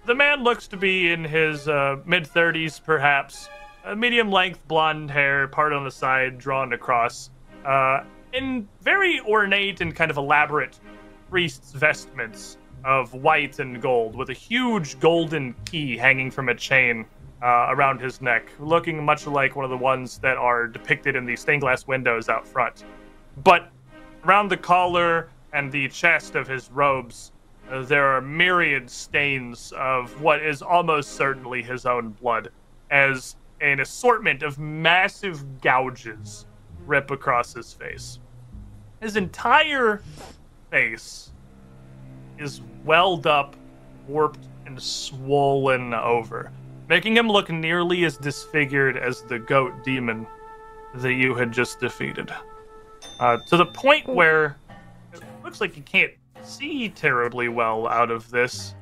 the 0.06 0.16
man 0.16 0.44
looks 0.44 0.68
to 0.68 0.78
be 0.78 1.12
in 1.12 1.24
his 1.24 1.68
uh, 1.68 1.98
mid 2.06 2.24
30s, 2.24 2.84
perhaps. 2.84 3.50
Uh, 3.86 3.96
medium 3.96 4.32
length 4.32 4.66
blonde 4.68 5.12
hair, 5.12 5.48
part 5.48 5.74
on 5.74 5.84
the 5.84 5.92
side, 5.92 6.38
drawn 6.38 6.74
across. 6.74 7.30
Uh, 7.66 8.04
in 8.34 8.68
very 8.82 9.20
ornate 9.22 9.82
and 9.82 9.96
kind 9.96 10.10
of 10.10 10.18
elaborate 10.18 10.80
priest's 11.30 11.72
vestments 11.72 12.58
of 12.84 13.14
white 13.14 13.60
and 13.60 13.82
gold, 13.82 14.16
with 14.16 14.30
a 14.30 14.34
huge 14.34 15.00
golden 15.00 15.56
key 15.66 15.96
hanging 15.98 16.30
from 16.30 16.50
a 16.50 16.56
chain 16.56 17.06
uh, 17.42 17.68
around 17.70 18.00
his 18.00 18.22
neck, 18.22 18.50
looking 18.60 19.04
much 19.04 19.28
like 19.28 19.56
one 19.56 19.66
of 19.66 19.72
the 19.72 19.78
ones 19.78 20.18
that 20.18 20.38
are 20.38 20.68
depicted 20.68 21.16
in 21.16 21.26
the 21.26 21.36
stained 21.36 21.62
glass 21.62 21.88
windows 21.88 22.30
out 22.30 22.48
front. 22.48 22.84
But 23.38 23.72
around 24.24 24.50
the 24.50 24.58
collar 24.58 25.30
and 25.54 25.72
the 25.72 25.88
chest 25.90 26.36
of 26.36 26.48
his 26.48 26.70
robes, 26.72 27.32
uh, 27.70 27.84
there 27.84 28.08
are 28.08 28.22
myriad 28.22 28.90
stains 28.90 29.74
of 29.78 30.20
what 30.22 30.42
is 30.42 30.62
almost 30.62 31.14
certainly 31.14 31.64
his 31.64 31.86
own 31.86 32.10
blood, 32.10 32.50
as 32.92 33.36
an 33.62 33.80
assortment 33.80 34.44
of 34.44 34.60
massive 34.60 35.62
gouges 35.62 36.46
rip 36.86 37.12
across 37.12 37.54
his 37.54 37.74
face. 37.74 38.20
His 39.00 39.16
entire 39.16 40.02
face 40.70 41.32
is 42.38 42.62
welled 42.84 43.26
up, 43.26 43.56
warped, 44.08 44.48
and 44.66 44.82
swollen 44.82 45.94
over, 45.94 46.52
making 46.90 47.16
him 47.16 47.30
look 47.30 47.50
nearly 47.50 48.06
as 48.06 48.18
disfigured 48.18 48.98
as 48.98 49.22
the 49.24 49.40
goat 49.40 49.84
demon 49.84 50.28
that 50.96 51.14
you 51.14 51.34
had 51.34 51.52
just 51.52 51.80
defeated. 51.80 52.32
Uh, 53.24 53.38
to 53.38 53.56
the 53.56 53.66
point 53.66 54.06
where 54.06 54.58
it 55.14 55.24
looks 55.46 55.62
like 55.62 55.78
you 55.78 55.84
can't 55.84 56.12
see 56.44 56.90
terribly 56.90 57.48
well 57.48 57.88
out 57.88 58.12
of 58.12 58.30
this. 58.32 58.76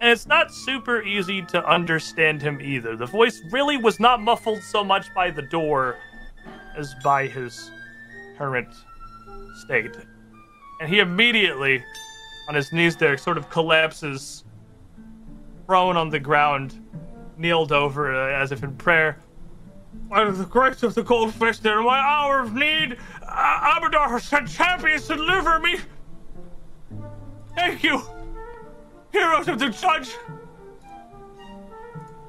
And 0.00 0.08
it's 0.08 0.24
not 0.24 0.54
super 0.54 1.02
easy 1.02 1.42
to 1.46 1.68
understand 1.68 2.40
him 2.40 2.60
either. 2.60 2.94
The 2.94 3.06
voice 3.06 3.42
really 3.50 3.76
was 3.76 3.98
not 3.98 4.22
muffled 4.22 4.62
so 4.62 4.84
much 4.84 5.12
by 5.16 5.32
the 5.32 5.42
door 5.42 5.96
as 6.76 6.94
by 7.02 7.26
his 7.26 7.72
current 8.38 8.68
state. 9.64 9.96
And 10.80 10.88
he 10.88 11.00
immediately, 11.00 11.82
on 12.48 12.54
his 12.54 12.72
knees 12.72 12.96
there, 12.96 13.18
sort 13.18 13.36
of 13.36 13.50
collapses, 13.50 14.44
prone 15.66 15.96
on 15.96 16.08
the 16.08 16.20
ground, 16.20 16.80
kneeled 17.36 17.72
over 17.72 18.14
uh, 18.14 18.40
as 18.40 18.52
if 18.52 18.62
in 18.62 18.76
prayer. 18.76 19.18
By 20.08 20.24
the 20.24 20.44
grace 20.44 20.82
of 20.82 20.94
the 20.94 21.02
goldfish, 21.02 21.58
there, 21.58 21.78
in 21.78 21.84
my 21.86 21.98
hour 21.98 22.40
of 22.40 22.54
need, 22.54 22.96
uh, 23.26 23.78
Abadar 23.80 24.10
has 24.10 24.24
sent 24.24 24.48
champions 24.48 25.06
to 25.06 25.16
deliver 25.16 25.58
me. 25.58 25.76
Thank 27.54 27.82
you, 27.82 28.02
heroes 29.12 29.48
of 29.48 29.58
the 29.58 29.68
judge. 29.70 30.10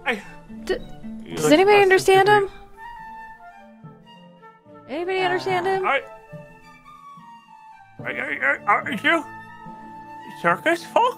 I. 0.05 0.21
D- 0.65 0.75
You 1.23 1.35
Does 1.35 1.43
look 1.45 1.53
anybody 1.53 1.81
understand 1.81 2.27
him? 2.27 2.49
Anybody 4.89 5.19
understand 5.19 5.65
him? 5.65 5.85
Are, 5.85 6.01
are, 7.99 8.11
are, 8.11 8.61
are, 8.67 8.81
are 8.83 8.91
you 8.91 9.23
circus 10.41 10.83
folk? 10.83 11.17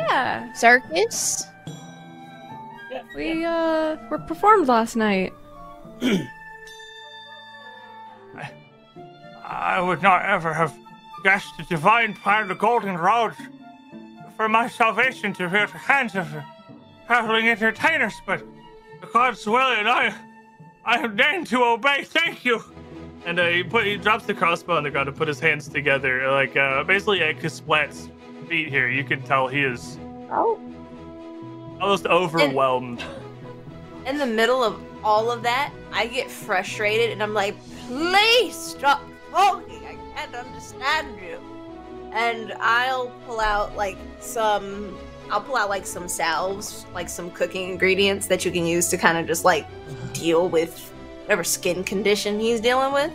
Yeah, 0.00 0.52
Circus? 0.54 1.46
We 3.14 3.44
uh 3.44 3.96
were 4.10 4.18
performed 4.18 4.68
last 4.68 4.96
night. 4.96 5.32
I 9.46 9.80
would 9.80 10.02
not 10.02 10.24
ever 10.24 10.52
have 10.52 10.74
guessed 11.22 11.56
the 11.56 11.64
divine 11.64 12.14
plan 12.14 12.42
of 12.42 12.48
the 12.48 12.54
Golden 12.54 12.96
Road 12.96 13.34
for 14.36 14.48
my 14.48 14.68
salvation 14.68 15.32
to 15.34 15.48
be 15.48 15.56
at 15.56 15.70
the 15.70 15.78
hands 15.78 16.16
of 16.16 16.28
traveling 17.06 17.48
entertainers, 17.48 18.14
but 18.26 18.42
the 19.00 19.06
God's 19.06 19.46
will 19.46 19.56
and 19.56 19.88
I, 19.88 20.14
I 20.84 20.98
am 20.98 21.16
deigned 21.16 21.46
to 21.48 21.62
obey. 21.62 22.04
Thank 22.04 22.44
you. 22.44 22.62
And 23.26 23.38
uh, 23.38 23.46
he 23.48 23.62
put 23.62 23.86
he 23.86 23.96
drops 23.96 24.26
the 24.26 24.34
crossbow 24.34 24.76
on 24.76 24.82
the 24.82 24.90
ground 24.90 25.08
and 25.08 25.16
put 25.16 25.28
his 25.28 25.40
hands 25.40 25.68
together, 25.68 26.30
like 26.30 26.56
uh, 26.56 26.84
basically 26.84 27.22
at 27.22 27.38
Kasplat's 27.38 28.08
feet. 28.48 28.68
Here, 28.68 28.88
you 28.88 29.04
can 29.04 29.22
tell 29.22 29.48
he 29.48 29.62
is 29.62 29.98
Oh. 30.30 30.58
Almost 31.80 32.06
overwhelmed. 32.06 33.02
In 34.06 34.18
the 34.18 34.26
middle 34.26 34.62
of 34.62 34.80
all 35.02 35.30
of 35.30 35.42
that, 35.42 35.72
I 35.92 36.06
get 36.06 36.30
frustrated 36.30 37.10
and 37.10 37.22
I'm 37.22 37.34
like, 37.34 37.56
please 37.86 38.54
stop 38.56 39.02
talking. 39.30 39.84
I 39.86 39.96
can't 40.14 40.34
understand 40.34 41.18
you. 41.20 41.38
And 42.12 42.52
I'll 42.60 43.08
pull 43.26 43.40
out 43.40 43.76
like 43.76 43.96
some 44.20 44.96
I'll 45.30 45.40
pull 45.40 45.56
out 45.56 45.68
like 45.68 45.86
some 45.86 46.06
salves, 46.06 46.86
like 46.94 47.08
some 47.08 47.30
cooking 47.30 47.70
ingredients 47.70 48.26
that 48.26 48.44
you 48.44 48.50
can 48.50 48.66
use 48.66 48.88
to 48.88 48.98
kind 48.98 49.16
of 49.16 49.26
just 49.26 49.44
like 49.44 49.66
deal 50.12 50.48
with 50.48 50.78
whatever 51.22 51.44
skin 51.44 51.82
condition 51.82 52.38
he's 52.38 52.60
dealing 52.60 52.92
with. 52.92 53.10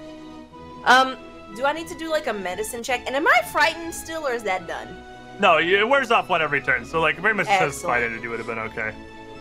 Um, 0.85 1.17
do 1.55 1.65
I 1.65 1.73
need 1.73 1.87
to 1.87 1.97
do 1.97 2.09
like 2.09 2.27
a 2.27 2.33
medicine 2.33 2.83
check? 2.83 3.03
And 3.05 3.15
am 3.15 3.27
I 3.27 3.41
frightened 3.51 3.93
still 3.93 4.25
or 4.25 4.33
is 4.33 4.43
that 4.43 4.67
done? 4.67 4.87
No, 5.39 5.57
it 5.57 5.87
wears 5.87 6.11
off 6.11 6.27
one 6.29 6.41
every 6.41 6.61
turn, 6.61 6.83
so 6.85 6.99
like 6.99 7.17
very 7.17 7.33
much 7.33 7.47
Excellent. 7.47 7.73
satisfied 7.73 8.03
it 8.03 8.27
would 8.27 8.39
have 8.39 8.47
been 8.47 8.59
okay. 8.59 8.93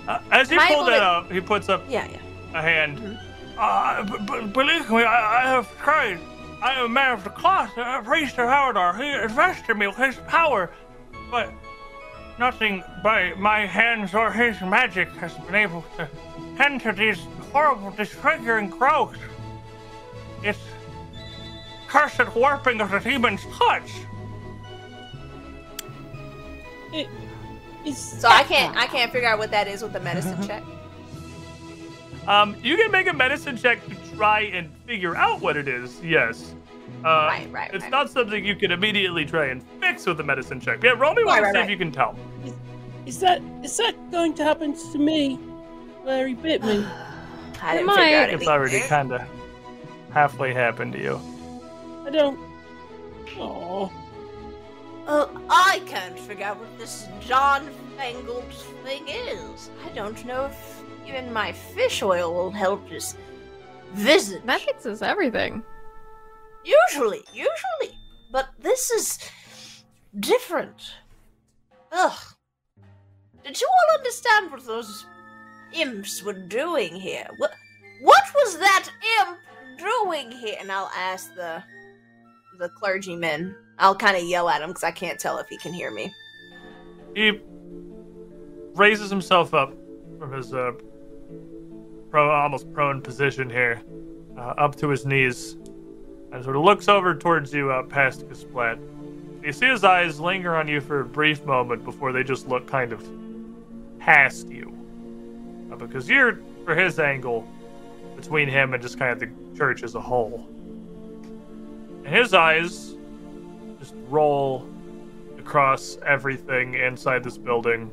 Uh, 0.07 0.21
as 0.31 0.49
he 0.49 0.55
Am 0.57 0.61
I 0.63 0.67
pulled 0.69 0.89
able 0.89 0.91
that 0.91 0.99
to- 0.99 1.05
up, 1.05 1.33
he 1.33 1.41
puts 1.41 1.69
up 1.69 1.85
Yeah, 1.89 2.07
yeah. 2.07 2.19
a 2.59 2.63
hand. 2.63 3.19
Uh, 3.59 4.05
b- 4.05 4.17
b- 4.25 4.47
believe 4.47 4.89
me, 4.91 5.03
I, 5.03 5.45
I 5.45 5.49
have 5.51 5.69
tried. 5.79 6.19
I 6.63 6.75
am 6.75 6.87
a 6.87 6.89
man 6.89 7.13
of 7.13 7.25
the 7.25 7.31
cloth, 7.31 7.77
a 7.77 8.01
priest 8.05 8.39
of 8.39 8.49
Abadar. 8.49 8.97
He 8.99 9.11
invested 9.23 9.77
me 9.77 9.87
with 9.89 9.97
his 9.97 10.17
power, 10.29 10.71
but 11.31 11.53
nothing 12.39 12.83
by 13.03 13.35
my 13.37 13.67
hands 13.67 14.15
or 14.15 14.31
his 14.33 14.61
magic 14.61 15.09
has 15.17 15.35
been 15.35 15.57
able 15.57 15.85
to 15.97 16.09
enter 16.61 16.93
these 16.93 17.19
horrible, 17.53 17.91
disfiguring 17.91 18.71
growths. 18.71 19.19
It's 20.43 20.59
cursed 21.89 22.35
warping 22.37 22.81
of 22.81 22.91
the 22.93 22.99
demon's 23.01 23.45
touch. 23.59 23.91
Is 27.85 27.99
So 27.99 28.29
I 28.29 28.43
can't 28.43 28.77
I 28.77 28.87
can't 28.87 29.11
figure 29.13 29.29
out 29.29 29.39
what 29.39 29.51
that 29.51 29.69
is 29.69 29.83
with 29.83 29.93
the 29.93 30.01
medicine 30.01 30.41
check. 30.47 30.63
Um, 32.27 32.57
you 32.63 32.77
can 32.77 32.91
make 32.91 33.07
a 33.07 33.13
medicine 33.13 33.57
check 33.57 33.85
to 33.89 33.95
try 34.17 34.41
and 34.41 34.71
figure 34.87 35.17
out 35.17 35.41
what 35.41 35.57
it 35.57 35.67
is. 35.69 36.03
Yes. 36.03 36.55
Uh, 37.05 37.09
Right, 37.09 37.49
right, 37.53 37.71
It's 37.73 37.83
right. 37.85 37.91
not 37.91 38.11
something 38.11 38.45
you 38.45 38.57
can 38.57 38.71
immediately 38.73 39.25
try 39.25 39.47
and 39.47 39.63
fix 39.81 40.05
with 40.05 40.21
a 40.21 40.23
medicine 40.25 40.61
check. 40.61 40.83
Yeah, 40.83 40.91
roll 40.91 41.15
me 41.15 41.25
one 41.25 41.41
Right, 41.43 41.53
to 41.53 41.59
right, 41.59 41.67
see 41.69 41.73
if 41.73 41.79
you 41.79 41.79
can 41.79 41.93
tell. 41.93 42.19
is 43.07 43.19
that 43.21 43.41
is 43.63 43.77
that 43.79 43.95
going 44.11 44.35
to 44.35 44.45
happen 44.45 44.75
to 44.93 44.99
me? 44.99 45.37
Where 46.03 46.27
he 46.27 46.35
bit 46.35 46.63
me? 46.65 46.85
I 47.63 47.73
didn't 47.75 47.87
might. 47.87 47.97
figure 47.97 48.19
out 48.19 48.31
It's 48.31 48.47
already 48.49 48.81
kind 48.81 49.13
of 49.13 49.23
halfway 50.13 50.53
happened 50.53 50.93
to 50.95 50.99
you. 51.01 51.21
I 52.07 52.11
don't. 52.11 52.39
Oh, 53.39 53.91
Uh, 55.09 55.27
I 55.49 55.81
can't 55.87 56.19
figure 56.19 56.45
out 56.45 56.61
what 56.61 56.79
this 56.79 57.09
John 57.19 57.71
Fangled 57.97 58.45
thing 58.85 59.09
is. 59.09 59.71
I 59.83 59.89
don't 59.95 60.23
know 60.27 60.45
if 60.45 60.83
even 61.07 61.33
my 61.33 61.51
fish 61.51 62.03
oil 62.03 62.35
will 62.35 62.51
help 62.51 62.87
this 62.91 63.17
visit. 63.95 64.45
That 64.45 64.61
fixes 64.61 65.01
everything. 65.01 65.63
Usually, 66.63 67.23
usually. 67.33 67.99
But 68.31 68.51
this 68.59 68.91
is 68.91 69.19
different. 70.21 70.93
Ugh. 71.91 72.19
Did 73.43 73.59
you 73.59 73.67
all 73.67 73.99
understand 73.99 74.51
what 74.51 74.67
those 74.67 75.07
imps 75.73 76.23
were 76.23 76.35
doing 76.35 76.95
here? 76.95 77.27
What 77.39 77.53
what 78.03 78.25
was 78.35 78.59
that 78.59 78.91
imp 79.21 79.39
doing 79.79 80.31
here? 80.31 80.57
And 80.61 80.71
I'll 80.71 80.93
ask 80.95 81.35
the 81.35 81.63
the 82.59 82.69
clergyman. 82.71 83.55
I'll 83.79 83.95
kind 83.95 84.17
of 84.17 84.25
yell 84.25 84.49
at 84.49 84.61
him 84.61 84.71
because 84.71 84.85
I 84.85 84.91
can't 84.91 85.19
tell 85.19 85.39
if 85.39 85.49
he 85.49 85.57
can 85.57 85.73
hear 85.73 85.91
me. 85.91 86.13
He 87.15 87.41
raises 88.75 89.11
himself 89.11 89.55
up 89.55 89.73
from 90.19 90.33
his 90.33 90.53
uh, 90.53 90.73
pro, 92.11 92.31
almost 92.31 92.73
prone 92.73 93.01
position 93.01 93.49
here, 93.49 93.81
uh, 94.37 94.55
up 94.59 94.77
to 94.77 94.89
his 94.89 95.07
knees, 95.07 95.57
and 96.33 96.43
sort 96.45 96.57
of 96.57 96.63
looks 96.63 96.89
over 96.89 97.15
towards 97.15 97.53
you 97.55 97.71
uh, 97.71 97.83
past 97.85 98.29
Kasplat. 98.29 98.79
You 99.45 99.53
see 99.53 99.67
his 99.67 99.85
eyes 99.85 100.19
linger 100.19 100.57
on 100.57 100.67
you 100.67 100.81
for 100.81 101.01
a 101.01 101.05
brief 101.05 101.45
moment 101.45 101.85
before 101.85 102.13
they 102.13 102.25
just 102.25 102.49
look 102.49 102.67
kind 102.67 102.93
of 102.93 103.09
past 103.99 104.49
you. 104.49 104.75
Uh, 105.73 105.77
because 105.77 106.09
you're, 106.09 106.41
for 106.65 106.75
his 106.75 106.99
angle, 106.99 107.47
between 108.17 108.49
him 108.49 108.75
and 108.75 108.83
just 108.83 108.99
kind 108.99 109.13
of 109.13 109.21
the 109.21 109.57
church 109.57 109.85
as 109.85 109.95
a 109.95 110.01
whole. 110.01 110.49
And 112.09 112.17
his 112.17 112.33
eyes 112.33 112.97
just 113.79 113.93
roll 114.09 114.67
across 115.39 115.99
everything 116.07 116.73
inside 116.73 117.23
this 117.23 117.37
building. 117.37 117.93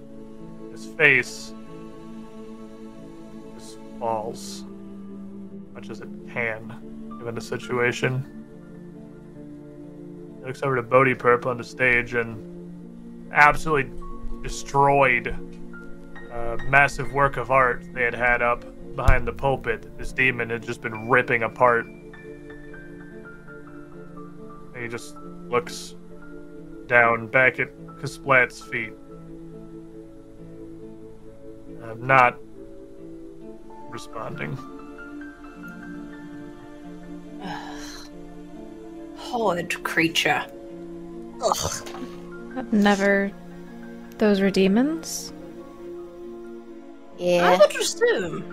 His 0.72 0.86
face 0.86 1.54
just 3.60 3.78
falls, 4.00 4.64
much 5.74 5.90
as 5.90 6.00
it 6.00 6.08
can, 6.32 7.18
given 7.20 7.36
the 7.36 7.42
situation. 7.42 8.26
He 10.40 10.46
looks 10.46 10.64
over 10.64 10.78
to 10.78 10.82
Bodhi 10.82 11.14
Perp 11.14 11.46
on 11.46 11.58
the 11.58 11.64
stage 11.66 12.14
and 12.14 13.30
absolutely 13.34 13.92
destroyed 14.44 15.28
a 16.32 16.58
massive 16.70 17.12
work 17.12 17.36
of 17.36 17.52
art 17.52 17.84
they 17.94 18.04
had 18.04 18.16
had 18.16 18.42
up 18.42 18.64
behind 18.96 19.28
the 19.28 19.34
pulpit. 19.34 19.98
This 19.98 20.14
demon 20.14 20.52
had 20.52 20.64
just 20.64 20.80
been 20.80 21.10
ripping 21.10 21.44
apart. 21.44 21.86
And 24.76 24.84
he 24.84 24.89
just 24.89 25.15
looks 25.49 25.95
down 26.88 27.27
back 27.27 27.60
at 27.60 27.69
Kasplat's 27.99 28.61
feet. 28.61 28.93
I'm 31.81 32.06
not 32.06 32.38
responding. 33.89 34.57
Horrid 39.18 39.81
creature. 39.84 40.45
Ugh. 41.41 41.89
I've 42.57 42.73
never. 42.73 43.31
Those 44.18 44.41
were 44.41 44.49
demons? 44.49 45.31
Yeah. 47.18 47.47
I 47.47 47.53
Yeah. 47.53 47.61
understood. 47.64 48.43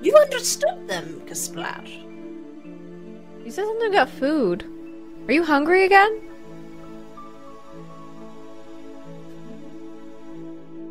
You 0.00 0.16
understood 0.16 0.88
them, 0.88 1.20
Kasplat. 1.26 1.86
You 3.44 3.50
said 3.50 3.64
something 3.66 3.90
about 3.94 4.08
food. 4.08 4.64
Are 5.28 5.32
you 5.32 5.44
hungry 5.44 5.84
again? 5.84 6.20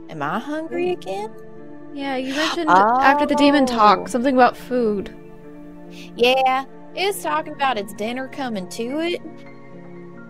Am 0.10 0.22
I 0.22 0.40
hungry 0.40 0.92
again? 0.92 1.32
Yeah, 1.94 2.16
you 2.16 2.34
mentioned 2.34 2.70
after 2.70 3.26
the 3.26 3.36
demon 3.36 3.64
Oh. 3.64 3.68
talk 3.68 4.08
something 4.08 4.36
about 4.36 4.56
food. 4.56 5.14
Yeah. 6.16 6.66
It's 6.96 7.24
talking 7.24 7.54
about 7.54 7.78
its 7.78 7.94
dinner 7.94 8.28
coming 8.28 8.68
to 8.70 9.00
it. 9.00 9.22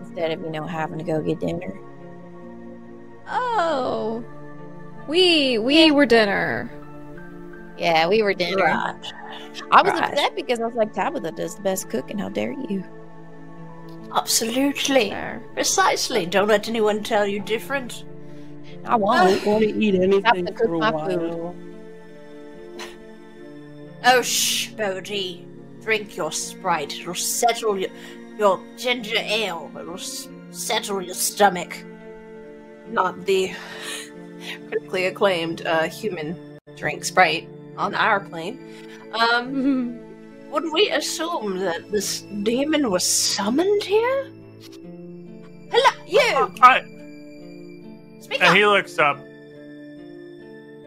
Instead 0.00 0.32
of, 0.32 0.40
you 0.42 0.50
know, 0.50 0.66
having 0.66 0.98
to 0.98 1.04
go 1.04 1.20
get 1.20 1.40
dinner. 1.40 1.78
Oh. 3.28 4.24
We 5.08 5.58
we 5.58 5.90
were 5.90 6.06
dinner. 6.06 6.70
Yeah, 7.78 8.06
we 8.06 8.22
were 8.22 8.34
dinner. 8.34 8.62
Right. 8.64 9.12
I 9.72 9.82
was 9.82 9.92
Right. 9.92 10.12
upset 10.12 10.36
because 10.36 10.60
I 10.60 10.66
was 10.66 10.74
like, 10.74 10.92
Tabitha 10.92 11.32
does 11.32 11.56
the 11.56 11.62
best 11.62 11.88
cooking. 11.90 12.18
How 12.18 12.28
dare 12.28 12.52
you? 12.52 12.84
Absolutely. 14.14 15.10
There. 15.10 15.42
Precisely. 15.54 16.26
Don't 16.26 16.48
let 16.48 16.68
anyone 16.68 17.02
tell 17.02 17.26
you 17.26 17.40
different. 17.40 18.04
I 18.84 18.92
I 18.94 18.96
won't. 18.96 19.46
want 19.46 19.62
to 19.62 19.68
eat 19.68 19.94
anything 19.94 20.46
to 20.46 20.54
for 20.54 20.74
a 20.74 20.78
my 20.78 20.90
while. 20.90 21.08
food. 21.08 21.54
Oh, 24.04 24.22
shh, 24.22 24.68
Bodhi. 24.70 25.46
Drink 25.82 26.16
your 26.16 26.32
sprite. 26.32 26.98
It'll 27.00 27.14
settle 27.14 27.78
your, 27.78 27.90
your 28.38 28.60
ginger 28.76 29.16
ale. 29.18 29.70
It'll 29.78 29.94
s- 29.94 30.28
settle 30.50 31.00
your 31.00 31.14
stomach. 31.14 31.76
Not 32.88 33.24
the 33.24 33.52
critically 34.68 35.06
acclaimed 35.06 35.64
uh, 35.66 35.84
human 35.88 36.36
drink 36.76 37.04
sprite 37.04 37.48
on 37.76 37.94
our 37.94 38.20
plane. 38.20 38.74
Um, 39.12 39.98
would 40.52 40.70
we 40.70 40.90
assume 40.90 41.58
that 41.58 41.90
this 41.90 42.20
demon 42.42 42.90
was 42.90 43.04
summoned 43.04 43.82
here? 43.82 44.30
Hello, 45.70 46.04
you! 46.06 46.20
Oh, 46.34 46.52
I, 46.60 46.80
Speak 48.20 48.40
and 48.40 48.50
up! 48.50 48.56
he 48.56 48.66
looks 48.66 48.98
up. 48.98 49.18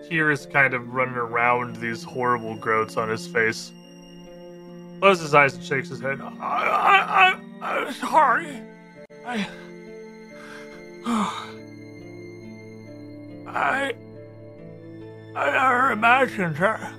Tears 0.07 0.45
kind 0.45 0.75
of 0.75 0.93
running 0.93 1.15
around 1.15 1.77
these 1.77 2.03
horrible 2.03 2.55
growths 2.55 2.95
on 2.95 3.09
his 3.09 3.25
face. 3.25 3.71
Closes 4.99 5.23
his 5.23 5.33
eyes 5.33 5.55
and 5.55 5.63
shakes 5.63 5.89
his 5.89 5.99
head. 5.99 6.21
I, 6.21 6.27
I, 6.29 7.39
I, 7.61 7.77
I'm 7.79 7.93
sorry. 7.93 8.61
I, 9.25 9.47
I, 13.47 13.93
I 15.35 15.51
never 15.51 15.91
imagined 15.91 16.57
that 16.57 16.93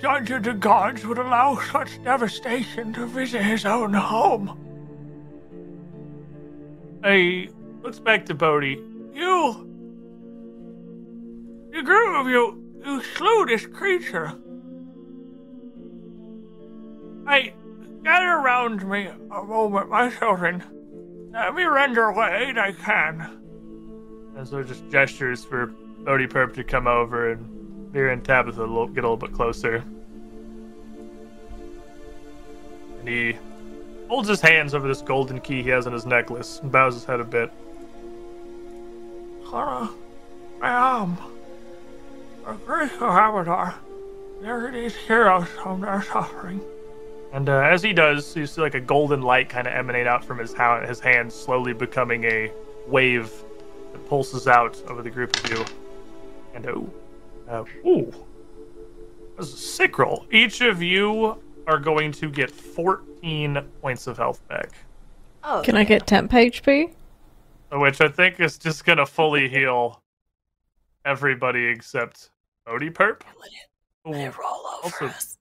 Dungeons 0.00 0.46
and 0.46 0.60
Gods 0.60 1.04
would 1.04 1.18
allow 1.18 1.58
such 1.72 2.02
devastation 2.04 2.92
to 2.92 3.06
visit 3.06 3.42
his 3.42 3.66
own 3.66 3.92
home. 3.92 4.56
He 7.04 7.50
looks 7.82 7.98
back 7.98 8.26
to 8.26 8.34
Bodhi. 8.34 8.80
You, 9.12 9.66
the 11.72 11.82
group 11.82 12.16
of 12.16 12.28
you, 12.28 12.62
you 12.84 13.02
slew 13.02 13.46
this 13.46 13.66
creature. 13.66 14.32
I 17.26 17.52
gather 18.04 18.30
around 18.30 18.88
me 18.88 19.08
a 19.30 19.42
moment, 19.42 19.90
my 19.90 20.10
children. 20.10 20.62
Let 21.32 21.54
me 21.54 21.64
render 21.64 22.12
what 22.12 22.32
aid 22.32 22.56
I 22.56 22.72
can. 22.72 23.38
And 24.36 24.46
so 24.46 24.62
just 24.62 24.88
gestures 24.90 25.44
for 25.44 25.66
Bodhi 26.04 26.26
Perp 26.28 26.54
to 26.54 26.64
come 26.64 26.86
over 26.86 27.32
and 27.32 27.57
Mira 27.92 28.12
and 28.12 28.24
Tabitha 28.24 28.58
get 28.58 28.66
a 28.66 29.08
little 29.08 29.16
bit 29.16 29.32
closer. 29.32 29.82
And 32.98 33.08
he 33.08 33.36
holds 34.08 34.28
his 34.28 34.40
hands 34.40 34.74
over 34.74 34.88
this 34.88 35.02
golden 35.02 35.40
key 35.40 35.62
he 35.62 35.70
has 35.70 35.86
on 35.86 35.92
his 35.92 36.06
necklace 36.06 36.60
and 36.60 36.72
bows 36.72 36.94
his 36.94 37.04
head 37.04 37.20
a 37.20 37.24
bit. 37.24 37.50
Hana, 39.50 39.90
I 40.60 41.02
am 41.02 41.16
a 42.46 42.54
grateful 42.54 43.08
avatar. 43.08 43.74
There 44.42 44.66
are 44.66 44.70
these 44.70 44.94
heroes 44.94 45.48
from 45.48 45.80
their 45.80 46.02
suffering. 46.02 46.60
And 47.32 47.48
uh, 47.48 47.60
as 47.60 47.82
he 47.82 47.92
does, 47.92 48.34
you 48.36 48.46
see 48.46 48.60
like 48.60 48.74
a 48.74 48.80
golden 48.80 49.20
light 49.20 49.48
kind 49.48 49.66
of 49.66 49.74
emanate 49.74 50.06
out 50.06 50.24
from 50.24 50.38
his, 50.38 50.54
ha- 50.54 50.86
his 50.86 51.00
hand, 51.00 51.32
slowly 51.32 51.72
becoming 51.72 52.24
a 52.24 52.50
wave 52.86 53.32
that 53.92 54.08
pulses 54.08 54.46
out 54.46 54.80
over 54.88 55.02
the 55.02 55.10
group 55.10 55.36
of 55.44 55.50
you. 55.50 55.64
And 56.54 56.66
oh, 56.66 56.90
uh, 57.48 57.64
ooh, 57.86 58.12
that's 59.36 59.52
a 59.52 59.56
sick 59.56 59.98
roll. 59.98 60.26
Each 60.30 60.60
of 60.60 60.82
you 60.82 61.40
are 61.66 61.78
going 61.78 62.12
to 62.12 62.30
get 62.30 62.50
14 62.50 63.60
points 63.82 64.06
of 64.06 64.16
health 64.16 64.46
back, 64.48 64.70
Oh, 65.44 65.62
Can 65.64 65.76
I 65.76 65.84
get 65.84 66.06
temp 66.06 66.30
HP? 66.32 66.92
which 67.70 68.00
I 68.00 68.08
think 68.08 68.40
is 68.40 68.56
just 68.58 68.84
gonna 68.86 69.04
fully 69.06 69.48
heal 69.56 70.02
everybody 71.04 71.66
except 71.66 72.30
Bodhi 72.66 72.90
Perp. 72.90 73.20
let 74.06 74.20
it 74.26 74.38
roll 74.38 74.66
over 74.84 75.04
Also- 75.04 75.06
us. 75.06 75.36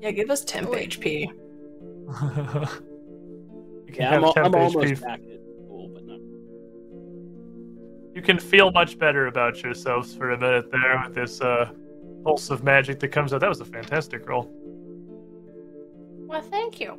Yeah, 0.00 0.10
give 0.12 0.30
us 0.30 0.44
temp 0.44 0.70
Wait. 0.70 0.90
HP. 1.00 1.30
You 3.86 3.96
can 3.96 4.02
Yeah, 4.04 4.16
I'm, 4.18 4.32
temp 4.32 4.46
I'm 4.46 4.52
HP. 4.52 4.74
almost 4.76 5.02
back 5.02 5.18
at 5.20 5.26
full, 5.26 5.26
but 5.26 5.30
not. 5.30 5.49
You 8.20 8.26
can 8.26 8.38
feel 8.38 8.70
much 8.70 8.98
better 8.98 9.28
about 9.28 9.62
yourselves 9.62 10.14
for 10.14 10.32
a 10.32 10.38
minute 10.38 10.70
there 10.70 11.02
with 11.02 11.14
this 11.14 11.40
uh, 11.40 11.70
pulse 12.22 12.50
of 12.50 12.62
magic 12.62 13.00
that 13.00 13.08
comes 13.08 13.32
out. 13.32 13.40
That 13.40 13.48
was 13.48 13.62
a 13.62 13.64
fantastic 13.64 14.28
roll. 14.28 14.46
Well, 16.26 16.42
thank 16.42 16.80
you. 16.80 16.98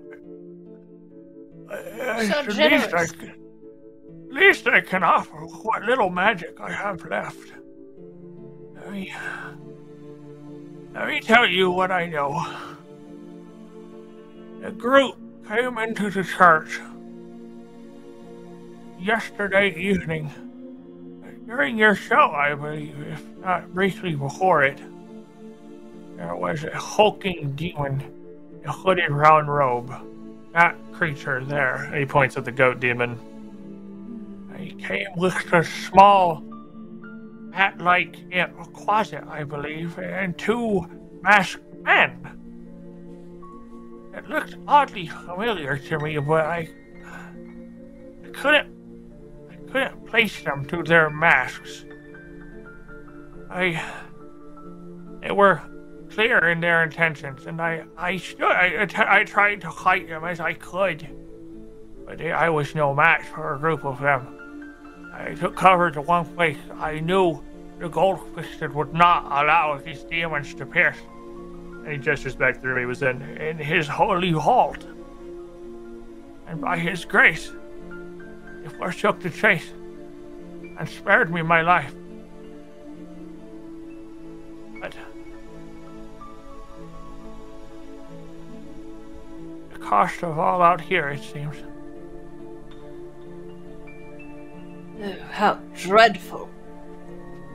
Uh, 1.69 2.23
So 2.23 2.39
at 2.39 2.48
least. 2.48 2.93
I 2.95 3.06
can, 3.06 3.30
at 3.30 4.34
least 4.34 4.68
I 4.68 4.81
can 4.81 5.03
offer 5.03 5.38
what 5.38 5.84
little 5.84 6.10
magic 6.10 6.60
I 6.60 6.72
have 6.72 7.06
left. 7.06 7.53
Let 8.77 8.91
me, 8.91 9.14
let 10.95 11.07
me 11.07 11.19
tell 11.19 11.45
you 11.45 11.69
what 11.69 11.91
I 11.91 12.07
know. 12.07 12.31
A 14.64 14.72
group 14.72 15.18
came 15.48 15.77
into 15.77 16.10
the 16.10 16.23
church 16.23 16.80
yesterday 18.99 19.69
evening. 19.76 20.31
During 21.52 21.78
your 21.78 21.95
show, 21.95 22.32
I 22.32 22.56
believe, 22.56 22.98
if 23.10 23.22
not 23.40 23.73
briefly 23.73 24.15
before 24.15 24.64
it, 24.64 24.80
there 26.15 26.34
was 26.34 26.64
a 26.64 26.73
hulking 26.73 27.52
demon 27.57 27.99
in 28.64 28.69
a 28.69 28.72
hooded 28.72 29.11
round 29.11 29.53
robe 29.53 29.94
that 30.53 30.78
creature 30.94 31.44
there. 31.44 31.94
He 31.94 32.06
points 32.06 32.38
at 32.38 32.45
the 32.45 32.53
goat 32.53 32.80
demon. 32.80 33.19
He 34.57 34.72
came 34.76 35.07
with 35.18 35.36
a 35.52 35.65
small 35.65 36.41
hat 37.52 37.82
like 37.82 38.15
quasit, 38.72 39.28
I 39.28 39.44
believe, 39.44 39.99
and 39.99 40.38
two 40.38 40.88
masked 41.22 41.65
men. 41.82 42.30
It 44.15 44.30
looked 44.30 44.56
oddly 44.69 45.07
familiar 45.07 45.78
to 45.78 45.99
me, 45.99 46.18
but 46.18 46.45
I 46.45 46.69
couldn't 48.32 48.81
I 49.72 49.73
couldn't 49.73 50.06
place 50.07 50.43
them 50.43 50.65
to 50.65 50.84
their 50.84 51.10
masks. 51.10 51.85
I 53.49 53.81
they 55.22 55.31
were 55.31 55.61
clear 56.10 56.49
in 56.49 56.60
their 56.60 56.84
intentions, 56.84 57.45
and 57.45 57.61
I 57.61 57.85
I 57.98 58.18
stood 58.18 58.52
I, 58.52 58.85
I, 58.98 59.23
tried 59.23 59.61
to 59.61 59.72
fight 59.72 60.10
them 60.10 60.26
as 60.26 60.41
I 60.41 60.53
could, 60.53 61.07
but 62.06 62.19
I 62.19 62.49
was 62.49 62.76
no 62.76 62.93
match 62.93 63.23
for 63.27 63.56
a 63.56 63.60
group 63.60 63.85
of 63.85 64.02
them. 64.02 64.73
I 65.14 65.35
took 65.35 65.56
cover 65.56 65.89
to 65.91 66.02
one 66.02 66.26
place 66.35 66.57
I 66.77 66.99
knew 66.99 67.41
the 67.80 67.88
gold 67.88 68.19
fisted 68.35 68.73
would 68.73 68.93
not 68.93 69.23
allow 69.26 69.77
these 69.77 70.03
demons 70.03 70.53
to 70.56 70.65
pierce. 70.65 70.98
And 71.85 71.93
he 71.93 71.98
gestures 71.98 72.35
back 72.35 72.60
through 72.60 72.76
me 72.76 72.85
was 72.85 73.03
in 73.03 73.22
in 73.38 73.57
his 73.57 73.88
holy 73.88 74.34
vault. 74.34 74.85
And 76.45 76.60
by 76.60 76.77
his 76.77 77.06
grace, 77.06 77.53
he 78.64 78.70
forsook 78.70 79.20
the 79.20 79.30
chase 79.30 79.72
and 80.78 80.88
spared 80.88 81.32
me 81.32 81.42
my 81.42 81.62
life. 81.62 81.94
But 84.80 84.96
the 89.74 89.80
cost 89.80 90.24
of 90.24 90.40
all 90.40 90.62
out 90.62 90.82
here, 90.82 91.10
it 91.10 91.22
seems. 91.22 91.56
Oh, 95.04 95.16
how 95.32 95.54
dreadful. 95.76 96.50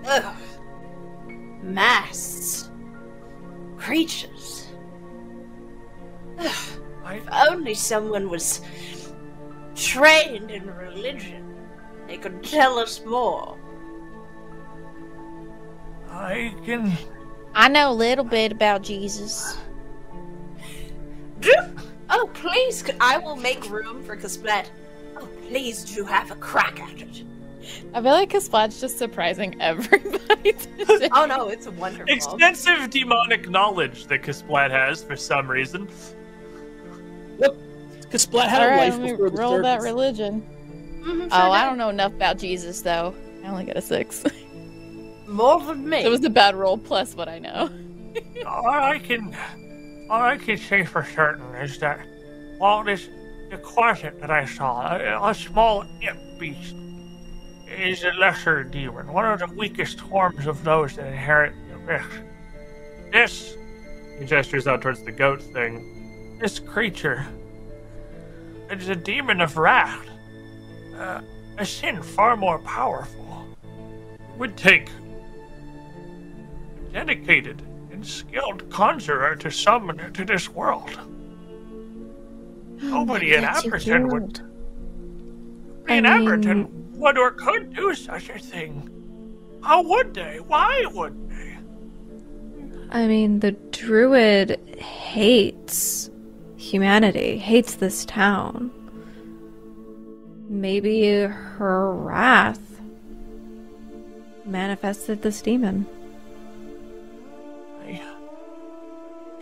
Oh, 0.05 0.37
Masts. 1.63 2.71
Creatures. 3.77 4.67
Oh, 6.39 6.47
Ugh. 6.47 6.81
I, 7.05 7.15
If 7.17 7.29
only 7.31 7.75
someone 7.75 8.29
was 8.29 8.61
trained 9.77 10.51
in 10.51 10.75
religion, 10.75 11.55
they 12.09 12.17
could 12.17 12.43
tell 12.43 12.79
us 12.79 13.05
more. 13.05 13.57
I 16.11 16.55
can. 16.65 16.93
I 17.55 17.69
know 17.69 17.91
a 17.91 17.95
little 17.95 18.25
bit 18.25 18.53
about 18.53 18.83
Jesus. 18.83 19.57
Do, 21.41 21.53
oh, 22.11 22.31
please, 22.35 22.85
I 23.01 23.19
will 23.19 23.37
make 23.37 23.69
room 23.71 24.03
for 24.03 24.17
Kasplat. 24.17 24.67
Oh, 25.17 25.29
please 25.49 25.85
do 25.85 26.05
have 26.05 26.31
a 26.31 26.37
crack 26.37 26.81
at 26.81 27.01
it. 27.01 27.25
I 27.93 28.01
feel 28.01 28.13
like 28.13 28.31
Kasplat's 28.31 28.81
just 28.81 28.99
surprising 28.99 29.57
everybody. 29.61 30.53
today. 30.53 31.09
Oh 31.13 31.27
no, 31.27 31.49
it's 31.49 31.67
a 31.67 31.71
wonderful. 31.73 32.15
Extensive 32.15 32.91
demonic 32.91 33.51
knowledge 33.51 34.07
that 34.07 34.23
Kasplat 34.23 34.71
has 34.71 35.03
for 35.03 35.17
some 35.17 35.51
reason. 35.51 35.89
Kasplat 38.11 38.49
had 38.49 38.63
All 38.63 38.75
a 38.75 38.77
life 38.77 38.93
let 38.95 39.01
me 39.03 39.11
before 39.13 39.31
the 39.31 39.37
roll 39.37 39.63
that 39.63 39.81
circus. 39.81 39.85
religion. 39.85 40.43
Mhm, 41.05 41.27
Oh, 41.27 41.29
sure 41.29 41.51
I 41.53 41.65
don't 41.65 41.79
know 41.79 41.89
enough 41.89 42.13
about 42.13 42.39
Jesus 42.39 42.81
though. 42.83 43.15
I 43.45 43.49
only 43.49 43.65
got 43.65 43.77
a 43.77 43.83
six. 43.83 44.25
More 45.27 45.61
than 45.61 45.89
me. 45.89 45.99
it 46.05 46.09
was 46.09 46.25
a 46.25 46.31
bad 46.31 46.55
roll 46.55 46.79
plus 46.79 47.15
what 47.17 47.29
I 47.29 47.39
know. 47.41 47.69
All 48.47 48.67
I 48.69 48.99
can, 48.99 49.37
all 50.09 50.23
I 50.23 50.37
can 50.39 50.57
say 50.57 50.85
for 50.85 51.05
certain 51.05 51.55
is 51.57 51.79
that 51.81 51.99
all 52.61 52.83
this 52.85 53.09
the 53.51 53.59
quasit 53.59 54.19
that 54.21 54.31
I 54.31 54.45
saw, 54.47 54.97
a, 54.97 55.31
a 55.31 55.35
small 55.35 55.85
imp 56.01 56.19
beast, 56.39 56.75
is 57.69 58.05
a 58.05 58.11
lesser 58.13 58.65
demon, 58.65 59.13
one 59.13 59.25
of 59.27 59.39
the 59.41 59.47
weakest 59.55 60.01
forms 60.01 60.47
of 60.47 60.65
those 60.65 60.97
that 60.97 61.07
inherit 61.09 61.53
the 61.71 61.77
rift. 61.79 62.21
This, 63.13 63.55
he 64.19 64.25
gestures 64.25 64.67
out 64.67 64.81
towards 64.83 65.03
the 65.03 65.13
goat 65.13 65.43
thing, 65.43 66.39
this 66.41 66.59
creature 66.59 67.27
is 68.71 68.89
a 68.89 68.97
demon 68.97 69.41
of 69.41 69.57
wrath, 69.57 70.09
uh, 70.99 71.21
a 71.59 71.67
sin 71.67 72.03
far 72.03 72.37
more 72.37 72.59
powerful. 72.61 73.47
It 74.19 74.39
would 74.39 74.57
take 74.57 74.89
a 74.89 74.93
dedicated 76.93 77.63
and 77.91 78.07
skilled 78.07 78.69
conjurer 78.71 79.37
to 79.37 79.51
summon 79.51 80.01
it 80.01 80.15
to 80.15 80.25
this 80.25 80.49
world. 80.49 80.99
Nobody 82.83 83.35
in 83.35 83.45
Abberton 83.45 84.11
would 84.11 84.41
in 85.89 86.05
mean- 86.05 86.93
would 86.93 87.19
or 87.19 87.31
could 87.31 87.75
do 87.75 87.95
such 87.95 88.29
a 88.31 88.39
thing. 88.39 88.91
How 89.63 89.83
would 89.83 90.15
they? 90.15 90.39
Why 90.47 90.85
would 90.93 91.31
they? 91.31 91.57
I 92.91 93.07
mean, 93.07 93.41
the 93.41 93.53
druid 93.53 94.59
hates 94.79 96.11
humanity, 96.71 97.39
hates 97.39 97.75
this 97.75 98.05
town. 98.05 98.71
Maybe 100.49 101.21
her 101.21 101.93
wrath 101.93 102.81
manifested 104.45 105.23
this 105.23 105.43
demon. 105.43 105.87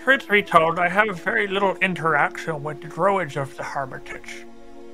Truth 0.04 0.28
be 0.28 0.42
told, 0.42 0.78
I 0.78 0.90
have 0.90 1.18
very 1.22 1.46
little 1.46 1.76
interaction 1.76 2.62
with 2.62 2.82
the 2.82 2.88
druids 2.88 3.38
of 3.38 3.56
the 3.56 3.62
Hermitage. 3.62 4.44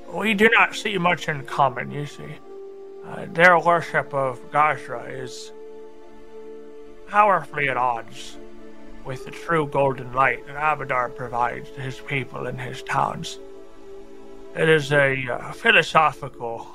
We 0.07 0.33
do 0.33 0.47
not 0.53 0.73
see 0.73 0.97
much 0.97 1.27
in 1.27 1.43
common, 1.43 1.91
you 1.91 2.05
see. 2.05 2.37
Uh, 3.05 3.25
their 3.33 3.59
worship 3.59 4.13
of 4.13 4.39
Gozreh 4.51 5.21
is 5.21 5.51
powerfully 7.09 7.67
at 7.67 7.75
odds 7.75 8.37
with 9.05 9.25
the 9.25 9.31
true 9.31 9.67
golden 9.67 10.13
light 10.13 10.45
that 10.47 10.55
Abadar 10.55 11.15
provides 11.15 11.69
to 11.71 11.81
his 11.81 11.99
people 11.99 12.47
and 12.47 12.59
his 12.59 12.83
towns. 12.83 13.39
It 14.55 14.67
is 14.67 14.91
a 14.91 15.27
uh, 15.27 15.51
philosophical 15.53 16.67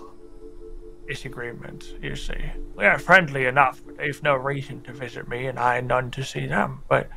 disagreement, 1.06 1.94
you 2.02 2.16
see. 2.16 2.44
We 2.74 2.84
are 2.84 2.98
friendly 2.98 3.46
enough, 3.46 3.82
but 3.84 3.98
they've 3.98 4.22
no 4.22 4.34
reason 4.34 4.82
to 4.82 4.92
visit 4.92 5.28
me, 5.28 5.46
and 5.46 5.58
I 5.58 5.80
none 5.80 6.10
to 6.12 6.24
see 6.24 6.46
them. 6.46 6.82
But 6.88 7.08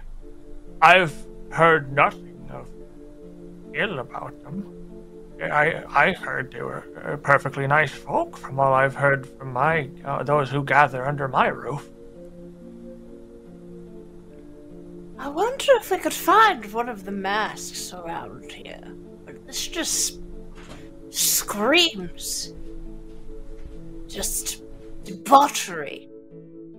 I've 0.82 1.16
heard 1.50 1.94
nothing 1.94 2.50
of 2.52 2.68
ill 3.74 4.00
about 4.00 4.42
them. 4.44 4.76
I 5.42 5.84
I 5.88 6.12
heard 6.12 6.52
they 6.52 6.62
were 6.62 6.84
uh, 7.04 7.16
perfectly 7.18 7.66
nice 7.66 7.92
folk 7.92 8.38
from 8.38 8.60
all 8.60 8.74
I've 8.74 8.96
heard 8.96 9.26
from 9.26 9.54
my 9.54 9.90
uh, 10.04 10.24
those 10.24 10.50
who 10.50 10.64
gather 10.64 11.06
under 11.08 11.28
my 11.28 11.48
roof. 11.48 11.88
I 15.20 15.28
wonder 15.28 15.66
if 15.76 15.92
we 15.92 15.98
could 15.98 16.14
find 16.14 16.66
one 16.74 16.88
of 16.90 17.04
the 17.04 17.12
masks 17.12 17.94
around 17.94 18.52
here. 18.52 18.82
But 19.26 19.46
this 19.46 19.68
just 19.68 20.20
screams. 21.10 22.54
Just 24.08 24.64
debauchery. 25.04 26.08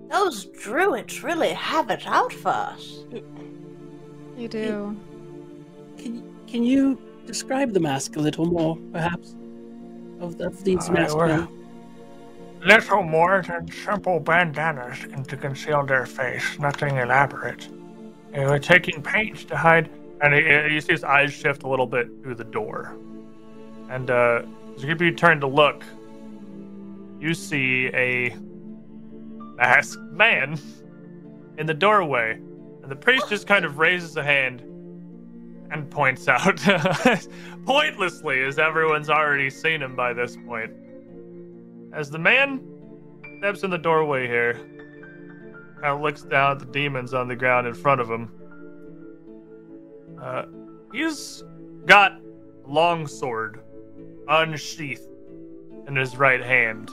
Those 0.09 0.45
druids 0.45 1.23
really 1.23 1.49
have 1.53 1.89
it 1.91 2.03
out 2.07 2.33
for 2.33 2.49
us. 2.49 3.05
You 4.37 4.47
do. 4.47 4.97
Can 5.97 6.23
can 6.47 6.63
you 6.63 6.97
describe 7.25 7.71
the 7.73 7.79
mask 7.79 8.15
a 8.15 8.19
little 8.19 8.45
more, 8.45 8.75
perhaps? 8.91 9.35
Of, 10.19 10.39
of 10.41 10.63
these 10.63 10.89
Uh, 10.89 10.93
masks. 10.93 11.15
we're- 11.15 11.47
Little 12.63 13.01
more 13.03 13.41
than 13.47 13.71
simple 13.71 14.19
bandanas 14.19 14.99
can- 15.11 15.23
to 15.23 15.37
conceal 15.37 15.83
their 15.85 16.05
face, 16.05 16.59
nothing 16.59 16.97
elaborate. 16.97 17.67
Were 18.33 18.59
taking 18.59 19.01
pains 19.01 19.43
to 19.45 19.57
hide, 19.57 19.89
and 20.21 20.33
he, 20.33 20.41
you 20.73 20.81
see 20.81 20.93
his 20.93 21.03
eyes 21.03 21.33
shift 21.33 21.63
a 21.63 21.67
little 21.67 21.85
bit 21.85 22.07
through 22.21 22.35
the 22.35 22.45
door. 22.45 22.95
And 23.89 24.09
uh, 24.09 24.43
as 24.75 24.83
you 24.83 25.11
turn 25.11 25.41
to 25.41 25.47
look, 25.47 25.83
you 27.19 27.33
see 27.33 27.89
a 27.93 28.35
masked 29.55 30.01
man 30.11 30.57
in 31.57 31.67
the 31.67 31.73
doorway, 31.73 32.33
and 32.81 32.89
the 32.89 32.95
priest 32.95 33.29
just 33.29 33.47
kind 33.47 33.65
of 33.65 33.77
raises 33.77 34.15
a 34.17 34.23
hand 34.23 34.61
and 35.71 35.89
points 35.89 36.27
out, 36.27 36.57
pointlessly, 37.65 38.41
as 38.43 38.59
everyone's 38.59 39.09
already 39.09 39.49
seen 39.49 39.81
him 39.81 39.95
by 39.95 40.13
this 40.13 40.37
point. 40.47 40.71
As 41.93 42.09
the 42.09 42.19
man 42.19 42.61
steps 43.37 43.63
in 43.63 43.69
the 43.69 43.77
doorway 43.77 44.27
here, 44.27 44.59
kind 45.81 45.95
of 45.95 46.01
looks 46.01 46.21
down 46.21 46.51
at 46.51 46.59
the 46.59 46.65
demons 46.65 47.13
on 47.13 47.27
the 47.27 47.35
ground 47.35 47.65
in 47.65 47.73
front 47.73 47.99
of 47.99 48.09
him. 48.09 48.31
Uh, 50.21 50.43
he's 50.93 51.43
got 51.87 52.13
a 52.13 52.69
long 52.69 53.07
sword 53.07 53.61
unsheathed 54.27 55.07
in 55.87 55.95
his 55.95 56.15
right 56.15 56.43
hand, 56.43 56.91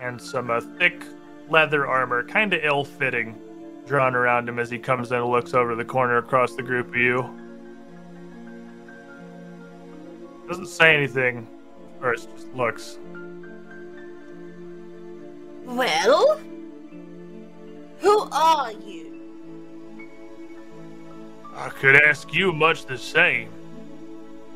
and 0.00 0.20
some 0.20 0.50
uh, 0.50 0.60
thick 0.78 1.04
leather 1.50 1.86
armor, 1.86 2.24
kind 2.24 2.54
of 2.54 2.64
ill-fitting, 2.64 3.38
drawn 3.86 4.14
around 4.14 4.48
him 4.48 4.58
as 4.58 4.70
he 4.70 4.78
comes 4.78 5.12
in 5.12 5.18
and 5.18 5.26
looks 5.26 5.52
over 5.52 5.74
the 5.74 5.84
corner 5.84 6.16
across 6.16 6.54
the 6.54 6.62
group 6.62 6.88
of 6.88 6.96
you. 6.96 7.22
Doesn't 10.48 10.68
say 10.68 10.96
anything 10.96 11.46
first, 12.00 12.30
just 12.34 12.52
looks. 12.54 12.98
Well? 15.66 16.40
Who 17.98 18.28
are 18.32 18.72
you? 18.72 20.10
I 21.54 21.70
could 21.70 21.96
ask 21.96 22.32
you 22.34 22.52
much 22.52 22.86
the 22.86 22.98
same. 22.98 23.50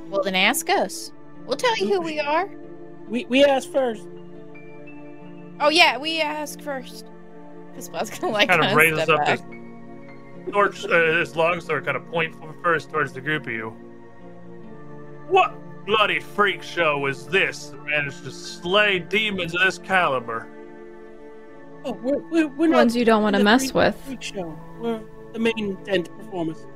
Well, 0.08 0.22
then 0.22 0.34
ask 0.34 0.68
us. 0.68 1.12
We'll 1.46 1.56
tell 1.56 1.76
you 1.78 1.86
who 1.86 2.00
we 2.00 2.20
are. 2.20 2.48
We 3.08 3.24
we 3.26 3.44
asked 3.44 3.72
first. 3.72 4.06
Oh 5.60 5.70
yeah, 5.70 5.98
we 5.98 6.20
ask 6.20 6.60
first. 6.60 7.06
This 7.74 7.88
was 7.90 8.10
gonna 8.10 8.32
like 8.32 8.48
kind 8.48 8.60
of 8.60 8.68
kinda 8.68 8.76
raises 8.76 9.02
step 9.04 9.18
up 9.20 9.26
back. 9.26 9.40
his 9.40 10.52
torch, 10.52 10.84
uh, 10.84 11.18
his 11.18 11.36
long 11.36 11.60
sword, 11.60 11.84
kind 11.84 11.96
of 11.96 12.06
point 12.10 12.34
first 12.62 12.90
towards 12.90 13.12
the 13.12 13.20
group 13.20 13.46
of 13.46 13.52
you. 13.52 13.70
What 15.28 15.54
bloody 15.86 16.20
freak 16.20 16.62
show 16.62 17.06
is 17.06 17.26
this 17.26 17.68
that 17.68 17.84
managed 17.86 18.24
to 18.24 18.30
slay 18.30 18.98
demons 18.98 19.54
of 19.54 19.60
this 19.62 19.78
caliber? 19.78 20.46
Oh, 21.84 21.92
we're 21.92 22.18
we're, 22.18 22.48
we're 22.48 22.66
not 22.68 22.76
Ones 22.76 22.96
you 22.96 23.04
don't 23.04 23.22
want 23.22 23.36
to 23.36 23.42
mess 23.42 23.72
with. 23.72 23.96
Show. 24.20 24.58
We're 24.80 25.00
the 25.32 25.38
main 25.38 25.76
tent 25.84 26.10
performers. 26.18 26.66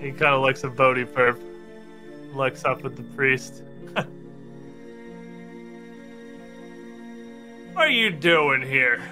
He 0.00 0.10
kind 0.12 0.34
of 0.34 0.42
looks 0.42 0.62
at 0.62 0.76
Bodhi 0.76 1.04
Perp, 1.04 1.40
looks 2.34 2.64
up 2.64 2.84
at 2.84 2.96
the 2.96 3.02
priest. 3.02 3.62
what 7.72 7.86
are 7.86 7.88
you 7.88 8.10
doing 8.10 8.60
here? 8.60 9.02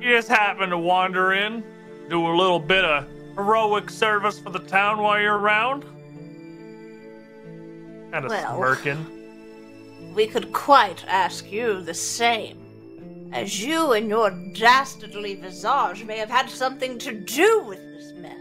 You 0.00 0.10
just 0.10 0.28
happen 0.28 0.70
to 0.70 0.78
wander 0.78 1.34
in, 1.34 1.62
do 2.08 2.26
a 2.26 2.34
little 2.34 2.58
bit 2.58 2.84
of 2.84 3.06
heroic 3.34 3.90
service 3.90 4.38
for 4.38 4.50
the 4.50 4.60
town 4.60 4.98
while 4.98 5.20
you're 5.20 5.38
around? 5.38 5.84
Kind 8.14 8.26
of 8.26 8.30
Well. 8.30 8.56
smirking. 8.58 9.06
We 10.14 10.28
could 10.28 10.52
quite 10.52 11.04
ask 11.08 11.50
you 11.50 11.80
the 11.82 11.94
same. 11.94 12.58
As 13.32 13.60
you 13.60 13.90
and 13.94 14.08
your 14.08 14.30
dastardly 14.54 15.34
visage 15.34 16.04
may 16.04 16.18
have 16.18 16.30
had 16.30 16.48
something 16.48 16.96
to 16.98 17.12
do 17.12 17.64
with 17.66 17.80
this 17.80 18.12
mess. 18.12 18.38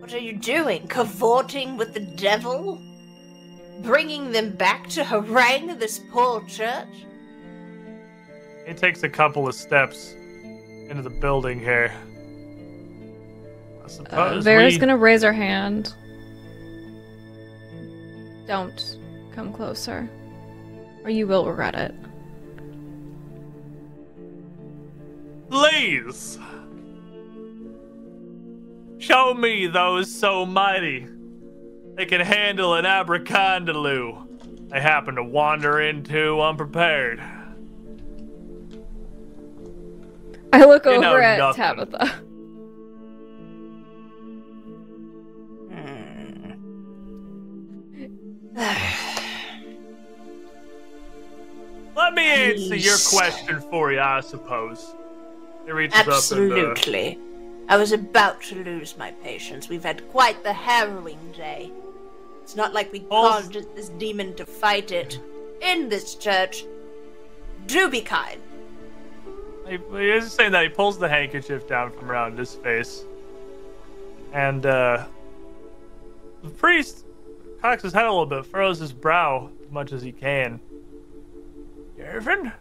What 0.00 0.12
are 0.12 0.18
you 0.18 0.32
doing? 0.32 0.88
Cavorting 0.88 1.76
with 1.76 1.94
the 1.94 2.00
devil? 2.00 2.82
Bringing 3.82 4.32
them 4.32 4.50
back 4.56 4.88
to 4.88 5.04
harangue 5.04 5.78
this 5.78 6.00
poor 6.10 6.42
church? 6.48 6.88
He 8.66 8.74
takes 8.74 9.04
a 9.04 9.08
couple 9.08 9.46
of 9.46 9.54
steps 9.54 10.14
into 10.88 11.02
the 11.02 11.10
building 11.10 11.60
here. 11.60 11.92
I 13.80 13.84
Uh, 13.84 13.88
suppose 13.88 14.42
Vera's 14.44 14.72
we- 14.74 14.80
gonna 14.80 14.96
raise 14.96 15.22
her 15.22 15.32
hand. 15.32 15.94
Don't 18.46 18.98
come 19.34 19.52
closer, 19.52 20.10
or 21.04 21.10
you 21.10 21.26
will 21.26 21.46
regret 21.46 21.74
it. 21.74 21.94
Please! 25.50 26.38
Show 28.98 29.34
me 29.34 29.66
those 29.66 30.12
so 30.12 30.46
mighty. 30.46 31.06
They 31.94 32.06
can 32.06 32.20
handle 32.20 32.74
an 32.74 32.84
abrikandilu. 32.84 34.68
They 34.70 34.80
happen 34.80 35.16
to 35.16 35.24
wander 35.24 35.80
into 35.80 36.40
unprepared. 36.40 37.20
I 40.52 40.64
look 40.64 40.84
You 40.84 40.92
over 40.92 41.20
at 41.20 41.38
nothing. 41.38 41.62
Tabitha. 41.62 42.22
Let 51.96 52.14
me 52.14 52.22
answer 52.22 52.76
your 52.76 52.98
question 53.08 53.60
for 53.70 53.92
you, 53.92 54.00
I 54.00 54.20
suppose. 54.20 54.94
He 55.64 55.72
reaches 55.72 56.00
up 56.00 56.06
and 56.06 56.14
Absolutely. 56.14 57.18
I 57.68 57.76
was 57.76 57.92
about 57.92 58.42
to 58.42 58.56
lose 58.56 58.96
my 58.98 59.12
patience. 59.22 59.68
We've 59.68 59.84
had 59.84 60.06
quite 60.10 60.42
the 60.42 60.52
harrowing 60.52 61.32
day. 61.34 61.70
It's 62.42 62.56
not 62.56 62.74
like 62.74 62.92
we 62.92 63.00
Pulls- 63.00 63.44
conjured 63.44 63.74
this 63.74 63.88
demon 63.90 64.34
to 64.34 64.44
fight 64.44 64.90
it 64.90 65.18
in 65.62 65.88
this 65.88 66.14
church. 66.16 66.64
Do 67.66 67.88
be 67.88 68.00
kind. 68.00 68.40
He, 69.66 69.78
he 69.92 70.10
is 70.10 70.32
saying 70.32 70.52
that 70.52 70.64
he 70.64 70.68
pulls 70.68 70.98
the 70.98 71.08
handkerchief 71.08 71.68
down 71.68 71.92
from 71.92 72.10
around 72.10 72.36
his 72.38 72.54
face. 72.56 73.04
And, 74.32 74.66
uh. 74.66 75.06
The 76.42 76.50
priest 76.50 77.01
cocks 77.62 77.84
his 77.84 77.92
head 77.92 78.04
a 78.04 78.10
little 78.10 78.26
bit, 78.26 78.44
furrows 78.44 78.80
his 78.80 78.92
brow 78.92 79.48
as 79.64 79.70
much 79.70 79.92
as 79.92 80.02
he 80.02 80.10
can. 80.10 80.60
Yervin? 81.96 82.52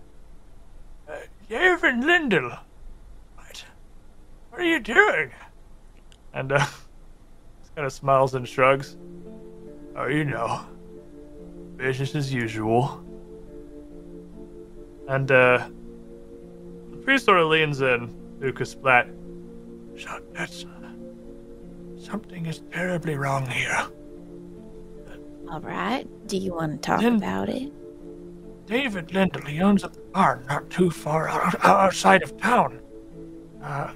Uh, 1.10 1.14
Yervin 1.49 2.06
Lindell? 2.06 2.52
What? 3.36 3.65
What 4.52 4.61
are 4.61 4.65
you 4.65 4.80
doing? 4.80 5.32
And, 6.34 6.52
uh. 6.52 6.65
Kind 7.76 7.86
of 7.86 7.94
smiles 7.94 8.36
and 8.36 8.48
shrugs. 8.48 8.98
Oh, 9.95 10.06
you 10.06 10.26
know. 10.26 10.65
Business 11.78 12.14
as 12.15 12.32
usual. 12.32 13.03
And, 15.07 15.32
uh. 15.32 15.68
The 16.91 16.98
priest 16.98 17.26
sort 17.26 17.40
of 17.40 17.48
leans 17.48 17.82
in, 17.82 18.14
Lucas 18.40 18.72
Splat. 18.72 19.07
So 19.98 20.22
that's 20.34 20.65
something 21.98 22.45
is 22.45 22.61
terribly 22.72 23.15
wrong 23.15 23.48
here. 23.48 23.88
All 25.52 25.60
right. 25.60 26.07
Do 26.28 26.38
you 26.38 26.53
want 26.53 26.72
to 26.72 26.78
talk 26.80 27.02
Then- 27.02 27.18
about 27.18 27.49
it? 27.49 27.72
David 28.68 29.14
Lindell, 29.14 29.41
he 29.41 29.60
owns 29.61 29.84
a 29.84 29.90
barn 30.14 30.45
not 30.48 30.69
too 30.69 30.90
far 30.90 31.28
out, 31.28 31.56
outside 31.65 32.23
of 32.23 32.38
town. 32.38 32.80
Uh, 33.61 33.91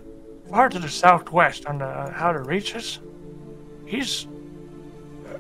far 0.50 0.68
to 0.68 0.80
the 0.80 0.90
southwest 0.90 1.66
on 1.66 1.78
the, 1.78 2.12
how 2.14 2.34
to 2.34 2.40
reach 2.40 2.76
us. 2.76 3.00
He's. 3.86 4.28
Uh, 5.26 5.38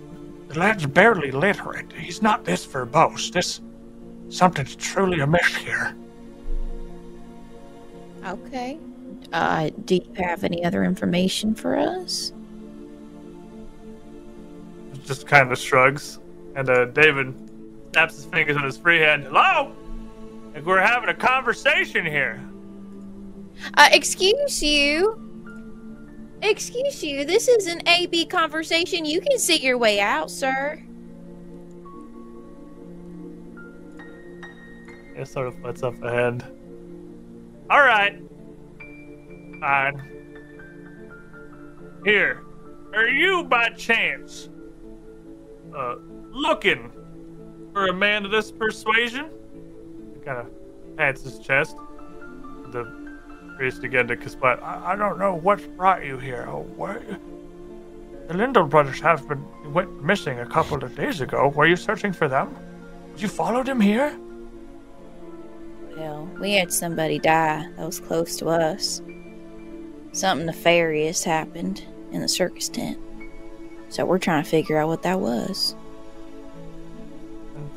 the 0.48 0.58
lad's 0.58 0.86
barely 0.86 1.32
literate. 1.32 1.92
He's 1.92 2.22
not 2.22 2.46
this 2.46 2.66
verbose. 2.66 3.32
This. 3.32 3.60
Something's 4.30 4.76
truly 4.78 5.20
amiss 5.20 5.54
here. 5.56 5.94
Okay. 8.26 8.80
Uh, 9.34 9.70
do 9.84 9.96
you 9.96 10.14
have 10.24 10.44
any 10.46 10.64
other 10.64 10.84
information 10.86 11.54
for 11.56 11.76
us? 11.76 12.32
Just 15.06 15.28
kind 15.28 15.52
of 15.52 15.58
shrugs. 15.58 16.20
And 16.56 16.70
uh, 16.70 16.86
David 16.86 17.34
snaps 17.92 18.16
his 18.16 18.26
fingers 18.26 18.58
on 18.58 18.64
his 18.64 18.78
free 18.78 19.00
hand. 19.00 19.24
Hello? 19.24 19.74
Like 20.54 20.66
we're 20.66 20.82
having 20.82 21.10
a 21.10 21.14
conversation 21.14 22.06
here. 22.06 22.42
Uh, 23.76 23.90
excuse 23.92 24.62
you. 24.62 25.22
Excuse 26.42 27.04
you. 27.04 27.26
This 27.26 27.48
is 27.48 27.68
an 27.68 27.88
AB 27.88 28.26
conversation. 28.28 29.06
You 29.06 29.22
can 29.22 29.38
see 29.38 29.58
your 29.58 29.78
way 29.78 30.00
out, 30.00 30.30
sir. 30.30 30.82
It 35.16 35.28
sort 35.28 35.48
of 35.48 35.62
puts 35.62 35.82
up 35.82 36.02
a 36.04 36.12
hand. 36.12 36.44
All 37.70 37.80
right. 37.80 38.22
Fine. 39.62 40.12
Here. 42.04 42.44
Are 42.94 43.08
you 43.08 43.44
by 43.44 43.70
chance 43.70 44.50
uh, 45.76 45.96
looking 46.32 46.92
for 47.74 47.88
a 47.88 47.94
man 47.94 48.26
of 48.26 48.32
this 48.32 48.52
persuasion? 48.52 49.30
Kind 50.24 50.40
of 50.40 50.98
pats 50.98 51.24
his 51.24 51.40
chest. 51.40 51.76
The 52.72 52.86
priest 53.58 53.84
again 53.84 54.08
to 54.08 54.16
Kasplat. 54.16 54.62
I, 54.64 54.94
I 54.94 54.96
don't 54.96 55.20
know 55.20 55.36
what's 55.36 55.66
brought 55.66 56.06
you 56.06 56.18
here. 56.18 56.48
Oh, 56.50 56.64
what? 56.76 57.02
The 58.28 58.34
Lindell 58.34 58.66
brothers 58.66 59.00
have 59.02 59.28
been 59.28 59.46
went 59.72 60.04
missing 60.04 60.40
a 60.40 60.46
couple 60.46 60.84
of 60.84 60.96
days 60.96 61.22
ago. 61.22 61.50
Were 61.50 61.68
you 61.68 61.76
searching 61.76 62.12
for 62.12 62.28
them? 62.28 62.56
Did 63.14 63.22
you 63.22 63.28
follow 63.28 63.64
them 63.64 63.80
here? 63.80 64.18
Well, 65.96 66.28
we 66.40 66.54
had 66.54 66.74
somebody 66.74 67.20
die 67.20 67.70
that 67.78 67.86
was 67.86 68.00
close 68.00 68.36
to 68.38 68.48
us. 68.48 69.02
Something 70.12 70.48
nefarious 70.48 71.24
happened 71.24 71.84
in 72.12 72.22
the 72.22 72.28
circus 72.28 72.68
tent. 72.68 72.98
So 73.96 74.04
we're 74.04 74.20
trying 74.20 74.44
to 74.44 74.50
figure 74.50 74.78
out 74.78 74.90
what 74.90 75.04
that 75.04 75.22
was. 75.22 75.74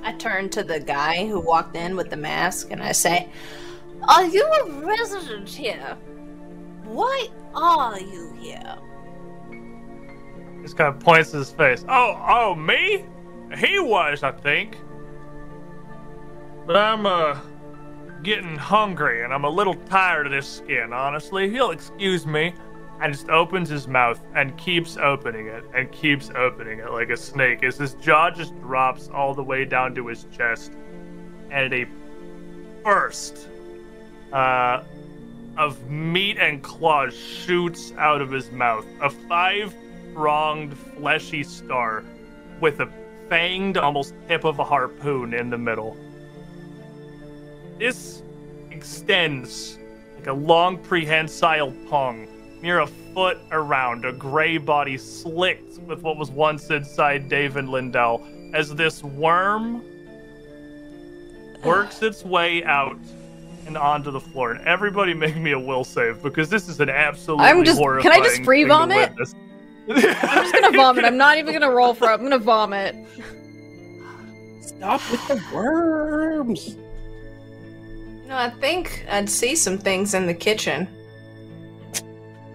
I 0.02 0.14
turn 0.14 0.50
to 0.50 0.64
the 0.64 0.80
guy 0.80 1.28
who 1.28 1.38
walked 1.38 1.76
in 1.76 1.94
with 1.94 2.10
the 2.10 2.16
mask 2.16 2.72
and 2.72 2.82
I 2.82 2.90
say, 2.90 3.28
Are 4.02 4.24
you 4.24 4.44
a 4.44 4.70
resident 4.84 5.48
here? 5.48 5.96
Why 6.82 7.28
are 7.54 8.00
you 8.00 8.32
here? 8.40 8.78
Just 10.62 10.76
kind 10.76 10.92
of 10.92 10.98
points 10.98 11.30
to 11.30 11.36
his 11.36 11.52
face. 11.52 11.84
Oh, 11.88 12.20
oh, 12.26 12.54
me? 12.56 13.04
He 13.56 13.78
was, 13.78 14.24
I 14.24 14.32
think. 14.32 14.76
But 16.66 16.76
I'm, 16.76 17.06
uh, 17.06 17.38
getting 18.24 18.56
hungry 18.56 19.22
and 19.22 19.32
I'm 19.32 19.44
a 19.44 19.50
little 19.50 19.74
tired 19.74 20.26
of 20.26 20.32
this 20.32 20.48
skin, 20.48 20.92
honestly. 20.92 21.44
If 21.44 21.52
you'll 21.52 21.70
excuse 21.70 22.26
me. 22.26 22.54
And 23.00 23.12
just 23.12 23.28
opens 23.28 23.68
his 23.68 23.86
mouth 23.86 24.20
and 24.34 24.56
keeps 24.56 24.96
opening 24.96 25.46
it 25.46 25.64
and 25.74 25.90
keeps 25.92 26.30
opening 26.30 26.80
it 26.80 26.90
like 26.90 27.10
a 27.10 27.16
snake 27.16 27.62
as 27.62 27.76
his 27.76 27.94
jaw 27.94 28.30
just 28.30 28.60
drops 28.60 29.08
all 29.08 29.34
the 29.34 29.42
way 29.42 29.64
down 29.64 29.94
to 29.94 30.06
his 30.08 30.26
chest. 30.36 30.72
And 31.50 31.72
a 31.72 31.86
burst 32.82 33.48
uh, 34.32 34.82
of 35.56 35.90
meat 35.90 36.38
and 36.38 36.62
claws 36.62 37.16
shoots 37.16 37.92
out 37.98 38.20
of 38.20 38.30
his 38.30 38.50
mouth. 38.50 38.86
A 39.00 39.10
five 39.10 39.74
pronged, 40.14 40.76
fleshy 40.76 41.42
star 41.44 42.04
with 42.60 42.80
a 42.80 42.88
fanged, 43.28 43.76
almost 43.76 44.14
tip 44.26 44.44
of 44.44 44.58
a 44.58 44.64
harpoon 44.64 45.34
in 45.34 45.50
the 45.50 45.58
middle. 45.58 45.96
This 47.78 48.22
extends 48.70 49.78
like 50.16 50.26
a 50.26 50.32
long 50.32 50.78
prehensile 50.78 51.72
tongue, 51.88 52.26
near 52.62 52.80
a 52.80 52.86
foot 52.86 53.38
around, 53.50 54.04
a 54.04 54.12
gray 54.12 54.58
body 54.58 54.98
slicked 54.98 55.78
with 55.80 56.02
what 56.02 56.16
was 56.16 56.30
once 56.30 56.70
inside 56.70 57.28
David 57.28 57.66
Lindell, 57.68 58.26
as 58.54 58.74
this 58.74 59.02
worm 59.02 59.82
works 61.64 62.02
its 62.02 62.24
way 62.24 62.64
out 62.64 62.96
and 63.66 63.76
onto 63.76 64.10
the 64.10 64.20
floor. 64.20 64.52
And 64.52 64.66
everybody 64.66 65.12
make 65.14 65.36
me 65.36 65.52
a 65.52 65.58
will 65.58 65.84
save 65.84 66.22
because 66.22 66.48
this 66.48 66.68
is 66.68 66.80
an 66.80 66.88
absolutely 66.88 67.46
I'm 67.46 67.64
just- 67.64 67.78
can 67.80 68.12
I 68.12 68.20
just 68.20 68.42
free 68.44 68.64
vomit? 68.64 69.10
I'm 69.10 69.94
just 69.96 70.52
gonna 70.52 70.76
vomit. 70.76 71.04
I'm 71.04 71.16
not 71.16 71.38
even 71.38 71.52
gonna 71.52 71.70
roll 71.70 71.94
for 71.94 72.10
it. 72.10 72.14
I'm 72.14 72.22
gonna 72.22 72.38
vomit. 72.38 72.94
Stop 74.60 75.00
with 75.10 75.26
the 75.28 75.42
worms. 75.54 76.68
You 76.68 78.28
know, 78.28 78.36
I 78.36 78.50
think 78.60 79.04
I'd 79.10 79.28
see 79.30 79.54
some 79.56 79.78
things 79.78 80.14
in 80.14 80.26
the 80.26 80.34
kitchen. 80.34 80.88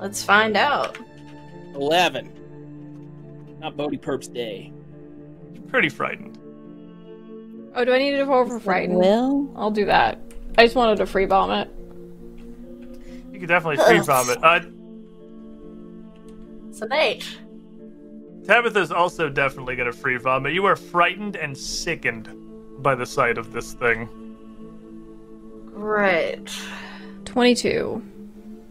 Let's 0.04 0.22
find 0.22 0.58
out. 0.58 0.98
Eleven. 1.76 2.30
Not 3.62 3.78
Bodhi 3.78 3.96
Perp's 3.96 4.28
day. 4.28 4.74
Pretty 5.70 5.88
frightened. 5.88 6.38
Oh, 7.74 7.86
do 7.86 7.94
I 7.94 8.00
need 8.00 8.12
to 8.12 8.24
roll 8.24 8.46
for 8.46 8.60
frightened? 8.60 8.98
Well, 8.98 9.50
I'll 9.56 9.72
do 9.72 9.86
that. 9.86 10.20
I 10.58 10.66
just 10.66 10.76
wanted 10.76 10.98
to 10.98 11.06
free 11.06 11.24
vomit. 11.24 11.70
You 13.32 13.40
could 13.40 13.48
definitely 13.48 13.78
free 13.86 14.00
vomit. 14.00 14.44
Uh, 14.44 14.60
It's 16.68 16.82
an 16.82 16.92
eight. 16.92 17.40
Tabitha's 18.46 18.92
also 18.92 19.30
definitely 19.30 19.78
gonna 19.78 19.94
free 19.94 20.18
vomit. 20.18 20.52
You 20.52 20.66
are 20.66 20.76
frightened 20.76 21.38
and 21.38 21.58
sickened 21.58 22.28
by 22.84 22.94
the 22.94 23.06
sight 23.06 23.38
of 23.38 23.54
this 23.54 23.72
thing. 23.72 24.10
Great. 25.74 26.52
22. 27.24 28.04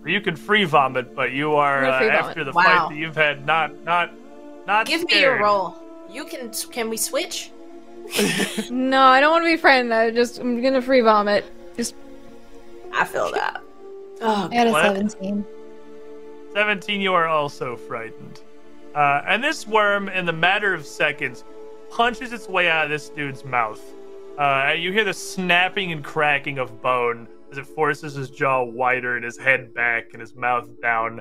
You 0.04 0.20
can 0.20 0.36
free 0.36 0.64
vomit, 0.64 1.14
but 1.14 1.32
you 1.32 1.54
are 1.54 1.84
uh, 1.84 2.04
after 2.08 2.44
the 2.44 2.52
Wow. 2.52 2.62
fight 2.62 2.88
that 2.90 2.96
you've 2.96 3.14
had 3.16 3.46
not 3.46 3.84
not 3.84 4.10
not 4.66 4.86
Give 4.86 5.00
me 5.02 5.06
scared. 5.08 5.22
your 5.38 5.42
roll. 5.42 5.76
You 6.10 6.24
can. 6.24 6.50
Can 6.70 6.90
we 6.90 6.96
switch? 6.96 7.50
No, 8.70 9.02
I 9.02 9.20
don't 9.20 9.30
want 9.30 9.44
to 9.44 9.50
be 9.50 9.56
frightened. 9.56 9.94
I 9.94 10.10
just 10.10 10.38
I'm 10.38 10.60
gonna 10.62 10.82
free 10.82 11.00
vomit. 11.00 11.44
Just 11.76 11.94
I 12.92 13.04
feel 13.04 13.30
that. 13.32 13.60
Oh, 14.20 14.48
I 14.50 14.54
got 14.56 14.66
a 14.66 14.70
What? 14.70 14.82
17. 14.84 15.44
17, 16.52 17.00
you 17.00 17.14
are 17.14 17.26
also 17.28 17.76
frightened. 17.76 18.40
Uh, 18.94 19.22
and 19.26 19.42
this 19.42 19.66
worm, 19.66 20.08
in 20.10 20.26
the 20.26 20.32
matter 20.32 20.74
of 20.74 20.84
seconds, 20.84 21.44
punches 21.90 22.32
its 22.32 22.48
way 22.48 22.68
out 22.68 22.84
of 22.84 22.90
this 22.90 23.08
dude's 23.08 23.44
mouth. 23.44 23.80
Uh, 24.38 24.42
and 24.66 24.82
you 24.82 24.92
hear 24.92 25.04
the 25.04 25.14
snapping 25.14 25.92
and 25.92 26.04
cracking 26.04 26.58
of 26.58 26.82
bone 26.82 27.26
as 27.52 27.58
it 27.58 27.66
forces 27.66 28.14
his 28.14 28.30
jaw 28.30 28.64
wider 28.64 29.16
and 29.16 29.24
his 29.24 29.38
head 29.38 29.74
back 29.74 30.08
and 30.12 30.20
his 30.20 30.34
mouth 30.34 30.68
down. 30.80 31.20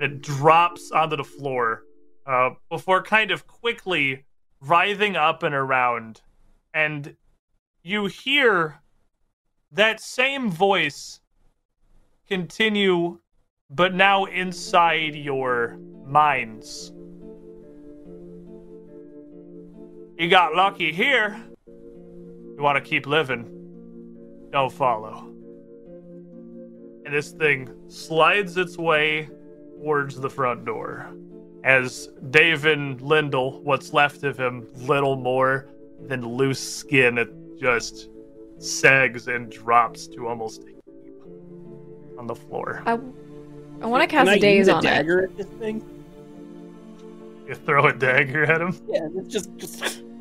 And 0.00 0.14
it 0.14 0.20
drops 0.20 0.90
onto 0.90 1.16
the 1.16 1.24
floor 1.24 1.84
uh, 2.26 2.50
before 2.68 3.02
kind 3.02 3.30
of 3.30 3.46
quickly 3.46 4.24
writhing 4.60 5.16
up 5.16 5.42
and 5.42 5.54
around, 5.54 6.20
and 6.74 7.16
you 7.82 8.06
hear 8.06 8.80
that 9.72 10.00
same 10.00 10.50
voice 10.50 11.20
continue, 12.28 13.18
but 13.70 13.94
now 13.94 14.24
inside 14.26 15.14
your 15.14 15.78
minds. 16.04 16.92
You 20.18 20.28
got 20.28 20.54
lucky 20.54 20.92
here. 20.92 21.42
You 21.66 22.58
want 22.58 22.76
to 22.76 22.88
keep 22.88 23.06
living? 23.06 24.48
Don't 24.52 24.70
follow. 24.70 25.29
And 27.10 27.16
this 27.18 27.32
thing 27.32 27.68
slides 27.88 28.56
its 28.56 28.78
way 28.78 29.28
towards 29.82 30.14
the 30.14 30.30
front 30.30 30.64
door. 30.64 31.10
As 31.64 32.08
Dave 32.30 32.66
and 32.66 33.00
Lindell, 33.02 33.62
what's 33.62 33.92
left 33.92 34.22
of 34.22 34.38
him, 34.38 34.68
little 34.76 35.16
more 35.16 35.66
than 36.06 36.24
loose 36.24 36.60
skin, 36.60 37.18
it 37.18 37.28
just 37.58 38.10
sags 38.58 39.26
and 39.26 39.50
drops 39.50 40.06
to 40.06 40.28
almost 40.28 40.62
a 40.62 40.66
heap 40.66 41.24
on 42.16 42.28
the 42.28 42.34
floor. 42.36 42.80
I, 42.86 42.92
I 43.82 43.86
want 43.86 44.02
to 44.02 44.06
Can 44.06 44.26
cast 44.26 44.28
I 44.28 44.38
daze 44.38 44.58
use 44.58 44.68
a 44.68 44.74
on 44.74 44.78
it. 44.78 44.88
dagger 44.88 45.24
at 45.24 45.36
this 45.36 45.48
thing? 45.58 45.84
You 47.48 47.56
throw 47.56 47.88
a 47.88 47.92
dagger 47.92 48.44
at 48.44 48.60
him. 48.60 48.80
Yeah, 48.86 49.08
it's 49.16 49.26
just 49.26 49.56
just. 49.56 50.04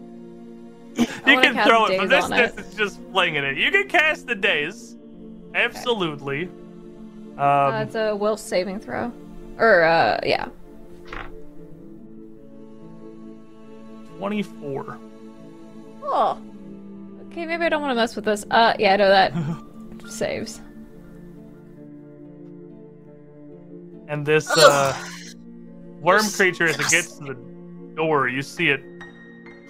You 0.97 1.39
can 1.39 1.53
throw 1.67 1.85
it 1.85 1.99
from 1.99 2.09
daze 2.09 2.09
this 2.09 2.25
on 2.25 2.33
it. 2.33 2.75
just 2.75 2.99
flinging 3.11 3.43
it. 3.43 3.57
You 3.57 3.69
can 3.69 3.87
cast 3.87 4.25
the 4.25 4.33
daze. 4.33 4.97
Absolutely. 5.53 6.49
Um, 7.39 7.73
Uh, 7.73 7.83
it's 7.83 7.95
a 7.95 8.15
will 8.15 8.37
saving 8.37 8.79
throw. 8.79 9.11
Or, 9.57 9.83
uh, 9.83 10.19
yeah. 10.23 10.47
24. 14.17 14.97
Oh, 16.03 16.37
Okay, 17.31 17.45
maybe 17.45 17.63
I 17.63 17.69
don't 17.69 17.81
want 17.81 17.91
to 17.91 17.95
mess 17.95 18.15
with 18.15 18.25
this. 18.25 18.43
Uh, 18.49 18.73
yeah, 18.79 18.95
no, 18.95 19.07
that 19.07 19.31
saves. 20.09 20.59
And 24.07 24.25
this 24.25 24.49
uh, 24.49 24.97
worm 26.01 26.25
creature, 26.31 26.65
as 26.65 26.75
it 26.79 26.89
gets 26.89 27.13
to 27.19 27.23
the 27.25 27.37
door, 27.95 28.27
you 28.27 28.41
see 28.41 28.69
it 28.69 28.81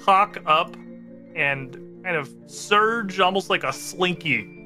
hawk 0.01 0.37
up 0.45 0.73
and 1.35 1.73
kind 2.03 2.15
of 2.15 2.33
surge 2.47 3.19
almost 3.19 3.49
like 3.49 3.65
a 3.65 3.73
slinky 3.73 4.59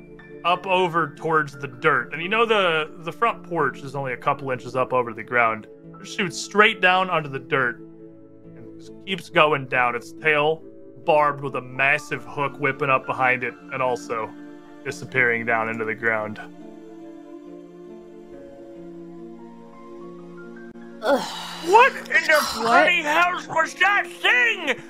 up 0.45 0.67
over 0.67 1.15
towards 1.15 1.57
the 1.57 1.67
dirt. 1.67 2.13
And 2.13 2.21
you 2.21 2.29
know 2.29 2.45
the 2.45 2.91
the 2.99 3.11
front 3.11 3.43
porch 3.43 3.79
is 3.79 3.95
only 3.95 4.13
a 4.13 4.17
couple 4.17 4.51
inches 4.51 4.75
up 4.75 4.93
over 4.93 5.13
the 5.13 5.23
ground. 5.23 5.67
It 5.99 6.07
shoots 6.07 6.37
straight 6.37 6.81
down 6.81 7.09
onto 7.09 7.29
the 7.29 7.39
dirt 7.39 7.79
and 8.45 8.79
just 8.79 8.91
keeps 9.05 9.29
going 9.29 9.67
down. 9.67 9.95
Its 9.95 10.11
tail 10.11 10.63
barbed 11.05 11.43
with 11.43 11.55
a 11.55 11.61
massive 11.61 12.23
hook 12.25 12.59
whipping 12.59 12.89
up 12.89 13.05
behind 13.05 13.43
it 13.43 13.53
and 13.71 13.81
also 13.81 14.29
disappearing 14.83 15.45
down 15.45 15.69
into 15.69 15.85
the 15.85 15.95
ground. 15.95 16.39
What 21.65 21.93
in 21.95 22.23
the 22.23 22.47
bloody 22.55 23.01
house 23.01 23.47
was 23.47 23.73
that 23.75 24.07
thing? 24.07 24.81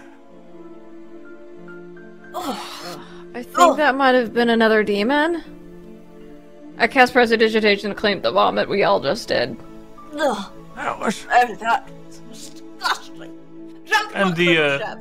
I 3.36 3.44
think 3.44 3.78
that 3.78 3.96
might 3.96 4.16
have 4.16 4.34
been 4.34 4.50
another 4.50 4.84
demon. 4.84 5.44
I 6.78 6.88
cast 6.88 7.14
Prestidigitation 7.14 7.90
to 7.90 7.96
claim 7.96 8.22
the 8.22 8.32
vomit 8.32 8.68
we 8.70 8.84
all 8.84 9.00
just 9.00 9.28
did. 9.28 9.58
ugh, 10.18 10.52
That 10.76 11.00
was 11.00 11.26
oh, 11.32 11.56
that 11.56 11.90
was 12.30 12.50
disgusting. 12.50 13.38
Don't 13.86 14.16
And 14.16 14.36
the, 14.36 14.56
for 14.56 14.62
uh, 14.62 14.78
chef. 14.80 14.98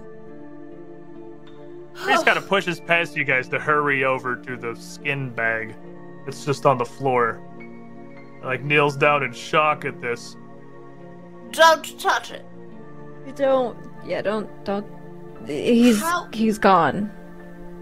He 2.05 2.11
just 2.11 2.27
kind 2.27 2.39
of 2.39 2.49
pushes 2.49 2.81
past 2.81 3.17
you 3.17 3.25
guys 3.25 3.49
to 3.49 3.59
hurry 3.59 4.05
over 4.05 4.37
to 4.37 4.57
the 4.57 4.75
skin 4.77 5.31
bag. 5.31 5.75
It's 6.27 6.45
just 6.45 6.67
on 6.67 6.79
the 6.79 6.85
floor. 6.85 7.41
Like 8.43 8.63
kneels 8.63 8.97
down 8.97 9.23
in 9.23 9.33
shock 9.33 9.85
at 9.85 10.01
this. 10.01 10.37
Don't 11.53 12.01
touch 12.01 12.33
it. 12.33 12.45
You 13.27 13.33
don't. 13.33 13.79
Yeah, 14.05 14.21
don't. 14.23 14.49
Don't. 14.65 14.87
He's. 15.47 16.01
How- 16.01 16.29
He's 16.33 16.59
gone. 16.59 17.11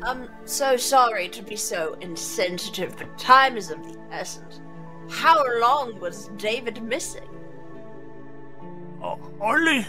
I'm 0.02 0.28
so 0.44 0.76
sorry 0.76 1.28
to 1.28 1.42
be 1.42 1.56
so 1.56 1.94
insensitive, 2.00 2.96
but 2.96 3.18
time 3.18 3.56
is 3.56 3.70
of 3.70 3.82
the 3.84 3.98
essence. 4.10 4.60
How 5.10 5.44
long 5.60 5.98
was 6.00 6.28
David 6.36 6.82
missing? 6.82 7.28
Oh, 9.02 9.18
only. 9.40 9.86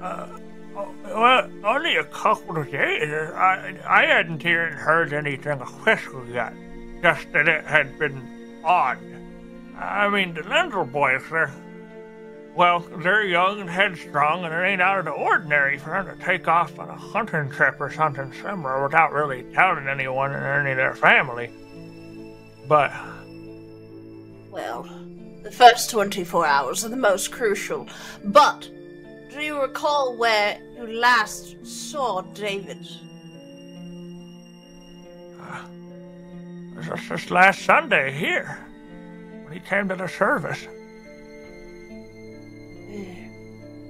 Uh, 0.00 0.38
oh, 0.76 0.94
well, 1.04 1.50
only 1.64 1.96
a 1.96 2.04
couple 2.04 2.58
of 2.58 2.70
days. 2.70 3.12
I, 3.12 3.74
I 3.86 4.06
hadn't 4.06 4.44
even 4.44 4.72
heard 4.72 5.12
anything 5.12 5.60
official 5.60 6.26
yet. 6.28 6.54
Just 7.02 7.32
that 7.32 7.48
it 7.48 7.64
had 7.64 7.98
been 7.98 8.60
odd. 8.64 8.98
I 9.76 10.08
mean, 10.08 10.34
the 10.34 10.42
Lindell 10.42 10.84
boys, 10.84 11.22
they're. 11.30 11.52
Well, 12.54 12.80
they're 12.80 13.24
young 13.24 13.60
and 13.60 13.70
headstrong, 13.70 14.44
and 14.44 14.52
it 14.52 14.58
ain't 14.58 14.82
out 14.82 14.98
of 14.98 15.04
the 15.06 15.10
ordinary 15.10 15.78
for 15.78 15.90
them 15.90 16.18
to 16.18 16.22
take 16.22 16.46
off 16.48 16.78
on 16.78 16.90
a 16.90 16.96
hunting 16.96 17.48
trip 17.48 17.80
or 17.80 17.90
something 17.90 18.30
similar 18.42 18.82
without 18.82 19.12
really 19.12 19.44
telling 19.54 19.88
anyone 19.88 20.32
or 20.32 20.60
any 20.60 20.72
of 20.72 20.76
their 20.76 20.94
family. 20.94 21.50
But 22.68 22.92
Well, 24.50 24.82
the 25.42 25.50
first 25.50 25.90
24 25.90 26.46
hours 26.46 26.84
are 26.84 26.90
the 26.90 26.96
most 26.96 27.32
crucial. 27.32 27.88
But, 28.22 28.70
do 29.30 29.40
you 29.40 29.60
recall 29.60 30.14
where 30.18 30.60
you 30.76 30.86
last 30.86 31.66
saw 31.66 32.20
David? 32.20 32.86
Uh, 35.40 35.64
it 36.76 36.90
was 36.90 37.00
just 37.08 37.30
last 37.30 37.62
Sunday 37.62 38.12
here 38.12 38.58
when 39.44 39.54
he 39.54 39.60
came 39.60 39.88
to 39.88 39.96
the 39.96 40.06
service. 40.06 40.66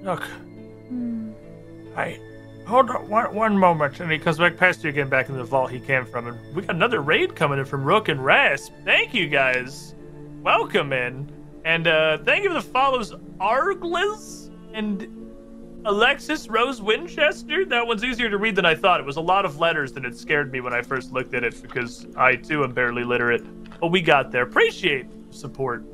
Look, 0.03 0.25
I 1.97 2.19
hold 2.67 2.91
on 2.91 3.09
one, 3.09 3.35
one 3.35 3.59
moment, 3.59 4.01
and 4.01 4.11
he 4.11 4.19
comes 4.19 4.39
back 4.39 4.57
past 4.57 4.83
you 4.83 4.91
again, 4.91 5.09
back 5.09 5.29
in 5.29 5.37
the 5.37 5.45
vault 5.45 5.71
he 5.71 5.81
came 5.81 6.05
from, 6.05 6.29
and 6.29 6.55
we 6.55 6.63
got 6.63 6.75
another 6.75 7.01
raid 7.01 7.37
coming 7.37 7.59
in 7.59 7.65
from 7.65 7.85
Rook 7.85 8.09
and 8.09 8.25
Rasp. 8.25 8.73
Thank 8.85 9.15
you 9.15 9.29
guys, 9.29 9.95
welcome 10.43 10.93
in, 10.93 11.31
and 11.65 11.87
uh 11.87 12.19
thank 12.19 12.45
you 12.45 12.51
for 12.51 12.55
the 12.55 12.63
follows, 12.63 13.13
Arglis 13.41 14.51
and 14.75 15.23
Alexis 15.85 16.49
Rose 16.49 16.81
Winchester. 16.81 17.65
That 17.65 17.87
one's 17.87 18.05
easier 18.05 18.31
to 18.31 18.39
read 18.39 18.55
than 18.57 18.65
I 18.65 18.75
thought. 18.75 19.01
It 19.01 19.07
was 19.07 19.17
a 19.17 19.21
lot 19.21 19.45
of 19.45 19.59
letters, 19.59 19.93
and 19.93 20.05
it 20.05 20.17
scared 20.17 20.53
me 20.53 20.61
when 20.61 20.73
I 20.73 20.83
first 20.83 21.13
looked 21.13 21.35
at 21.35 21.43
it 21.43 21.61
because 21.61 22.07
I 22.17 22.37
too 22.37 22.63
am 22.63 22.73
barely 22.73 23.05
literate. 23.05 23.43
But 23.81 23.89
we 23.89 24.01
got 24.01 24.31
there. 24.31 24.43
Appreciate 24.43 25.07
support. 25.31 25.85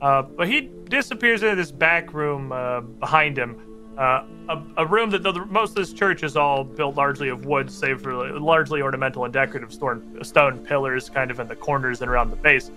Uh, 0.00 0.22
but 0.22 0.48
he 0.48 0.70
disappears 0.88 1.42
into 1.42 1.56
this 1.56 1.70
back 1.70 2.12
room 2.12 2.52
uh, 2.52 2.80
behind 2.80 3.38
him. 3.38 3.60
Uh, 3.96 4.24
a, 4.50 4.62
a 4.76 4.86
room 4.86 5.08
that 5.08 5.22
the, 5.22 5.32
most 5.46 5.70
of 5.70 5.76
this 5.76 5.92
church 5.94 6.22
is 6.22 6.36
all 6.36 6.62
built 6.62 6.96
largely 6.96 7.30
of 7.30 7.46
wood, 7.46 7.70
save 7.70 8.02
for 8.02 8.38
largely 8.38 8.82
ornamental 8.82 9.24
and 9.24 9.32
decorative 9.32 9.72
stone, 9.72 10.22
stone 10.22 10.58
pillars 10.58 11.08
kind 11.08 11.30
of 11.30 11.40
in 11.40 11.48
the 11.48 11.56
corners 11.56 12.02
and 12.02 12.10
around 12.10 12.28
the 12.30 12.36
base. 12.36 12.70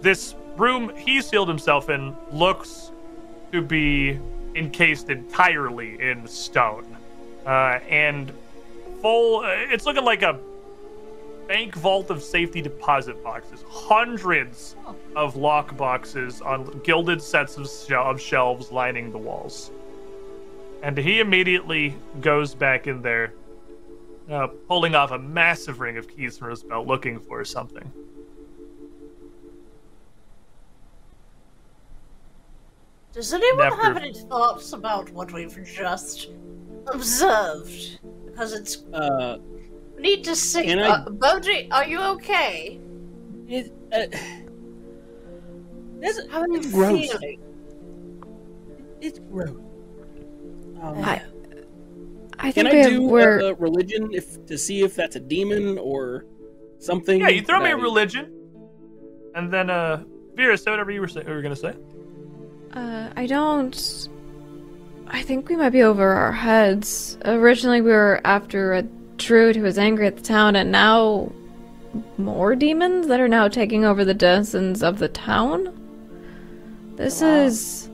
This 0.00 0.34
room 0.56 0.92
he 0.96 1.22
sealed 1.22 1.48
himself 1.48 1.88
in 1.88 2.16
looks 2.32 2.90
to 3.52 3.62
be 3.62 4.18
encased 4.56 5.08
entirely 5.08 6.00
in 6.00 6.26
stone. 6.26 6.96
Uh, 7.46 7.78
and 7.88 8.32
full, 9.00 9.40
uh, 9.40 9.50
it's 9.50 9.86
looking 9.86 10.04
like 10.04 10.22
a 10.22 10.38
bank 11.46 11.74
vault 11.74 12.10
of 12.10 12.22
safety 12.22 12.60
deposit 12.60 13.22
boxes. 13.22 13.63
Hundreds 13.74 14.76
of 15.16 15.34
lock 15.34 15.76
boxes 15.76 16.40
on 16.40 16.80
gilded 16.84 17.20
sets 17.20 17.56
of, 17.56 17.68
shel- 17.68 18.04
of 18.08 18.20
shelves 18.20 18.70
lining 18.70 19.10
the 19.10 19.18
walls. 19.18 19.72
And 20.82 20.96
he 20.96 21.18
immediately 21.18 21.96
goes 22.20 22.54
back 22.54 22.86
in 22.86 23.02
there, 23.02 23.32
uh, 24.30 24.46
pulling 24.68 24.94
off 24.94 25.10
a 25.10 25.18
massive 25.18 25.80
ring 25.80 25.96
of 25.96 26.06
keys 26.08 26.38
from 26.38 26.50
his 26.50 26.62
belt, 26.62 26.86
looking 26.86 27.18
for 27.18 27.44
something. 27.44 27.90
Does 33.12 33.32
anyone 33.32 33.70
Never. 33.70 33.82
have 33.82 33.96
any 33.96 34.12
thoughts 34.12 34.72
about 34.72 35.10
what 35.10 35.32
we've 35.32 35.56
just 35.64 36.30
observed? 36.86 37.98
Because 38.26 38.52
it's. 38.52 38.84
Uh, 38.92 39.38
We 39.96 40.02
need 40.02 40.24
to 40.24 40.34
see. 40.34 40.64
Can 40.64 40.80
I- 40.80 40.88
Uh, 40.88 41.10
Bodhi, 41.10 41.68
are 41.70 41.86
you 41.86 42.00
okay? 42.00 42.80
It, 43.54 43.72
uh, 43.92 44.16
this, 46.00 46.20
How 46.30 46.40
are 46.40 46.48
you 46.48 46.56
it's 46.56 46.70
gross. 46.72 47.12
feeling? 47.12 47.40
It's 49.00 49.18
gross. 49.30 49.50
Um, 50.80 50.98
I, 51.04 51.22
I 52.38 52.52
can 52.52 52.66
I 52.66 52.88
do 52.88 53.02
we're. 53.02 53.40
a, 53.50 53.54
religion 53.54 54.10
if 54.12 54.44
to 54.46 54.58
see 54.58 54.82
if 54.82 54.94
that's 54.94 55.16
a 55.16 55.20
demon 55.20 55.78
or 55.78 56.26
something? 56.78 57.20
Yeah, 57.20 57.28
you 57.28 57.42
throw 57.42 57.60
me 57.60 57.70
a 57.70 57.76
that- 57.76 57.82
religion, 57.82 58.32
and 59.34 59.52
then 59.52 59.70
uh, 59.70 60.04
Vera, 60.34 60.58
say 60.58 60.70
whatever 60.70 60.90
you 60.90 61.00
were, 61.00 61.08
say- 61.08 61.22
you 61.26 61.32
were 61.32 61.42
gonna 61.42 61.56
say. 61.56 61.74
Uh, 62.72 63.08
I 63.16 63.26
don't. 63.26 64.08
I 65.06 65.22
think 65.22 65.48
we 65.48 65.54
might 65.56 65.70
be 65.70 65.82
over 65.82 66.12
our 66.12 66.32
heads. 66.32 67.18
Originally, 67.24 67.80
we 67.82 67.90
were 67.92 68.20
after 68.24 68.72
a 68.74 68.82
druid 69.16 69.54
who 69.54 69.62
was 69.62 69.78
angry 69.78 70.06
at 70.06 70.16
the 70.16 70.22
town, 70.22 70.56
and 70.56 70.72
now 70.72 71.30
more 72.18 72.54
demons 72.54 73.06
that 73.08 73.20
are 73.20 73.28
now 73.28 73.48
taking 73.48 73.84
over 73.84 74.04
the 74.04 74.14
denizens 74.14 74.82
of 74.82 74.98
the 74.98 75.08
town. 75.08 75.80
This 76.96 77.22
is 77.22 77.90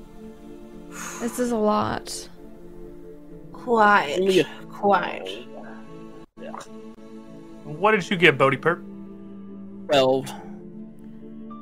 this 1.21 1.39
is 1.39 1.51
a 1.53 1.57
lot. 1.57 2.29
Quiet. 3.53 4.21
Only 4.21 4.41
a- 4.41 4.45
Quiet. 4.71 5.47
What 7.65 7.93
did 7.93 8.09
you 8.11 8.17
get, 8.17 8.39
Bodhi 8.39 8.57
Perp? 8.57 8.83
Twelve. 9.87 10.31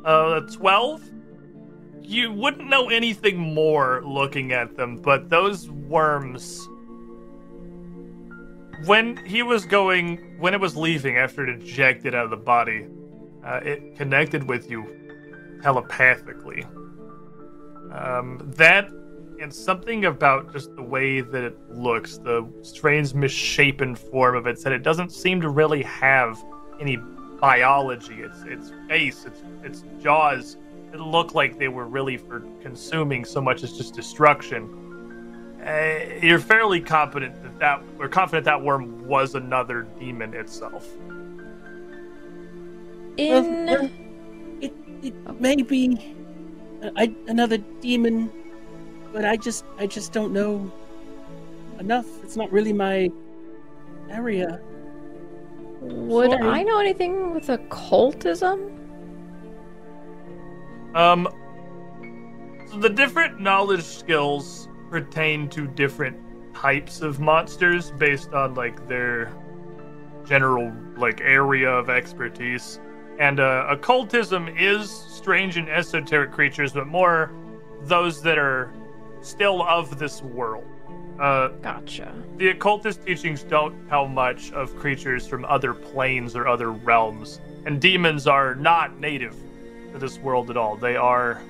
Uh, 0.05 0.41
12? 0.41 1.03
You 2.01 2.33
wouldn't 2.33 2.69
know 2.69 2.89
anything 2.89 3.39
more 3.39 4.03
looking 4.05 4.53
at 4.53 4.77
them, 4.77 4.97
but 4.97 5.29
those 5.29 5.69
worms. 5.69 6.67
When 8.85 9.17
he 9.27 9.43
was 9.43 9.67
going, 9.67 10.39
when 10.39 10.55
it 10.55 10.61
was 10.61 10.77
leaving 10.77 11.17
after 11.17 11.47
it 11.47 11.63
ejected 11.63 12.15
out 12.15 12.25
of 12.25 12.31
the 12.31 12.37
body, 12.37 12.87
uh, 13.45 13.61
it 13.63 13.97
connected 13.97 14.49
with 14.49 14.71
you 14.71 15.59
telepathically. 15.63 16.65
Um, 17.93 18.39
that 18.57 18.91
and 19.41 19.55
something 19.55 20.05
about 20.05 20.53
just 20.53 20.75
the 20.75 20.83
way 20.83 21.21
that 21.21 21.45
it 21.45 21.71
looks, 21.71 22.19
the 22.19 22.49
strange 22.63 23.15
misshapen 23.15 23.95
form 23.95 24.37
of 24.37 24.47
it, 24.47 24.59
said 24.59 24.73
it 24.73 24.83
doesn't 24.83 25.11
seem 25.11 25.41
to 25.41 25.49
really 25.49 25.83
have 25.85 26.43
any 26.81 26.97
biology. 27.41 28.23
Its 28.23 28.43
its 28.43 28.73
face, 28.89 29.25
its 29.25 29.43
its 29.63 29.85
jaws, 30.03 30.57
it 30.93 31.01
looked 31.01 31.35
like 31.35 31.59
they 31.59 31.69
were 31.69 31.87
really 31.87 32.17
for 32.17 32.41
consuming 32.61 33.25
so 33.25 33.41
much 33.41 33.63
as 33.63 33.77
just 33.77 33.95
destruction. 33.95 34.88
Uh, 35.65 36.19
you're 36.23 36.39
fairly 36.39 36.81
confident 36.81 37.43
that 37.43 37.59
that, 37.59 37.83
or 37.99 38.09
confident 38.09 38.45
that 38.45 38.63
worm 38.63 39.07
was 39.07 39.35
another 39.35 39.83
demon 39.99 40.35
itself. 40.35 40.89
In 43.17 43.67
Well, 43.67 43.91
it 44.61 44.73
it 45.03 45.41
may 45.41 45.57
be 45.57 46.15
I, 46.97 47.13
another 47.27 47.59
demon, 47.81 48.31
but 49.13 49.25
I 49.25 49.37
just 49.37 49.65
I 49.79 49.87
just 49.87 50.13
don't 50.13 50.33
know 50.33 50.71
enough. 51.81 52.07
It's 52.23 52.37
not 52.37 52.53
really 52.53 52.73
my 52.73 53.11
area. 54.11 54.61
would 55.81 56.31
sorry. 56.31 56.49
I 56.49 56.63
know 56.63 56.79
anything 56.79 57.35
with 57.35 57.49
occultism? 57.49 58.75
Um, 60.95 61.29
so 62.71 62.79
the 62.79 62.89
different 62.89 63.41
knowledge 63.41 63.83
skills 63.83 64.68
pertain 64.91 65.49
to 65.51 65.67
different 65.67 66.17
types 66.55 67.01
of 67.01 67.21
monsters 67.21 67.91
based 67.93 68.33
on 68.33 68.55
like 68.55 68.87
their 68.89 69.33
general 70.25 70.73
like 70.97 71.21
area 71.21 71.71
of 71.71 71.89
expertise. 71.89 72.81
And 73.19 73.41
uh, 73.41 73.67
occultism 73.69 74.49
is 74.49 74.91
strange 74.91 75.57
and 75.57 75.69
esoteric 75.69 76.31
creatures, 76.33 76.73
but 76.73 76.87
more 76.87 77.33
those 77.83 78.23
that 78.23 78.39
are 78.39 78.73
still 79.21 79.63
of 79.63 79.99
this 79.99 80.23
world. 80.23 80.65
Uh, 81.19 81.49
Gotcha. 81.63 82.15
the 82.37 82.51
occultist 82.51 83.05
teachings 83.05 83.43
don't 83.43 83.89
tell 83.89 84.07
much 84.07 84.53
of 84.53 84.77
creatures 84.77 85.27
from 85.27 85.45
other 85.47 85.75
planes 85.75 86.37
or 86.37 86.47
other 86.47 86.71
realms, 86.71 87.41
and 87.67 87.81
demons 87.81 88.29
are 88.29 88.55
not 88.55 89.01
native 89.01 89.35
to 89.93 89.99
this 89.99 90.19
world 90.19 90.49
at 90.49 90.57
all. 90.57 90.77
They 90.77 90.95
are 90.95 91.43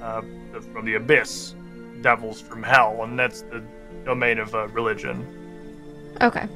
uh, 0.00 0.22
from 0.72 0.84
the 0.84 0.94
abyss, 0.94 1.54
devils 2.02 2.40
from 2.40 2.62
hell, 2.62 3.02
and 3.02 3.18
that's 3.18 3.42
the 3.42 3.62
domain 4.04 4.38
of 4.38 4.54
uh, 4.54 4.68
religion. 4.68 5.26
Okay. 6.20 6.48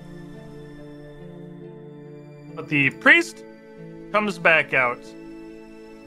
But 2.55 2.69
the 2.69 2.91
priest 2.91 3.45
comes 4.13 4.39
back 4.39 4.75
out 4.75 5.01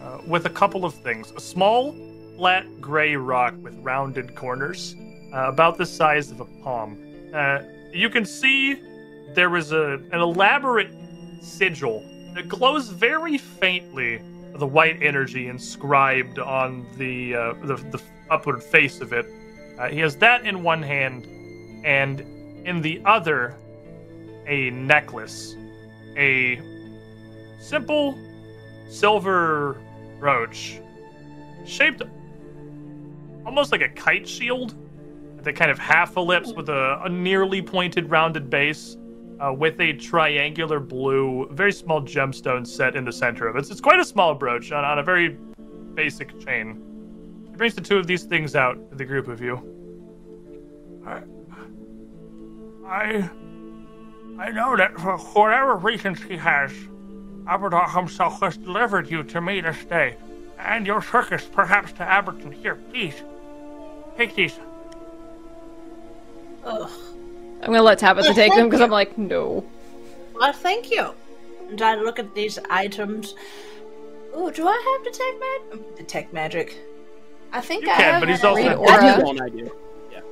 uh, 0.01 0.19
with 0.27 0.45
a 0.45 0.49
couple 0.49 0.85
of 0.85 0.93
things 0.93 1.31
a 1.35 1.41
small, 1.41 1.95
flat 2.37 2.81
gray 2.81 3.15
rock 3.15 3.55
with 3.61 3.75
rounded 3.79 4.35
corners, 4.35 4.95
uh, 5.33 5.47
about 5.47 5.77
the 5.77 5.85
size 5.85 6.31
of 6.31 6.39
a 6.39 6.45
palm. 6.63 6.97
Uh, 7.33 7.59
you 7.91 8.09
can 8.09 8.25
see 8.25 8.79
there 9.33 9.49
was 9.49 9.71
a, 9.71 9.99
an 10.11 10.19
elaborate 10.19 10.91
sigil 11.41 12.03
that 12.33 12.47
glows 12.47 12.89
very 12.89 13.37
faintly 13.37 14.21
the 14.55 14.67
white 14.67 15.01
energy 15.01 15.47
inscribed 15.47 16.39
on 16.39 16.85
the, 16.97 17.35
uh, 17.35 17.53
the, 17.63 17.75
the 17.75 18.01
upward 18.29 18.63
face 18.63 19.01
of 19.01 19.13
it. 19.13 19.25
Uh, 19.77 19.89
he 19.89 19.99
has 19.99 20.15
that 20.17 20.45
in 20.45 20.63
one 20.63 20.81
hand, 20.81 21.27
and 21.83 22.21
in 22.65 22.81
the 22.81 23.01
other, 23.05 23.55
a 24.47 24.69
necklace. 24.71 25.55
A 26.17 26.59
simple 27.59 28.17
silver 28.89 29.81
brooch 30.19 30.79
shaped 31.65 32.01
almost 33.45 33.71
like 33.71 33.81
a 33.81 33.89
kite 33.89 34.27
shield 34.27 34.75
that 35.43 35.53
kind 35.55 35.69
of 35.69 35.77
half 35.77 36.17
ellipse 36.17 36.53
with 36.53 36.69
a, 36.69 37.01
a 37.03 37.09
nearly 37.09 37.61
pointed 37.61 38.09
rounded 38.09 38.49
base 38.49 38.97
uh, 39.39 39.53
with 39.53 39.79
a 39.79 39.93
triangular 39.93 40.79
blue 40.79 41.47
very 41.51 41.71
small 41.71 42.01
gemstone 42.01 42.65
set 42.65 42.95
in 42.95 43.03
the 43.03 43.11
center 43.11 43.47
of 43.47 43.55
it. 43.55 43.69
It's 43.69 43.81
quite 43.81 43.99
a 43.99 44.05
small 44.05 44.33
brooch 44.33 44.71
on, 44.71 44.83
on 44.83 44.99
a 44.99 45.03
very 45.03 45.37
basic 45.93 46.39
chain. 46.39 46.81
He 47.55 47.57
brings 47.57 47.73
the 47.73 47.79
two 47.79 47.95
of 47.95 48.05
these 48.05 48.23
things 48.23 48.53
out 48.53 48.89
to 48.89 48.97
the 48.97 49.05
group 49.05 49.29
of 49.29 49.39
you. 49.39 49.55
I, 51.07 51.21
I, 52.85 53.29
I 54.37 54.51
know 54.51 54.75
that 54.75 54.99
for 54.99 55.17
whatever 55.17 55.77
reasons 55.77 56.21
he 56.21 56.35
has, 56.35 56.73
Abadar 57.45 57.95
himself 57.95 58.41
has 58.41 58.57
delivered 58.57 59.09
you 59.09 59.23
to 59.23 59.39
me 59.39 59.61
this 59.61 59.85
day, 59.85 60.17
and 60.59 60.85
your 60.85 61.01
circus 61.01 61.47
perhaps 61.49 61.93
to 61.93 61.99
Abberton. 61.99 62.53
Here, 62.53 62.75
please, 62.75 63.23
take 64.17 64.35
these. 64.35 64.59
Ugh. 66.65 66.91
I'm 67.61 67.67
gonna 67.67 67.83
let 67.83 67.99
Tabitha 67.99 68.33
take 68.33 68.53
them 68.53 68.67
because 68.67 68.81
I'm 68.81 68.91
like, 68.91 69.17
no. 69.17 69.65
Well, 70.33 70.51
thank 70.51 70.91
you. 70.91 71.11
And 71.69 71.81
I 71.81 71.95
look 71.95 72.19
at 72.19 72.35
these 72.35 72.59
items. 72.69 73.33
Oh, 74.33 74.51
do 74.51 74.67
I 74.67 74.97
have 74.97 75.13
detect 75.13 75.39
mag- 75.79 75.95
detect 75.95 76.33
magic? 76.33 76.77
I 77.55 77.61
think 77.61 77.85
You 77.85 77.91
I 77.91 77.95
can, 77.95 78.19
but 78.19 78.29
he's 78.29 78.43
also- 78.43 78.61
Read 78.61 78.67
Read 78.67 78.77
aura. 78.77 79.01
That's 79.01 79.23
one 79.23 79.41
I 79.41 79.49
do. 79.49 79.71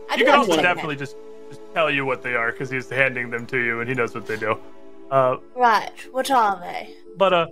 I 0.10 0.16
You 0.16 0.26
can 0.26 0.36
also 0.36 0.62
definitely 0.62 0.98
just, 0.98 1.16
just 1.50 1.62
tell 1.74 1.90
you 1.90 2.06
what 2.06 2.22
they 2.22 2.36
are 2.36 2.52
because 2.52 2.70
he's 2.70 2.90
handing 2.90 3.30
them 3.30 3.46
to 3.48 3.58
you 3.58 3.80
and 3.80 3.90
he 3.90 3.96
knows 3.96 4.14
what 4.14 4.28
they 4.28 4.38
do. 4.38 4.58
Uh. 5.10 5.38
Right. 5.56 5.94
What 6.12 6.30
are 6.32 6.60
they? 6.60 6.94
but 7.18 7.32
uh, 7.34 7.48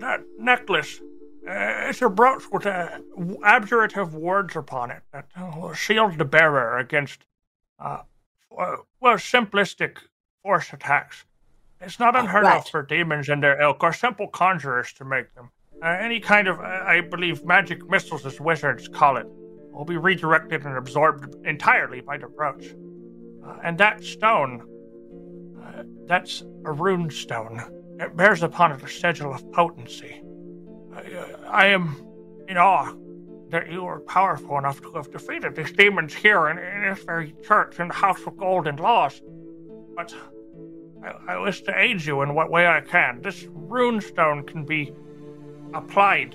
that 0.00 0.20
necklace, 0.38 1.00
uh, 1.48 1.88
it's 1.88 2.02
a 2.02 2.08
brooch 2.08 2.42
with 2.52 2.66
uh, 2.66 2.98
abjurative 3.44 4.14
words 4.14 4.56
upon 4.56 4.90
it 4.90 5.02
that 5.12 5.26
uh, 5.36 5.72
shield 5.72 6.18
the 6.18 6.24
bearer 6.24 6.78
against, 6.78 7.20
uh, 7.78 8.02
uh, 8.58 8.76
well, 9.00 9.16
simplistic 9.16 9.98
force 10.42 10.72
attacks. 10.72 11.24
It's 11.80 11.98
not 11.98 12.16
unheard 12.16 12.44
right. 12.44 12.58
of 12.58 12.68
for 12.68 12.82
demons 12.82 13.28
and 13.28 13.42
their 13.42 13.60
ilk 13.60 13.82
or 13.82 13.92
simple 13.92 14.26
conjurers 14.28 14.92
to 14.94 15.04
make 15.04 15.34
them. 15.34 15.50
Uh, 15.82 15.88
any 16.00 16.20
kind 16.20 16.48
of, 16.48 16.58
uh, 16.58 16.62
I 16.62 17.00
believe, 17.00 17.44
magic 17.44 17.88
missiles, 17.88 18.24
as 18.24 18.40
wizards 18.40 18.88
call 18.88 19.16
it, 19.16 19.26
will 19.72 19.84
be 19.84 19.96
redirected 19.96 20.64
and 20.64 20.76
absorbed 20.76 21.34
entirely 21.46 22.00
by 22.00 22.16
the 22.16 22.28
brooch. 22.28 22.74
Uh, 23.44 23.56
and 23.62 23.76
that 23.78 24.02
stone, 24.02 24.62
uh, 25.62 25.82
that's 26.06 26.42
a 26.64 26.72
rune 26.72 27.10
stone. 27.10 27.62
It 28.00 28.16
bears 28.16 28.42
upon 28.42 28.72
it 28.72 28.82
a 28.82 28.88
sigil 28.88 29.34
of 29.34 29.50
potency. 29.52 30.22
I, 30.94 31.34
I 31.48 31.66
am 31.66 31.96
in 32.48 32.56
awe 32.56 32.94
that 33.50 33.70
you 33.70 33.84
are 33.84 34.00
powerful 34.00 34.58
enough 34.58 34.80
to 34.82 34.92
have 34.92 35.10
defeated 35.10 35.54
these 35.54 35.72
demons 35.72 36.14
here 36.14 36.48
in, 36.48 36.58
in 36.58 36.90
this 36.90 37.04
very 37.04 37.34
church 37.44 37.78
in 37.78 37.88
the 37.88 37.94
House 37.94 38.20
of 38.26 38.36
Gold 38.36 38.66
and 38.66 38.80
Laws. 38.80 39.20
But 39.94 40.14
I, 41.04 41.34
I 41.34 41.38
wish 41.38 41.62
to 41.62 41.78
aid 41.78 42.04
you 42.04 42.22
in 42.22 42.34
what 42.34 42.50
way 42.50 42.66
I 42.66 42.80
can. 42.80 43.20
This 43.22 43.46
rune 43.50 44.00
stone 44.00 44.44
can 44.44 44.64
be 44.64 44.92
applied, 45.74 46.34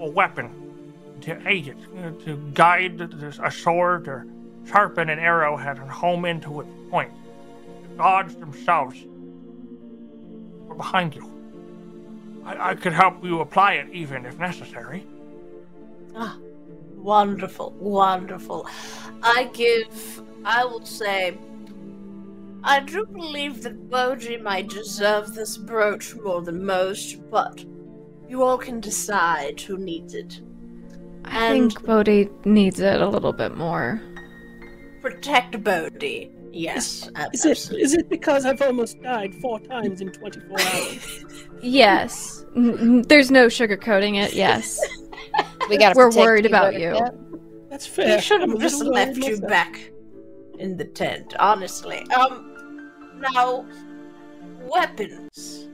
a 0.00 0.08
weapon, 0.08 0.50
to 1.22 1.48
aid 1.48 1.68
it, 1.68 1.76
uh, 1.98 2.10
to 2.24 2.36
guide 2.54 3.00
a 3.00 3.50
sword 3.50 4.08
or 4.08 4.26
sharpen 4.66 5.08
an 5.08 5.18
arrowhead 5.18 5.78
and 5.78 5.90
home 5.90 6.24
into 6.24 6.60
its 6.60 6.70
point. 6.90 7.12
The 7.82 7.96
gods 7.96 8.34
themselves 8.36 8.98
are 10.68 10.74
behind 10.74 11.14
you. 11.14 11.30
I, 12.44 12.70
I 12.70 12.74
could 12.74 12.92
help 12.92 13.24
you 13.24 13.40
apply 13.40 13.74
it 13.74 13.88
even 13.92 14.26
if 14.26 14.38
necessary. 14.38 15.06
Ah, 16.16 16.36
wonderful, 16.96 17.70
wonderful. 17.78 18.66
I 19.22 19.50
give, 19.52 20.22
I 20.44 20.64
will 20.64 20.84
say, 20.84 21.38
I 22.64 22.80
do 22.80 23.04
believe 23.06 23.62
that 23.62 23.90
Bodhi 23.90 24.36
might 24.36 24.68
deserve 24.68 25.34
this 25.34 25.56
brooch 25.56 26.14
more 26.16 26.42
than 26.42 26.64
most, 26.64 27.28
but 27.30 27.64
you 28.32 28.42
all 28.42 28.56
can 28.56 28.80
decide 28.80 29.60
who 29.60 29.76
needs 29.76 30.14
it. 30.14 30.40
I 31.26 31.46
And- 31.48 31.70
think 31.70 31.84
Bodhi 31.86 32.30
needs 32.46 32.80
it 32.80 32.98
a 33.00 33.06
little 33.06 33.34
bit 33.34 33.54
more. 33.58 34.00
protect 35.02 35.62
Bodhi. 35.62 36.30
Yes, 36.50 37.10
Is 37.34 37.44
it 37.44 37.72
is 37.78 37.92
it 37.94 38.08
because 38.08 38.44
I've 38.46 38.62
almost 38.62 39.02
died 39.02 39.34
four 39.42 39.58
times 39.60 40.00
in 40.00 40.12
24 40.12 40.60
hours? 40.60 41.24
Yes. 41.62 42.44
N- 42.56 42.78
n- 42.78 43.02
there's 43.08 43.30
no 43.30 43.46
sugarcoating 43.48 44.14
it. 44.22 44.32
Yes. 44.34 44.80
We 45.68 45.78
gotta. 45.78 45.94
We're 45.96 46.10
worried 46.10 46.44
you, 46.44 46.50
about 46.50 46.72
Buttercup. 46.74 47.14
That's 47.70 47.86
fair. 47.86 48.16
He 48.16 48.22
should 48.22 48.40
have 48.42 48.58
just 48.58 48.82
left 48.84 49.16
you 49.16 49.32
myself. 49.34 49.48
back 49.48 49.90
in 50.58 50.76
the 50.76 50.84
tent, 50.84 51.34
honestly. 51.38 52.00
Um, 52.10 52.90
now, 53.32 53.64
weapons. 54.74 55.68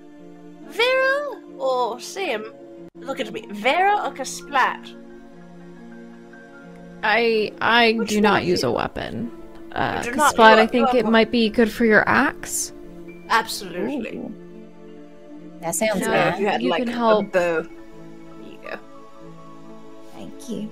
Vera 0.68 1.42
or 1.58 2.00
Sam? 2.00 2.52
Look 2.96 3.20
at 3.20 3.32
me. 3.32 3.46
Vera 3.50 3.94
or 4.06 4.12
Kasplat? 4.12 4.94
I 7.02 7.52
I 7.60 7.92
Which 7.98 8.08
do 8.10 8.20
not 8.20 8.44
use 8.44 8.60
is 8.60 8.64
a 8.64 8.70
weapon. 8.72 9.30
Uh, 9.72 10.02
You 10.04 10.10
do 10.10 10.16
not- 10.16 10.32
Splat, 10.32 10.58
I 10.58 10.66
think 10.66 10.94
it 10.94 11.06
might 11.06 11.30
be 11.30 11.48
good 11.48 11.70
for 11.70 11.84
your 11.84 12.08
axe. 12.08 12.72
Absolutely. 13.28 14.16
Ooh. 14.18 14.34
That 15.60 15.74
sounds 15.74 16.00
No, 16.00 16.12
Yeah, 16.12 16.30
good. 16.32 16.40
you 16.40 16.46
had 16.48 16.62
you 16.62 16.70
like 16.70 16.80
can 16.84 16.88
a 16.88 16.92
help. 16.96 17.32
bow. 17.32 17.62
There 17.62 17.62
you 18.50 18.58
go. 18.70 18.78
Thank 20.14 20.48
you. 20.48 20.68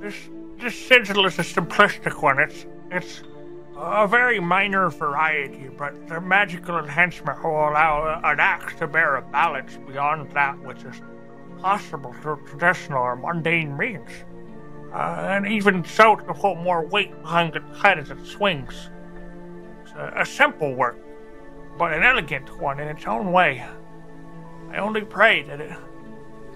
This 0.00 0.14
this 0.60 0.74
sigil 0.74 1.26
is 1.26 1.38
a 1.38 1.42
simplistic 1.42 2.22
one. 2.22 2.38
It's 2.40 2.66
it's 2.90 3.22
a 3.76 4.06
very 4.08 4.40
minor 4.40 4.88
variety, 4.90 5.68
but 5.76 6.08
the 6.08 6.20
magical 6.20 6.78
enhancement 6.78 7.42
will 7.42 7.50
allow 7.50 8.20
an 8.24 8.40
axe 8.40 8.74
to 8.78 8.86
bear 8.86 9.16
a 9.16 9.22
balance 9.22 9.76
beyond 9.86 10.30
that 10.32 10.58
which 10.60 10.82
is 10.84 11.00
possible 11.58 12.14
through 12.22 12.42
traditional 12.46 12.98
or 12.98 13.16
mundane 13.16 13.76
means. 13.76 14.10
Uh, 14.92 15.26
and 15.28 15.46
even 15.46 15.84
so, 15.84 16.16
to 16.16 16.32
put 16.32 16.56
more 16.56 16.86
weight 16.86 17.10
behind 17.20 17.54
its 17.54 17.82
head 17.82 17.98
as 17.98 18.10
it 18.10 18.24
swings. 18.24 18.88
It's 19.82 19.92
a, 19.92 20.12
a 20.16 20.26
simple 20.26 20.74
work, 20.74 20.98
but 21.76 21.92
an 21.92 22.02
elegant 22.02 22.58
one 22.60 22.80
in 22.80 22.88
its 22.88 23.06
own 23.06 23.30
way. 23.30 23.64
I 24.70 24.78
only 24.78 25.02
pray 25.02 25.42
that 25.42 25.60
it 25.60 25.76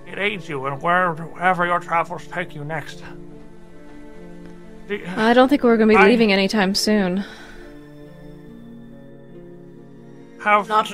it 0.07 0.19
aids 0.19 0.49
you 0.49 0.67
in 0.67 0.81
wherever 0.81 1.67
your 1.67 1.79
travels 1.79 2.27
take 2.27 2.55
you 2.55 2.65
next. 2.65 3.03
Do- 4.91 5.01
I 5.17 5.35
don't 5.35 5.49
think 5.49 5.63
we're 5.63 5.77
going 5.77 5.89
to 5.89 5.95
be 5.95 6.01
I- 6.03 6.09
leaving 6.09 6.33
anytime 6.33 6.75
soon. 6.75 7.25
Have 10.41 10.69
Not. 10.69 10.93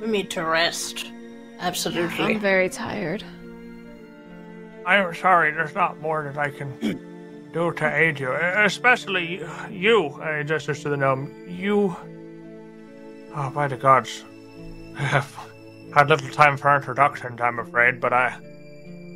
We 0.00 0.06
need 0.06 0.30
to 0.30 0.44
rest. 0.44 1.10
Absolutely. 1.58 2.24
I'm 2.36 2.40
very 2.40 2.68
tired. 2.68 3.24
I'm 4.86 5.12
sorry, 5.14 5.50
there's 5.52 5.74
not 5.74 6.00
more 6.00 6.22
that 6.24 6.38
I 6.38 6.50
can 6.50 7.48
do 7.52 7.72
to 7.72 7.96
aid 7.96 8.20
you, 8.20 8.32
especially 8.32 9.42
you, 9.70 10.08
uh, 10.22 10.42
Justice 10.44 10.82
to 10.82 10.90
the 10.90 10.96
Gnome. 10.96 11.46
You. 11.48 11.96
Oh, 13.34 13.50
by 13.50 13.66
the 13.66 13.76
gods. 13.76 14.24
I 14.96 15.02
have 15.14 15.36
had 15.94 16.08
little 16.08 16.30
time 16.30 16.56
for 16.56 16.74
introductions, 16.76 17.40
I'm 17.40 17.58
afraid, 17.58 18.00
but 18.00 18.12
I. 18.12 18.38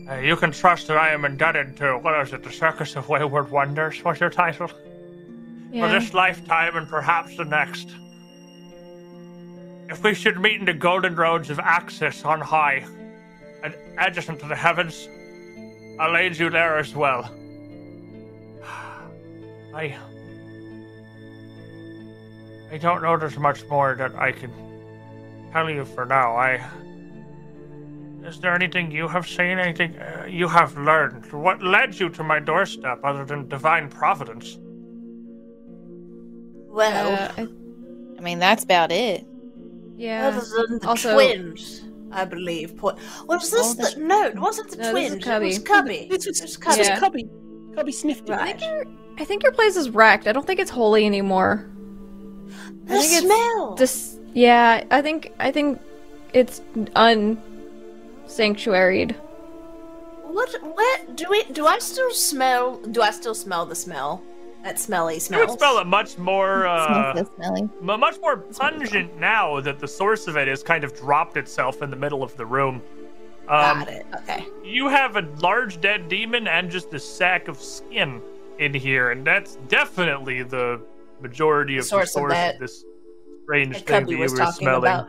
Uh, 0.08 0.18
you 0.18 0.36
can 0.36 0.52
trust 0.52 0.86
that 0.86 0.96
I 0.96 1.12
am 1.12 1.24
indebted 1.24 1.76
to, 1.78 1.98
what 1.98 2.20
is 2.20 2.32
it, 2.32 2.44
the 2.44 2.52
Circus 2.52 2.94
of 2.94 3.08
Wayward 3.08 3.50
Wonders 3.50 4.04
was 4.04 4.20
your 4.20 4.30
title? 4.30 4.68
For 4.68 5.88
this 5.88 6.14
lifetime 6.14 6.76
and 6.76 6.88
perhaps 6.88 7.36
the 7.36 7.44
next. 7.44 7.90
If 9.88 10.02
we 10.04 10.14
should 10.14 10.40
meet 10.40 10.60
in 10.60 10.64
the 10.64 10.72
golden 10.72 11.16
roads 11.16 11.50
of 11.50 11.58
Axis 11.58 12.24
on 12.24 12.40
high, 12.40 12.86
and 13.64 13.74
adjacent 13.98 14.38
to 14.40 14.46
the 14.46 14.54
heavens, 14.54 15.08
I'll 15.98 16.16
aid 16.16 16.38
you 16.38 16.50
there 16.50 16.78
as 16.78 16.94
well. 16.94 17.24
I. 19.74 19.96
I 22.70 22.78
don't 22.78 23.02
know 23.02 23.16
there's 23.16 23.38
much 23.38 23.64
more 23.66 23.94
that 23.96 24.14
I 24.14 24.32
can 24.32 24.52
tell 25.52 25.68
you 25.68 25.84
for 25.84 26.06
now. 26.06 26.36
I. 26.36 26.64
Is 28.27 28.40
there 28.40 28.55
anything 28.55 28.90
you 28.90 29.07
have 29.09 29.27
seen, 29.27 29.59
anything 29.59 29.97
uh, 29.98 30.27
you 30.28 30.48
have 30.48 30.77
learned? 30.77 31.31
What 31.32 31.62
led 31.62 31.98
you 31.98 32.09
to 32.11 32.23
my 32.24 32.40
doorstep 32.40 33.01
other 33.05 33.24
than 33.24 33.48
divine 33.48 33.89
providence? 33.89 34.59
Well, 36.69 37.12
Uh, 37.15 37.43
I- 37.43 37.48
I 38.19 38.20
mean, 38.20 38.39
that's 38.39 38.65
about 38.65 38.90
it. 38.93 39.24
yeah. 39.97 40.28
other 40.28 40.40
than 40.69 40.78
the 40.81 40.89
Also- 40.89 41.15
twins, 41.15 41.85
I 42.12 42.24
believe. 42.24 42.77
Po- 42.77 42.97
Was 43.28 43.51
this 43.51 43.61
Oh, 43.70 43.74
that's- 43.74 43.94
the 43.94 44.01
no? 44.01 44.23
It 44.27 44.39
wasn't 44.39 44.70
the 44.73 44.77
No, 44.78 44.93
this 44.93 45.05
is 45.05 45.11
twins. 45.12 45.24
Cubby. 45.24 45.44
It 45.47 45.48
was 45.48 45.59
Cubby. 45.61 46.07
This 46.11 46.27
was, 46.27 46.39
It 46.40 46.43
was 46.43 46.51
this 46.53 46.57
Cubby. 46.57 46.82
Yeah. 46.82 46.98
Cubby. 46.98 47.28
Cubby 47.74 47.93
sniffed 47.93 48.28
it. 48.28 48.32
Right. 48.32 48.62
I 49.19 49.24
think 49.24 49.43
your 49.43 49.53
place 49.53 49.77
is 49.77 49.89
wrecked. 49.90 50.27
I 50.27 50.32
don't 50.32 50.47
think 50.47 50.61
it's 50.61 50.70
holy 50.70 51.07
anymore. 51.07 51.66
The 52.85 52.94
I 52.94 52.98
think 53.01 53.12
it's 53.12 53.27
smell. 53.27 53.74
Just 53.77 54.20
yeah, 54.35 54.85
I 54.90 55.01
think 55.03 55.32
I 55.39 55.51
think 55.51 55.81
it's 56.35 56.61
unsanctuaried. 58.27 59.15
What? 60.24 60.51
What? 60.62 61.16
Do 61.16 61.27
we? 61.31 61.44
Do 61.44 61.66
I 61.66 61.78
still 61.78 62.11
smell? 62.12 62.77
Do 62.78 63.03
I 63.03 63.11
still 63.11 63.35
smell 63.35 63.65
the 63.66 63.74
smell? 63.74 64.23
That 64.65 64.78
smelly 64.81 65.15
You 65.15 65.20
smell. 65.20 65.47
would 65.47 65.59
smell 65.59 65.78
it 65.78 65.86
much 65.86 66.19
more, 66.19 66.66
uh, 66.66 67.12
Smells 67.12 67.28
so 67.28 67.35
smelly. 67.36 67.69
much 67.81 68.20
more 68.20 68.39
pungent 68.39 69.16
now 69.20 69.61
that 69.61 69.78
the 69.78 69.86
source 69.86 70.27
of 70.27 70.36
it 70.36 70.48
has 70.48 70.65
kind 70.65 70.82
of 70.82 70.97
dropped 70.97 71.36
itself 71.36 71.82
in 71.82 71.90
the 71.90 71.94
middle 71.97 72.24
of 72.24 72.36
the 72.36 72.44
room. 72.44 72.82
Um, 73.43 73.85
Got 73.85 73.89
it. 73.89 74.07
Okay. 74.23 74.44
you 74.65 74.89
have 74.89 75.15
a 75.15 75.23
large 75.40 75.81
dead 75.81 76.09
demon 76.09 76.48
and 76.48 76.69
just 76.69 76.93
a 76.94 76.98
sack 76.98 77.47
of 77.47 77.61
skin 77.61 78.20
in 78.59 78.74
here, 78.74 79.12
and 79.12 79.24
that's 79.24 79.55
definitely 79.69 80.43
the 80.43 80.81
majority 81.20 81.77
of 81.78 81.85
the 81.85 81.89
source 81.89 82.09
of 82.09 82.23
source 82.23 82.32
that 82.32 82.55
of 82.55 82.61
this 82.61 82.85
strange 83.44 83.85
thing 83.85 84.07
that 84.07 84.11
you 84.11 84.19
was 84.19 84.32
were 84.32 84.47
smelling. 84.47 84.78
about. 84.90 85.09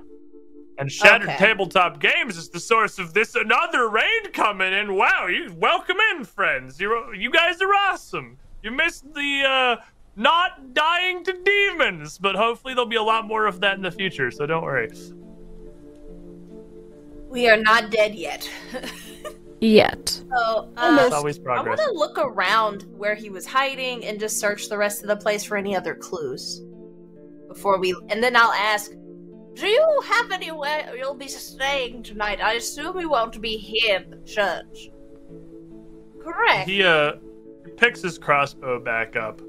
And 0.80 0.92
Shattered 0.92 1.30
Okay. 1.30 1.38
Tabletop 1.38 2.00
Games 2.00 2.38
is 2.38 2.50
the 2.50 2.60
source 2.60 3.00
of 3.00 3.14
this 3.14 3.34
another 3.36 3.90
raid 3.90 4.32
coming 4.34 4.74
in. 4.74 4.96
Wow, 4.96 5.26
you 5.28 5.52
welcome 5.58 5.98
in, 6.12 6.24
friends. 6.24 6.80
You 6.80 7.14
you 7.14 7.32
guys 7.32 7.62
are 7.62 7.74
awesome. 7.74 8.38
You 8.62 8.72
missed 8.72 9.12
the 9.14 9.44
uh 9.48 9.84
not 10.16 10.74
dying 10.74 11.24
to 11.24 11.34
demons, 11.34 12.18
but 12.18 12.36
hopefully 12.36 12.74
there'll 12.74 12.90
be 12.90 12.96
a 12.96 13.04
lot 13.04 13.28
more 13.28 13.46
of 13.46 13.60
that 13.62 13.76
in 13.76 13.82
the 13.84 13.92
future, 13.92 14.32
so 14.32 14.46
don't 14.46 14.64
worry. 14.64 14.90
We 17.30 17.50
are 17.50 17.58
not 17.58 17.92
dead 17.92 18.16
yet. 18.16 18.50
Yet. 19.60 20.10
so, 20.36 20.70
It's 20.78 20.82
uh, 20.82 21.10
always 21.14 21.38
I 21.40 21.44
progress. 21.44 21.78
want 21.78 21.82
to 21.82 21.92
look 21.92 22.18
around 22.18 22.84
where 22.98 23.16
he 23.16 23.30
was 23.30 23.46
hiding 23.46 24.06
and 24.06 24.20
just 24.20 24.40
search 24.40 24.70
the 24.70 24.78
rest 24.78 25.02
of 25.04 25.08
the 25.08 25.18
place 25.18 25.44
for 25.44 25.56
any 25.58 25.76
other 25.76 25.94
clues 25.94 26.62
before 27.48 27.80
we. 27.80 27.96
And 28.10 28.24
then 28.24 28.36
I'll 28.36 28.54
ask, 28.54 28.92
"Do 29.60 29.68
you 29.68 30.02
have 30.06 30.32
anywhere 30.32 30.94
you'll 30.96 31.16
be 31.16 31.28
staying 31.28 32.04
tonight? 32.04 32.40
I 32.42 32.54
assume 32.54 33.00
you 33.00 33.10
won't 33.10 33.42
be 33.42 33.58
here 33.58 33.98
at 33.98 34.10
the 34.10 34.18
church." 34.26 34.90
Correct. 36.22 36.70
He 36.70 36.84
uh 36.84 37.14
picks 37.78 38.02
his 38.02 38.18
crossbow 38.18 38.80
back 38.80 39.16
up. 39.16 39.42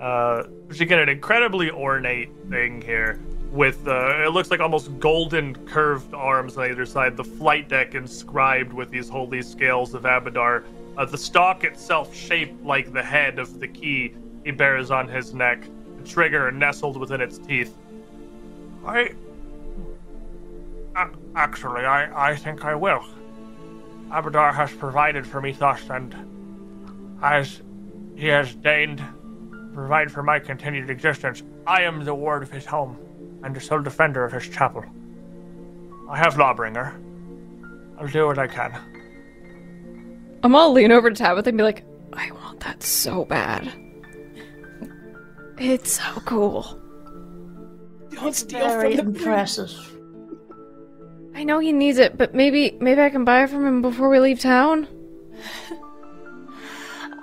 Uh, 0.00 0.42
which 0.66 0.80
again, 0.80 0.98
an 0.98 1.08
incredibly 1.08 1.70
ornate 1.70 2.30
thing 2.50 2.82
here 2.82 3.20
with 3.54 3.86
uh, 3.86 4.24
it 4.24 4.32
looks 4.32 4.50
like 4.50 4.58
almost 4.60 4.98
golden 4.98 5.54
curved 5.66 6.12
arms 6.12 6.58
on 6.58 6.70
either 6.70 6.84
side. 6.84 7.16
The 7.16 7.24
flight 7.24 7.68
deck 7.68 7.94
inscribed 7.94 8.72
with 8.72 8.90
these 8.90 9.08
holy 9.08 9.42
scales 9.42 9.94
of 9.94 10.02
Abadar. 10.02 10.64
Uh, 10.96 11.04
the 11.04 11.16
stalk 11.16 11.64
itself 11.64 12.14
shaped 12.14 12.62
like 12.64 12.92
the 12.92 13.02
head 13.02 13.38
of 13.38 13.60
the 13.60 13.68
key 13.68 14.14
he 14.44 14.50
bears 14.50 14.90
on 14.90 15.08
his 15.08 15.32
neck. 15.32 15.66
The 15.98 16.08
trigger 16.08 16.50
nestled 16.50 16.96
within 16.96 17.20
its 17.20 17.38
teeth. 17.38 17.76
I. 18.84 19.14
Actually, 21.36 21.84
I, 21.84 22.30
I 22.30 22.36
think 22.36 22.64
I 22.64 22.74
will. 22.74 23.04
Abadar 24.10 24.54
has 24.54 24.72
provided 24.72 25.26
for 25.26 25.40
me 25.40 25.52
thus, 25.52 25.80
and 25.90 26.14
as 27.22 27.60
he 28.14 28.26
has 28.28 28.54
deigned 28.54 29.02
provide 29.74 30.10
for 30.10 30.22
my 30.22 30.38
continued 30.38 30.88
existence, 30.88 31.42
I 31.66 31.82
am 31.82 32.04
the 32.04 32.14
ward 32.14 32.42
of 32.42 32.50
his 32.50 32.64
home 32.64 32.96
and 33.42 33.54
the 33.54 33.60
sole 33.60 33.82
defender 33.82 34.24
of 34.24 34.32
his 34.32 34.48
chapel. 34.48 34.84
I 36.08 36.16
have 36.16 36.34
Lawbringer. 36.34 37.00
I'll 37.98 38.06
do 38.06 38.26
what 38.26 38.38
I 38.38 38.46
can. 38.46 38.78
I'm 40.42 40.52
gonna 40.52 40.68
lean 40.68 40.92
over 40.92 41.10
to 41.10 41.16
Tabitha 41.16 41.48
and 41.48 41.58
be 41.58 41.64
like, 41.64 41.84
I 42.12 42.30
want 42.30 42.60
that 42.60 42.82
so 42.82 43.24
bad. 43.24 43.72
It's 45.58 46.00
so 46.00 46.20
cool. 46.24 46.80
Don't 48.10 48.34
steal 48.34 48.60
Very 48.60 48.96
from 48.96 49.12
the 49.12 49.18
impressive. 49.18 49.93
I 51.34 51.42
know 51.42 51.58
he 51.58 51.72
needs 51.72 51.98
it, 51.98 52.16
but 52.16 52.34
maybe 52.34 52.76
maybe 52.80 53.00
I 53.00 53.10
can 53.10 53.24
buy 53.24 53.42
it 53.44 53.50
from 53.50 53.66
him 53.66 53.82
before 53.82 54.08
we 54.08 54.20
leave 54.20 54.38
town. 54.40 54.86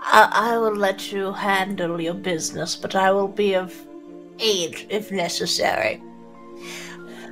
I, 0.04 0.52
I 0.54 0.58
will 0.58 0.76
let 0.76 1.12
you 1.12 1.32
handle 1.32 2.02
your 2.02 2.14
business, 2.14 2.76
but 2.76 2.96
I 2.96 3.12
will 3.12 3.28
be 3.28 3.56
of 3.56 3.74
aid 4.40 4.86
if 4.90 5.12
necessary. 5.12 6.02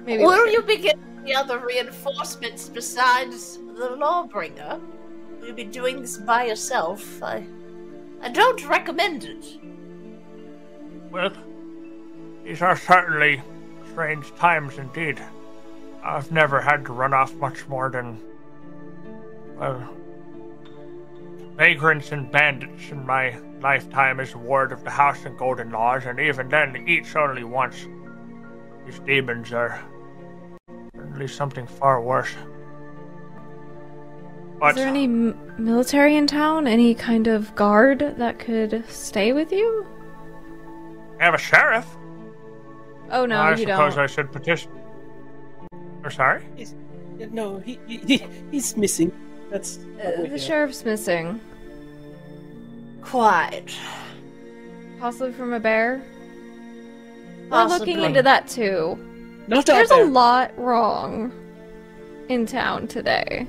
Maybe 0.06 0.24
Will 0.24 0.46
later. 0.46 0.52
you 0.52 0.62
be 0.62 0.78
getting 0.78 1.24
the 1.24 1.36
other 1.36 1.60
reinforcements 1.60 2.70
besides 2.70 3.58
the 3.58 3.98
Lawbringer? 3.98 4.80
Will 5.40 5.48
you 5.48 5.54
be 5.54 5.66
doing 5.66 6.02
this 6.02 6.18
by 6.18 6.46
yourself? 6.46 7.22
I, 7.22 7.46
I 8.22 8.30
don't 8.30 8.66
recommend 8.66 9.26
it. 9.26 9.60
Well, 11.12 11.32
these 12.44 12.62
are 12.62 12.78
certainly 12.78 13.42
strange 13.92 14.34
times 14.36 14.78
indeed. 14.78 15.22
I've 16.10 16.32
never 16.32 16.60
had 16.60 16.86
to 16.86 16.94
run 16.94 17.14
off 17.14 17.34
much 17.36 17.68
more 17.68 17.90
than, 17.90 18.20
well, 19.58 19.88
vagrants 21.56 22.12
and 22.12 22.32
bandits 22.32 22.90
in 22.90 23.06
my 23.06 23.38
lifetime 23.62 24.20
as 24.20 24.36
ward 24.36 24.72
of 24.72 24.84
the 24.84 24.90
House 24.90 25.24
and 25.26 25.38
Golden 25.38 25.72
Laws, 25.72 26.06
and 26.06 26.20
even 26.20 26.50
then, 26.50 26.88
each 26.88 27.16
only 27.16 27.44
once. 27.44 27.88
These 28.86 29.00
demons 29.02 29.54
are 29.54 29.80
certainly 30.96 31.28
something 31.28 31.68
far 31.68 32.02
worse. 32.02 32.34
But 34.60 34.72
Is 34.72 34.76
there 34.78 34.88
any 34.88 35.04
m- 35.04 35.54
military 35.58 36.16
in 36.16 36.26
town? 36.26 36.66
Any 36.66 36.96
kind 36.96 37.28
of 37.28 37.54
guard 37.56 38.16
that 38.18 38.40
could 38.40 38.84
stay 38.90 39.32
with 39.32 39.52
you? 39.52 39.86
I 41.20 41.26
have 41.26 41.36
a 41.36 41.38
sheriff. 41.38 41.86
Oh 43.12 43.26
no, 43.26 43.38
I 43.38 43.56
you 43.56 43.66
don't. 43.68 43.80
I 43.80 43.90
suppose 43.90 43.98
I 43.98 44.08
should 44.08 44.32
petition. 44.32 44.72
Or 46.04 46.10
sorry? 46.12 46.44
No, 47.32 47.60
he, 47.60 47.80
he, 47.88 47.98
he 47.98 48.24
he's 48.52 48.78
missing. 48.78 49.12
That's 49.50 49.80
Uh, 50.04 50.28
the 50.28 50.40
sheriff's 50.40 50.86
missing. 50.86 51.40
Quite. 53.02 53.76
Possibly 55.00 55.34
from 55.34 55.54
a 55.54 55.60
bear. 55.60 56.02
We're 57.50 57.66
looking 57.66 58.04
into 58.04 58.22
that 58.22 58.48
too. 58.48 58.98
Not 59.48 59.66
There's 59.66 59.90
a 59.92 59.96
there. 59.96 60.06
lot 60.06 60.58
wrong 60.58 61.32
in 62.30 62.46
town 62.46 62.88
today. 62.88 63.48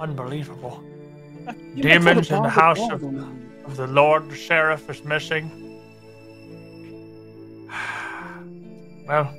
Unbelievable. 0.00 0.82
You 1.74 1.82
Demons 1.82 2.30
in 2.30 2.42
the 2.42 2.48
house 2.48 2.80
of, 2.90 3.02
of 3.02 3.76
the 3.76 3.86
Lord, 3.86 4.28
the 4.28 4.36
sheriff 4.36 4.88
is 4.90 5.04
missing. 5.04 5.64
Well, 9.06 9.32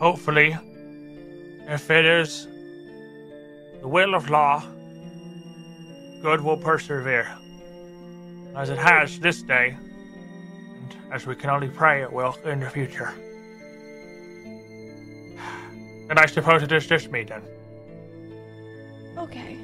hopefully, 0.00 0.56
if 1.66 1.90
it 1.90 2.04
is 2.04 2.46
the 3.80 3.88
will 3.88 4.14
of 4.14 4.30
law, 4.30 4.62
good 6.22 6.40
will 6.40 6.56
persevere. 6.56 7.28
As 8.56 8.70
it 8.70 8.78
has 8.78 9.18
this 9.20 9.42
day, 9.42 9.76
and 9.76 10.96
as 11.12 11.26
we 11.26 11.34
can 11.34 11.50
only 11.50 11.68
pray 11.68 12.02
it 12.02 12.12
will 12.12 12.34
in 12.44 12.60
the 12.60 12.70
future. 12.70 13.12
And 16.10 16.18
I 16.18 16.26
suppose 16.26 16.62
it 16.62 16.72
is 16.72 16.86
just 16.86 17.10
me 17.10 17.24
then. 17.24 17.42
Okay. 19.16 19.58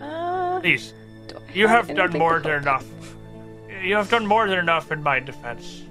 Uh, 0.00 0.60
Please, 0.60 0.92
You 1.54 1.68
have 1.68 1.94
done 1.94 2.12
more 2.12 2.40
than 2.40 2.62
enough. 2.62 2.84
You 3.82 3.94
have 3.94 4.10
done 4.10 4.26
more 4.26 4.48
than 4.48 4.58
enough 4.58 4.92
in 4.92 5.02
my 5.02 5.20
defense. 5.20 5.82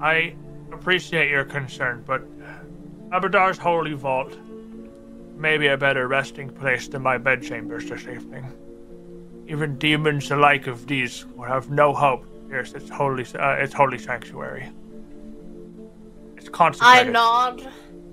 I 0.00 0.34
appreciate 0.72 1.28
your 1.28 1.44
concern, 1.44 2.02
but 2.06 2.22
Abadar's 3.12 3.58
holy 3.58 3.94
vault 3.94 4.36
may 5.36 5.58
be 5.58 5.66
a 5.68 5.76
better 5.76 6.06
resting 6.06 6.48
place 6.48 6.86
than 6.86 7.02
my 7.02 7.18
bedchambers 7.18 7.88
this 7.88 8.06
evening. 8.06 8.46
Even 9.48 9.78
demons 9.78 10.28
the 10.28 10.36
like 10.36 10.68
of 10.68 10.86
these 10.86 11.26
will 11.34 11.44
have 11.44 11.70
no 11.70 11.92
hope. 11.92 12.24
Here's 12.48 12.72
its 12.72 12.88
holy, 12.88 13.26
uh, 13.34 13.52
its 13.52 13.74
holy 13.74 13.98
sanctuary. 13.98 14.70
It's 16.36 16.48
I 16.80 17.02
nod 17.04 17.68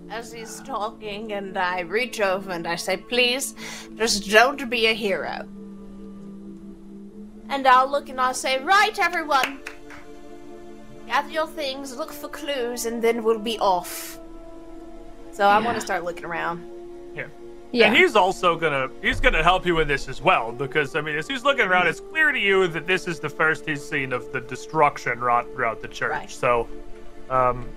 as 0.09 0.31
he's 0.31 0.61
talking 0.61 1.33
and 1.33 1.57
I 1.57 1.81
reach 1.81 2.19
over 2.19 2.51
and 2.51 2.65
I 2.65 2.75
say, 2.75 2.97
please, 2.97 3.53
just 3.95 4.29
don't 4.29 4.69
be 4.69 4.87
a 4.87 4.93
hero. 4.93 5.47
And 7.49 7.67
I'll 7.67 7.89
look 7.89 8.09
and 8.09 8.19
I'll 8.19 8.33
say, 8.33 8.59
right, 8.63 8.97
everyone. 8.99 9.59
Gather 11.07 11.29
your 11.29 11.47
things, 11.47 11.95
look 11.95 12.11
for 12.11 12.27
clues, 12.27 12.85
and 12.85 13.01
then 13.01 13.23
we'll 13.23 13.39
be 13.39 13.57
off. 13.59 14.19
So 15.37 15.47
I 15.47 15.59
want 15.59 15.75
to 15.75 15.81
start 15.81 16.03
looking 16.03 16.25
around. 16.25 16.67
Yeah. 17.13 17.27
Yeah. 17.71 17.87
And 17.89 17.95
he's 17.95 18.15
also 18.15 18.57
gonna 18.57 18.89
he's 19.03 19.19
gonna 19.19 19.43
help 19.43 19.67
you 19.67 19.79
in 19.81 19.87
this 19.87 20.09
as 20.09 20.19
well 20.19 20.51
because 20.51 20.95
I 20.95 21.01
mean 21.01 21.15
as 21.15 21.27
he's 21.27 21.43
looking 21.43 21.67
around, 21.67 21.85
it's 21.85 21.99
clear 21.99 22.31
to 22.31 22.39
you 22.39 22.67
that 22.69 22.87
this 22.87 23.07
is 23.07 23.19
the 23.19 23.29
first 23.29 23.63
he's 23.63 23.87
seen 23.87 24.13
of 24.13 24.31
the 24.31 24.41
destruction 24.41 25.19
wrought 25.19 25.45
throughout 25.53 25.79
the 25.83 25.89
church. 25.89 26.09
Right. 26.09 26.31
So, 26.31 26.67
um, 27.29 27.69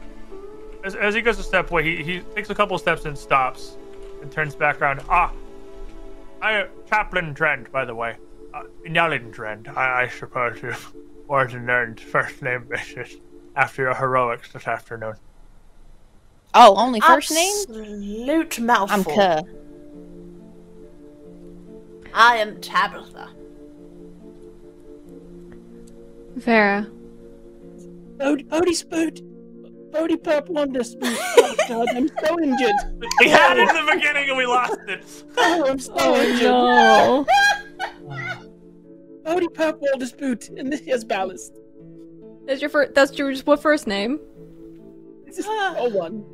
as, 0.84 0.94
as 0.94 1.14
he 1.14 1.20
goes 1.20 1.38
a 1.38 1.42
step 1.42 1.70
away, 1.70 1.82
he, 1.82 2.02
he 2.02 2.20
takes 2.34 2.48
a 2.48 2.54
couple 2.54 2.78
steps 2.78 3.04
and 3.04 3.18
stops, 3.18 3.76
and 4.22 4.32
turns 4.32 4.54
back 4.54 4.80
around. 4.80 5.02
Ah, 5.10 5.30
I 6.40 6.66
Chaplain 6.88 7.34
Drend, 7.34 7.70
by 7.70 7.84
the 7.84 7.94
way, 7.94 8.16
uh, 8.54 8.62
Nyalin 8.86 9.34
Drend. 9.34 9.68
I, 9.76 10.04
I 10.04 10.08
suppose 10.08 10.62
you 10.62 10.72
already 11.28 11.58
learned 11.58 12.00
first 12.00 12.40
name 12.40 12.64
basis 12.70 13.16
after 13.54 13.82
your 13.82 13.94
heroics 13.94 14.50
this 14.50 14.66
afternoon. 14.66 15.16
Oh, 16.54 16.74
only 16.76 17.00
first 17.00 17.30
name? 17.30 17.54
Absolute 17.68 18.58
mouthful. 18.60 18.96
I'm 18.98 19.04
Kuh. 19.04 19.42
I 22.12 22.36
am 22.38 22.60
Tabitha. 22.60 23.30
Vera. 26.36 26.88
Bodhi, 28.18 28.42
Bodhi 28.44 28.74
Spoot. 28.74 29.20
Bodhi 29.92 30.16
Perp 30.16 30.48
Wonder 30.48 30.82
Spoot. 30.84 31.18
Oh, 31.72 31.84
God, 31.86 31.88
I'm 31.96 32.08
so 32.24 32.40
injured. 32.42 32.72
We 33.20 33.28
had 33.28 33.56
it 33.56 33.68
in 33.68 33.86
the 33.86 33.92
beginning 33.92 34.28
and 34.28 34.36
we 34.36 34.44
lost 34.44 34.78
it. 34.88 35.04
Oh, 35.36 35.68
I'm 35.68 35.78
so 35.78 35.92
Oh 35.96 36.20
injured. 36.20 36.42
no. 36.42 37.26
Bodhi 39.24 39.46
Perp 39.48 39.78
Wonder 39.78 40.06
Spoot. 40.06 40.48
And 40.48 40.72
this 40.72 40.80
is 40.80 41.04
Ballast. 41.04 41.56
That's 42.46 42.60
your 42.60 42.70
first. 42.70 42.94
That's 42.94 43.16
your 43.16 43.32
what 43.44 43.62
first 43.62 43.86
name? 43.86 44.18
This 45.26 45.38
is 45.38 45.46
oh 45.48 45.88
one. 45.90 46.24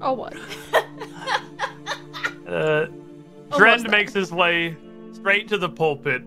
Oh 0.00 0.12
what? 0.12 0.34
Uh, 2.46 2.86
Drend 3.50 3.90
makes 3.90 4.12
his 4.12 4.30
way 4.30 4.76
straight 5.12 5.48
to 5.48 5.58
the 5.58 5.68
pulpit 5.68 6.22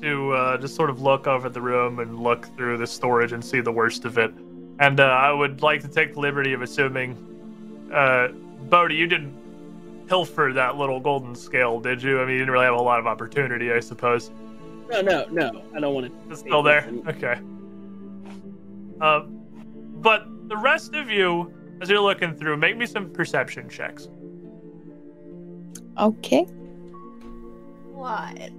to 0.00 0.32
uh, 0.32 0.56
just 0.58 0.76
sort 0.76 0.90
of 0.90 1.02
look 1.02 1.26
over 1.26 1.48
the 1.48 1.60
room 1.60 1.98
and 1.98 2.20
look 2.20 2.46
through 2.56 2.78
the 2.78 2.86
storage 2.86 3.32
and 3.32 3.44
see 3.44 3.60
the 3.60 3.72
worst 3.72 4.04
of 4.04 4.16
it. 4.16 4.32
And 4.78 5.00
uh, 5.00 5.04
I 5.04 5.32
would 5.32 5.60
like 5.60 5.80
to 5.82 5.88
take 5.88 6.14
the 6.14 6.20
liberty 6.20 6.52
of 6.52 6.62
assuming, 6.62 7.16
uh, 7.92 8.28
Bodhi, 8.68 8.94
you 8.94 9.06
didn't 9.06 9.34
pilfer 10.06 10.52
that 10.54 10.76
little 10.76 11.00
golden 11.00 11.34
scale, 11.34 11.80
did 11.80 12.02
you? 12.02 12.20
I 12.20 12.24
mean, 12.24 12.34
you 12.34 12.38
didn't 12.38 12.52
really 12.52 12.64
have 12.64 12.74
a 12.74 12.80
lot 12.80 12.98
of 12.98 13.06
opportunity, 13.06 13.72
I 13.72 13.80
suppose. 13.80 14.30
No, 14.88 15.00
no, 15.00 15.26
no. 15.30 15.62
I 15.74 15.80
don't 15.80 15.94
want 15.94 16.06
to. 16.06 16.30
It's 16.30 16.40
still 16.40 16.62
there? 16.62 16.88
Okay. 17.06 17.38
Uh, 19.00 19.20
but 20.00 20.26
the 20.48 20.56
rest 20.56 20.94
of 20.94 21.10
you, 21.10 21.52
as 21.80 21.88
you're 21.88 22.00
looking 22.00 22.34
through, 22.34 22.56
make 22.56 22.76
me 22.76 22.86
some 22.86 23.10
perception 23.10 23.68
checks. 23.68 24.08
Okay. 25.98 26.42
What? 27.92 28.50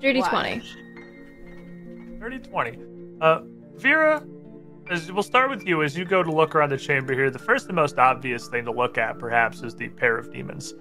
Judy 0.00 0.20
What? 0.20 0.30
twenty. 0.30 0.62
30 2.20 2.38
20. 2.38 2.78
Uh, 3.20 3.40
Vera, 3.76 4.22
as 4.90 5.10
we'll 5.10 5.22
start 5.22 5.48
with 5.48 5.66
you 5.66 5.82
as 5.82 5.96
you 5.96 6.04
go 6.04 6.22
to 6.22 6.30
look 6.30 6.54
around 6.54 6.68
the 6.70 6.76
chamber 6.76 7.14
here. 7.14 7.30
The 7.30 7.38
first 7.38 7.66
and 7.66 7.76
most 7.76 7.98
obvious 7.98 8.48
thing 8.48 8.64
to 8.66 8.72
look 8.72 8.98
at, 8.98 9.18
perhaps, 9.18 9.62
is 9.62 9.74
the 9.74 9.88
pair 9.88 10.18
of 10.18 10.30
demons. 10.30 10.74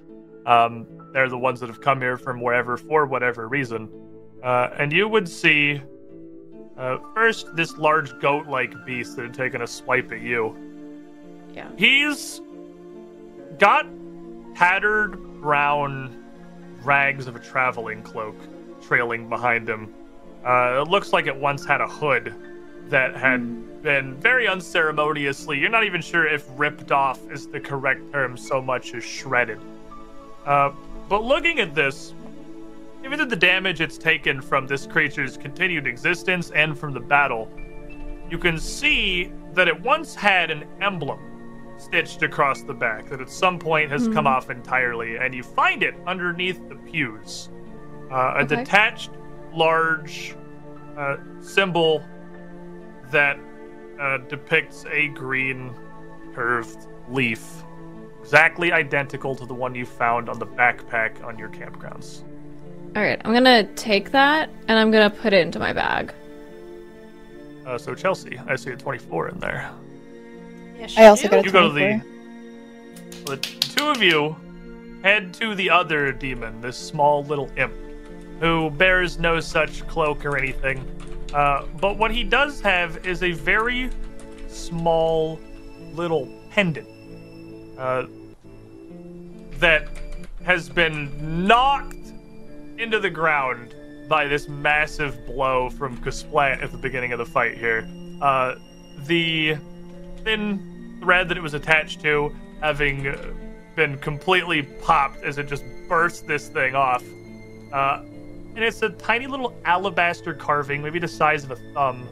Um, 0.46 0.86
they're 1.14 1.30
the 1.30 1.38
ones 1.38 1.60
that 1.62 1.68
have 1.68 1.80
come 1.82 2.02
here 2.02 2.18
from 2.18 2.42
wherever 2.42 2.76
for 2.76 3.06
whatever 3.06 3.48
reason. 3.48 3.90
Uh, 4.44 4.70
and 4.78 4.92
you 4.92 5.08
would 5.08 5.28
see 5.30 5.82
uh, 6.78 6.98
first 7.14 7.56
this 7.56 7.78
large 7.78 8.18
goat 8.20 8.48
like 8.48 8.74
beast 8.86 9.16
that 9.16 9.24
had 9.24 9.34
taken 9.34 9.62
a 9.62 9.68
swipe 9.68 10.12
at 10.12 10.22
you. 10.22 10.56
Yeah. 11.54 11.70
He's 11.78 12.42
got 13.58 13.86
tattered 14.56 15.18
brown 15.42 16.24
rags 16.84 17.28
of 17.28 17.36
a 17.36 17.40
traveling 17.40 18.02
cloak 18.02 18.36
trailing 18.82 19.30
behind 19.30 19.70
him. 19.70 19.94
Uh, 20.46 20.82
it 20.82 20.90
looks 20.90 21.14
like 21.14 21.28
it 21.28 21.36
once 21.36 21.66
had 21.66 21.82
a 21.82 21.88
hood 21.88 22.34
that 22.90 23.16
had 23.16 23.84
been 23.84 24.16
very 24.16 24.48
unceremoniously, 24.48 25.60
you're 25.60 25.70
not 25.70 25.84
even 25.84 26.02
sure 26.02 26.28
if 26.28 26.48
ripped 26.56 26.92
off 26.92 27.20
is 27.32 27.48
the 27.48 27.60
correct 27.60 28.12
term 28.12 28.36
so 28.36 28.62
much 28.62 28.94
as 28.94 29.04
shredded. 29.04 29.60
Uh, 30.46 30.72
but 31.08 31.24
looking 31.24 31.60
at 31.60 31.76
this, 31.76 32.14
even 33.04 33.28
the 33.28 33.36
damage 33.36 33.80
it's 33.80 33.98
taken 33.98 34.42
from 34.42 34.68
this 34.68 34.86
creature's 34.86 35.38
continued 35.38 35.88
existence 35.88 36.52
and 36.52 36.78
from 36.78 36.94
the 36.94 37.00
battle, 37.00 37.50
you 38.30 38.38
can 38.38 38.60
see 38.60 39.32
that 39.54 39.68
it 39.68 39.80
once 39.82 40.16
had 40.16 40.52
an 40.52 40.66
emblem 40.82 41.20
stitched 41.80 42.24
across 42.24 42.62
the 42.62 42.74
back 42.74 43.10
that 43.10 43.22
at 43.22 43.30
some 43.30 43.58
point 43.58 43.90
has 43.90 44.08
come 44.10 44.28
off 44.28 44.50
entirely, 44.50 45.18
and 45.18 45.34
you 45.34 45.44
find 45.44 45.82
it 45.82 45.96
underneath 46.06 46.60
the 46.70 46.76
pews. 46.76 47.50
Uh, 48.12 48.16
a 48.38 48.44
Okay. 48.44 48.56
detached, 48.58 49.12
large 49.54 50.36
uh, 50.98 51.18
symbol 51.42 52.04
that 53.12 53.40
uh, 54.00 54.18
depicts 54.30 54.86
a 54.92 55.08
green 55.10 55.74
curved 56.34 56.88
leaf, 57.10 57.64
exactly 58.22 58.72
identical 58.72 59.36
to 59.36 59.46
the 59.46 59.54
one 59.54 59.74
you 59.74 59.86
found 59.86 60.30
on 60.30 60.38
the 60.40 60.46
backpack 60.46 61.24
on 61.24 61.38
your 61.40 61.50
campgrounds. 61.50 62.24
All 62.96 63.04
right, 63.04 63.22
I'm 63.24 63.34
gonna 63.34 63.64
take 63.76 64.12
that 64.12 64.50
and 64.68 64.78
I'm 64.80 64.92
gonna 64.92 65.10
put 65.10 65.32
it 65.34 65.42
into 65.46 65.60
my 65.60 65.74
bag. 65.74 66.14
Uh, 67.66 67.78
so 67.78 67.94
Chelsea, 67.94 68.40
I 68.48 68.56
see 68.56 68.72
a 68.72 68.76
24 68.76 69.30
in 69.30 69.40
there. 69.40 69.70
Yes, 70.80 70.98
I 70.98 71.08
also 71.08 71.24
you 71.24 71.30
got 71.30 71.40
a 71.40 71.44
You 71.44 71.52
go 71.52 71.74
to 71.74 71.74
24. 71.74 72.04
the. 73.26 73.36
The 73.36 73.38
two 73.38 73.88
of 73.90 74.02
you 74.02 74.36
head 75.04 75.34
to 75.36 75.54
the 75.56 75.70
other 75.70 76.12
demon, 76.12 76.62
this 76.62 76.78
small 76.78 77.24
little 77.24 77.50
imp, 77.58 77.74
who 78.40 78.70
bears 78.72 79.20
no 79.20 79.40
such 79.40 79.86
cloak 79.88 80.26
or 80.26 80.38
anything. 80.38 80.80
Uh, 81.34 81.66
but 81.80 81.98
what 81.98 82.12
he 82.12 82.24
does 82.24 82.62
have 82.62 83.06
is 83.06 83.22
a 83.24 83.32
very 83.34 83.90
small 84.48 85.40
little 85.94 86.28
pendant 86.50 86.88
uh, 87.78 88.06
that 89.60 89.88
has 90.44 90.70
been 90.70 91.46
knocked 91.46 91.96
into 92.78 93.00
the 93.00 93.10
ground 93.10 93.76
by 94.08 94.26
this 94.26 94.48
massive 94.48 95.26
blow 95.28 95.70
from 95.70 95.98
Kasplat 95.98 96.64
at 96.64 96.72
the 96.72 96.78
beginning 96.78 97.12
of 97.12 97.20
the 97.20 97.26
fight 97.26 97.58
here. 97.58 97.88
Uh, 98.22 98.56
the 99.06 99.56
thin 100.24 100.98
thread 101.02 101.30
that 101.30 101.38
it 101.38 101.44
was 101.44 101.54
attached 101.54 102.02
to 102.02 102.34
having 102.62 103.08
uh, 103.08 103.34
been 103.76 103.98
completely 104.00 104.64
popped 104.64 105.24
as 105.24 105.38
it 105.38 105.48
just 105.48 105.64
burst 105.88 106.28
this 106.28 106.50
thing 106.50 106.76
off. 106.76 107.04
Uh, 107.72 108.04
and 108.56 108.64
it's 108.64 108.82
a 108.82 108.90
tiny 108.90 109.28
little 109.28 109.56
alabaster 109.64 110.34
carving, 110.34 110.82
maybe 110.82 111.00
the 111.00 111.08
size 111.08 111.44
of 111.44 111.52
a 111.52 111.56
thumb, 111.74 112.08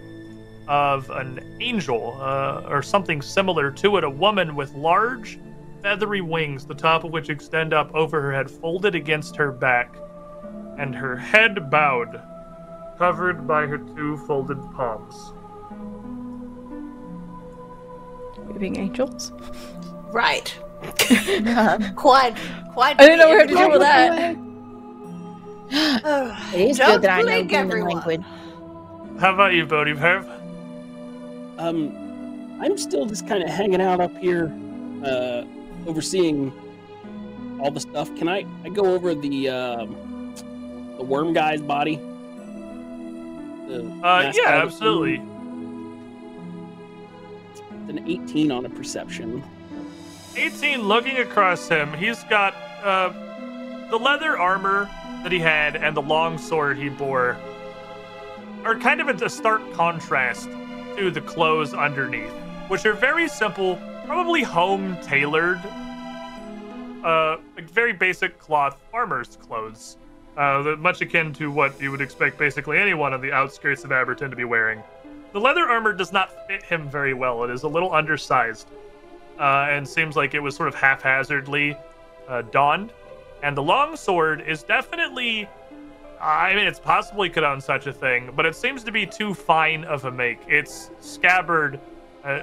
of 0.67 1.09
an 1.09 1.57
angel 1.59 2.17
uh, 2.21 2.63
or 2.67 2.81
something 2.81 3.21
similar 3.21 3.71
to 3.71 3.97
it. 3.97 4.03
A 4.03 4.09
woman 4.09 4.55
with 4.55 4.73
large, 4.75 5.39
feathery 5.81 6.21
wings, 6.21 6.65
the 6.65 6.75
top 6.75 7.03
of 7.03 7.11
which 7.11 7.29
extend 7.29 7.73
up 7.73 7.93
over 7.93 8.21
her 8.21 8.31
head, 8.31 8.49
folded 8.49 8.95
against 8.95 9.35
her 9.35 9.51
back, 9.51 9.95
and 10.77 10.95
her 10.95 11.15
head 11.15 11.69
bowed, 11.69 12.21
covered 12.97 13.47
by 13.47 13.65
her 13.65 13.77
two 13.77 14.17
folded 14.25 14.61
palms. 14.73 15.33
Weeping 18.47 18.77
angels. 18.77 19.31
Right. 20.11 20.55
quite, 21.95 22.35
quite. 22.73 22.99
I 22.99 23.05
didn't 23.05 23.19
know 23.19 23.29
we 23.29 23.35
had 23.35 23.47
to 23.49 23.55
deal 23.55 23.69
with 23.71 23.81
that. 23.81 24.37
Ugh, 26.05 26.53
It 26.53 26.69
is 26.69 26.77
don't 26.77 26.91
good 26.93 27.01
that 27.03 27.09
I 27.11 27.21
know 27.21 27.25
blink, 27.25 27.49
demon 27.49 27.65
everyone. 27.67 27.93
language. 27.95 28.21
How 29.19 29.33
about 29.33 29.53
you, 29.53 29.65
Bodhi 29.65 29.93
Perp? 29.93 30.25
Um, 31.57 31.91
I'm 32.61 32.77
still 32.77 33.05
just 33.05 33.27
kind 33.27 33.43
of 33.43 33.49
hanging 33.49 33.81
out 33.81 33.99
up 33.99 34.15
here, 34.17 34.53
uh, 35.03 35.43
overseeing 35.87 36.53
all 37.61 37.71
the 37.71 37.79
stuff. 37.79 38.15
Can 38.15 38.29
I? 38.29 38.45
I 38.63 38.69
go 38.69 38.85
over 38.93 39.13
the 39.15 39.49
um, 39.49 40.33
the 40.97 41.03
worm 41.03 41.33
guy's 41.33 41.61
body. 41.61 41.95
The 43.67 43.81
Uh, 44.03 44.31
yeah, 44.35 44.43
guy? 44.45 44.61
absolutely. 44.63 45.21
It's 47.87 47.97
an 47.97 48.05
18 48.05 48.51
on 48.51 48.65
a 48.65 48.69
perception. 48.69 49.41
18 50.35 50.81
looking 50.81 51.17
across 51.19 51.69
him 51.69 51.91
he's 51.93 52.21
got 52.25 52.53
uh, 52.83 53.09
the 53.89 53.97
leather 53.97 54.37
armor 54.37 54.89
that 55.23 55.31
he 55.31 55.39
had 55.39 55.77
and 55.77 55.95
the 55.95 56.01
long 56.01 56.37
sword 56.37 56.77
he 56.77 56.89
bore 56.89 57.37
are 58.65 58.77
kind 58.77 58.99
of 58.99 59.07
a 59.07 59.29
stark 59.29 59.61
contrast 59.73 60.49
to 60.97 61.09
the 61.09 61.21
clothes 61.21 61.73
underneath 61.73 62.31
which 62.67 62.85
are 62.85 62.93
very 62.93 63.27
simple 63.27 63.77
probably 64.05 64.43
home 64.43 64.95
tailored 65.01 65.59
uh, 67.03 67.37
like 67.55 67.69
very 67.69 67.93
basic 67.93 68.37
cloth 68.37 68.79
farmer's 68.91 69.37
clothes 69.37 69.97
uh, 70.37 70.75
much 70.77 71.01
akin 71.01 71.33
to 71.33 71.49
what 71.49 71.81
you 71.81 71.89
would 71.89 72.01
expect 72.01 72.37
basically 72.37 72.77
anyone 72.77 73.11
on 73.11 73.21
the 73.21 73.31
outskirts 73.31 73.83
of 73.83 73.89
Abberton 73.89 74.29
to 74.29 74.35
be 74.35 74.43
wearing. 74.43 74.83
The 75.33 75.39
leather 75.39 75.67
armor 75.67 75.93
does 75.93 76.11
not 76.11 76.47
fit 76.47 76.63
him 76.63 76.89
very 76.89 77.13
well. 77.13 77.43
It 77.43 77.49
is 77.51 77.63
a 77.63 77.67
little 77.67 77.93
undersized 77.93 78.67
uh, 79.39 79.67
and 79.69 79.87
seems 79.87 80.15
like 80.15 80.33
it 80.33 80.39
was 80.39 80.55
sort 80.55 80.69
of 80.69 80.75
haphazardly 80.75 81.77
uh, 82.27 82.41
donned. 82.43 82.91
And 83.43 83.55
the 83.55 83.63
long 83.63 83.95
sword 83.95 84.41
is 84.47 84.63
definitely, 84.63 85.47
I 86.19 86.55
mean, 86.55 86.65
it's 86.65 86.79
possibly 86.79 87.29
could 87.29 87.43
own 87.43 87.61
such 87.61 87.85
a 87.87 87.93
thing, 87.93 88.31
but 88.35 88.45
it 88.45 88.55
seems 88.55 88.83
to 88.85 88.91
be 88.91 89.05
too 89.05 89.33
fine 89.33 89.83
of 89.83 90.05
a 90.05 90.11
make. 90.11 90.39
It's 90.47 90.89
scabbard, 91.01 91.79
uh, 92.23 92.41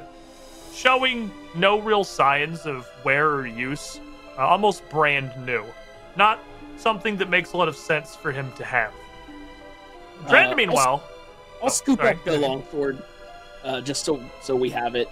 showing 0.73 1.31
no 1.55 1.81
real 1.81 2.05
signs 2.05 2.67
of 2.67 2.89
wear 3.05 3.31
or 3.31 3.47
use, 3.47 4.01
uh, 4.39 4.47
almost 4.47 4.89
brand 4.89 5.33
new. 5.45 5.65
Not 6.17 6.39
something 6.77 7.17
that 7.17 7.29
makes 7.29 7.53
a 7.55 7.57
lot 7.57 7.69
of 7.69 7.77
sense 7.77 8.15
for 8.15 8.31
him 8.31 8.53
to 8.57 8.65
have. 8.65 8.93
Dren, 10.29 10.53
Uh, 10.53 10.57
meanwhile, 10.57 11.03
I'll 11.65 11.71
Oh, 11.71 11.73
scoop 11.73 11.99
sorry. 12.01 12.11
up 12.13 12.25
the 12.25 12.37
long 12.39 12.63
sword, 12.71 13.03
uh, 13.65 13.81
just 13.81 14.05
so 14.05 14.21
so 14.43 14.55
we 14.55 14.69
have 14.71 14.95
it. 14.95 15.09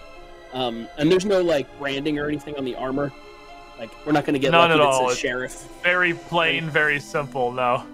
Um, 0.52 0.86
and 0.98 1.10
there's 1.10 1.24
no 1.24 1.40
like 1.40 1.66
branding 1.78 2.18
or 2.18 2.28
anything 2.28 2.56
on 2.56 2.64
the 2.64 2.74
armor. 2.74 3.10
Like 3.78 3.90
we're 4.04 4.12
not 4.12 4.26
going 4.26 4.34
to 4.34 4.38
get 4.38 4.52
None 4.52 4.70
at 4.70 4.80
all. 4.80 5.04
It's- 5.04 5.16
sheriff. 5.18 5.66
very 5.82 6.12
plain, 6.12 6.68
very 6.68 7.00
simple. 7.00 7.50
No, 7.52 7.84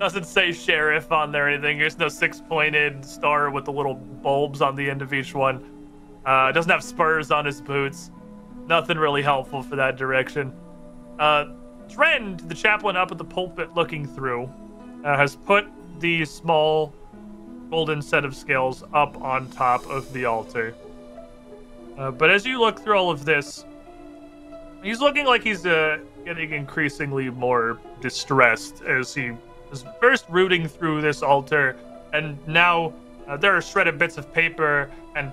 doesn't 0.00 0.24
say 0.24 0.50
sheriff 0.52 1.12
on 1.12 1.30
there 1.30 1.46
or 1.46 1.50
anything. 1.50 1.78
There's 1.78 1.98
no 1.98 2.08
six-pointed 2.08 3.04
star 3.04 3.50
with 3.50 3.66
the 3.66 3.72
little 3.72 3.94
bulbs 3.94 4.62
on 4.62 4.74
the 4.76 4.88
end 4.88 5.02
of 5.02 5.12
each 5.12 5.34
one. 5.34 5.62
Uh, 6.24 6.50
doesn't 6.52 6.70
have 6.70 6.82
spurs 6.82 7.30
on 7.30 7.44
his 7.44 7.60
boots. 7.60 8.10
Nothing 8.66 8.96
really 8.98 9.22
helpful 9.22 9.62
for 9.62 9.76
that 9.76 9.96
direction. 9.96 10.52
Uh, 11.18 11.48
Trend, 11.88 12.40
the 12.40 12.54
chaplain 12.54 12.96
up 12.96 13.12
at 13.12 13.18
the 13.18 13.24
pulpit 13.24 13.74
looking 13.74 14.06
through, 14.06 14.50
uh, 15.04 15.16
has 15.16 15.36
put 15.36 15.66
the 16.00 16.24
small 16.24 16.92
golden 17.70 18.00
set 18.02 18.24
of 18.24 18.34
scales 18.34 18.84
up 18.92 19.20
on 19.20 19.50
top 19.50 19.86
of 19.86 20.12
the 20.12 20.24
altar. 20.24 20.74
Uh, 21.98 22.10
but 22.10 22.30
as 22.30 22.44
you 22.44 22.60
look 22.60 22.80
through 22.80 22.96
all 22.96 23.10
of 23.10 23.24
this, 23.24 23.64
he's 24.82 25.00
looking 25.00 25.26
like 25.26 25.42
he's 25.42 25.64
uh, 25.66 25.98
getting 26.24 26.52
increasingly 26.52 27.30
more 27.30 27.78
distressed 28.00 28.82
as 28.82 29.14
he 29.14 29.32
is 29.72 29.84
first 30.00 30.26
rooting 30.28 30.68
through 30.68 31.00
this 31.00 31.22
altar, 31.22 31.76
and 32.12 32.38
now 32.46 32.92
uh, 33.26 33.36
there 33.36 33.56
are 33.56 33.62
shredded 33.62 33.98
bits 33.98 34.18
of 34.18 34.32
paper 34.32 34.90
and 35.16 35.32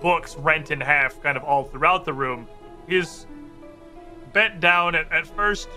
books 0.00 0.36
rent 0.36 0.70
in 0.70 0.80
half, 0.80 1.20
kind 1.22 1.36
of 1.36 1.44
all 1.44 1.64
throughout 1.64 2.04
the 2.04 2.12
room. 2.12 2.46
He's 2.88 3.26
bent 4.32 4.60
down 4.60 4.94
at, 4.94 5.10
at 5.10 5.26
first, 5.26 5.68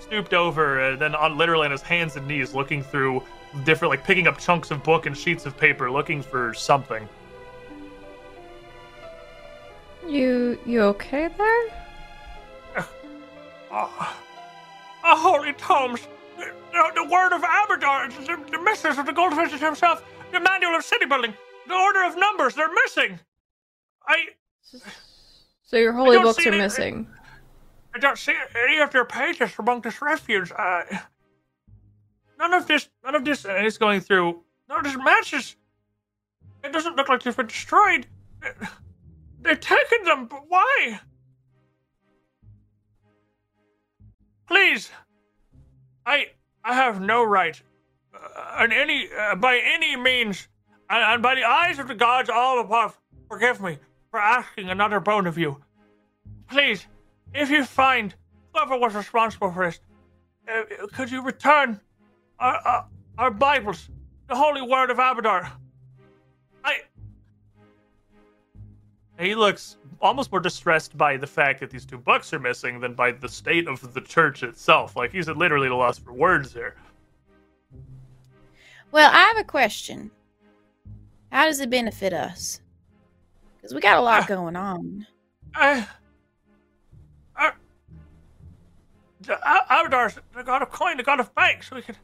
stooped 0.00 0.34
over, 0.34 0.80
and 0.80 0.98
then 0.98 1.14
on 1.14 1.38
literally 1.38 1.66
on 1.66 1.70
his 1.70 1.82
hands 1.82 2.16
and 2.16 2.26
knees, 2.26 2.54
looking 2.54 2.82
through 2.82 3.22
different, 3.64 3.90
like 3.90 4.04
picking 4.04 4.26
up 4.26 4.38
chunks 4.38 4.70
of 4.70 4.82
book 4.82 5.06
and 5.06 5.16
sheets 5.16 5.46
of 5.46 5.56
paper, 5.56 5.90
looking 5.90 6.22
for 6.22 6.52
something. 6.54 7.08
You 10.06 10.58
you 10.64 10.82
okay 10.82 11.28
there? 11.36 12.86
Ah, 13.70 14.16
a 15.04 15.16
holy 15.16 15.52
tomes, 15.54 16.06
the, 16.38 16.52
the, 16.72 16.90
the 16.94 17.04
word 17.04 17.32
of 17.32 17.42
Abadar, 17.42 18.08
the, 18.26 18.50
the 18.50 18.62
mistress 18.62 18.96
of 18.98 19.06
the 19.06 19.12
Goldfishes 19.12 19.58
himself, 19.58 20.04
the 20.32 20.40
manual 20.40 20.76
of 20.76 20.84
city 20.84 21.04
building, 21.06 21.34
the 21.66 21.74
order 21.74 22.04
of 22.04 22.16
numbers, 22.16 22.54
they're 22.54 22.72
missing. 22.84 23.18
I, 24.06 24.16
So 25.64 25.76
your 25.76 25.92
holy 25.92 26.18
books 26.18 26.44
are 26.46 26.48
any- 26.50 26.58
missing. 26.58 27.08
I 27.94 27.98
don't 27.98 28.18
see 28.18 28.34
any 28.54 28.78
of 28.78 28.90
their 28.92 29.04
pages 29.06 29.52
among 29.58 29.80
this 29.80 30.00
refuge. 30.02 30.52
Uh, 30.56 30.82
none 32.38 32.54
of 32.54 32.66
this, 32.66 32.88
none 33.04 33.14
of 33.14 33.24
this 33.24 33.44
is 33.44 33.78
going 33.78 34.00
through. 34.00 34.42
None 34.68 34.78
of 34.78 34.84
this 34.84 34.96
matches. 34.96 35.56
It 36.64 36.72
doesn't 36.72 36.96
look 36.96 37.08
like 37.08 37.22
they've 37.22 37.36
been 37.36 37.46
destroyed. 37.46 38.06
They've 39.40 39.60
taken 39.60 40.04
them, 40.04 40.26
but 40.26 40.42
why? 40.48 41.00
Please, 44.46 44.90
I 46.04 46.26
I 46.64 46.74
have 46.74 47.00
no 47.00 47.22
right, 47.24 47.60
uh, 48.14 48.66
any 48.70 49.08
uh, 49.16 49.36
by 49.36 49.60
any 49.64 49.96
means, 49.96 50.48
and, 50.90 51.02
and 51.02 51.22
by 51.22 51.34
the 51.34 51.44
eyes 51.44 51.78
of 51.78 51.88
the 51.88 51.94
gods 51.94 52.28
all 52.28 52.60
above, 52.60 52.98
forgive 53.28 53.60
me 53.60 53.78
for 54.10 54.20
asking 54.20 54.70
another 54.70 55.00
bone 55.00 55.26
of 55.26 55.36
you. 55.38 55.62
Please, 56.48 56.86
if 57.34 57.50
you 57.50 57.64
find 57.64 58.14
whoever 58.52 58.76
was 58.78 58.94
responsible 58.94 59.50
for 59.52 59.66
this, 59.66 59.80
uh, 60.48 60.86
could 60.92 61.10
you 61.10 61.22
return 61.22 61.80
our, 62.38 62.54
our, 62.56 62.86
our 63.18 63.30
Bibles, 63.30 63.88
the 64.28 64.34
Holy 64.36 64.62
Word 64.62 64.90
of 64.90 64.98
Abadar? 64.98 65.50
I. 66.64 66.78
He 69.18 69.34
looks 69.34 69.76
almost 70.00 70.30
more 70.30 70.40
distressed 70.40 70.96
by 70.98 71.16
the 71.16 71.26
fact 71.26 71.60
that 71.60 71.70
these 71.70 71.86
two 71.86 71.98
books 71.98 72.32
are 72.34 72.38
missing 72.38 72.80
than 72.80 72.94
by 72.94 73.12
the 73.12 73.28
state 73.28 73.66
of 73.66 73.94
the 73.94 74.00
church 74.00 74.42
itself. 74.42 74.94
Like 74.96 75.10
he's 75.12 75.28
literally 75.28 75.66
at 75.66 75.72
a 75.72 75.76
loss 75.76 75.98
for 75.98 76.12
words 76.12 76.52
here. 76.52 76.76
Well, 78.92 79.10
I 79.12 79.18
have 79.18 79.38
a 79.38 79.44
question. 79.44 80.10
How 81.32 81.46
does 81.46 81.60
it 81.60 81.70
benefit 81.70 82.12
us? 82.12 82.60
Because 83.56 83.74
we 83.74 83.80
got 83.80 83.96
a 83.98 84.00
lot 84.00 84.22
Ah. 84.22 84.26
going 84.26 84.56
on. 84.56 85.06
I. 85.54 85.86
I. 87.36 87.52
Abadar's 89.24 90.18
the 90.34 90.42
god 90.42 90.62
of 90.62 90.70
coin, 90.70 90.96
the 90.98 91.02
god 91.02 91.20
of 91.20 91.34
banks. 91.34 91.68
So 91.70 91.76
we 91.76 91.82
could. 91.82 91.96
Uh, 91.96 91.98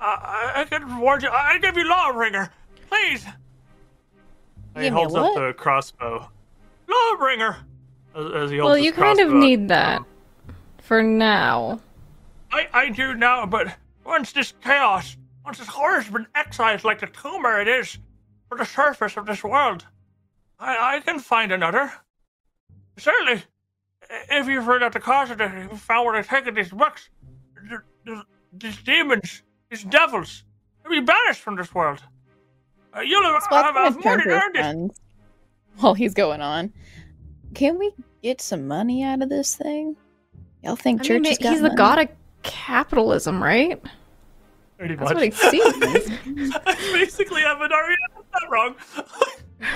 I, 0.00 0.52
I 0.56 0.64
can 0.64 0.84
reward 0.84 1.22
you. 1.22 1.28
I, 1.28 1.52
I 1.52 1.58
give 1.58 1.76
you 1.76 1.84
Lawbringer. 1.84 2.48
Please. 2.88 3.24
He 3.24 4.82
Give 4.82 4.82
me 4.82 4.88
holds 4.88 5.14
up 5.14 5.34
the 5.34 5.52
crossbow. 5.56 6.28
Lawbringer! 6.88 7.56
As, 8.14 8.32
as 8.44 8.50
he 8.50 8.58
holds 8.58 8.70
Well, 8.70 8.78
you 8.78 8.92
kind 8.92 9.20
of 9.20 9.32
need 9.32 9.68
that 9.68 9.98
Um, 9.98 10.06
for 10.78 11.02
now. 11.02 11.80
I, 12.52 12.68
I 12.72 12.88
do 12.90 13.14
now, 13.14 13.46
but 13.46 13.76
once 14.04 14.32
this 14.32 14.54
chaos, 14.62 15.16
once 15.44 15.58
this 15.58 15.68
horror's 15.68 16.08
been 16.08 16.26
excised 16.34 16.84
like 16.84 17.00
the 17.00 17.06
tumor 17.06 17.60
it 17.60 17.68
is 17.68 17.98
for 18.48 18.58
the 18.58 18.64
surface 18.64 19.16
of 19.16 19.26
this 19.26 19.44
world, 19.44 19.86
I, 20.58 20.96
I 20.96 21.00
can 21.00 21.18
find 21.20 21.52
another. 21.52 21.92
Certainly, 22.96 23.44
if 24.30 24.48
you 24.48 24.60
figured 24.60 24.82
out 24.82 24.92
the 24.92 25.00
cause 25.00 25.30
of 25.30 25.40
it, 25.40 25.44
if 25.52 25.70
you 25.70 25.76
found 25.76 26.06
where 26.06 26.14
they're 26.14 26.24
taking 26.40 26.54
these 26.54 26.70
books, 26.70 27.08
th- 27.68 27.80
th- 28.04 28.18
these 28.52 28.76
demons, 28.78 29.42
these 29.70 29.84
devils, 29.84 30.44
they'll 30.82 30.90
be 30.92 31.00
banished 31.00 31.40
from 31.40 31.56
this 31.56 31.74
world. 31.74 32.02
Uh, 32.94 33.00
you'll 33.00 33.22
have, 33.22 33.42
have, 33.50 33.74
have 33.74 34.04
more 34.04 34.18
than 34.18 34.30
earned 34.30 34.90
it. 34.90 34.98
while 35.78 35.94
he's 35.94 36.12
going 36.12 36.40
on. 36.40 36.72
Can 37.54 37.78
we 37.78 37.92
get 38.22 38.40
some 38.40 38.66
money 38.66 39.04
out 39.04 39.22
of 39.22 39.28
this 39.28 39.56
thing? 39.56 39.96
Y'all 40.62 40.76
think 40.76 41.00
I 41.00 41.04
church 41.04 41.22
mean, 41.22 41.30
has 41.30 41.38
got 41.38 41.52
he's 41.52 41.62
the 41.62 41.70
god 41.70 41.98
of 42.00 42.08
capitalism, 42.42 43.42
right? 43.42 43.80
Pretty 44.76 44.96
That's 44.96 45.12
much. 45.12 45.14
what 45.14 45.24
he 45.24 45.60
sees. 45.60 46.50
That's 46.64 46.92
basically 46.92 47.42
Avadaria. 47.42 47.96
That's 48.14 48.42
not 48.42 48.50
wrong. 48.50 48.74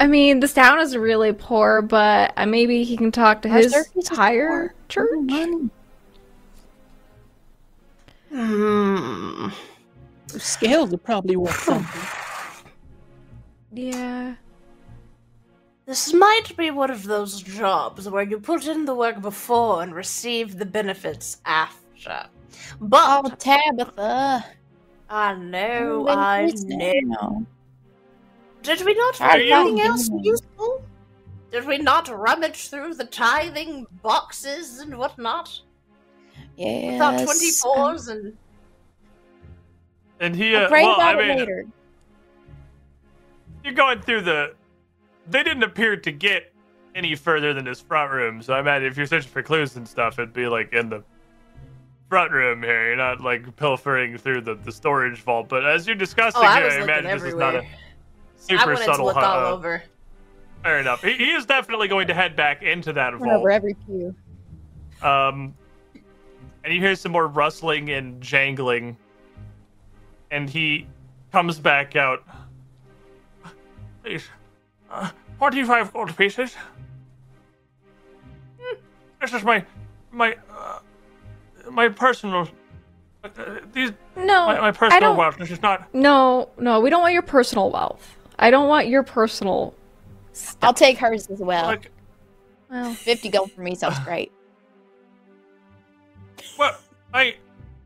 I 0.00 0.06
mean, 0.06 0.40
this 0.40 0.52
town 0.52 0.78
is 0.80 0.96
really 0.96 1.32
poor, 1.32 1.80
but 1.80 2.34
uh, 2.36 2.44
maybe 2.44 2.84
he 2.84 2.96
can 2.96 3.10
talk 3.10 3.42
to 3.42 3.48
Our 3.48 3.56
his 3.58 3.72
circus 3.72 3.96
is 3.96 4.08
higher 4.08 4.74
church. 4.88 5.08
Money. 8.36 9.40
Hmm. 9.40 9.48
The 10.28 10.40
scales 10.40 10.92
are 10.92 10.98
probably 10.98 11.36
worth 11.36 11.60
something. 11.62 12.02
Yeah. 13.72 14.34
This 15.86 16.12
might 16.12 16.56
be 16.56 16.70
one 16.70 16.90
of 16.90 17.04
those 17.04 17.40
jobs 17.40 18.08
where 18.08 18.24
you 18.24 18.40
put 18.40 18.66
in 18.66 18.84
the 18.86 18.94
work 18.94 19.20
before 19.20 19.82
and 19.82 19.94
receive 19.94 20.58
the 20.58 20.66
benefits 20.66 21.40
after. 21.44 22.26
But 22.80 23.24
Oh, 23.24 23.28
Tabitha. 23.38 24.44
I 25.08 25.34
know, 25.34 26.08
I 26.08 26.50
know. 26.64 27.46
Did 28.62 28.84
we 28.84 28.94
not 28.94 29.14
find 29.14 29.40
anything 29.42 29.80
else 29.80 30.08
Mm. 30.08 30.24
useful? 30.24 30.82
Did 31.52 31.64
we 31.64 31.78
not 31.78 32.08
rummage 32.08 32.68
through 32.68 32.94
the 32.94 33.04
tithing 33.04 33.86
boxes 34.02 34.80
and 34.80 34.98
whatnot? 34.98 35.60
Yes. 36.56 36.92
Without 36.92 37.20
24s 37.28 38.10
and. 38.10 38.36
And 40.18 40.34
he, 40.34 40.56
I'll 40.56 40.64
uh, 40.64 40.68
pray 40.68 40.82
well, 40.82 41.00
I 41.00 41.14
mean, 41.14 41.38
later. 41.38 41.66
you're 43.62 43.74
going 43.74 44.00
through 44.00 44.22
the. 44.22 44.54
They 45.28 45.42
didn't 45.42 45.62
appear 45.64 45.96
to 45.96 46.10
get 46.10 46.52
any 46.94 47.14
further 47.14 47.52
than 47.52 47.66
this 47.66 47.80
front 47.82 48.10
room, 48.10 48.40
so 48.40 48.54
I 48.54 48.60
imagine 48.60 48.88
if 48.88 48.96
you're 48.96 49.04
searching 49.06 49.28
for 49.30 49.42
clues 49.42 49.76
and 49.76 49.86
stuff, 49.86 50.18
it'd 50.18 50.32
be 50.32 50.46
like 50.48 50.72
in 50.72 50.88
the 50.88 51.04
front 52.08 52.32
room 52.32 52.62
here. 52.62 52.86
You're 52.88 52.96
not 52.96 53.20
like 53.20 53.54
pilfering 53.56 54.16
through 54.16 54.40
the, 54.40 54.54
the 54.54 54.72
storage 54.72 55.20
vault. 55.20 55.48
But 55.50 55.66
as 55.66 55.86
you're 55.86 55.96
discussing 55.96 56.40
Oh, 56.42 56.46
I 56.46 56.56
here, 56.60 56.64
was 56.64 56.74
I 56.74 56.78
looking 56.80 56.94
imagine 56.94 57.10
this 57.10 57.22
is 57.28 57.34
not 57.34 57.54
everywhere. 57.56 57.62
a 57.62 58.54
I 58.54 58.58
super 58.58 58.72
wanted 58.74 58.96
to 58.96 59.04
look 59.04 59.16
hu- 59.16 59.20
all 59.22 59.44
uh, 59.46 59.50
over. 59.50 59.82
Fair 60.62 60.80
enough. 60.80 61.02
He, 61.02 61.12
he 61.12 61.32
is 61.32 61.44
definitely 61.44 61.88
going 61.88 62.06
to 62.06 62.14
head 62.14 62.36
back 62.36 62.62
into 62.62 62.94
that 62.94 63.12
vault. 63.14 63.30
over 63.30 63.50
every 63.50 63.74
pew. 63.86 64.14
Um, 65.02 65.54
and 66.66 66.74
you 66.74 66.80
hear 66.80 66.96
some 66.96 67.12
more 67.12 67.28
rustling 67.28 67.90
and 67.90 68.20
jangling, 68.20 68.96
and 70.32 70.50
he 70.50 70.88
comes 71.30 71.60
back 71.60 71.94
out. 71.94 72.24
Please, 74.02 74.24
uh, 74.90 75.10
twenty-five 75.38 75.92
gold 75.92 76.16
pieces. 76.16 76.56
This 79.20 79.32
is 79.32 79.44
my, 79.44 79.64
my, 80.10 80.36
uh, 80.50 80.80
my 81.70 81.88
personal. 81.88 82.48
Uh, 83.24 83.30
these 83.72 83.92
No, 84.16 84.46
my, 84.46 84.60
my 84.60 84.68
I 84.68 84.70
personal 84.72 85.00
don't. 85.00 85.16
wealth. 85.16 85.36
This 85.38 85.50
is 85.52 85.62
not. 85.62 85.92
No, 85.94 86.50
no, 86.58 86.80
we 86.80 86.90
don't 86.90 87.00
want 87.00 87.14
your 87.14 87.22
personal 87.22 87.70
wealth. 87.70 88.16
I 88.40 88.50
don't 88.50 88.68
want 88.68 88.88
your 88.88 89.02
personal. 89.04 89.72
I'll 90.62 90.74
take 90.74 90.98
hers 90.98 91.28
as 91.28 91.38
well. 91.38 91.64
Like, 91.66 91.90
Well, 92.70 92.92
50 92.92 93.28
gold 93.30 93.52
for 93.52 93.62
me 93.62 93.74
sounds 93.76 93.98
great. 94.00 94.30
Well, 96.58 96.76
I, 97.14 97.36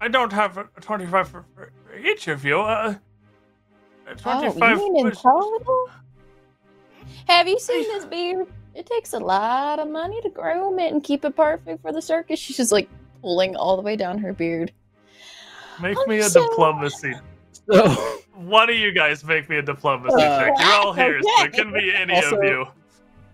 I 0.00 0.08
don't 0.08 0.32
have 0.32 0.58
a 0.58 0.64
twenty-five 0.80 1.28
for, 1.28 1.44
for 1.54 1.72
each 1.96 2.28
of 2.28 2.44
you. 2.44 2.60
Uh, 2.60 2.94
Oh, 4.08 4.14
twenty-five. 4.16 4.76
you 4.78 4.92
mean 4.92 5.06
in 5.06 5.12
total? 5.12 5.88
Have 7.28 7.46
you 7.46 7.58
seen 7.60 7.82
this 7.84 8.04
beard? 8.04 8.48
It 8.74 8.86
takes 8.86 9.12
a 9.12 9.18
lot 9.20 9.78
of 9.78 9.88
money 9.88 10.20
to 10.22 10.30
groom 10.30 10.78
it 10.80 10.92
and 10.92 11.02
keep 11.02 11.24
it 11.24 11.36
perfect 11.36 11.80
for 11.82 11.92
the 11.92 12.02
circus. 12.02 12.38
She's 12.40 12.56
just 12.56 12.72
like 12.72 12.88
pulling 13.20 13.54
all 13.54 13.76
the 13.76 13.82
way 13.82 13.94
down 13.94 14.18
her 14.18 14.32
beard. 14.32 14.72
Make 15.80 15.96
I'm 15.96 16.08
me 16.08 16.18
a 16.18 16.24
so- 16.24 16.48
diplomacy. 16.48 17.14
So, 17.70 17.86
One 18.34 18.68
of 18.70 18.74
you 18.76 18.90
guys 18.92 19.22
make 19.22 19.48
me 19.48 19.58
a 19.58 19.62
diplomacy 19.62 20.14
Uh, 20.16 20.38
check. 20.40 20.52
You're 20.58 20.72
all 20.72 20.92
here, 20.92 21.20
so 21.22 21.44
it 21.44 21.52
can 21.52 21.72
be 21.72 21.94
any 21.94 22.14
Also- 22.16 22.36
of 22.38 22.42
you. 22.44 22.66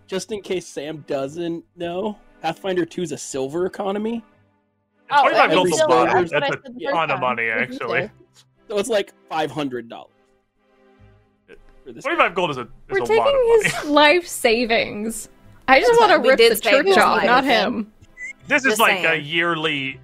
just 0.07 0.31
in 0.33 0.43
case 0.43 0.67
Sam 0.67 1.05
doesn't 1.07 1.65
know, 1.77 2.19
Pathfinder 2.43 2.85
2 2.85 3.03
is 3.03 3.13
a 3.13 3.19
silver 3.19 3.65
economy. 3.67 4.23
Oh, 5.11 5.23
25 5.23 5.45
every 5.51 5.55
gold's 5.57 5.81
a 5.81 5.87
lot. 5.87 6.05
that's 6.07 6.15
what 6.15 6.17
I 6.17 6.21
That's 6.21 6.31
said 6.31 6.43
a 6.43 6.73
the 6.73 6.81
first 6.81 6.95
ton 6.95 7.11
of 7.11 7.21
money, 7.21 7.49
What 7.49 7.59
did 7.59 7.69
you 7.69 7.75
actually. 7.75 8.11
So 8.69 8.79
it's 8.79 8.89
like 8.89 9.13
$500. 9.31 10.07
25 12.03 12.35
gold 12.35 12.51
is 12.51 12.57
a, 12.57 12.63
is 12.63 12.69
we're 12.91 12.99
a 12.99 13.01
lot 13.01 13.03
of 13.03 13.09
taking 13.09 13.25
money. 13.25 13.65
his 13.65 13.85
life 13.85 14.27
savings. 14.27 15.29
I 15.69 15.81
just 15.81 15.99
want 16.01 16.13
to 16.13 16.19
rip 16.29 16.39
did 16.39 16.53
the 16.53 16.57
save 16.57 16.85
church 16.85 16.99
off, 16.99 17.25
not 17.25 17.45
him. 17.45 17.93
This 18.49 18.65
is 18.65 18.71
Just 18.73 18.81
like 18.81 19.05
a 19.05 19.17
yearly 19.21 20.01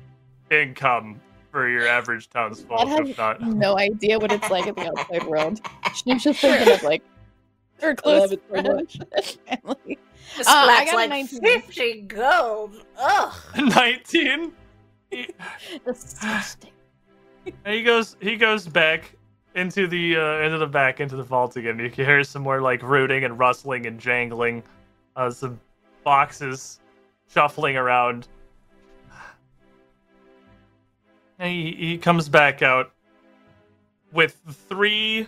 income 0.51 1.21
for 1.51 1.69
your 1.69 1.87
average 1.87 2.31
townsfolk, 2.31 2.81
I 2.81 2.87
have 2.89 3.09
if 3.09 3.19
not. 3.19 3.41
no 3.43 3.79
idea 3.79 4.19
what 4.19 4.33
it's 4.33 4.49
like 4.51 4.67
in 4.67 4.75
the 4.75 4.89
outside 4.89 5.25
world. 5.27 5.61
She's 5.95 6.23
just 6.23 6.41
thinking 6.41 6.73
of 6.73 6.83
like 6.83 7.03
her 7.81 7.95
close 7.95 8.21
love 8.23 8.33
it 8.33 8.43
so 8.49 8.55
friends 8.63 8.99
family. 9.49 9.99
Uh, 10.39 10.45
I 10.47 10.85
got 10.85 10.95
a 10.95 10.97
like 10.97 11.11
19. 11.11 11.41
50 11.41 12.01
gold. 12.03 12.85
Ugh. 12.99 13.35
19? 13.75 14.53
Disgusting. 15.87 16.71
and 17.47 17.55
he 17.75 17.83
goes 17.83 18.17
he 18.21 18.37
goes 18.37 18.67
back 18.67 19.15
into 19.55 19.87
the 19.87 20.17
uh, 20.17 20.39
into 20.39 20.59
the 20.59 20.67
back 20.67 21.01
into 21.01 21.17
the 21.17 21.23
vault 21.23 21.57
again. 21.57 21.79
You 21.79 21.91
can 21.91 22.05
hear 22.05 22.25
some 22.25 22.43
more 22.43 22.61
like 22.61 22.83
rooting 22.83 23.25
and 23.25 23.39
rustling 23.39 23.87
and 23.87 23.99
jangling, 24.01 24.63
uh, 25.17 25.31
some 25.31 25.61
boxes 26.05 26.81
shuffling 27.29 27.77
around. 27.77 28.29
And 31.39 31.51
he, 31.51 31.73
he 31.73 31.99
comes 31.99 32.29
back 32.29 32.63
out 32.63 32.93
with 34.13 34.41
three 34.69 35.27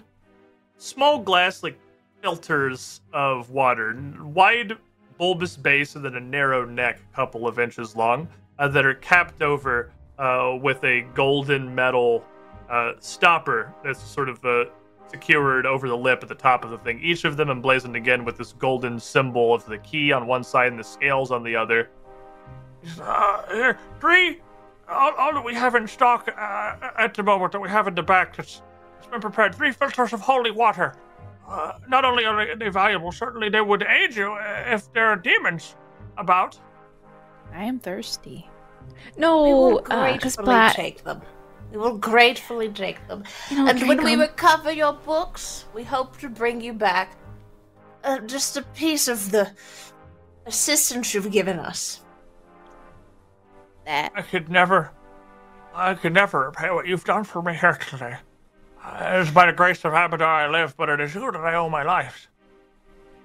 small 0.77 1.19
glass 1.19 1.62
like 1.62 1.78
filters 2.23 3.01
of 3.12 3.51
water, 3.51 3.97
wide 4.23 4.77
bulbous 5.19 5.56
base 5.56 5.97
and 5.97 6.05
then 6.05 6.15
a 6.16 6.20
narrow 6.20 6.65
neck, 6.65 7.01
couple 7.15 7.47
of 7.47 7.59
inches 7.59 7.97
long, 7.97 8.28
uh, 8.59 8.68
that 8.68 8.85
are 8.85 8.94
capped 8.94 9.43
over 9.43 9.93
uh, 10.18 10.56
with 10.60 10.82
a 10.85 11.02
golden 11.14 11.74
metal 11.74 12.24
uh, 12.70 12.93
stopper 13.01 13.72
that's 13.82 14.01
sort 14.01 14.28
of 14.28 14.44
uh, 14.44 14.64
secured 15.09 15.66
over 15.66 15.89
the 15.89 15.97
lip 15.97 16.20
at 16.22 16.28
the 16.28 16.35
top 16.35 16.64
of 16.64 16.70
the 16.70 16.78
thing. 16.78 17.01
Each 17.02 17.24
of 17.24 17.36
them 17.36 17.51
emblazoned 17.51 17.97
again 17.97 18.24
with 18.24 18.36
this 18.36 18.52
golden 18.52 18.98
symbol 18.98 19.55
of 19.55 19.64
the 19.66 19.78
key 19.78 20.12
on 20.12 20.26
one 20.26 20.44
side 20.44 20.68
and 20.68 20.78
the 20.78 20.85
scales 20.85 21.31
on 21.31 21.43
the 21.43 21.55
other. 21.56 21.90
Uh, 23.01 23.43
here, 23.48 23.78
three, 24.01 24.40
all, 24.89 25.12
all 25.16 25.32
that 25.32 25.44
we 25.44 25.55
have 25.55 25.74
in 25.74 25.86
stock 25.86 26.28
uh, 26.28 26.90
at 26.98 27.14
the 27.14 27.22
moment 27.22 27.52
that 27.52 27.60
we 27.60 27.68
have 27.68 27.89
in 27.89 27.94
the 27.94 28.02
back 28.02 28.36
that's, 28.36 28.62
that's 28.97 29.06
been 29.06 29.20
prepared. 29.20 29.55
Three 29.55 29.72
filters 29.72 30.12
of 30.12 30.20
holy 30.20 30.51
water. 30.51 30.94
Uh, 31.48 31.72
not 31.89 32.05
only 32.05 32.24
are 32.24 32.56
they, 32.56 32.70
valuable, 32.70 33.12
certainly 33.12 33.48
they 33.48 33.60
would 33.60 33.82
aid 33.82 34.16
you 34.16 34.36
if 34.66 34.93
there 34.93 35.06
are 35.06 35.16
demons 35.16 35.76
about. 36.16 36.59
I 37.52 37.64
am 37.64 37.78
thirsty. 37.78 38.48
We 39.16 39.20
No, 39.20 39.42
will 39.42 39.78
uh, 39.90 40.12
because 40.12 40.36
gratefully 40.36 40.44
Black. 40.44 40.76
take 40.76 41.04
them. 41.04 41.22
We 41.72 41.78
will 41.78 41.98
gratefully 41.98 42.68
take 42.68 43.06
them. 43.08 43.24
And 43.50 43.64
when 43.66 43.76
drink 43.96 44.02
we 44.02 44.12
'em. 44.14 44.20
recover 44.20 44.70
your 44.72 44.92
books, 44.92 45.64
we 45.74 45.82
hope 45.82 46.16
to 46.18 46.28
bring 46.28 46.60
you 46.60 46.72
back 46.72 47.16
uh, 48.04 48.18
just 48.20 48.56
a 48.56 48.62
piece 48.62 49.08
of 49.08 49.30
the 49.30 49.50
assistance 50.46 51.14
you've 51.14 51.30
given 51.32 51.58
us. 51.58 52.00
That 53.86 54.12
I 54.14 54.22
could 54.22 54.48
never, 54.48 54.92
I 55.74 55.94
could 55.94 56.12
never 56.12 56.46
repay 56.46 56.70
what 56.70 56.86
you've 56.86 57.04
done 57.04 57.24
for 57.24 57.42
me 57.42 57.54
here 57.54 57.74
today. 57.90 58.16
Uh, 58.82 59.12
It 59.14 59.20
is 59.20 59.30
by 59.30 59.46
the 59.46 59.52
grace 59.52 59.84
of 59.84 59.92
Abadar 59.92 60.22
I 60.26 60.48
live, 60.48 60.76
but 60.76 60.88
it 60.88 61.00
is 61.00 61.14
you 61.14 61.30
that 61.32 61.40
I 61.40 61.54
owe 61.54 61.68
my 61.70 61.82
life. 61.82 62.28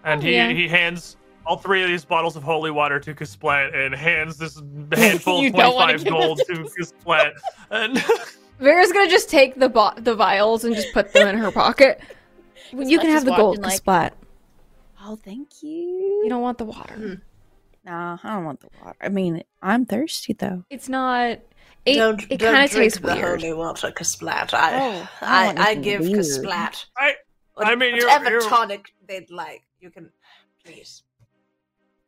And 0.04 0.24
he, 0.24 0.34
Yeah. 0.36 0.50
he 0.50 0.68
hands 0.68 1.18
all 1.50 1.58
three 1.58 1.82
of 1.82 1.88
these 1.90 2.06
bottles 2.06 2.36
of 2.36 2.44
holy 2.44 2.70
water 2.72 3.00
to 3.00 3.16
Kasplat 3.16 3.76
and 3.76 3.94
hands 3.96 4.38
this 4.38 4.56
handful 4.94 5.44
of 5.46 5.52
25 5.52 6.06
gold 6.06 6.40
to 6.48 6.54
Kasplat. 6.80 7.32
And 7.72 7.98
Vera's 8.60 8.92
gonna 8.92 9.10
just 9.10 9.30
take 9.30 9.56
the 9.56 9.68
bo- 9.70 9.94
the 9.98 10.14
vials 10.16 10.64
and 10.64 10.76
just 10.76 10.94
put 10.94 11.12
them 11.14 11.28
in 11.28 11.38
her 11.38 11.52
pocket. 11.52 12.00
You 12.72 13.00
can 13.00 13.10
have 13.10 13.26
the 13.26 13.32
gold, 13.32 13.58
walking 13.58 13.64
'cause 13.64 13.72
like- 13.72 13.78
Splat. 13.78 14.14
Oh, 15.04 15.16
thank 15.16 15.64
you. 15.64 16.22
You 16.24 16.28
don't 16.30 16.44
want 16.44 16.60
the 16.60 16.66
water. 16.66 16.94
Mm. 16.96 17.22
Nah, 17.84 18.20
I 18.24 18.36
don't 18.36 18.46
want 18.46 18.60
the 18.60 18.68
water. 18.80 18.96
I 19.02 19.10
mean, 19.10 19.44
I'm 19.64 19.88
thirsty 19.88 20.34
though. 20.34 20.66
It's 20.70 20.88
not. 20.88 21.40
It, 21.86 21.96
don't 21.96 22.22
it 22.30 22.38
don't 22.38 22.54
kind 22.54 22.66
of 22.66 22.70
drink 22.70 22.94
tastes 22.94 23.00
the 23.00 23.08
weird. 23.08 23.42
holy 23.42 23.54
water, 23.54 23.90
Kasplat. 23.90 24.54
I, 24.54 24.78
Oh, 24.78 25.10
I 25.22 25.48
I, 25.58 25.64
I, 25.70 25.76
give 25.76 26.02
weird. 26.02 26.20
Kasplat. 26.20 26.86
I- 26.96 27.16
I 27.58 27.74
mean, 27.76 27.96
you're- 27.96 28.06
whatever 28.06 28.30
you're- 28.30 28.46
tonic 28.48 28.86
they'd 29.08 29.32
like. 29.32 29.64
You 29.80 29.90
can, 29.90 30.12
please. 30.64 31.02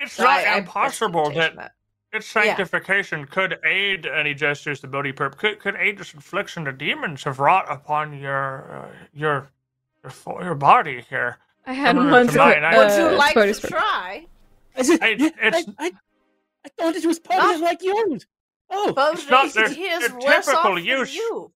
It's 0.02 0.14
So 0.14 0.24
not 0.24 0.40
I- 0.40 0.56
I 0.56 0.58
impossible 0.58 1.28
invitation 1.28 1.56
that 1.58 1.66
out. 1.66 1.72
its 2.14 2.28
sanctification 2.28 3.26
could 3.26 3.60
aid 3.64 4.06
any 4.06 4.34
gestures 4.34 4.82
the 4.82 4.88
Bodhi 4.88 5.14
Perp 5.14 5.38
could 5.38 5.60
could 5.60 5.76
aid 5.76 5.98
this 5.98 6.14
infliction 6.14 6.64
the 6.64 6.72
demons 6.72 7.24
have 7.24 7.40
wrought 7.40 7.72
upon 7.72 8.18
your 8.18 8.72
uh, 8.72 8.88
your 9.14 9.50
your, 10.04 10.10
fo- 10.12 10.42
your 10.44 10.56
body 10.56 11.06
here. 11.10 11.38
I 11.68 11.74
had 11.74 11.96
Similar 11.96 12.12
one. 12.12 12.26
to 12.28 12.32
to- 12.34 12.38
mine, 12.40 12.64
I- 12.64 12.76
uh, 12.76 12.78
Would 12.80 13.12
you 13.12 13.18
like 13.18 13.34
to 13.36 13.62
per- 13.62 13.68
try? 13.68 14.26
I, 14.76 14.82
said, 14.82 15.00
I- 15.02 15.32
I, 15.42 15.64
I, 15.78 15.92
I 16.66 16.70
thought 16.78 16.96
it 16.96 17.06
was 17.06 17.20
potent 17.20 17.62
like 17.62 17.84
yours. 17.84 18.26
Oh, 18.72 18.94
Both 18.94 19.30
not 19.30 19.54
their- 19.54 19.70
he 19.70 19.84
is 19.84 20.10
their 20.10 20.20
typical 20.42 20.80
use. 20.80 21.14
you. 21.14 21.52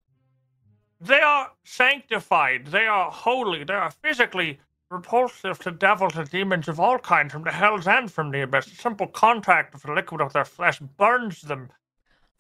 They 1.01 1.21
are 1.21 1.51
sanctified. 1.65 2.67
They 2.69 2.87
are 2.87 3.11
holy. 3.11 3.63
They 3.65 3.75
are 3.75 3.91
physically 3.91 4.59
repulsive 4.93 5.59
to 5.61 5.71
devils 5.71 6.17
and 6.17 6.29
demons 6.31 6.69
of 6.69 6.79
all 6.79 6.99
kinds 6.99 7.33
from 7.33 7.43
the 7.45 7.51
hells 7.51 7.87
and 7.89 8.11
from 8.13 8.31
the 8.31 8.43
abyss. 8.43 8.67
The 8.67 8.77
simple 8.77 9.07
contact 9.07 9.73
with 9.73 9.83
the 9.83 9.93
liquid 9.93 10.21
of 10.21 10.33
their 10.33 10.45
flesh 10.45 10.79
burns 10.81 11.43
them 11.43 11.71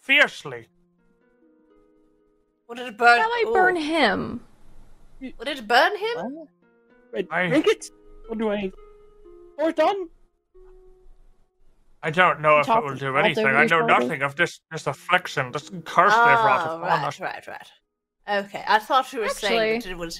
fiercely. 0.01 0.69
Would 2.69 2.79
it 2.79 2.97
burn? 2.97 3.19
That 3.19 3.29
might 3.29 3.45
Ooh. 3.49 3.53
burn 3.53 3.77
him. 3.77 4.41
Would 5.21 5.49
it 5.49 5.67
burn 5.67 5.97
him? 5.97 6.17
What? 6.35 6.49
Red, 7.13 7.29
I- 7.31 7.49
drink 7.49 7.67
it? 7.67 7.91
Or 8.29 8.37
do 8.37 8.51
I 8.51 8.73
pour 9.59 9.71
it 9.71 9.81
on? 9.81 10.09
I 12.05 12.11
don't 12.11 12.41
know 12.41 12.59
if 12.59 12.69
it 12.69 12.83
will 12.85 12.97
do 12.97 13.17
anything. 13.17 13.47
I 13.47 13.67
know 13.67 13.87
nothing 13.87 14.23
of 14.23 14.35
this 14.35 14.61
this 14.73 14.87
affliction, 14.87 15.53
this 15.53 15.71
curse 15.85 16.13
they've 16.13 16.45
wrought 16.45 16.67
Oh, 16.69 16.77
upon 16.79 16.81
right, 16.83 17.05
us. 17.07 17.21
right, 17.21 17.47
right. 17.47 17.69
right. 18.27 18.45
Okay, 18.45 18.65
I 18.67 18.79
thought 18.79 19.13
you 19.13 19.21
were 19.21 19.29
saying 19.29 19.81
that 19.83 19.91
it 19.91 19.99
would 19.99 20.19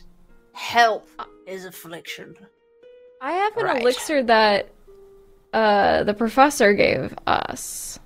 help 0.53 1.09
his 1.47 1.65
affliction. 1.65 2.37
I 3.21 3.33
have 3.33 3.57
an 3.57 3.65
Right. 3.65 3.81
elixir 3.83 4.23
that 4.25 4.69
uh 5.53 6.03
the 6.05 6.15
professor 6.15 6.73
gave 6.75 7.15
us. 7.27 7.99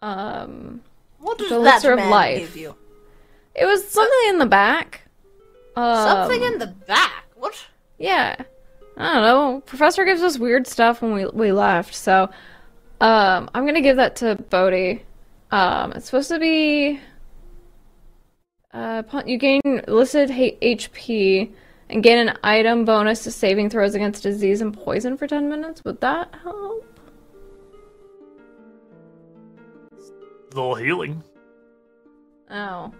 Um, 0.00 0.82
What 1.18 1.38
does 1.38 1.48
The 1.48 1.56
that 1.56 1.82
elixir 1.84 1.92
of 1.92 1.98
life. 2.10 2.38
give 2.38 2.56
you? 2.56 2.76
it 3.54 3.64
was 3.66 3.88
something 3.88 4.28
in 4.28 4.38
the 4.38 4.46
back. 4.46 5.02
Um, 5.76 5.94
Something 6.06 6.42
in 6.42 6.58
the 6.58 6.68
back. 6.68 7.24
What? 7.34 7.54
Yeah. 7.98 8.36
I 8.96 9.14
don't 9.14 9.22
know. 9.22 9.60
Professor 9.66 10.04
gives 10.04 10.22
us 10.22 10.38
weird 10.38 10.66
stuff 10.66 11.02
when 11.02 11.12
we 11.12 11.26
we 11.26 11.52
left, 11.52 11.94
so 11.94 12.28
um 13.00 13.48
I'm 13.54 13.64
gonna 13.66 13.80
give 13.80 13.96
that 13.96 14.16
to 14.16 14.34
Bodhi. 14.50 15.04
Um 15.52 15.92
it's 15.92 16.06
supposed 16.06 16.28
to 16.30 16.38
be 16.38 17.00
uh 18.74 19.02
upon- 19.06 19.26
you 19.28 19.38
gain 19.38 19.60
listed 19.88 20.30
H- 20.30 20.58
HP 20.60 21.52
and 21.90 22.02
gain 22.02 22.28
an 22.28 22.36
item 22.44 22.84
bonus 22.84 23.24
to 23.24 23.30
saving 23.30 23.70
throws 23.70 23.94
against 23.94 24.22
disease 24.22 24.60
and 24.60 24.74
poison 24.76 25.16
for 25.16 25.26
10 25.26 25.48
minutes. 25.48 25.84
Would 25.84 26.00
that 26.02 26.34
help? 26.42 26.84
little 30.54 30.74
healing. 30.74 31.22
Oh. 32.50 32.92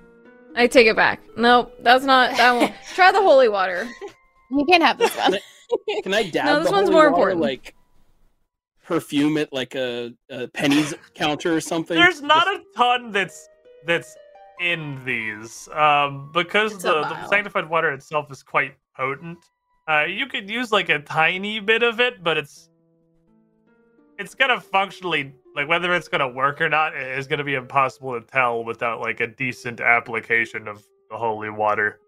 I 0.55 0.67
take 0.67 0.87
it 0.87 0.97
back. 0.97 1.21
Nope, 1.37 1.73
that's 1.81 2.05
not 2.05 2.37
that 2.37 2.53
one. 2.53 2.73
Try 2.95 3.11
the 3.11 3.21
holy 3.23 3.49
water. 3.49 3.87
You 4.51 4.65
can't 4.69 4.83
have 4.83 4.99
this 4.99 5.15
one. 5.17 5.39
Can 6.03 6.15
I 6.15 6.23
dab 6.31 6.45
No, 6.47 6.59
this 6.61 6.69
the 6.69 6.73
one's 6.73 6.89
holy 6.89 6.93
more 6.93 7.11
water, 7.11 7.31
important. 7.31 7.41
like 7.41 7.75
perfume 8.85 9.37
it 9.39 9.53
like 9.53 9.75
a, 9.75 10.13
a 10.31 10.49
pennies 10.49 10.95
counter 11.15 11.55
or 11.55 11.61
something? 11.61 11.97
There's 11.99 12.23
not 12.23 12.47
a 12.49 12.61
ton 12.77 13.13
that's 13.13 13.49
that's 13.87 14.15
in 14.61 15.03
these 15.05 15.69
um, 15.69 16.31
because 16.33 16.79
the, 16.83 17.03
the 17.03 17.27
sanctified 17.29 17.69
water 17.69 17.93
itself 17.93 18.31
is 18.31 18.43
quite 18.43 18.75
potent. 18.97 19.39
Uh, 19.89 20.05
you 20.05 20.27
could 20.27 20.51
use 20.51 20.73
like 20.73 20.89
a 20.89 20.99
tiny 20.99 21.61
bit 21.61 21.83
of 21.83 22.01
it, 22.01 22.23
but 22.23 22.37
it's 22.37 22.69
it's 24.19 24.35
gonna 24.35 24.61
functionally 24.61 25.33
like 25.55 25.69
whether 25.69 25.95
it's 25.95 26.09
gonna 26.09 26.29
work 26.29 26.61
or 26.61 26.69
not 26.69 26.97
is 26.97 27.27
gonna 27.27 27.45
be 27.45 27.55
impossible 27.55 28.21
to 28.21 28.27
tell 28.27 28.65
without 28.65 29.01
like 29.01 29.21
a 29.21 29.27
decent 29.27 29.81
application 29.81 30.69
of 30.69 30.83
the 31.11 31.17
holy 31.17 31.51
water, 31.51 32.01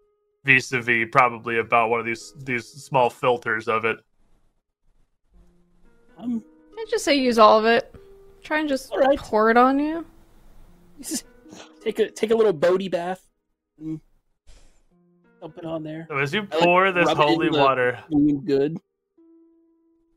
vis-a-vis 0.43 1.07
probably 1.11 1.57
about 1.57 1.89
one 1.89 1.99
of 1.99 2.05
these 2.05 2.33
these 2.43 2.67
small 2.67 3.09
filters 3.09 3.67
of 3.67 3.85
it. 3.85 3.97
Um, 6.17 6.43
I 6.77 6.85
just 6.89 7.03
say 7.03 7.15
use 7.15 7.39
all 7.39 7.57
of 7.57 7.65
it. 7.65 7.95
Try 8.43 8.59
and 8.59 8.69
just 8.69 8.91
All 8.91 8.99
right. 8.99 9.17
pour 9.17 9.49
it 9.49 9.57
on 9.57 9.79
you. 9.79 10.05
just 11.51 11.81
take 11.81 11.99
a 11.99 12.09
take 12.09 12.31
a 12.31 12.35
little 12.35 12.53
Bodhi 12.53 12.89
bath 12.89 13.27
and 13.79 13.99
dump 15.41 15.57
it 15.57 15.65
on 15.65 15.83
there. 15.83 16.05
So 16.09 16.17
as 16.17 16.33
you 16.33 16.47
I 16.51 16.55
like 16.55 16.63
pour 16.63 16.91
this 16.91 17.07
rub 17.07 17.17
it 17.17 17.21
in 17.21 17.27
holy 17.27 17.49
water 17.49 17.99
good. 18.45 18.77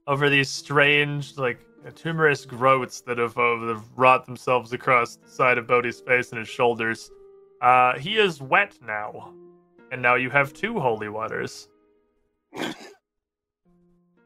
over 0.06 0.28
these 0.30 0.48
strange, 0.48 1.36
like 1.36 1.60
tumorous 1.94 2.44
growths 2.46 3.00
that 3.02 3.18
have, 3.18 3.36
uh, 3.36 3.56
that 3.58 3.68
have 3.74 3.84
wrought 3.96 4.26
themselves 4.26 4.72
across 4.72 5.16
the 5.16 5.28
side 5.28 5.58
of 5.58 5.66
Bodhi's 5.66 6.00
face 6.00 6.30
and 6.30 6.38
his 6.38 6.48
shoulders. 6.48 7.10
Uh, 7.60 7.98
he 7.98 8.16
is 8.16 8.40
wet 8.40 8.78
now, 8.86 9.32
and 9.92 10.00
now 10.02 10.14
you 10.14 10.30
have 10.30 10.52
two 10.52 10.78
holy 10.78 11.08
waters. 11.08 11.68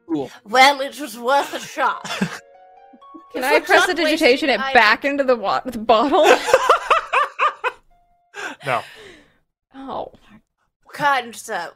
Cool. 0.09 0.31
Well, 0.45 0.81
it 0.81 0.99
was 1.01 1.19
worth 1.19 1.53
a 1.55 1.61
shot. 1.61 2.05
Can 3.33 3.45
I 3.45 3.61
prestidigitation 3.61 4.49
it 4.49 4.59
back 4.73 5.05
into 5.05 5.23
the, 5.23 5.37
wa- 5.37 5.61
the 5.65 5.79
bottle? 5.79 6.25
no, 8.67 8.83
oh. 9.75 10.13
Kind 10.93 11.37
sir, 11.37 11.71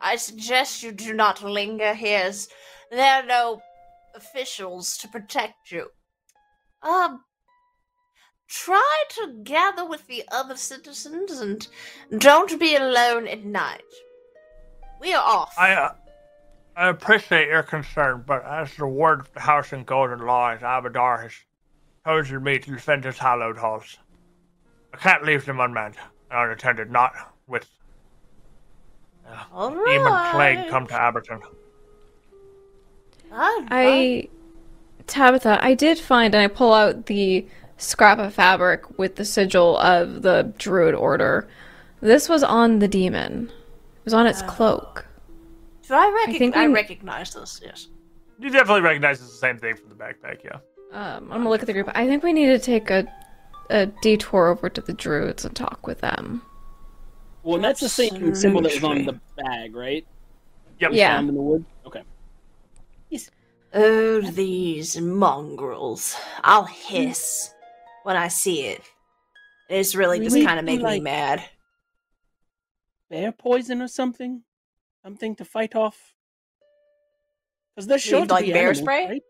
I 0.00 0.16
suggest 0.16 0.82
you 0.82 0.90
do 0.90 1.12
not 1.12 1.42
linger 1.42 1.94
here, 1.94 2.22
as 2.24 2.48
there 2.90 3.22
are 3.22 3.26
no 3.26 3.62
officials 4.14 4.96
to 4.98 5.08
protect 5.08 5.70
you. 5.70 5.90
Um, 6.82 7.22
try 8.48 9.04
to 9.10 9.40
gather 9.44 9.84
with 9.84 10.06
the 10.06 10.24
other 10.32 10.56
citizens 10.56 11.32
and 11.38 11.68
don't 12.18 12.58
be 12.58 12.74
alone 12.74 13.28
at 13.28 13.44
night. 13.44 13.82
We 15.00 15.12
are 15.12 15.22
off. 15.22 15.54
I 15.58 15.72
uh, 15.72 15.94
I 16.76 16.88
appreciate 16.88 17.48
your 17.48 17.62
concern, 17.62 18.24
but 18.26 18.44
as 18.44 18.74
the 18.76 18.86
ward 18.86 19.20
of 19.20 19.32
the 19.32 19.40
House 19.40 19.72
in 19.72 19.84
Golden 19.84 20.20
Laws, 20.26 20.60
Abadar 20.60 21.22
has 21.22 21.32
chosen 22.04 22.42
me 22.42 22.58
to 22.58 22.70
defend 22.70 23.04
his 23.04 23.18
hallowed 23.18 23.58
halls. 23.58 23.98
I 24.92 24.96
can't 24.96 25.24
leave 25.24 25.44
them 25.44 25.60
unmanned, 25.60 25.96
and 26.30 26.40
unattended, 26.40 26.90
not 26.90 27.12
with 27.46 27.66
All 29.52 29.70
demon 29.70 30.12
plague 30.32 30.68
come 30.68 30.86
to 30.88 30.94
Abberton. 30.94 31.40
All 33.32 33.60
right. 33.62 33.68
I. 33.70 34.28
Tabitha, 35.06 35.58
I 35.62 35.74
did 35.74 35.98
find, 35.98 36.34
and 36.34 36.42
I 36.42 36.48
pull 36.48 36.72
out 36.74 37.06
the 37.06 37.46
scrap 37.76 38.18
of 38.18 38.34
fabric 38.34 38.98
with 38.98 39.14
the 39.14 39.24
sigil 39.24 39.78
of 39.78 40.22
the 40.22 40.52
Druid 40.58 40.94
Order. 40.96 41.46
This 42.00 42.28
was 42.28 42.42
on 42.42 42.80
the 42.80 42.88
demon. 42.88 43.48
It 43.48 44.04
was 44.04 44.14
on 44.14 44.26
its 44.26 44.42
cloak. 44.42 45.06
Do 45.86 45.94
I, 45.94 46.24
recog- 46.26 46.38
think 46.38 46.56
I 46.56 46.66
we- 46.66 46.74
recognize 46.74 47.34
this? 47.34 47.60
Yes. 47.64 47.88
You 48.40 48.50
definitely 48.50 48.80
recognize 48.82 49.20
it's 49.20 49.30
the 49.30 49.36
same 49.36 49.58
thing 49.58 49.76
from 49.76 49.88
the 49.90 49.94
backpack, 49.94 50.42
yeah. 50.44 50.56
Um, 50.92 51.24
I'm 51.24 51.38
gonna 51.38 51.48
look 51.48 51.60
at 51.60 51.66
the 51.66 51.72
group. 51.72 51.88
I 51.94 52.06
think 52.06 52.22
we 52.24 52.32
need 52.32 52.46
to 52.46 52.58
take 52.58 52.90
a, 52.90 53.06
a 53.70 53.86
detour 53.86 54.48
over 54.48 54.68
to 54.68 54.80
the 54.80 54.92
Druids 54.92 55.44
and 55.44 55.54
talk 55.54 55.86
with 55.86 56.00
them. 56.00 56.42
Well, 57.42 57.56
and 57.56 57.64
that's 57.64 57.80
the 57.80 57.88
same 57.88 58.34
symbol 58.34 58.62
that 58.62 58.74
was 58.74 58.84
on 58.84 59.04
the 59.04 59.20
bag, 59.36 59.74
right? 59.74 60.06
Yep. 60.80 60.90
Yeah. 60.92 61.16
Found 61.16 61.28
in 61.28 61.34
the 61.34 61.42
wood. 61.42 61.64
Okay. 61.86 62.02
Oh, 63.74 64.20
these 64.22 64.98
mongrels. 65.00 66.16
I'll 66.42 66.64
hiss 66.64 67.52
when 68.04 68.16
I 68.16 68.28
see 68.28 68.62
it. 68.66 68.82
It's 69.68 69.94
really 69.94 70.18
just 70.20 70.36
kind 70.36 70.58
of 70.58 70.64
making 70.64 70.84
Like- 70.84 70.98
me 71.00 71.04
mad. 71.04 71.44
Bear 73.10 73.32
poison 73.32 73.82
or 73.82 73.88
something? 73.88 74.42
Something 75.04 75.36
to 75.36 75.44
fight 75.44 75.76
off? 75.76 76.14
Because 77.74 77.86
they're 77.86 77.98
sure 77.98 78.26
to 78.26 78.32
like, 78.32 78.46
be 78.46 78.52
bear 78.52 78.68
animals, 78.70 78.78
spray? 78.78 79.06
right? 79.06 79.22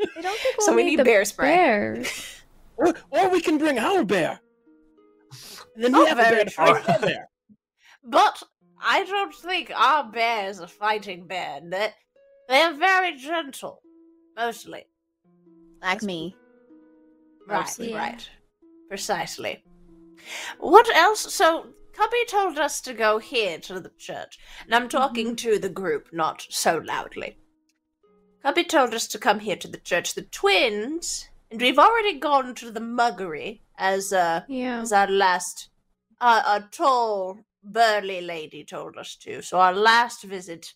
I 0.00 0.20
don't 0.20 0.38
think 0.38 0.56
So 0.60 0.74
we 0.74 0.84
need 0.84 1.04
bear 1.04 1.24
spray. 1.24 1.54
Bears. 1.54 2.32
Or, 2.78 2.94
or 3.08 3.30
we 3.30 3.40
can 3.40 3.56
bring 3.56 3.78
our 3.78 4.04
bear. 4.04 4.38
And 5.74 5.82
then 5.82 5.92
we 5.96 6.06
have 6.08 6.18
a 6.18 6.22
very 6.24 6.36
bear 6.36 6.44
to 6.44 6.50
fight 6.50 6.88
our 6.90 6.98
bear. 6.98 7.30
But 8.04 8.42
I 8.78 9.02
don't 9.04 9.34
think 9.34 9.72
our 9.74 10.04
bear 10.04 10.50
is 10.50 10.60
a 10.60 10.68
fighting 10.68 11.26
bear. 11.26 11.60
They, 11.66 11.88
they're 12.50 12.74
very 12.74 13.16
gentle, 13.16 13.80
mostly. 14.36 14.84
Like 15.82 16.02
me. 16.02 16.36
Right, 17.46 17.60
Mostly. 17.60 17.94
right. 17.94 18.28
Precisely. 18.88 19.64
What 20.58 20.88
else? 20.94 21.32
So, 21.32 21.68
Cubby 21.92 22.24
told 22.28 22.58
us 22.58 22.80
to 22.82 22.92
go 22.92 23.18
here 23.18 23.58
to 23.60 23.80
the 23.80 23.90
church, 23.98 24.38
and 24.64 24.74
I'm 24.74 24.88
talking 24.88 25.28
mm-hmm. 25.28 25.50
to 25.50 25.58
the 25.58 25.68
group, 25.68 26.08
not 26.12 26.46
so 26.50 26.82
loudly. 26.84 27.38
Cubby 28.46 28.62
told 28.62 28.94
us 28.94 29.08
to 29.08 29.18
come 29.18 29.40
here 29.40 29.56
to 29.56 29.66
the 29.66 29.76
church, 29.78 30.14
the 30.14 30.22
twins, 30.22 31.28
and 31.50 31.60
we've 31.60 31.80
already 31.80 32.16
gone 32.16 32.54
to 32.54 32.70
the 32.70 32.78
muggery 32.78 33.60
as 33.76 34.12
uh 34.12 34.42
Yeah. 34.46 34.80
as 34.82 34.92
our 34.92 35.08
last 35.08 35.68
uh, 36.20 36.42
a 36.46 36.68
tall 36.70 37.40
burly 37.64 38.20
lady 38.20 38.62
told 38.62 38.96
us 38.98 39.16
to. 39.16 39.42
So 39.42 39.58
our 39.58 39.74
last 39.74 40.22
visit 40.22 40.74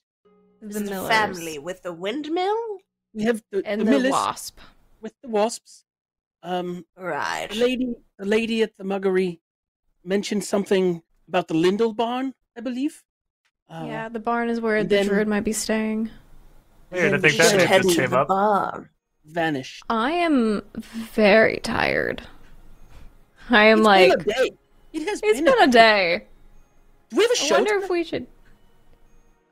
The 0.61 0.81
the 0.81 0.81
Millers. 0.81 1.09
family 1.09 1.59
with 1.61 1.83
the 1.83 1.93
windmill. 1.93 2.59
We 3.15 3.23
have 3.23 3.41
the, 3.53 3.63
and 3.65 3.83
the, 3.83 3.85
the, 3.85 3.91
Millers 3.93 4.11
wasp. 4.11 4.59
with 5.01 5.15
the 5.23 5.29
wasps. 5.29 5.85
Um, 6.43 6.85
Right. 6.97 7.47
the 7.51 7.55
lady, 7.57 7.95
the 8.19 8.27
lady 8.27 8.63
at 8.63 8.77
the 8.79 8.85
muggery 8.85 9.39
mentioned 10.03 10.43
something 10.43 11.03
about 11.29 11.47
the 11.47 11.55
Lindell 11.55 11.93
barn, 11.93 12.35
I 12.57 12.63
believe. 12.63 13.05
Uh, 13.69 13.85
yeah, 13.87 14.09
the 14.09 14.19
barn 14.19 14.49
is 14.51 14.61
where 14.61 14.83
the 14.83 14.89
then- 14.89 15.07
druid 15.07 15.29
might 15.29 15.45
be 15.45 15.53
staying. 15.53 16.11
Weird, 16.91 17.15
I 17.15 17.19
think 17.19 17.37
that 17.37 17.51
should 17.51 17.59
name 17.59 17.83
just 17.83 17.89
to 17.91 18.01
came 18.03 18.11
the 18.11 18.19
up. 18.21 18.29
barn. 18.29 18.89
vanished. 19.25 19.83
I 19.89 20.11
am 20.13 20.63
very 20.75 21.59
tired. 21.63 22.23
I 23.49 23.65
am 23.67 23.79
It's 23.79 23.87
like, 23.87 24.11
been 24.11 24.21
a 24.21 24.25
day. 24.25 24.51
It 24.93 25.09
has 25.09 25.21
it's 25.23 25.39
been, 25.41 25.45
been 25.45 25.63
a 25.63 25.73
day. 25.73 26.25
Do 27.11 27.17
we 27.17 27.23
have 27.25 27.31
a 27.33 27.37
show? 27.37 27.55
I 27.55 27.59
wonder 27.59 27.71
tonight? 27.75 27.85
if 27.85 27.91
we 27.91 28.05
should. 28.05 28.27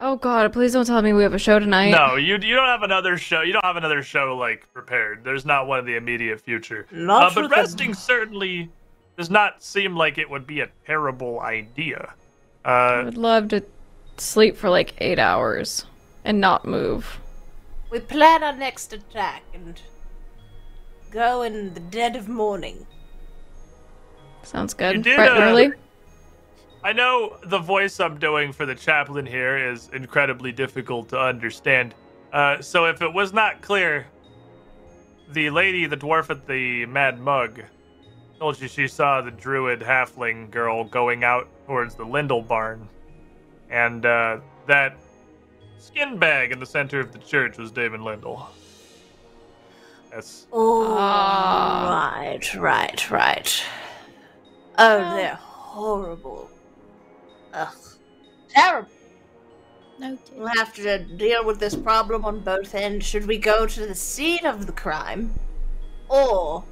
Oh 0.01 0.15
God! 0.17 0.53
Please 0.53 0.73
don't 0.73 0.85
tell 0.87 1.03
me 1.03 1.13
we 1.13 1.25
have 1.25 1.35
a 1.35 1.39
show 1.41 1.59
tonight. 1.59 1.91
No, 1.91 2.15
you 2.15 2.35
you 2.37 2.55
don't 2.55 2.69
have 2.69 2.83
another 2.85 3.19
show. 3.19 3.41
You 3.43 3.53
don't 3.53 3.65
have 3.65 3.77
another 3.77 4.03
show 4.05 4.37
like 4.37 4.73
prepared. 4.73 5.25
There's 5.25 5.45
not 5.45 5.67
one 5.67 5.81
in 5.81 5.87
the 5.87 5.97
immediate 5.97 6.41
future. 6.41 6.87
Not 6.93 7.23
Uh, 7.25 7.31
for 7.31 7.41
but 7.43 7.51
the- 7.51 7.57
resting 7.57 7.95
certainly 7.95 8.69
does 9.17 9.29
not 9.31 9.61
seem 9.63 9.97
like 9.97 10.17
it 10.19 10.31
would 10.31 10.47
be 10.47 10.61
a 10.61 10.69
terrible 10.87 11.41
idea. 11.41 12.15
I 12.65 13.01
Uh, 13.01 13.05
would 13.07 13.17
love 13.17 13.49
to 13.49 13.65
sleep 14.19 14.57
for 14.57 14.71
like 14.71 14.95
eight 14.99 15.19
hours 15.19 15.85
and 16.25 16.41
not 16.41 16.65
move. 16.65 17.19
We 17.91 18.01
plan 18.01 18.43
our 18.43 18.55
next 18.55 18.93
attack 18.93 19.43
and 19.55 19.81
go 21.11 21.43
in 21.43 21.75
the 21.75 21.81
dead 21.81 22.17
of 22.17 22.29
morning. 22.29 22.87
Sounds 24.43 24.75
good. 24.75 24.97
You 24.97 25.03
did, 25.03 25.17
Bright 25.17 25.31
uh, 25.31 25.41
early. 25.41 25.73
I 26.85 26.93
know 26.93 27.39
the 27.45 27.59
voice 27.59 27.99
I'm 27.99 28.19
doing 28.19 28.53
for 28.53 28.65
the 28.65 28.75
chaplain 28.75 29.27
here 29.27 29.57
is 29.57 29.91
incredibly 29.93 30.53
difficult 30.53 31.09
to 31.11 31.19
understand. 31.19 31.95
Uh, 32.33 32.61
so 32.61 32.85
if 32.85 33.03
it 33.03 33.13
was 33.13 33.33
not 33.33 33.63
clear, 33.63 34.07
the 35.31 35.51
lady, 35.51 35.87
the 35.87 35.97
dwarf 35.97 36.31
at 36.31 36.47
the 36.47 36.87
Mad 36.87 37.19
Mug, 37.21 37.63
told 38.39 38.61
you 38.61 38.69
she 38.69 38.87
saw 38.87 39.21
the 39.21 39.31
druid 39.31 39.81
halfling 39.81 40.51
girl 40.51 40.85
going 40.85 41.25
out 41.25 41.49
towards 41.67 41.95
the 41.95 42.05
Lindell 42.05 42.43
barn, 42.43 42.89
and 43.71 44.07
uh, 44.07 44.39
that 44.67 44.97
skin 45.79 46.19
bag 46.19 46.53
in 46.53 46.61
the 46.61 46.67
center 46.67 47.01
of 47.01 47.13
the 47.13 47.19
church 47.19 47.59
was 47.59 47.71
David 47.71 48.01
Lindell. 48.01 48.49
That's 50.11 50.47
Oh, 50.53 50.97
Ah. 50.99 52.15
right, 52.17 52.55
right, 52.55 53.11
right. 53.11 53.63
Oh, 54.79 54.99
Well- 54.99 55.17
they're 55.17 55.35
horrible. 55.35 56.51
Ugh. 57.53 57.77
Terrible. 58.49 58.91
Noted. 59.99 60.19
We'll 60.33 60.49
have 60.49 60.73
to 60.75 60.99
deal 61.01 61.45
with 61.45 61.59
this 61.59 61.75
problem 61.75 62.25
on 62.25 62.41
both 62.41 62.75
ends. 62.75 63.05
Should 63.05 63.27
we 63.27 63.37
go 63.39 63.67
to 63.67 63.87
the 63.87 63.95
scene 63.95 64.47
of 64.47 64.67
the 64.67 64.73
crime? 64.73 65.35
Or 66.09 66.65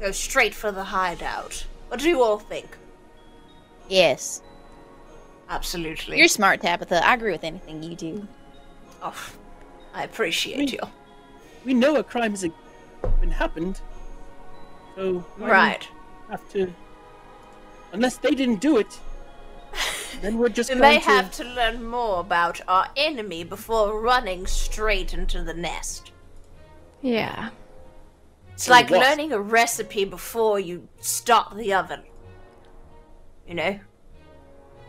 go 0.00 0.10
straight 0.12 0.54
for 0.54 0.70
the 0.70 0.84
hideout? 0.84 1.64
What 1.88 2.00
do 2.00 2.08
you 2.08 2.22
all 2.22 2.38
think? 2.38 2.76
Yes. 3.88 4.42
Absolutely. 5.50 6.18
You're 6.18 6.28
smart, 6.28 6.60
Tabitha. 6.60 7.06
I 7.06 7.14
agree 7.14 7.32
with 7.32 7.44
anything 7.44 7.82
you 7.82 7.94
do. 7.96 8.28
Oh, 9.02 9.32
I 9.94 10.04
appreciate 10.04 10.58
Me- 10.58 10.66
you. 10.72 10.80
We 11.64 11.74
know 11.74 11.96
a 11.96 12.04
crime 12.04 12.32
has 12.32 12.44
been 13.20 13.30
happened, 13.30 13.80
so 14.94 15.20
why 15.36 15.38
do 15.38 15.44
we 15.44 15.50
Right. 15.50 15.88
have 16.30 16.48
to. 16.52 16.72
Unless 17.92 18.18
they 18.18 18.30
didn't 18.30 18.60
do 18.60 18.76
it, 18.76 18.98
then 20.20 20.36
we're 20.38 20.48
just 20.50 20.68
We 20.74 20.76
going 20.78 20.94
may 20.94 21.00
to. 21.00 21.04
have 21.06 21.30
to 21.32 21.44
learn 21.44 21.84
more 21.84 22.20
about 22.20 22.60
our 22.68 22.88
enemy 22.96 23.44
before 23.44 23.98
running 24.00 24.46
straight 24.46 25.14
into 25.14 25.42
the 25.42 25.54
nest. 25.54 26.12
Yeah. 27.00 27.50
It's 28.52 28.66
And 28.66 28.72
like 28.72 28.90
what? 28.90 29.00
learning 29.00 29.32
a 29.32 29.40
recipe 29.40 30.04
before 30.04 30.58
you 30.60 30.88
start 31.00 31.56
the 31.56 31.72
oven. 31.74 32.02
You 33.46 33.54
know? 33.54 33.80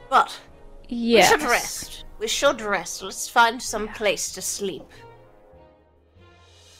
But 0.09 0.39
Yes. 0.89 1.31
we 1.31 1.39
should 1.39 1.49
rest. 1.49 2.05
We 2.19 2.27
should 2.27 2.61
rest. 2.61 3.03
Let's 3.03 3.29
find 3.29 3.61
some 3.61 3.87
place 3.89 4.31
to 4.33 4.41
sleep. 4.41 4.83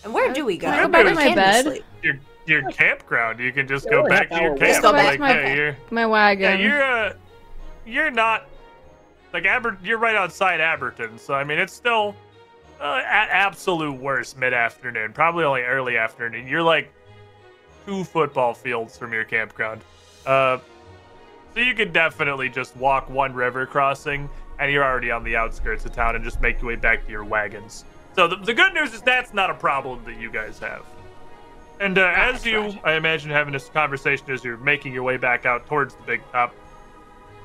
And 0.04 0.14
where 0.14 0.34
do 0.34 0.46
we 0.46 0.58
go? 0.58 0.68
Can 0.68 0.80
I 0.80 0.84
go 0.84 0.90
back 0.90 1.06
Where 1.06 1.14
to 1.14 1.30
my 1.30 1.36
bed? 1.36 1.84
your 2.04 2.20
your 2.46 2.72
campground. 2.72 3.40
You 3.40 3.52
can 3.52 3.68
just 3.68 3.90
go 3.90 4.08
back 4.08 4.30
to 4.30 4.42
your 4.42 4.58
camp. 4.58 4.62
away. 4.62 4.82
Go 4.82 4.92
back 4.92 5.06
like, 5.06 5.14
to 5.14 5.20
my 5.20 5.34
yeah, 5.34 5.54
you're 5.54 5.78
My 5.92 6.06
wagon. 6.06 6.60
Yeah, 6.60 6.66
you're 6.66 6.84
uh, 6.84 7.14
you're 7.86 8.12
not 8.12 8.48
like 9.34 9.46
Aber. 9.46 9.78
You're 9.84 10.00
right 10.00 10.16
outside 10.16 10.60
Abberton, 10.60 11.20
so 11.20 11.34
I 11.34 11.44
mean 11.44 11.60
it's 11.60 11.74
still 11.74 12.16
uh, 12.80 13.02
at 13.06 13.30
absolute 13.30 14.00
worst 14.00 14.38
mid 14.38 14.54
afternoon, 14.54 15.14
probably 15.14 15.44
only 15.44 15.62
early 15.62 15.98
afternoon. 15.98 16.48
You're 16.48 16.64
like 16.64 16.92
two 17.86 18.04
football 18.04 18.54
fields 18.54 18.98
from 18.98 19.14
your 19.14 19.26
campground, 19.26 19.82
uh, 20.26 20.60
so 21.54 21.60
you 21.60 21.74
could 21.74 21.94
definitely 21.94 22.50
just 22.50 22.76
walk 22.78 23.10
one 23.10 23.34
river 23.34 23.66
crossing, 23.66 24.30
and 24.60 24.72
you're 24.72 24.84
already 24.84 25.12
on 25.12 25.24
the 25.24 25.36
outskirts 25.36 25.86
of 25.86 25.94
town, 25.94 26.16
and 26.16 26.24
just 26.24 26.42
make 26.42 26.62
your 26.62 26.68
way 26.68 26.76
back 26.76 27.06
to 27.06 27.12
your 27.12 27.24
wagons. 27.24 27.86
So 28.16 28.28
the, 28.28 28.36
the 28.36 28.54
good 28.54 28.74
news 28.74 28.94
is 28.94 29.02
that's 29.02 29.34
not 29.34 29.50
a 29.50 29.54
problem 29.54 30.04
that 30.06 30.20
you 30.20 30.32
guys 30.32 30.60
have. 30.60 30.86
And 31.80 31.98
uh, 31.98 32.12
as 32.14 32.46
you, 32.46 32.60
right. 32.60 32.82
I 32.84 32.94
imagine, 32.96 33.32
having 33.32 33.54
this 33.54 33.70
conversation 33.70 34.30
as 34.32 34.44
you're 34.44 34.58
making 34.58 34.94
your 34.94 35.04
way 35.04 35.18
back 35.18 35.46
out 35.46 35.66
towards 35.68 35.96
the 35.96 36.04
big 36.04 36.22
top, 36.32 36.54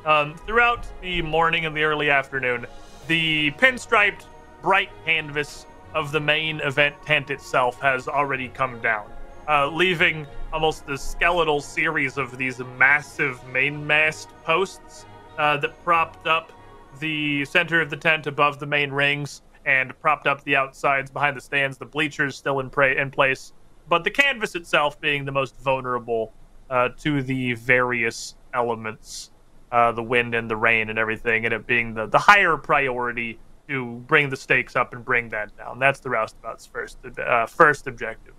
um, 0.05 0.35
throughout 0.47 0.85
the 1.01 1.23
morning 1.23 1.67
and 1.67 1.77
the 1.77 1.85
early 1.85 2.11
afternoon, 2.11 2.67
the 3.07 3.53
pinstriped, 3.53 4.25
bright 4.61 4.91
canvas 5.05 5.67
of 5.95 6.11
the 6.11 6.19
main 6.19 6.61
event 6.61 6.97
tent 7.07 7.31
itself 7.31 7.81
has 7.81 8.09
already 8.09 8.49
come 8.49 8.81
down, 8.81 9.07
uh, 9.49 9.69
leaving 9.69 10.27
almost 10.53 10.87
the 10.87 10.97
skeletal 10.97 11.61
series 11.61 12.17
of 12.17 12.39
these 12.39 12.59
massive 12.79 13.47
mainmast 13.49 14.29
posts 14.45 15.07
uh, 15.39 15.57
that 15.59 15.83
propped 15.85 16.27
up 16.27 16.53
the 17.01 17.45
center 17.45 17.81
of 17.81 17.91
the 17.91 17.97
tent 17.97 18.27
above 18.27 18.59
the 18.59 18.67
main 18.67 18.91
rings 18.91 19.43
and 19.67 19.99
propped 20.01 20.27
up 20.27 20.43
the 20.45 20.55
outsides 20.55 21.11
behind 21.11 21.37
the 21.37 21.41
stands, 21.41 21.79
the 21.79 21.87
bleachers 21.87 22.37
still 22.37 22.61
in, 22.61 22.71
pra- 22.71 22.95
in 22.95 23.11
place, 23.11 23.53
but 23.89 24.05
the 24.05 24.11
canvas 24.11 24.55
itself 24.55 25.01
being 25.01 25.25
the 25.25 25.33
most 25.33 25.57
vulnerable 25.61 26.33
uh, 26.71 26.89
to 26.99 27.23
the 27.23 27.55
various 27.55 28.37
elements, 28.53 29.31
uh, 29.73 29.93
the 29.93 30.03
wind 30.03 30.35
and 30.35 30.51
the 30.51 30.57
rain 30.57 30.91
and 30.91 30.99
everything, 30.99 31.45
and 31.45 31.55
it 31.55 31.67
being 31.67 31.95
the, 31.95 32.07
the 32.07 32.19
higher 32.19 32.57
priority 32.57 33.39
to 33.69 33.97
bring 34.07 34.29
the 34.29 34.37
stakes 34.37 34.77
up 34.77 34.93
and 34.95 35.05
bring 35.05 35.29
that 35.31 35.57
down. 35.57 35.79
That's 35.79 36.01
the 36.01 36.11
roustabout's 36.11 36.67
first 36.67 36.99
uh, 37.19 37.47
first 37.47 37.87
objective. 37.87 38.35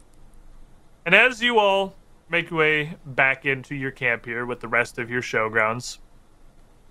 And 1.06 1.14
as 1.14 1.42
you 1.42 1.59
all 1.59 1.95
make 2.30 2.50
your 2.50 2.59
way 2.59 2.95
back 3.06 3.45
into 3.45 3.75
your 3.75 3.92
camp 3.92 4.25
here 4.25 4.45
with 4.45 4.59
the 4.59 4.67
rest 4.67 4.98
of 4.98 5.09
your 5.09 5.22
showgrounds, 5.22 6.00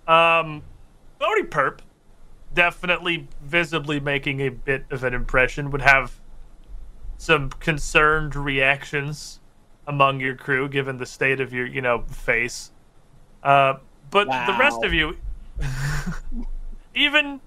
um, 0.07 0.63
Bodhi 1.19 1.43
Perp, 1.43 1.79
definitely 2.53 3.27
visibly 3.43 3.99
making 3.99 4.39
a 4.39 4.49
bit 4.49 4.85
of 4.89 5.03
an 5.03 5.13
impression, 5.13 5.69
would 5.71 5.81
have 5.81 6.19
some 7.17 7.49
concerned 7.49 8.35
reactions 8.35 9.41
among 9.87 10.19
your 10.19 10.35
crew, 10.35 10.69
given 10.69 10.97
the 10.97 11.05
state 11.05 11.41
of 11.41 11.53
your, 11.53 11.65
you 11.65 11.81
know, 11.81 12.03
face. 12.03 12.71
Uh, 13.43 13.75
but 14.09 14.25
the 14.25 14.57
rest 14.57 14.83
of 14.83 14.93
you, 14.93 15.17
even 16.95 17.41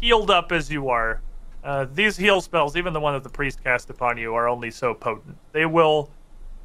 healed 0.00 0.30
up 0.30 0.52
as 0.52 0.70
you 0.70 0.88
are, 0.88 1.20
uh, 1.66 1.86
these 1.92 2.16
heal 2.16 2.40
spells, 2.40 2.76
even 2.76 2.92
the 2.92 3.00
one 3.00 3.12
that 3.14 3.24
the 3.24 3.28
priest 3.28 3.62
cast 3.62 3.90
upon 3.90 4.16
you, 4.16 4.34
are 4.34 4.48
only 4.48 4.70
so 4.70 4.94
potent. 4.94 5.36
They 5.50 5.66
will 5.66 6.08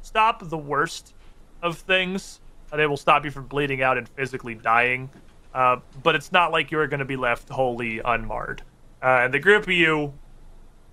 stop 0.00 0.48
the 0.48 0.56
worst 0.56 1.14
of 1.60 1.76
things. 1.76 2.40
Uh, 2.72 2.76
They 2.76 2.86
will 2.86 2.96
stop 2.96 3.24
you 3.24 3.32
from 3.32 3.46
bleeding 3.48 3.82
out 3.82 3.98
and 3.98 4.08
physically 4.08 4.54
dying. 4.54 5.10
Uh, 5.52 5.78
but 6.04 6.14
it's 6.14 6.30
not 6.30 6.52
like 6.52 6.70
you're 6.70 6.86
going 6.86 7.00
to 7.00 7.04
be 7.04 7.16
left 7.16 7.48
wholly 7.48 8.00
unmarred. 8.04 8.62
Uh, 9.02 9.22
and 9.24 9.34
the 9.34 9.40
group 9.40 9.64
of 9.64 9.70
you 9.70 10.14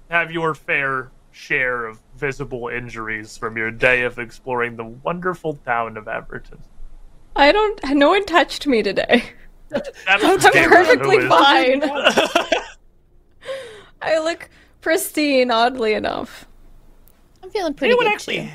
have 0.09 0.31
your 0.31 0.55
fair 0.55 1.11
share 1.31 1.85
of 1.85 1.99
visible 2.17 2.67
injuries 2.67 3.37
from 3.37 3.55
your 3.55 3.69
day 3.69 4.01
of 4.01 4.17
exploring 4.17 4.75
the 4.75 4.85
wonderful 4.85 5.53
town 5.53 5.97
of 5.97 6.05
Abberton. 6.05 6.59
I 7.35 7.51
don't. 7.51 7.79
No 7.91 8.09
one 8.09 8.25
touched 8.25 8.65
me 8.65 8.81
today. 8.81 9.23
That's 9.69 9.89
I'm 10.07 10.19
perfectly 10.39 11.27
fine. 11.27 11.83
I 14.01 14.19
look 14.19 14.49
pristine, 14.81 15.51
oddly 15.51 15.93
enough. 15.93 16.47
I'm 17.43 17.49
feeling 17.49 17.73
pretty 17.73 17.91
Anyone 17.93 18.05
good 18.07 18.13
actually? 18.13 18.37
too. 18.37 18.49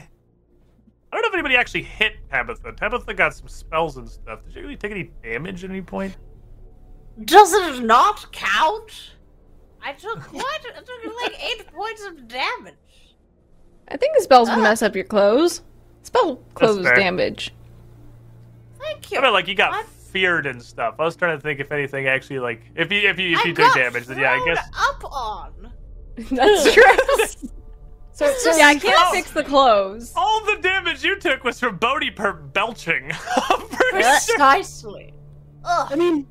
I 1.13 1.17
don't 1.17 1.23
know 1.23 1.29
if 1.29 1.35
anybody 1.35 1.57
actually 1.57 1.83
hit 1.83 2.15
Tabitha. 2.31 2.73
Tabitha 2.73 3.15
got 3.15 3.35
some 3.35 3.47
spells 3.49 3.97
and 3.97 4.09
stuff. 4.09 4.45
Did 4.45 4.55
she 4.55 4.61
really 4.61 4.77
take 4.77 4.91
any 4.91 5.11
damage 5.23 5.63
at 5.65 5.71
any 5.71 5.83
point? 5.83 6.17
Does 7.25 7.53
it 7.53 7.85
not 7.85 8.31
count? 8.33 9.13
I 9.83 9.93
took 9.93 10.21
what? 10.33 10.61
I 10.77 10.81
took 10.81 11.23
like 11.23 11.45
eight 11.45 11.67
points 11.73 12.05
of 12.05 12.27
damage. 12.27 12.75
I 13.89 13.97
think 13.97 14.17
the 14.17 14.23
spells 14.23 14.49
would 14.49 14.59
mess 14.63 14.83
up 14.83 14.95
your 14.97 15.05
clothes. 15.05 15.63
Spell 16.03 16.37
clothes 16.55 16.85
damage. 16.97 17.53
Thank 18.81 19.11
you. 19.11 19.19
I 19.19 19.21
you. 19.21 19.27
mean, 19.27 19.33
like 19.35 19.47
you 19.49 19.55
got 19.55 19.71
What? 19.73 19.87
Feared 20.15 20.47
and 20.47 20.63
stuff. 20.63 20.95
I 21.01 21.03
was 21.05 21.17
trying 21.17 21.37
to 21.37 21.43
think 21.43 21.59
if 21.61 21.71
anything 21.73 22.07
actually 22.07 22.39
like 22.39 22.63
if 22.77 22.91
you 22.93 23.01
if 23.09 23.19
you 23.19 23.33
if 23.35 23.45
I 23.45 23.49
you 23.49 23.53
got 23.55 23.75
took 23.75 23.83
damage, 23.83 24.07
then 24.07 24.19
yeah, 24.19 24.33
I 24.41 24.45
guess. 24.47 24.65
up 24.79 25.05
on. 25.13 25.73
That's 26.31 26.73
true. 26.73 26.85
So, 28.17 28.33
so 28.35 28.57
yeah, 28.57 28.69
I 28.69 28.77
can't 28.77 28.95
Oh. 28.97 29.11
fix 29.13 29.33
the 29.33 29.43
clothes. 29.43 30.13
All 30.15 30.45
the 30.47 30.59
damage 30.63 31.03
you 31.03 31.19
took 31.19 31.43
was 31.43 31.59
from 31.59 31.79
Bodhi 31.79 32.13
Perp 32.13 32.53
belching. 32.53 33.11
I'm 33.51 33.61
sure. 33.61 33.91
Precisely. 34.37 35.13
I 35.65 35.97
mean, 35.97 36.25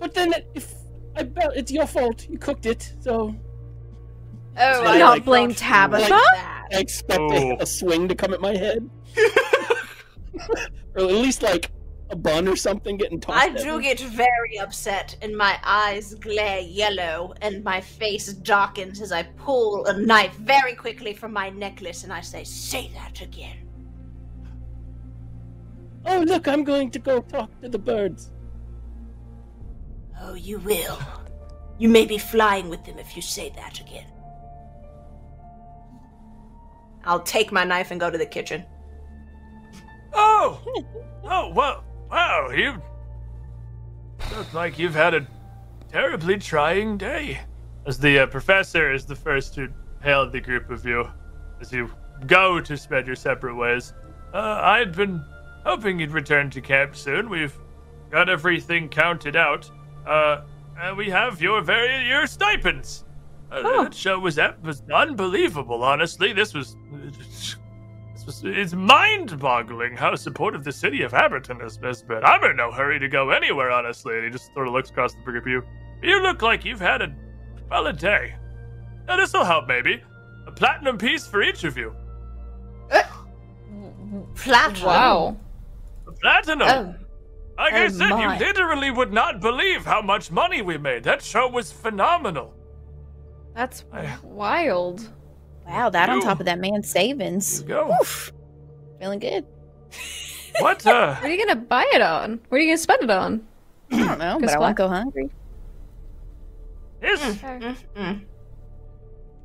but 0.00 0.14
then 0.14 0.32
if 0.54 0.72
I 1.14 1.24
bet 1.24 1.50
it's 1.54 1.70
your 1.70 1.86
fault, 1.86 2.26
you 2.30 2.38
cooked 2.38 2.64
it, 2.64 2.94
so 3.00 3.34
Oh, 4.56 4.78
Do 4.78 4.82
Do 4.82 4.88
I, 4.88 4.98
not 4.98 5.10
like, 5.10 5.24
blame 5.26 5.48
like 5.50 5.58
Tabitha. 5.58 6.14
I 6.14 6.64
expect 6.72 7.20
Oh. 7.20 7.50
a, 7.50 7.56
a 7.58 7.66
swing 7.66 8.08
to 8.08 8.14
come 8.14 8.32
at 8.32 8.40
my 8.40 8.56
head, 8.56 8.88
or 10.94 11.02
at 11.02 11.10
least 11.12 11.42
like 11.42 11.70
a 12.14 12.16
bun 12.16 12.46
or 12.46 12.54
something 12.54 12.96
getting 12.96 13.20
tossed. 13.20 13.44
I 13.44 13.48
do 13.50 13.78
me. 13.78 13.82
get 13.82 14.00
very 14.00 14.58
upset, 14.58 15.16
and 15.20 15.36
my 15.36 15.58
eyes 15.64 16.14
glare 16.14 16.60
yellow, 16.60 17.34
and 17.42 17.64
my 17.64 17.80
face 17.80 18.32
darkens 18.32 19.00
as 19.00 19.10
I 19.10 19.24
pull 19.24 19.84
a 19.86 19.98
knife 19.98 20.34
very 20.36 20.74
quickly 20.74 21.12
from 21.12 21.32
my 21.32 21.50
necklace, 21.50 22.04
and 22.04 22.12
I 22.12 22.20
say, 22.20 22.44
"Say 22.44 22.90
that 22.94 23.20
again." 23.20 23.58
Oh 26.06 26.20
look, 26.20 26.46
I'm 26.46 26.64
going 26.64 26.90
to 26.92 26.98
go 26.98 27.20
talk 27.20 27.50
to 27.62 27.68
the 27.68 27.78
birds. 27.78 28.30
Oh, 30.20 30.34
you 30.34 30.58
will. 30.58 30.98
You 31.78 31.88
may 31.88 32.06
be 32.06 32.18
flying 32.18 32.68
with 32.68 32.84
them 32.84 32.98
if 32.98 33.16
you 33.16 33.22
say 33.22 33.50
that 33.56 33.80
again. 33.80 34.06
I'll 37.04 37.26
take 37.36 37.50
my 37.50 37.64
knife 37.64 37.90
and 37.90 37.98
go 37.98 38.10
to 38.10 38.16
the 38.16 38.26
kitchen. 38.26 38.64
Oh, 40.12 40.60
oh 41.24 41.52
well, 41.52 41.84
wow, 42.10 42.50
you 42.50 42.80
look 44.36 44.52
like 44.54 44.78
you've 44.78 44.94
had 44.94 45.14
a 45.14 45.26
terribly 45.90 46.38
trying 46.38 46.96
day. 46.98 47.40
As 47.86 47.98
the 47.98 48.20
uh, 48.20 48.26
professor 48.26 48.92
is 48.92 49.04
the 49.04 49.14
first 49.16 49.54
to 49.54 49.68
hail 50.02 50.28
the 50.28 50.40
group 50.40 50.70
of 50.70 50.84
you 50.84 51.08
as 51.60 51.72
you 51.72 51.90
go 52.26 52.60
to 52.60 52.76
spread 52.76 53.06
your 53.06 53.16
separate 53.16 53.54
ways. 53.54 53.92
Uh, 54.32 54.60
I'd 54.62 54.94
been 54.96 55.22
hoping 55.64 56.00
you'd 56.00 56.10
return 56.12 56.50
to 56.50 56.60
camp 56.60 56.96
soon. 56.96 57.28
We've 57.28 57.56
got 58.10 58.28
everything 58.28 58.88
counted 58.88 59.36
out. 59.36 59.70
Uh, 60.06 60.42
and 60.80 60.96
we 60.96 61.08
have 61.10 61.40
your 61.40 61.60
very 61.62 62.06
your 62.08 62.26
stipends. 62.26 63.04
Uh, 63.50 63.60
Oh. 63.64 63.84
That 63.84 63.94
show 63.94 64.18
was 64.18 64.34
that 64.34 64.60
was 64.62 64.82
unbelievable. 64.92 65.82
Honestly, 65.84 66.32
this 66.32 66.54
was. 66.54 66.76
This 68.24 68.42
was 68.42 68.56
it's 68.56 68.72
mind-boggling 68.72 69.96
how 69.96 70.14
supportive 70.14 70.64
the 70.64 70.72
city 70.72 71.02
of 71.02 71.12
Abberton 71.12 71.60
has, 71.60 71.76
has 71.82 72.02
been. 72.02 72.24
I'm 72.24 72.42
in 72.44 72.56
no 72.56 72.70
hurry 72.72 72.98
to 72.98 73.08
go 73.08 73.30
anywhere, 73.30 73.70
honestly. 73.70 74.14
And 74.16 74.24
he 74.24 74.30
just 74.30 74.52
sort 74.54 74.66
of 74.66 74.72
looks 74.72 74.90
across 74.90 75.14
the 75.14 75.20
group 75.20 75.44
of 75.44 75.48
you. 75.48 75.62
You 76.02 76.22
look 76.22 76.40
like 76.40 76.64
you've 76.64 76.80
had 76.80 77.02
a 77.02 77.14
well 77.70 77.86
a 77.86 77.92
day. 77.92 78.34
Now 79.06 79.16
this'll 79.16 79.44
help, 79.44 79.66
maybe. 79.68 80.02
A 80.46 80.52
platinum 80.52 80.96
piece 80.96 81.26
for 81.26 81.42
each 81.42 81.64
of 81.64 81.76
you. 81.76 81.94
Eh? 82.90 83.02
Platinum. 84.34 84.86
Wow. 84.86 85.36
Platinum. 86.20 86.68
Oh, 86.68 86.94
like 87.58 87.74
I 87.74 87.84
oh 87.84 87.88
said, 87.88 88.10
my. 88.10 88.38
you 88.38 88.46
literally 88.46 88.90
would 88.90 89.12
not 89.12 89.40
believe 89.40 89.84
how 89.84 90.00
much 90.00 90.30
money 90.30 90.62
we 90.62 90.78
made. 90.78 91.04
That 91.04 91.22
show 91.22 91.48
was 91.48 91.70
phenomenal. 91.72 92.54
That's 93.54 93.84
I- 93.92 94.16
wild. 94.22 95.10
Wow, 95.66 95.90
that 95.90 96.08
on 96.10 96.20
top 96.20 96.40
of 96.40 96.46
that 96.46 96.58
man's 96.58 96.88
savings. 96.90 97.62
You 97.62 97.68
go. 97.68 97.96
Oof. 98.00 98.32
Feeling 99.00 99.18
good. 99.18 99.44
What? 100.60 100.84
Uh, 100.86 101.16
What 101.16 101.24
are 101.24 101.30
you 101.34 101.38
gonna 101.46 101.60
buy 101.60 101.84
it 101.94 102.02
on? 102.02 102.40
What 102.48 102.58
are 102.58 102.60
you 102.60 102.68
gonna 102.68 102.78
spend 102.78 103.02
it 103.02 103.10
on? 103.10 103.46
I 103.90 103.98
don't 103.98 104.18
know, 104.18 104.38
but 104.40 104.48
I 104.50 104.52
spot. 104.52 104.60
won't 104.60 104.76
go 104.76 104.88
hungry. 104.88 105.30
this 107.00 107.20
mm-mm. 107.20 108.20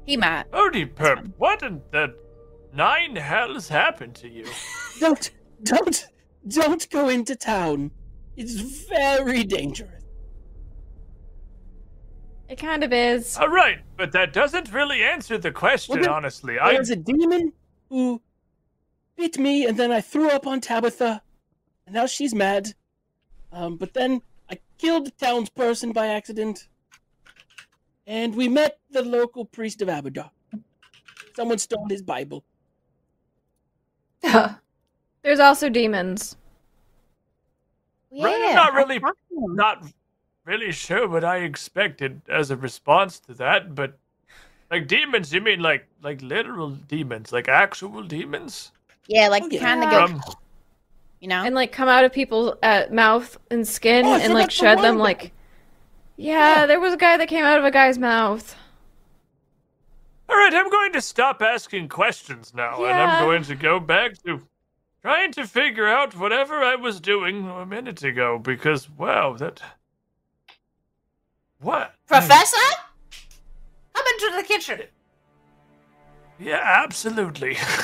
He 0.06 0.18
might. 0.18 0.50
Bodhi 0.52 0.86
Perp, 0.86 1.32
what 1.38 1.62
in 1.64 1.82
the 1.92 2.16
nine 2.74 3.16
hells 3.16 3.68
happened 3.68 4.16
to 4.16 4.28
you? 4.30 4.46
Don't, 5.00 5.32
don't, 5.64 6.08
don't 6.48 6.90
go 6.90 7.08
into 7.10 7.36
town. 7.36 7.90
It's 8.36 8.86
very 8.88 9.44
dangerous. 9.46 9.99
It 12.50 12.58
kind 12.58 12.84
of 12.84 12.92
is. 12.92 13.38
All 13.38 13.48
right, 13.48 13.78
but 13.96 14.12
that 14.14 14.34
doesn't 14.34 14.72
really 14.74 15.04
answer 15.04 15.38
the 15.38 15.52
question, 15.52 15.94
Well, 15.96 16.04
then- 16.04 16.12
honestly. 16.12 16.58
I 16.58 16.74
There's 16.74 16.90
a 16.90 16.96
demon 16.96 17.54
who 17.90 18.20
bit 19.16 19.38
me, 19.38 19.66
and 19.68 19.78
then 19.78 19.92
I 19.92 20.02
threw 20.02 20.30
up 20.32 20.48
on 20.48 20.60
Tabitha, 20.60 21.22
and 21.86 21.94
now 21.96 22.08
she's 22.08 22.34
mad. 22.34 22.74
Um, 23.52 23.78
but 23.78 23.94
then 23.94 24.22
I 24.50 24.58
killed 24.80 25.08
a 25.08 25.12
townsperson 25.12 25.94
by 25.94 26.08
accident, 26.08 26.68
and 28.08 28.34
we 28.36 28.48
met 28.48 28.80
the 28.90 29.04
local 29.04 29.46
priest 29.46 29.82
of 29.84 29.90
Abaddon. 29.90 30.30
Someone 31.36 31.60
stole 31.60 31.88
his 31.88 32.02
Bible. 32.02 32.44
There's 35.22 35.40
also 35.40 35.70
demons. 35.70 36.36
Right, 38.12 38.34
I'm 38.50 38.56
not 38.56 38.74
really- 38.74 39.00
talked 39.00 39.20
to 39.30 39.36
him. 39.36 39.56
not 39.56 39.84
really 40.50 40.72
sure 40.72 41.08
what 41.08 41.24
I 41.24 41.38
expected 41.38 42.22
as 42.28 42.52
a 42.52 42.58
response 42.58 43.20
to 43.22 43.34
that, 43.36 43.76
but 43.76 43.98
like 44.72 44.88
demons, 44.88 45.34
you 45.34 45.42
mean 45.42 45.62
like 45.62 45.88
like 46.02 46.22
literal 46.22 46.72
demons, 46.72 47.32
like 47.34 47.48
actual 47.50 48.04
demons? 48.04 48.72
Yeah, 49.08 49.28
like 49.30 49.44
Oh, 49.44 49.48
yeah. 49.52 49.60
kind 49.62 49.84
of 49.84 49.90
go, 49.90 50.06
From 50.08 50.22
you 51.20 51.28
know? 51.28 51.44
And 51.44 51.56
like 51.56 51.72
come 51.72 51.88
out 51.90 52.06
of 52.06 52.14
people's 52.14 52.56
uh, 52.64 52.86
mouth 52.92 53.38
and 53.52 53.68
skin 53.68 54.06
Oh, 54.06 54.20
and 54.20 54.34
forgot 54.34 54.34
like 54.34 54.50
the 54.50 54.52
shed 54.52 54.82
them 54.82 54.98
like 54.98 55.32
yeah, 56.18 56.66
Yeah. 56.66 56.68
there 56.68 56.80
was 56.80 56.94
a 56.94 56.98
guy 56.98 57.18
that 57.18 57.30
came 57.30 57.46
out 57.46 57.60
of 57.60 57.66
a 57.66 57.72
guy's 57.72 57.98
mouth. 57.98 58.56
All 60.30 60.38
right, 60.38 60.54
I'm 60.54 60.70
going 60.70 60.94
to 60.94 61.02
stop 61.02 61.42
asking 61.42 61.90
questions 61.90 62.54
now, 62.54 62.86
and 62.86 63.02
I'm 63.02 63.18
going 63.18 63.44
to 63.44 63.56
go 63.56 63.80
back 63.82 64.14
to 64.24 64.48
trying 65.02 65.32
to 65.34 65.48
figure 65.48 65.88
out 65.88 66.16
whatever 66.16 66.64
I 66.64 66.76
was 66.76 67.02
doing 67.02 67.48
a 67.50 67.66
minute 67.66 68.04
ago 68.04 68.40
because 68.40 68.90
wow, 68.90 69.36
that 69.38 69.62
what? 71.62 71.94
Professor, 72.08 72.58
come 73.94 74.06
into 74.14 74.38
the 74.38 74.44
kitchen. 74.44 74.82
Yeah, 76.40 76.62
absolutely. 76.64 77.58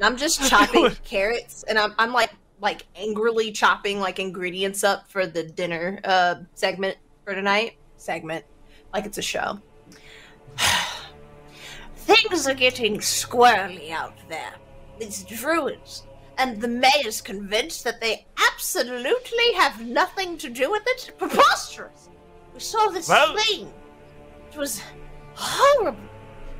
I'm 0.00 0.16
just 0.16 0.48
chopping 0.48 0.90
carrots, 1.04 1.64
and 1.64 1.78
I'm 1.78 1.94
I'm 1.98 2.12
like 2.12 2.30
like 2.60 2.86
angrily 2.94 3.52
chopping 3.52 4.00
like 4.00 4.18
ingredients 4.18 4.84
up 4.84 5.08
for 5.10 5.26
the 5.26 5.44
dinner 5.44 6.00
uh 6.04 6.36
segment 6.54 6.96
for 7.24 7.34
tonight. 7.34 7.76
Segment, 7.96 8.44
like 8.92 9.06
it's 9.06 9.18
a 9.18 9.22
show. 9.22 9.60
Things 11.96 12.46
are 12.46 12.54
getting 12.54 12.98
squirrely 12.98 13.90
out 13.90 14.16
there. 14.28 14.54
These 14.98 15.24
druids. 15.24 16.04
And 16.36 16.60
the 16.60 16.68
mayor's 16.68 17.20
convinced 17.20 17.82
that 17.82 18.00
they 18.00 18.24
absolutely 18.52 19.52
have 19.56 19.84
nothing 19.84 20.38
to 20.38 20.48
do 20.48 20.70
with 20.70 20.84
it? 20.86 21.10
Preposterous! 21.18 22.08
We 22.58 22.62
saw 22.62 22.88
this 22.88 23.08
Well- 23.08 23.36
thing. 23.36 23.72
It 24.50 24.56
was 24.56 24.82
horrible. 25.36 26.08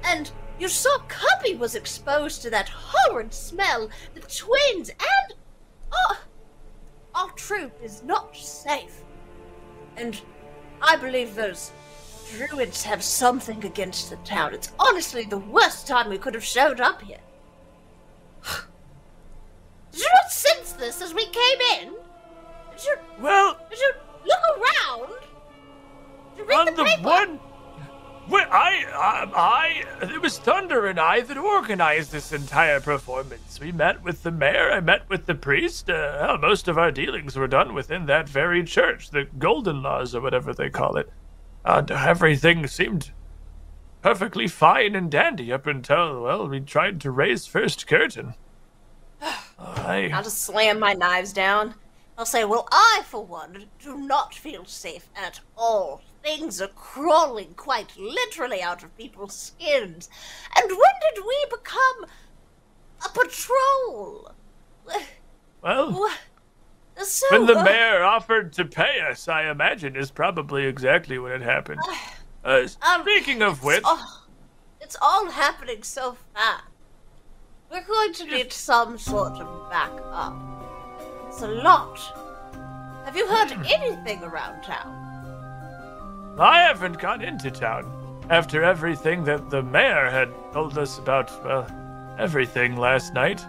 And 0.04 0.30
you 0.60 0.68
saw 0.68 0.96
Cubby 1.08 1.56
was 1.56 1.74
exposed 1.74 2.40
to 2.42 2.50
that 2.50 2.68
horrid 2.68 3.34
smell. 3.34 3.90
The 4.14 4.20
twins 4.20 4.90
and 4.90 5.34
oh, 5.90 6.20
our 7.16 7.32
troop 7.32 7.72
is 7.82 8.04
not 8.04 8.36
safe. 8.36 9.02
And 9.96 10.22
I 10.80 10.94
believe 10.94 11.34
those 11.34 11.72
druids 12.30 12.84
have 12.84 13.02
something 13.02 13.64
against 13.64 14.08
the 14.08 14.18
town. 14.18 14.54
It's 14.54 14.70
honestly 14.78 15.24
the 15.24 15.38
worst 15.38 15.88
time 15.88 16.10
we 16.10 16.18
could 16.18 16.34
have 16.34 16.44
showed 16.44 16.80
up 16.80 17.02
here. 17.02 17.18
Did 19.90 20.00
you 20.02 20.08
not 20.14 20.30
sense 20.30 20.74
this 20.74 21.02
as 21.02 21.12
we 21.12 21.26
came 21.26 21.60
in? 21.80 21.94
Did 22.76 22.84
you, 22.84 22.96
well, 23.18 23.58
did 23.68 23.80
you 23.80 23.92
look 24.24 24.58
around? 24.60 25.27
Did 26.38 26.44
you 26.44 26.50
read 26.50 26.68
on 26.68 26.74
the, 26.76 26.84
the 26.84 27.02
one 27.02 27.40
well, 28.28 28.46
I, 28.50 28.84
I, 28.94 29.84
I, 30.02 30.04
it 30.12 30.20
was 30.20 30.38
Thunder 30.38 30.86
and 30.86 31.00
I 31.00 31.22
that 31.22 31.38
organized 31.38 32.12
this 32.12 32.30
entire 32.30 32.78
performance. 32.78 33.58
We 33.58 33.72
met 33.72 34.02
with 34.02 34.22
the 34.22 34.30
mayor, 34.30 34.70
I 34.70 34.80
met 34.80 35.08
with 35.08 35.24
the 35.24 35.34
priest. 35.34 35.88
Uh, 35.88 36.18
hell, 36.18 36.38
most 36.38 36.68
of 36.68 36.76
our 36.76 36.92
dealings 36.92 37.36
were 37.36 37.46
done 37.46 37.72
within 37.72 38.04
that 38.06 38.28
very 38.28 38.62
church, 38.64 39.10
the 39.10 39.24
Golden 39.38 39.82
Laws 39.82 40.14
or 40.14 40.20
whatever 40.20 40.52
they 40.52 40.68
call 40.68 40.98
it. 40.98 41.10
And 41.64 41.90
everything 41.90 42.66
seemed 42.66 43.12
perfectly 44.02 44.46
fine 44.46 44.94
and 44.94 45.10
dandy 45.10 45.50
up 45.50 45.66
until, 45.66 46.22
well, 46.22 46.46
we 46.46 46.60
tried 46.60 47.00
to 47.00 47.10
raise 47.10 47.46
First 47.46 47.86
Curtain. 47.86 48.34
I, 49.58 50.10
I'll 50.12 50.22
just 50.22 50.42
slam 50.42 50.78
my 50.78 50.92
knives 50.92 51.32
down. 51.32 51.74
I'll 52.18 52.26
say, 52.26 52.44
Well, 52.44 52.68
I, 52.70 53.02
for 53.06 53.24
one, 53.24 53.66
do 53.78 53.96
not 53.96 54.34
feel 54.34 54.66
safe 54.66 55.08
at 55.16 55.40
all. 55.56 56.02
Things 56.22 56.60
are 56.60 56.68
crawling 56.68 57.54
quite 57.54 57.96
literally 57.96 58.60
out 58.62 58.82
of 58.82 58.96
people's 58.96 59.34
skins. 59.34 60.08
And 60.56 60.70
when 60.70 61.14
did 61.14 61.24
we 61.24 61.46
become 61.50 62.06
a 63.04 63.08
patrol? 63.10 64.32
well, 65.62 66.10
So, 67.00 67.26
when 67.30 67.46
the 67.46 67.58
uh, 67.58 67.62
mayor 67.64 68.02
offered 68.02 68.52
to 68.54 68.64
pay 68.64 69.00
us, 69.00 69.28
I 69.28 69.48
imagine 69.50 69.94
is 69.96 70.10
probably 70.10 70.66
exactly 70.66 71.18
when 71.18 71.32
it 71.32 71.42
happened. 71.42 71.80
Uh, 72.44 72.66
Um, 72.82 73.02
speaking 73.02 73.42
of 73.42 73.62
which, 73.62 73.82
Oh, 73.84 74.24
it's 74.80 74.96
all 75.00 75.30
happening 75.30 75.82
so 75.82 76.16
fast. 76.34 76.64
We're 77.70 77.84
going 77.84 78.14
to 78.14 78.24
need 78.24 78.52
some 78.52 78.96
sort 78.98 79.34
of 79.34 79.70
backup. 79.70 80.34
It's 81.28 81.42
a 81.42 81.48
lot. 81.48 81.98
Have 83.04 83.16
you 83.16 83.26
heard 83.26 83.52
anything 83.66 84.22
around 84.22 84.62
town? 84.62 85.07
I 86.38 86.60
haven't 86.62 87.00
gone 87.00 87.22
into 87.22 87.50
town 87.50 87.92
after 88.30 88.62
everything 88.62 89.24
that 89.24 89.50
the 89.50 89.62
mayor 89.62 90.08
had 90.08 90.32
told 90.52 90.78
us 90.78 90.98
about, 90.98 91.30
well, 91.44 91.66
everything 92.18 92.76
last 92.76 93.12
night. 93.12 93.44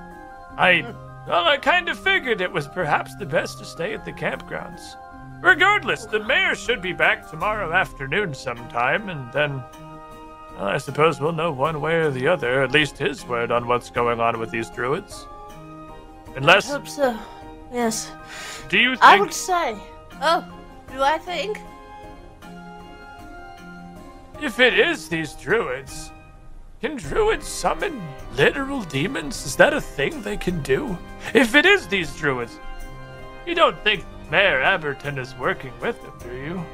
I, 0.57 0.93
well, 1.27 1.45
I 1.45 1.57
kind 1.57 1.89
of 1.89 1.99
figured 1.99 2.41
it 2.41 2.51
was 2.51 2.67
perhaps 2.67 3.15
the 3.15 3.25
best 3.25 3.59
to 3.59 3.65
stay 3.65 3.93
at 3.93 4.05
the 4.05 4.13
campgrounds. 4.13 4.95
Regardless, 5.41 6.05
the 6.05 6.19
mayor 6.19 6.55
should 6.55 6.81
be 6.81 6.93
back 6.93 7.29
tomorrow 7.29 7.71
afternoon 7.71 8.33
sometime, 8.33 9.09
and 9.09 9.31
then, 9.31 9.63
well, 10.55 10.67
I 10.67 10.77
suppose 10.77 11.19
we'll 11.19 11.31
know 11.31 11.51
one 11.51 11.81
way 11.81 11.95
or 11.95 12.11
the 12.11 12.27
other, 12.27 12.63
at 12.63 12.71
least 12.71 12.97
his 12.97 13.25
word 13.25 13.51
on 13.51 13.67
what's 13.67 13.89
going 13.89 14.19
on 14.19 14.39
with 14.39 14.51
these 14.51 14.69
druids. 14.69 15.27
Unless, 16.35 16.69
I 16.69 16.73
hope 16.73 16.87
so. 16.87 17.17
Yes. 17.71 18.11
do 18.67 18.79
you 18.79 18.95
I 19.01 19.19
would 19.19 19.33
say. 19.33 19.77
Oh, 20.21 20.45
do 20.91 21.01
I 21.01 21.17
think? 21.19 21.59
If 24.41 24.59
it 24.59 24.77
is 24.79 25.09
these 25.09 25.33
druids, 25.33 26.11
can 26.81 26.95
druids 26.95 27.47
summon 27.47 28.01
literal 28.35 28.83
demons? 28.83 29.45
Is 29.45 29.55
that 29.57 29.73
a 29.73 29.81
thing 29.81 30.21
they 30.21 30.37
can 30.37 30.61
do? 30.61 30.97
If 31.33 31.55
it 31.55 31.65
is 31.65 31.87
these 31.87 32.15
druids, 32.15 32.57
you 33.45 33.53
don't 33.55 33.77
think 33.83 34.05
Mayor 34.31 34.61
Abberton 34.61 35.17
is 35.17 35.35
working 35.35 35.73
with 35.81 36.01
them, 36.01 36.13
do 36.23 36.35
you? 36.35 36.65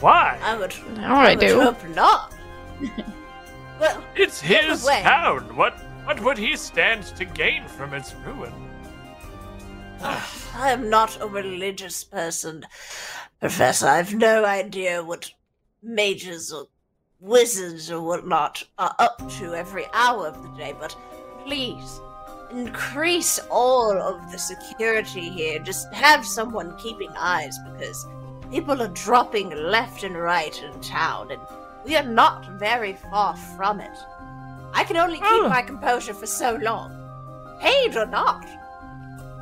Why? 0.00 0.38
I 0.42 0.56
would. 0.56 0.74
Now 0.96 1.16
I 1.16 1.30
would 1.30 1.40
do. 1.40 1.60
hope 1.60 1.88
not. 1.88 2.34
well, 3.80 4.02
It's 4.14 4.40
his 4.40 4.84
way. 4.84 5.02
town. 5.02 5.56
What 5.56 5.74
what 6.04 6.20
would 6.22 6.38
he 6.38 6.56
stand 6.56 7.04
to 7.16 7.24
gain 7.24 7.66
from 7.66 7.92
its 7.94 8.14
ruin? 8.26 8.52
Ah, 10.00 10.30
I 10.56 10.70
am 10.70 10.88
not 10.88 11.20
a 11.20 11.26
religious 11.26 12.04
person, 12.04 12.64
Professor. 13.40 13.88
I've 13.88 14.14
no 14.14 14.44
idea 14.44 15.02
what 15.02 15.32
mages 15.82 16.52
or 16.52 16.66
wizards 17.20 17.90
or 17.90 18.00
whatnot 18.00 18.62
are 18.78 18.94
up 18.98 19.18
to 19.38 19.54
every 19.54 19.86
hour 19.92 20.26
of 20.28 20.42
the 20.42 20.48
day, 20.56 20.74
but 20.78 20.96
please 21.44 22.00
increase 22.50 23.38
all 23.50 23.92
of 23.92 24.30
the 24.32 24.38
security 24.38 25.28
here. 25.28 25.58
Just 25.58 25.92
have 25.92 26.24
someone 26.24 26.76
keeping 26.78 27.10
eyes 27.16 27.58
because 27.70 28.06
people 28.50 28.80
are 28.82 28.88
dropping 28.88 29.50
left 29.50 30.02
and 30.04 30.16
right 30.16 30.62
in 30.62 30.80
town, 30.80 31.30
and 31.30 31.40
we 31.84 31.96
are 31.96 32.02
not 32.04 32.46
very 32.58 32.94
far 33.10 33.36
from 33.36 33.80
it. 33.80 33.98
I 34.72 34.84
can 34.84 34.96
only 34.96 35.16
keep 35.16 35.26
Oh. 35.26 35.48
my 35.48 35.62
composure 35.62 36.14
for 36.14 36.26
so 36.26 36.54
long, 36.56 36.90
paid 37.60 37.96
or 37.96 38.06
not. 38.06 38.46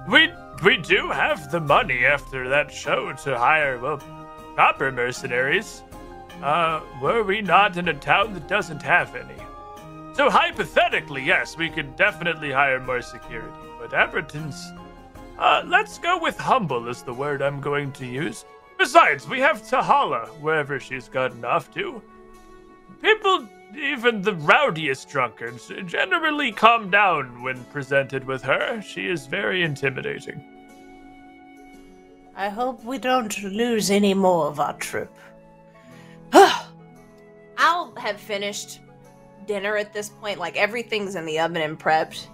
We 0.08 0.32
we 0.62 0.78
do 0.78 1.10
have 1.10 1.50
the 1.50 1.60
money 1.60 2.06
after 2.06 2.48
that 2.48 2.73
show 2.73 3.12
to 3.12 3.39
hire 3.39 3.78
well 3.78 3.98
proper 4.55 4.90
mercenaries. 4.90 5.82
Uh, 6.42 6.81
were 7.00 7.23
we 7.23 7.40
not 7.40 7.76
in 7.76 7.89
a 7.89 7.94
town 7.94 8.34
that 8.34 8.48
doesn't 8.48 8.82
have 8.82 9.15
any? 9.16 9.42
So 10.15 10.31
hypothetically, 10.31 11.23
yes, 11.23 11.56
we 11.56 11.68
could 11.68 11.97
definitely 11.97 12.50
hire 12.50 12.81
more 12.81 13.02
security. 13.02 13.52
But 13.78 13.90
Abberton's, 13.90 14.73
uh, 15.39 15.62
let's 15.66 15.98
go 15.98 16.18
with 16.18 16.39
humble 16.39 16.89
is 16.89 17.02
the 17.02 17.12
word 17.12 17.42
I'm 17.42 17.60
going 17.60 17.92
to 17.92 18.06
use. 18.06 18.44
Besides, 18.78 19.28
we 19.28 19.40
have 19.40 19.62
Tahala 19.62 20.28
wherever 20.40 20.78
she's 20.78 21.08
gotten 21.08 21.44
off 21.44 21.73
to. 21.74 22.02
People, 23.02 23.47
even 23.76 24.23
the 24.23 24.34
rowdiest 24.34 25.08
drunkards, 25.08 25.70
generally 25.86 26.52
calm 26.52 26.90
down 26.90 27.42
when 27.42 27.65
presented 27.65 28.24
with 28.24 28.42
her. 28.42 28.81
She 28.82 29.08
is 29.08 29.26
very 29.26 29.62
intimidating. 29.62 30.42
I 32.34 32.50
hope 32.50 32.84
we 32.84 32.98
don't 32.98 33.42
lose 33.42 33.90
any 33.90 34.12
more 34.12 34.47
of 34.47 34.60
our 34.60 34.74
troop. 34.74 35.15
I'll 37.58 37.94
have 37.97 38.20
finished 38.20 38.81
dinner 39.47 39.76
at 39.76 39.92
this 39.92 40.08
point. 40.08 40.39
Like 40.39 40.56
everything's 40.56 41.15
in 41.15 41.26
the 41.26 41.39
oven 41.40 41.62
and 41.62 41.78
prepped, 41.78 42.26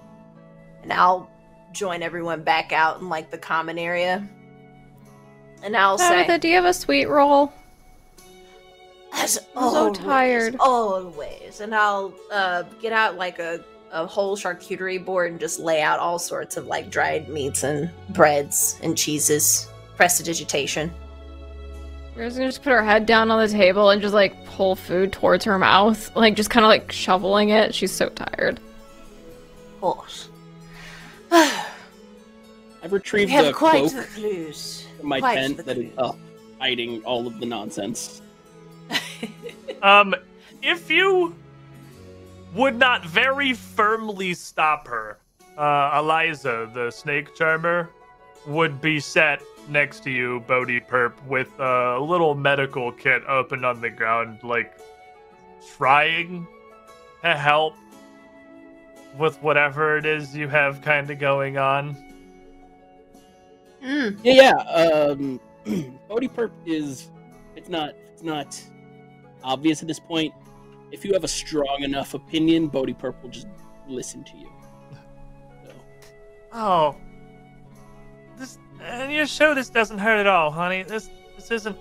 and 0.82 0.92
I'll 0.92 1.30
join 1.72 2.02
everyone 2.02 2.42
back 2.42 2.72
out 2.72 3.00
in 3.00 3.08
like 3.08 3.30
the 3.30 3.38
common 3.38 3.78
area. 3.78 4.28
And 5.62 5.76
I'll 5.76 5.96
Tabitha, 5.96 6.32
say, 6.32 6.38
do 6.38 6.48
you 6.48 6.54
have 6.56 6.64
a 6.64 6.74
sweet 6.74 7.06
roll? 7.06 7.52
as 9.14 9.38
I'm 9.56 9.70
so 9.70 9.92
tired. 9.92 10.56
always, 10.58 11.60
and 11.60 11.74
I'll 11.74 12.14
uh, 12.30 12.62
get 12.80 12.92
out 12.92 13.16
like 13.16 13.38
a 13.38 13.64
a 13.92 14.06
whole 14.06 14.38
charcuterie 14.38 15.04
board 15.04 15.30
and 15.30 15.38
just 15.38 15.60
lay 15.60 15.82
out 15.82 15.98
all 15.98 16.18
sorts 16.18 16.56
of 16.56 16.66
like 16.66 16.90
dried 16.90 17.28
meats 17.28 17.62
and 17.62 17.90
breads 18.08 18.78
and 18.82 18.96
cheeses. 18.96 19.68
Prestidigitation. 19.96 20.90
We're 22.14 22.24
just 22.26 22.36
gonna 22.36 22.48
just 22.48 22.62
put 22.62 22.70
her 22.72 22.82
head 22.82 23.06
down 23.06 23.30
on 23.30 23.40
the 23.40 23.48
table 23.52 23.90
and 23.90 24.02
just 24.02 24.12
like 24.14 24.44
pull 24.44 24.76
food 24.76 25.12
towards 25.12 25.44
her 25.46 25.58
mouth, 25.58 26.14
like 26.14 26.34
just 26.34 26.50
kind 26.50 26.64
of 26.64 26.68
like 26.68 26.92
shoveling 26.92 27.48
it. 27.50 27.74
She's 27.74 27.92
so 27.92 28.08
tired. 28.10 28.58
Of 29.74 29.80
course. 29.80 30.28
I've 31.32 32.90
We 32.92 32.98
retrieved 32.98 33.30
have 33.30 33.46
the 33.46 33.52
quite 33.52 33.90
cloak 33.90 33.92
the 33.92 34.02
clues. 34.14 34.86
from 34.98 35.08
my 35.08 35.20
quite 35.20 35.34
tent 35.36 35.56
the 35.56 35.62
that 35.62 35.78
is 35.78 35.92
clues. 35.94 36.10
up, 36.10 36.18
hiding 36.60 37.02
all 37.04 37.26
of 37.26 37.38
the 37.40 37.46
nonsense. 37.46 38.20
Um, 39.82 40.14
if 40.62 40.88
you 40.88 41.34
would 42.54 42.78
not 42.78 43.04
very 43.04 43.52
firmly 43.52 44.32
stop 44.32 44.86
her, 44.86 45.18
uh, 45.58 45.98
Eliza, 45.98 46.70
the 46.72 46.88
snake 46.92 47.34
charmer, 47.34 47.90
would 48.46 48.80
be 48.80 49.00
set 49.00 49.42
next 49.68 50.00
to 50.04 50.10
you, 50.10 50.40
Bodhi 50.40 50.80
Perp, 50.80 51.12
with 51.26 51.48
a 51.58 51.98
little 52.00 52.34
medical 52.34 52.92
kit 52.92 53.22
open 53.26 53.64
on 53.64 53.80
the 53.80 53.90
ground, 53.90 54.38
like 54.42 54.78
trying 55.76 56.46
to 57.22 57.36
help 57.36 57.74
with 59.18 59.40
whatever 59.42 59.96
it 59.98 60.06
is 60.06 60.34
you 60.34 60.48
have 60.48 60.80
kind 60.82 61.10
of 61.10 61.18
going 61.18 61.58
on. 61.58 61.96
Mm, 63.84 64.18
Yeah, 64.22 64.32
yeah. 64.32 64.52
Um, 64.70 65.40
Bodhi 66.08 66.28
Perp 66.28 66.50
is. 66.66 67.10
It's 67.56 67.68
not. 67.68 67.94
It's 68.12 68.22
not 68.22 68.60
obvious 69.44 69.82
at 69.82 69.88
this 69.88 70.00
point. 70.00 70.32
If 70.92 71.04
you 71.04 71.12
have 71.14 71.24
a 71.24 71.28
strong 71.28 71.82
enough 71.82 72.14
opinion, 72.14 72.68
Bodhi 72.68 72.94
Perp 72.94 73.20
will 73.22 73.30
just 73.30 73.46
listen 73.88 74.22
to 74.24 74.36
you. 74.36 74.48
So, 75.64 75.72
Oh, 76.52 76.92
this 76.92 77.11
and 78.84 79.12
you're 79.12 79.26
sure 79.26 79.54
this 79.54 79.68
doesn't 79.70 79.98
hurt 79.98 80.18
at 80.18 80.26
all, 80.26 80.50
honey? 80.50 80.82
This 80.82 81.10
this 81.36 81.50
isn't. 81.50 81.76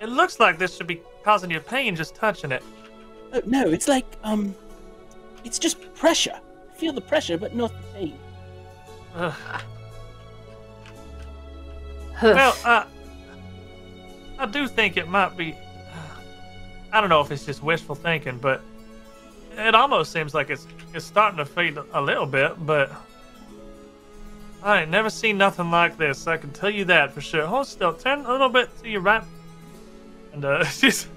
It 0.00 0.08
looks 0.08 0.38
like 0.40 0.58
this 0.58 0.76
should 0.76 0.86
be 0.86 1.00
causing 1.24 1.50
you 1.50 1.60
pain 1.60 1.96
just 1.96 2.14
touching 2.14 2.52
it. 2.52 2.62
oh, 3.32 3.42
no, 3.46 3.68
it's 3.68 3.88
like 3.88 4.06
um, 4.22 4.54
it's 5.44 5.58
just 5.58 5.94
pressure. 5.94 6.32
I 6.34 6.74
feel 6.78 6.92
the 6.92 7.00
pressure, 7.00 7.36
but 7.38 7.54
not 7.54 7.72
the 7.72 7.98
pain. 7.98 8.18
Ugh. 9.14 9.34
Well, 12.22 12.56
uh, 12.64 12.84
I 14.38 14.46
do 14.46 14.66
think 14.66 14.96
it 14.96 15.08
might 15.08 15.36
be. 15.36 15.56
I 16.92 17.00
don't 17.00 17.10
know 17.10 17.20
if 17.20 17.30
it's 17.30 17.44
just 17.44 17.62
wishful 17.62 17.94
thinking, 17.94 18.38
but 18.38 18.60
it 19.56 19.74
almost 19.74 20.12
seems 20.12 20.34
like 20.34 20.50
it's 20.50 20.66
it's 20.94 21.04
starting 21.04 21.38
to 21.38 21.44
fade 21.44 21.78
a 21.92 22.00
little 22.00 22.26
bit. 22.26 22.54
But 22.66 22.90
I 24.62 24.82
ain't 24.82 24.90
never 24.90 25.08
seen 25.10 25.38
nothing 25.38 25.70
like 25.70 25.96
this. 25.96 26.26
I 26.26 26.36
can 26.36 26.50
tell 26.50 26.70
you 26.70 26.84
that 26.86 27.12
for 27.12 27.20
sure. 27.20 27.46
Hold 27.46 27.66
still. 27.66 27.92
Turn 27.92 28.24
a 28.26 28.32
little 28.32 28.48
bit 28.48 28.68
to 28.82 28.88
your 28.88 29.00
right. 29.00 29.22
And 30.32 30.44
uh, 30.44 30.64
she's 30.66 31.08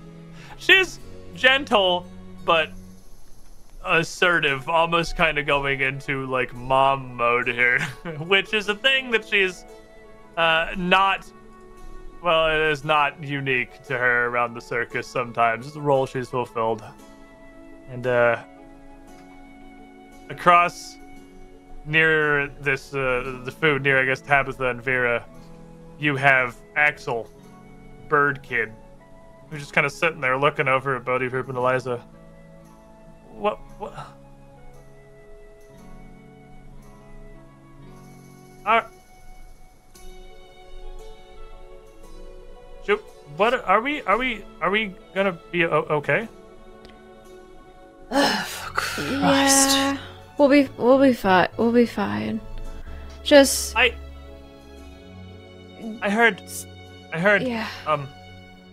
she's 0.58 1.00
gentle, 1.36 2.06
but 2.45 2.70
assertive, 3.84 4.70
almost 4.70 5.18
kind 5.18 5.40
of 5.40 5.48
going 5.48 5.82
into 5.82 6.28
like 6.28 6.53
mom 6.53 7.16
mode 7.16 7.48
here, 7.48 7.80
which 8.20 8.53
is 8.53 8.70
a 8.70 8.76
thing 8.76 9.11
that 9.11 9.28
she's 9.28 9.66
uh, 10.38 10.74
not. 10.78 11.30
Well, 12.24 12.50
it 12.50 12.72
is 12.72 12.84
not 12.84 13.24
unique 13.24 13.82
to 13.86 13.98
her 13.98 14.28
around 14.28 14.53
the 14.53 14.61
circus. 14.61 15.08
Sometimes 15.08 15.66
it's 15.66 15.76
a 15.76 15.82
role 15.82 16.06
she's 16.06 16.30
fulfilled, 16.30 16.84
and 17.90 18.06
uh, 18.06 18.44
across 20.30 20.98
near 21.85 22.48
this 22.60 22.93
uh, 22.93 23.42
the 23.43 23.51
food 23.51 23.84
near 23.84 24.00
I 24.01 24.06
guess 24.06 24.22
Tabitha 24.22 24.68
and 24.69 24.82
Vera, 24.82 25.26
you 26.00 26.16
have 26.16 26.56
Axel, 26.76 27.30
Bird 28.10 28.42
Kid, 28.43 28.72
who's 29.50 29.60
just 29.60 29.74
kind 29.74 29.85
of 29.85 29.92
sitting 29.92 30.22
there 30.22 30.38
looking 30.38 30.68
over 30.68 30.95
at 30.95 31.06
Bodhi 31.06 31.30
Hoop 31.30 31.48
and 31.50 31.58
Eliza. 31.58 31.98
What? 33.34 33.58
What? 33.80 33.93
Are, 38.66 38.88
Should, 42.85 43.00
what 43.38 43.53
are 43.68 43.82
we? 43.82 44.01
Are 44.03 44.18
we? 44.18 44.43
Are 44.61 44.69
we 44.69 44.95
gonna 45.16 45.38
be 45.51 45.66
o- 45.66 45.88
okay? 45.90 46.27
Yeah. 48.98 49.98
We'll 50.42 50.50
be 50.50 50.68
we'll 50.76 50.98
be 50.98 51.14
fine. 51.14 51.50
We'll 51.56 51.72
be 51.72 51.86
fine. 51.86 52.42
Just 53.24 53.78
I. 53.78 53.94
I 56.02 56.10
heard. 56.10 56.42
I 57.14 57.20
heard. 57.20 57.44
yeah. 57.44 57.68
Um, 57.86 58.08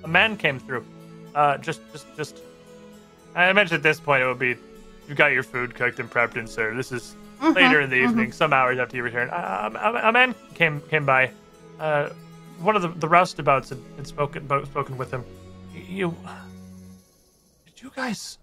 a 0.02 0.08
man 0.08 0.38
came 0.38 0.58
through. 0.58 0.86
Uh, 1.34 1.58
just, 1.58 1.82
just, 1.92 2.06
just. 2.16 2.38
I 3.34 3.50
imagine 3.50 3.76
at 3.76 3.82
this 3.82 4.00
point 4.00 4.22
it 4.22 4.26
would 4.26 4.38
be, 4.38 4.56
you 5.06 5.14
got 5.14 5.32
your 5.32 5.42
food 5.42 5.74
cooked 5.74 6.00
and 6.00 6.10
prepped 6.10 6.36
and 6.36 6.48
served. 6.48 6.78
This 6.78 6.90
is 6.90 7.14
later 7.42 7.82
in 7.82 7.90
the 7.90 7.96
evening, 7.96 8.32
some 8.32 8.54
hours 8.54 8.78
after 8.78 8.96
you 8.96 9.02
return. 9.02 9.28
Uh, 9.28 9.68
a, 10.02 10.08
a 10.08 10.12
man 10.12 10.34
came 10.54 10.80
came 10.88 11.04
by. 11.04 11.30
Uh, 11.78 12.08
one 12.60 12.76
of 12.76 12.80
the, 12.80 12.88
the 12.88 13.08
roustabouts 13.08 13.68
had, 13.68 13.78
had 13.96 14.06
spoken 14.06 14.46
bo- 14.46 14.64
spoken 14.64 14.96
with 14.96 15.10
him. 15.10 15.22
You, 15.74 16.16
did 17.66 17.82
you 17.82 17.92
guys, 17.94 18.38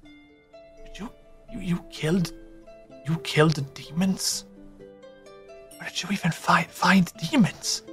did 0.86 1.00
you, 1.00 1.10
you, 1.52 1.60
you 1.60 1.86
killed, 1.90 2.32
you 3.08 3.18
killed 3.20 3.56
the 3.56 3.62
demons? 3.62 4.46
Where 5.78 5.90
did 5.90 6.04
you 6.04 6.10
even 6.12 6.32
find 6.32 6.68
find 6.68 7.12
demons? 7.32 7.84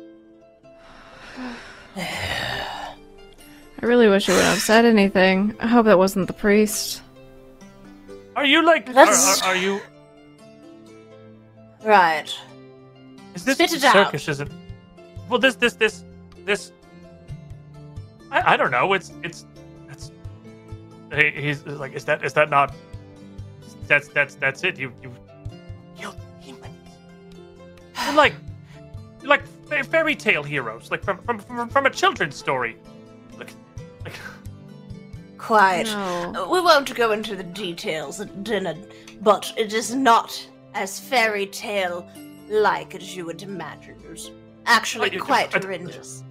I 1.97 2.95
really 3.83 4.09
wish 4.09 4.29
you 4.29 4.35
wouldn't 4.35 4.53
have 4.53 4.63
said 4.63 4.85
anything. 4.85 5.55
I 5.61 5.67
hope 5.67 5.87
that 5.87 5.99
wasn't 5.99 6.27
the 6.27 6.33
priest. 6.33 7.03
Are 8.37 8.47
you 8.47 8.65
like? 8.65 8.89
Are, 8.89 9.07
are, 9.07 9.45
are 9.45 9.57
you? 9.57 9.81
Right. 11.85 12.33
Is 13.35 13.45
this 13.45 13.57
Spit 13.57 13.73
it 13.75 13.85
out. 13.85 13.93
circus? 13.93 14.29
Isn't? 14.29 14.53
Well, 15.29 15.39
this, 15.39 15.57
this, 15.57 15.75
this, 15.75 16.05
this. 16.45 16.73
I, 18.31 18.55
I 18.55 18.57
don't 18.57 18.71
know. 18.71 18.93
It's, 18.93 19.13
it's, 19.23 19.47
it's. 19.91 20.13
He's 21.13 21.65
like, 21.67 21.93
is 21.95 22.05
that, 22.05 22.25
is 22.25 22.33
that 22.35 22.49
not? 22.51 22.75
That's, 23.93 24.09
that's, 24.09 24.35
that's 24.37 24.65
it. 24.65 24.79
You, 24.79 24.91
you 25.03 25.13
killed 25.99 26.17
demons. 26.43 26.75
You're 28.07 28.15
like, 28.15 28.33
you're 29.21 29.29
like 29.29 29.45
fairy 29.85 30.15
tale 30.15 30.43
heroes, 30.43 30.91
like 30.91 31.05
from, 31.05 31.19
from, 31.19 31.39
from, 31.41 31.69
from 31.69 31.85
a 31.85 31.91
children's 31.91 32.35
story. 32.35 32.79
Like, 33.39 33.51
like. 34.03 34.15
Quite. 35.37 35.85
No. 35.85 36.49
We 36.51 36.63
won't 36.63 36.95
go 36.95 37.13
into 37.13 37.37
the 37.37 37.43
details 37.43 38.19
at 38.19 38.43
dinner, 38.45 38.75
but 39.21 39.53
it 39.59 39.75
is 39.75 39.95
not 39.95 40.49
as 40.73 40.99
fairy 40.99 41.45
tale 41.45 42.09
like 42.49 42.95
as 42.95 43.15
you 43.15 43.27
would 43.27 43.43
imagine. 43.43 43.97
It's 44.11 44.31
actually 44.65 45.01
What, 45.09 45.13
you- 45.13 45.21
quite 45.23 45.55
I- 45.55 45.59
horrendous. 45.59 46.25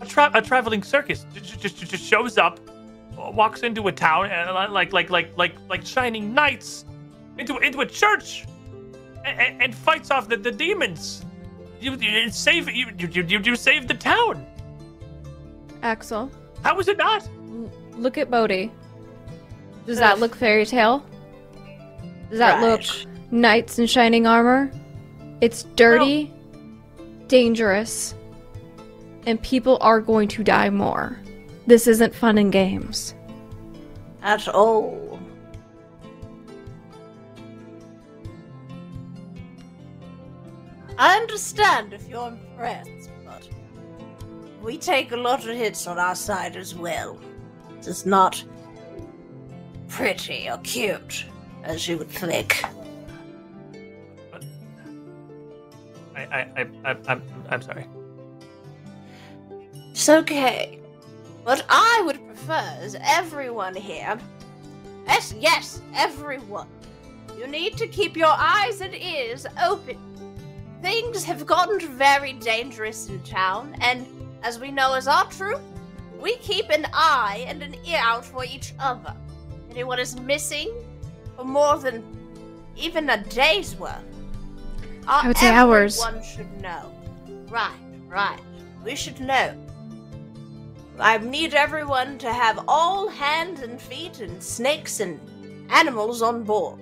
a, 0.00 0.06
tra- 0.06 0.30
a 0.34 0.40
traveling 0.40 0.84
circus 0.84 1.26
just, 1.34 1.58
just, 1.60 1.78
just 1.90 2.04
shows 2.04 2.38
up, 2.38 2.60
walks 3.32 3.62
into 3.62 3.88
a 3.88 3.92
town, 3.92 4.26
and 4.26 4.50
uh, 4.50 4.68
like 4.70 4.92
like 4.92 5.10
like 5.10 5.36
like 5.36 5.54
like 5.68 5.84
shining 5.84 6.32
knights 6.34 6.84
into 7.38 7.58
into 7.58 7.80
a 7.80 7.86
church, 7.86 8.46
and, 9.24 9.62
and 9.62 9.74
fights 9.74 10.10
off 10.10 10.28
the, 10.28 10.36
the 10.36 10.50
demons. 10.52 11.24
You, 11.80 11.94
you 11.96 12.30
save 12.30 12.68
you, 12.70 12.86
you 12.98 13.08
you 13.08 13.40
you 13.40 13.56
save 13.56 13.88
the 13.88 13.94
town. 13.94 14.46
Axel, 15.82 16.30
How 16.62 16.78
is 16.78 16.88
it 16.88 16.98
not? 16.98 17.26
l- 17.48 17.70
look 17.96 18.18
at 18.18 18.30
Bodhi. 18.30 18.70
Does 19.86 19.98
that 19.98 20.18
look 20.18 20.34
fairy 20.34 20.66
tale? 20.66 21.04
Does 22.28 22.38
that 22.38 22.60
look 22.60 22.82
knights 23.30 23.78
in 23.78 23.86
shining 23.86 24.26
armor? 24.26 24.70
It's 25.40 25.62
dirty, 25.74 26.32
dangerous, 27.28 28.14
and 29.26 29.42
people 29.42 29.78
are 29.80 30.00
going 30.00 30.28
to 30.28 30.44
die 30.44 30.68
more. 30.68 31.18
This 31.70 31.86
isn't 31.86 32.12
fun 32.16 32.36
and 32.36 32.50
games. 32.50 33.14
At 34.22 34.48
all. 34.48 35.20
I 40.98 41.16
understand 41.16 41.92
if 41.92 42.08
you're 42.08 42.26
impressed, 42.26 43.10
but 43.24 43.48
we 44.60 44.78
take 44.78 45.12
a 45.12 45.16
lot 45.16 45.46
of 45.46 45.56
hits 45.56 45.86
on 45.86 45.96
our 45.96 46.16
side 46.16 46.56
as 46.56 46.74
well. 46.74 47.20
It's 47.78 48.04
not 48.04 48.42
pretty 49.86 50.50
or 50.50 50.58
cute, 50.64 51.24
as 51.62 51.86
you 51.86 51.98
would 51.98 52.10
think. 52.10 52.64
I 56.16 56.20
I 56.20 56.40
I 56.56 56.66
I 56.84 56.96
I'm 57.06 57.22
I'm 57.48 57.62
sorry. 57.62 57.86
It's 59.92 60.08
okay. 60.08 60.80
What 61.44 61.64
I 61.68 62.02
would 62.04 62.24
prefer 62.26 62.78
is 62.82 62.96
everyone 63.00 63.74
here. 63.74 64.18
Yes, 65.06 65.34
yes, 65.38 65.80
everyone. 65.94 66.68
You 67.38 67.46
need 67.46 67.76
to 67.78 67.86
keep 67.86 68.16
your 68.16 68.34
eyes 68.36 68.82
and 68.82 68.94
ears 68.94 69.46
open. 69.62 69.98
Things 70.82 71.24
have 71.24 71.46
gotten 71.46 71.80
very 71.96 72.34
dangerous 72.34 73.08
in 73.08 73.22
town, 73.22 73.74
and 73.80 74.06
as 74.42 74.58
we 74.58 74.70
know 74.70 74.94
as 74.94 75.08
our 75.08 75.24
troupe, 75.30 75.62
we 76.20 76.36
keep 76.36 76.68
an 76.68 76.86
eye 76.92 77.44
and 77.48 77.62
an 77.62 77.74
ear 77.86 78.00
out 78.00 78.24
for 78.24 78.44
each 78.44 78.74
other. 78.78 79.14
Anyone 79.70 79.98
is 79.98 80.20
missing 80.20 80.70
for 81.36 81.44
more 81.44 81.78
than 81.78 82.04
even 82.76 83.08
a 83.08 83.22
day's 83.24 83.74
worth. 83.76 84.04
I 85.08 85.26
would 85.26 85.38
say 85.38 85.48
hours. 85.48 86.02
Everyone 86.02 86.22
should 86.22 86.60
know. 86.60 86.92
Right, 87.48 87.78
right. 88.08 88.40
We 88.84 88.94
should 88.94 89.20
know. 89.20 89.54
I 91.00 91.18
need 91.18 91.54
everyone 91.54 92.18
to 92.18 92.32
have 92.32 92.64
all 92.68 93.08
hands 93.08 93.60
and 93.60 93.80
feet 93.80 94.20
and 94.20 94.42
snakes 94.42 95.00
and 95.00 95.18
animals 95.70 96.22
on 96.22 96.44
board. 96.44 96.80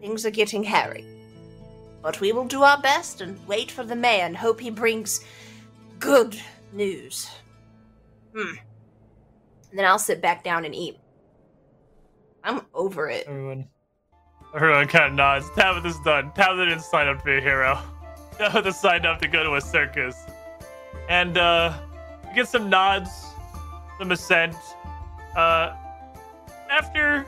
Things 0.00 0.26
are 0.26 0.30
getting 0.30 0.62
hairy. 0.62 1.04
But 2.02 2.20
we 2.20 2.32
will 2.32 2.44
do 2.44 2.62
our 2.62 2.80
best 2.80 3.20
and 3.20 3.38
wait 3.46 3.70
for 3.70 3.82
the 3.82 3.96
mayor 3.96 4.24
and 4.24 4.36
hope 4.36 4.60
he 4.60 4.70
brings 4.70 5.24
good 5.98 6.38
news. 6.72 7.30
Hmm. 8.34 8.56
And 9.70 9.78
then 9.78 9.86
I'll 9.86 9.98
sit 9.98 10.20
back 10.20 10.44
down 10.44 10.64
and 10.64 10.74
eat. 10.74 10.98
I'm 12.44 12.60
over 12.74 13.08
it. 13.08 13.26
Everyone, 13.26 13.66
everyone 14.54 14.86
kind 14.86 15.06
of 15.06 15.14
nods. 15.14 15.48
Tabitha's 15.56 15.98
done. 16.04 16.30
Tabitha 16.34 16.66
didn't 16.66 16.82
sign 16.82 17.08
up 17.08 17.20
to 17.20 17.24
be 17.24 17.38
a 17.38 17.40
hero. 17.40 17.78
Tabitha 18.38 18.72
signed 18.72 19.06
up 19.06 19.20
to 19.22 19.28
go 19.28 19.42
to 19.42 19.54
a 19.54 19.60
circus, 19.60 20.16
and 21.08 21.38
uh, 21.38 21.72
you 22.28 22.34
get 22.34 22.48
some 22.48 22.68
nods, 22.68 23.08
some 23.98 24.12
assent. 24.12 24.56
Uh, 25.36 25.74
after 26.70 27.26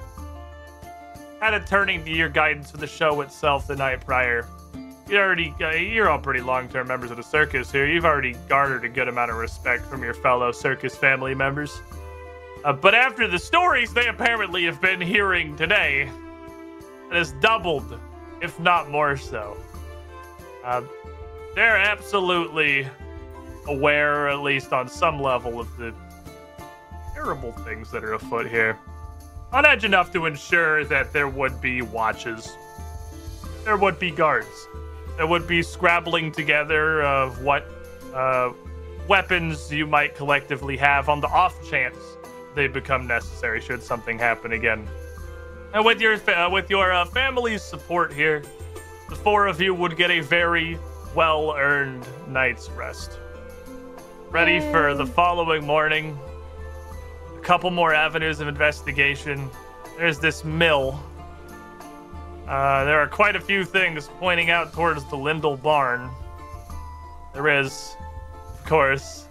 kind 1.41 1.55
of 1.55 1.67
turning 1.67 2.05
to 2.05 2.11
your 2.11 2.29
guidance 2.29 2.71
for 2.71 2.79
the 2.79 2.87
show 2.87 3.21
itself 3.21 3.67
the 3.67 3.77
night 3.77 4.05
prior, 4.05 4.49
you 5.09 5.19
already 5.19 5.55
uh, 5.61 5.71
you're 5.71 6.09
all 6.09 6.19
pretty 6.19 6.41
long-term 6.41 6.89
members 6.89 7.11
of 7.11 7.17
the 7.17 7.23
circus 7.23 7.71
here. 7.71 7.87
You've 7.87 8.05
already 8.05 8.35
garnered 8.49 8.85
a 8.85 8.89
good 8.89 9.09
amount 9.09 9.31
of 9.31 9.37
respect 9.37 9.85
from 9.87 10.03
your 10.03 10.15
fellow 10.15 10.51
circus 10.53 10.97
family 10.97 11.35
members. 11.35 11.81
Uh, 12.65 12.73
but 12.73 12.95
after 12.95 13.29
the 13.29 13.39
stories 13.39 13.93
they 13.93 14.09
apparently 14.09 14.65
have 14.65 14.81
been 14.81 15.01
hearing 15.01 15.57
today, 15.57 16.11
it 17.11 17.15
has 17.15 17.33
doubled, 17.35 17.99
if 18.41 18.59
not 18.59 18.91
more 18.91 19.17
so. 19.17 19.57
Uh, 20.65 20.83
they're 21.55 21.77
absolutely 21.77 22.89
aware, 23.69 24.29
at 24.29 24.41
least 24.41 24.73
on 24.73 24.89
some 24.89 25.23
level, 25.23 25.61
of 25.61 25.77
the 25.77 25.95
terrible 27.27 27.51
things 27.65 27.91
that 27.91 28.05
are 28.05 28.15
afoot 28.15 28.49
here. 28.49 28.79
On 29.53 29.67
edge 29.67 29.83
enough 29.83 30.13
to 30.13 30.27
ensure 30.27 30.85
that 30.85 31.13
there 31.13 31.27
would 31.27 31.61
be 31.61 31.83
watches, 31.83 32.57
there 33.65 33.77
would 33.77 33.99
be 33.99 34.13
guards, 34.13 34.69
there 35.17 35.27
would 35.27 35.49
be 35.49 35.61
scrabbling 35.61 36.31
together 36.31 37.03
of 37.03 37.43
what 37.43 37.67
uh, 38.15 38.53
weapons 39.09 39.73
you 39.73 39.89
might 39.89 40.15
collectively 40.15 40.77
have 40.77 41.09
on 41.09 41.21
the 41.21 41.27
off 41.27 41.57
chance 41.69 41.97
they 42.55 42.69
become 42.69 43.09
necessary 43.09 43.61
should 43.61 43.83
something 43.83 44.21
happen 44.21 44.53
again. 44.53 44.87
And 45.75 45.85
with 45.85 46.01
your 46.01 46.19
fa- 46.19 46.45
uh, 46.45 46.51
with 46.51 46.71
your 46.71 46.93
uh, 46.93 47.07
family's 47.07 47.63
support 47.63 48.13
here, 48.13 48.45
the 49.09 49.17
four 49.17 49.49
of 49.49 49.61
you 49.61 49.75
would 49.75 49.97
get 49.97 50.13
a 50.13 50.21
very 50.21 50.79
well-earned 51.13 52.07
night's 52.29 52.71
rest. 52.71 53.19
Ready 54.31 54.61
for 54.71 54.95
the 54.95 55.07
following 55.07 55.67
morning. 55.67 56.17
Couple 57.47 57.71
more 57.71 57.95
avenues 57.95 58.41
of 58.41 58.49
investigation. 58.49 59.49
There's 59.97 60.19
this 60.19 60.45
mill 60.45 61.01
Uh, 62.49 62.85
there 62.85 62.99
are 63.01 63.07
quite 63.09 63.35
a 63.37 63.41
few 63.41 63.65
things 63.65 64.09
pointing 64.21 64.51
out 64.51 64.73
towards 64.73 65.05
the 65.07 65.17
Lindell 65.17 65.57
barn. 65.57 66.11
There 67.35 67.49
is, 67.49 67.97
of 68.53 68.65
course, 68.65 69.27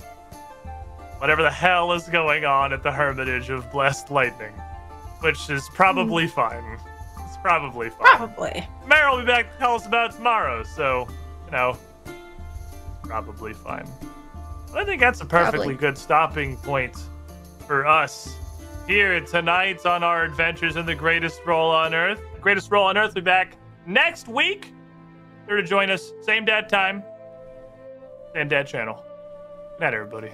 whatever 1.19 1.41
the 1.41 1.51
hell 1.51 1.91
is 1.93 2.09
going 2.09 2.43
on 2.43 2.73
at 2.73 2.83
the 2.83 2.91
Hermitage 2.91 3.49
of 3.49 3.69
Blessed 3.71 4.11
Lightning, 4.11 4.53
which 5.21 5.49
is 5.49 5.69
probably 5.73 6.27
fine. 6.27 6.77
It's 7.25 7.37
probably 7.41 7.89
fine. 7.89 8.17
Probably. 8.17 8.67
Mara 8.85 9.11
will 9.11 9.19
be 9.21 9.25
back 9.27 9.51
to 9.51 9.59
tell 9.59 9.75
us 9.75 9.85
about 9.85 10.11
it 10.11 10.17
tomorrow, 10.17 10.63
so, 10.63 11.07
you 11.45 11.51
know, 11.51 11.77
probably 13.03 13.53
fine. 13.53 13.87
But 14.71 14.81
I 14.81 14.85
think 14.85 14.99
that's 15.01 15.21
a 15.21 15.25
perfectly 15.25 15.57
Probably. 15.59 15.75
good 15.75 15.97
stopping 15.97 16.57
point 16.57 16.97
for 17.65 17.85
us 17.85 18.35
here 18.87 19.19
tonight 19.21 19.85
on 19.85 20.03
our 20.03 20.23
adventures 20.23 20.75
in 20.75 20.85
the 20.85 20.95
greatest 20.95 21.41
roll 21.45 21.71
on 21.71 21.93
Earth. 21.93 22.21
Greatest 22.39 22.71
roll 22.71 22.85
on 22.85 22.97
Earth 22.97 23.09
will 23.09 23.21
be 23.21 23.25
back 23.25 23.57
next 23.87 24.27
week. 24.27 24.71
There 25.47 25.57
to 25.57 25.63
join 25.63 25.89
us, 25.89 26.11
same 26.21 26.45
DAT 26.45 26.69
time, 26.69 27.03
same 28.33 28.47
DAT 28.47 28.67
channel. 28.67 29.03
Good 29.73 29.81
night, 29.81 29.93
everybody. 29.93 30.31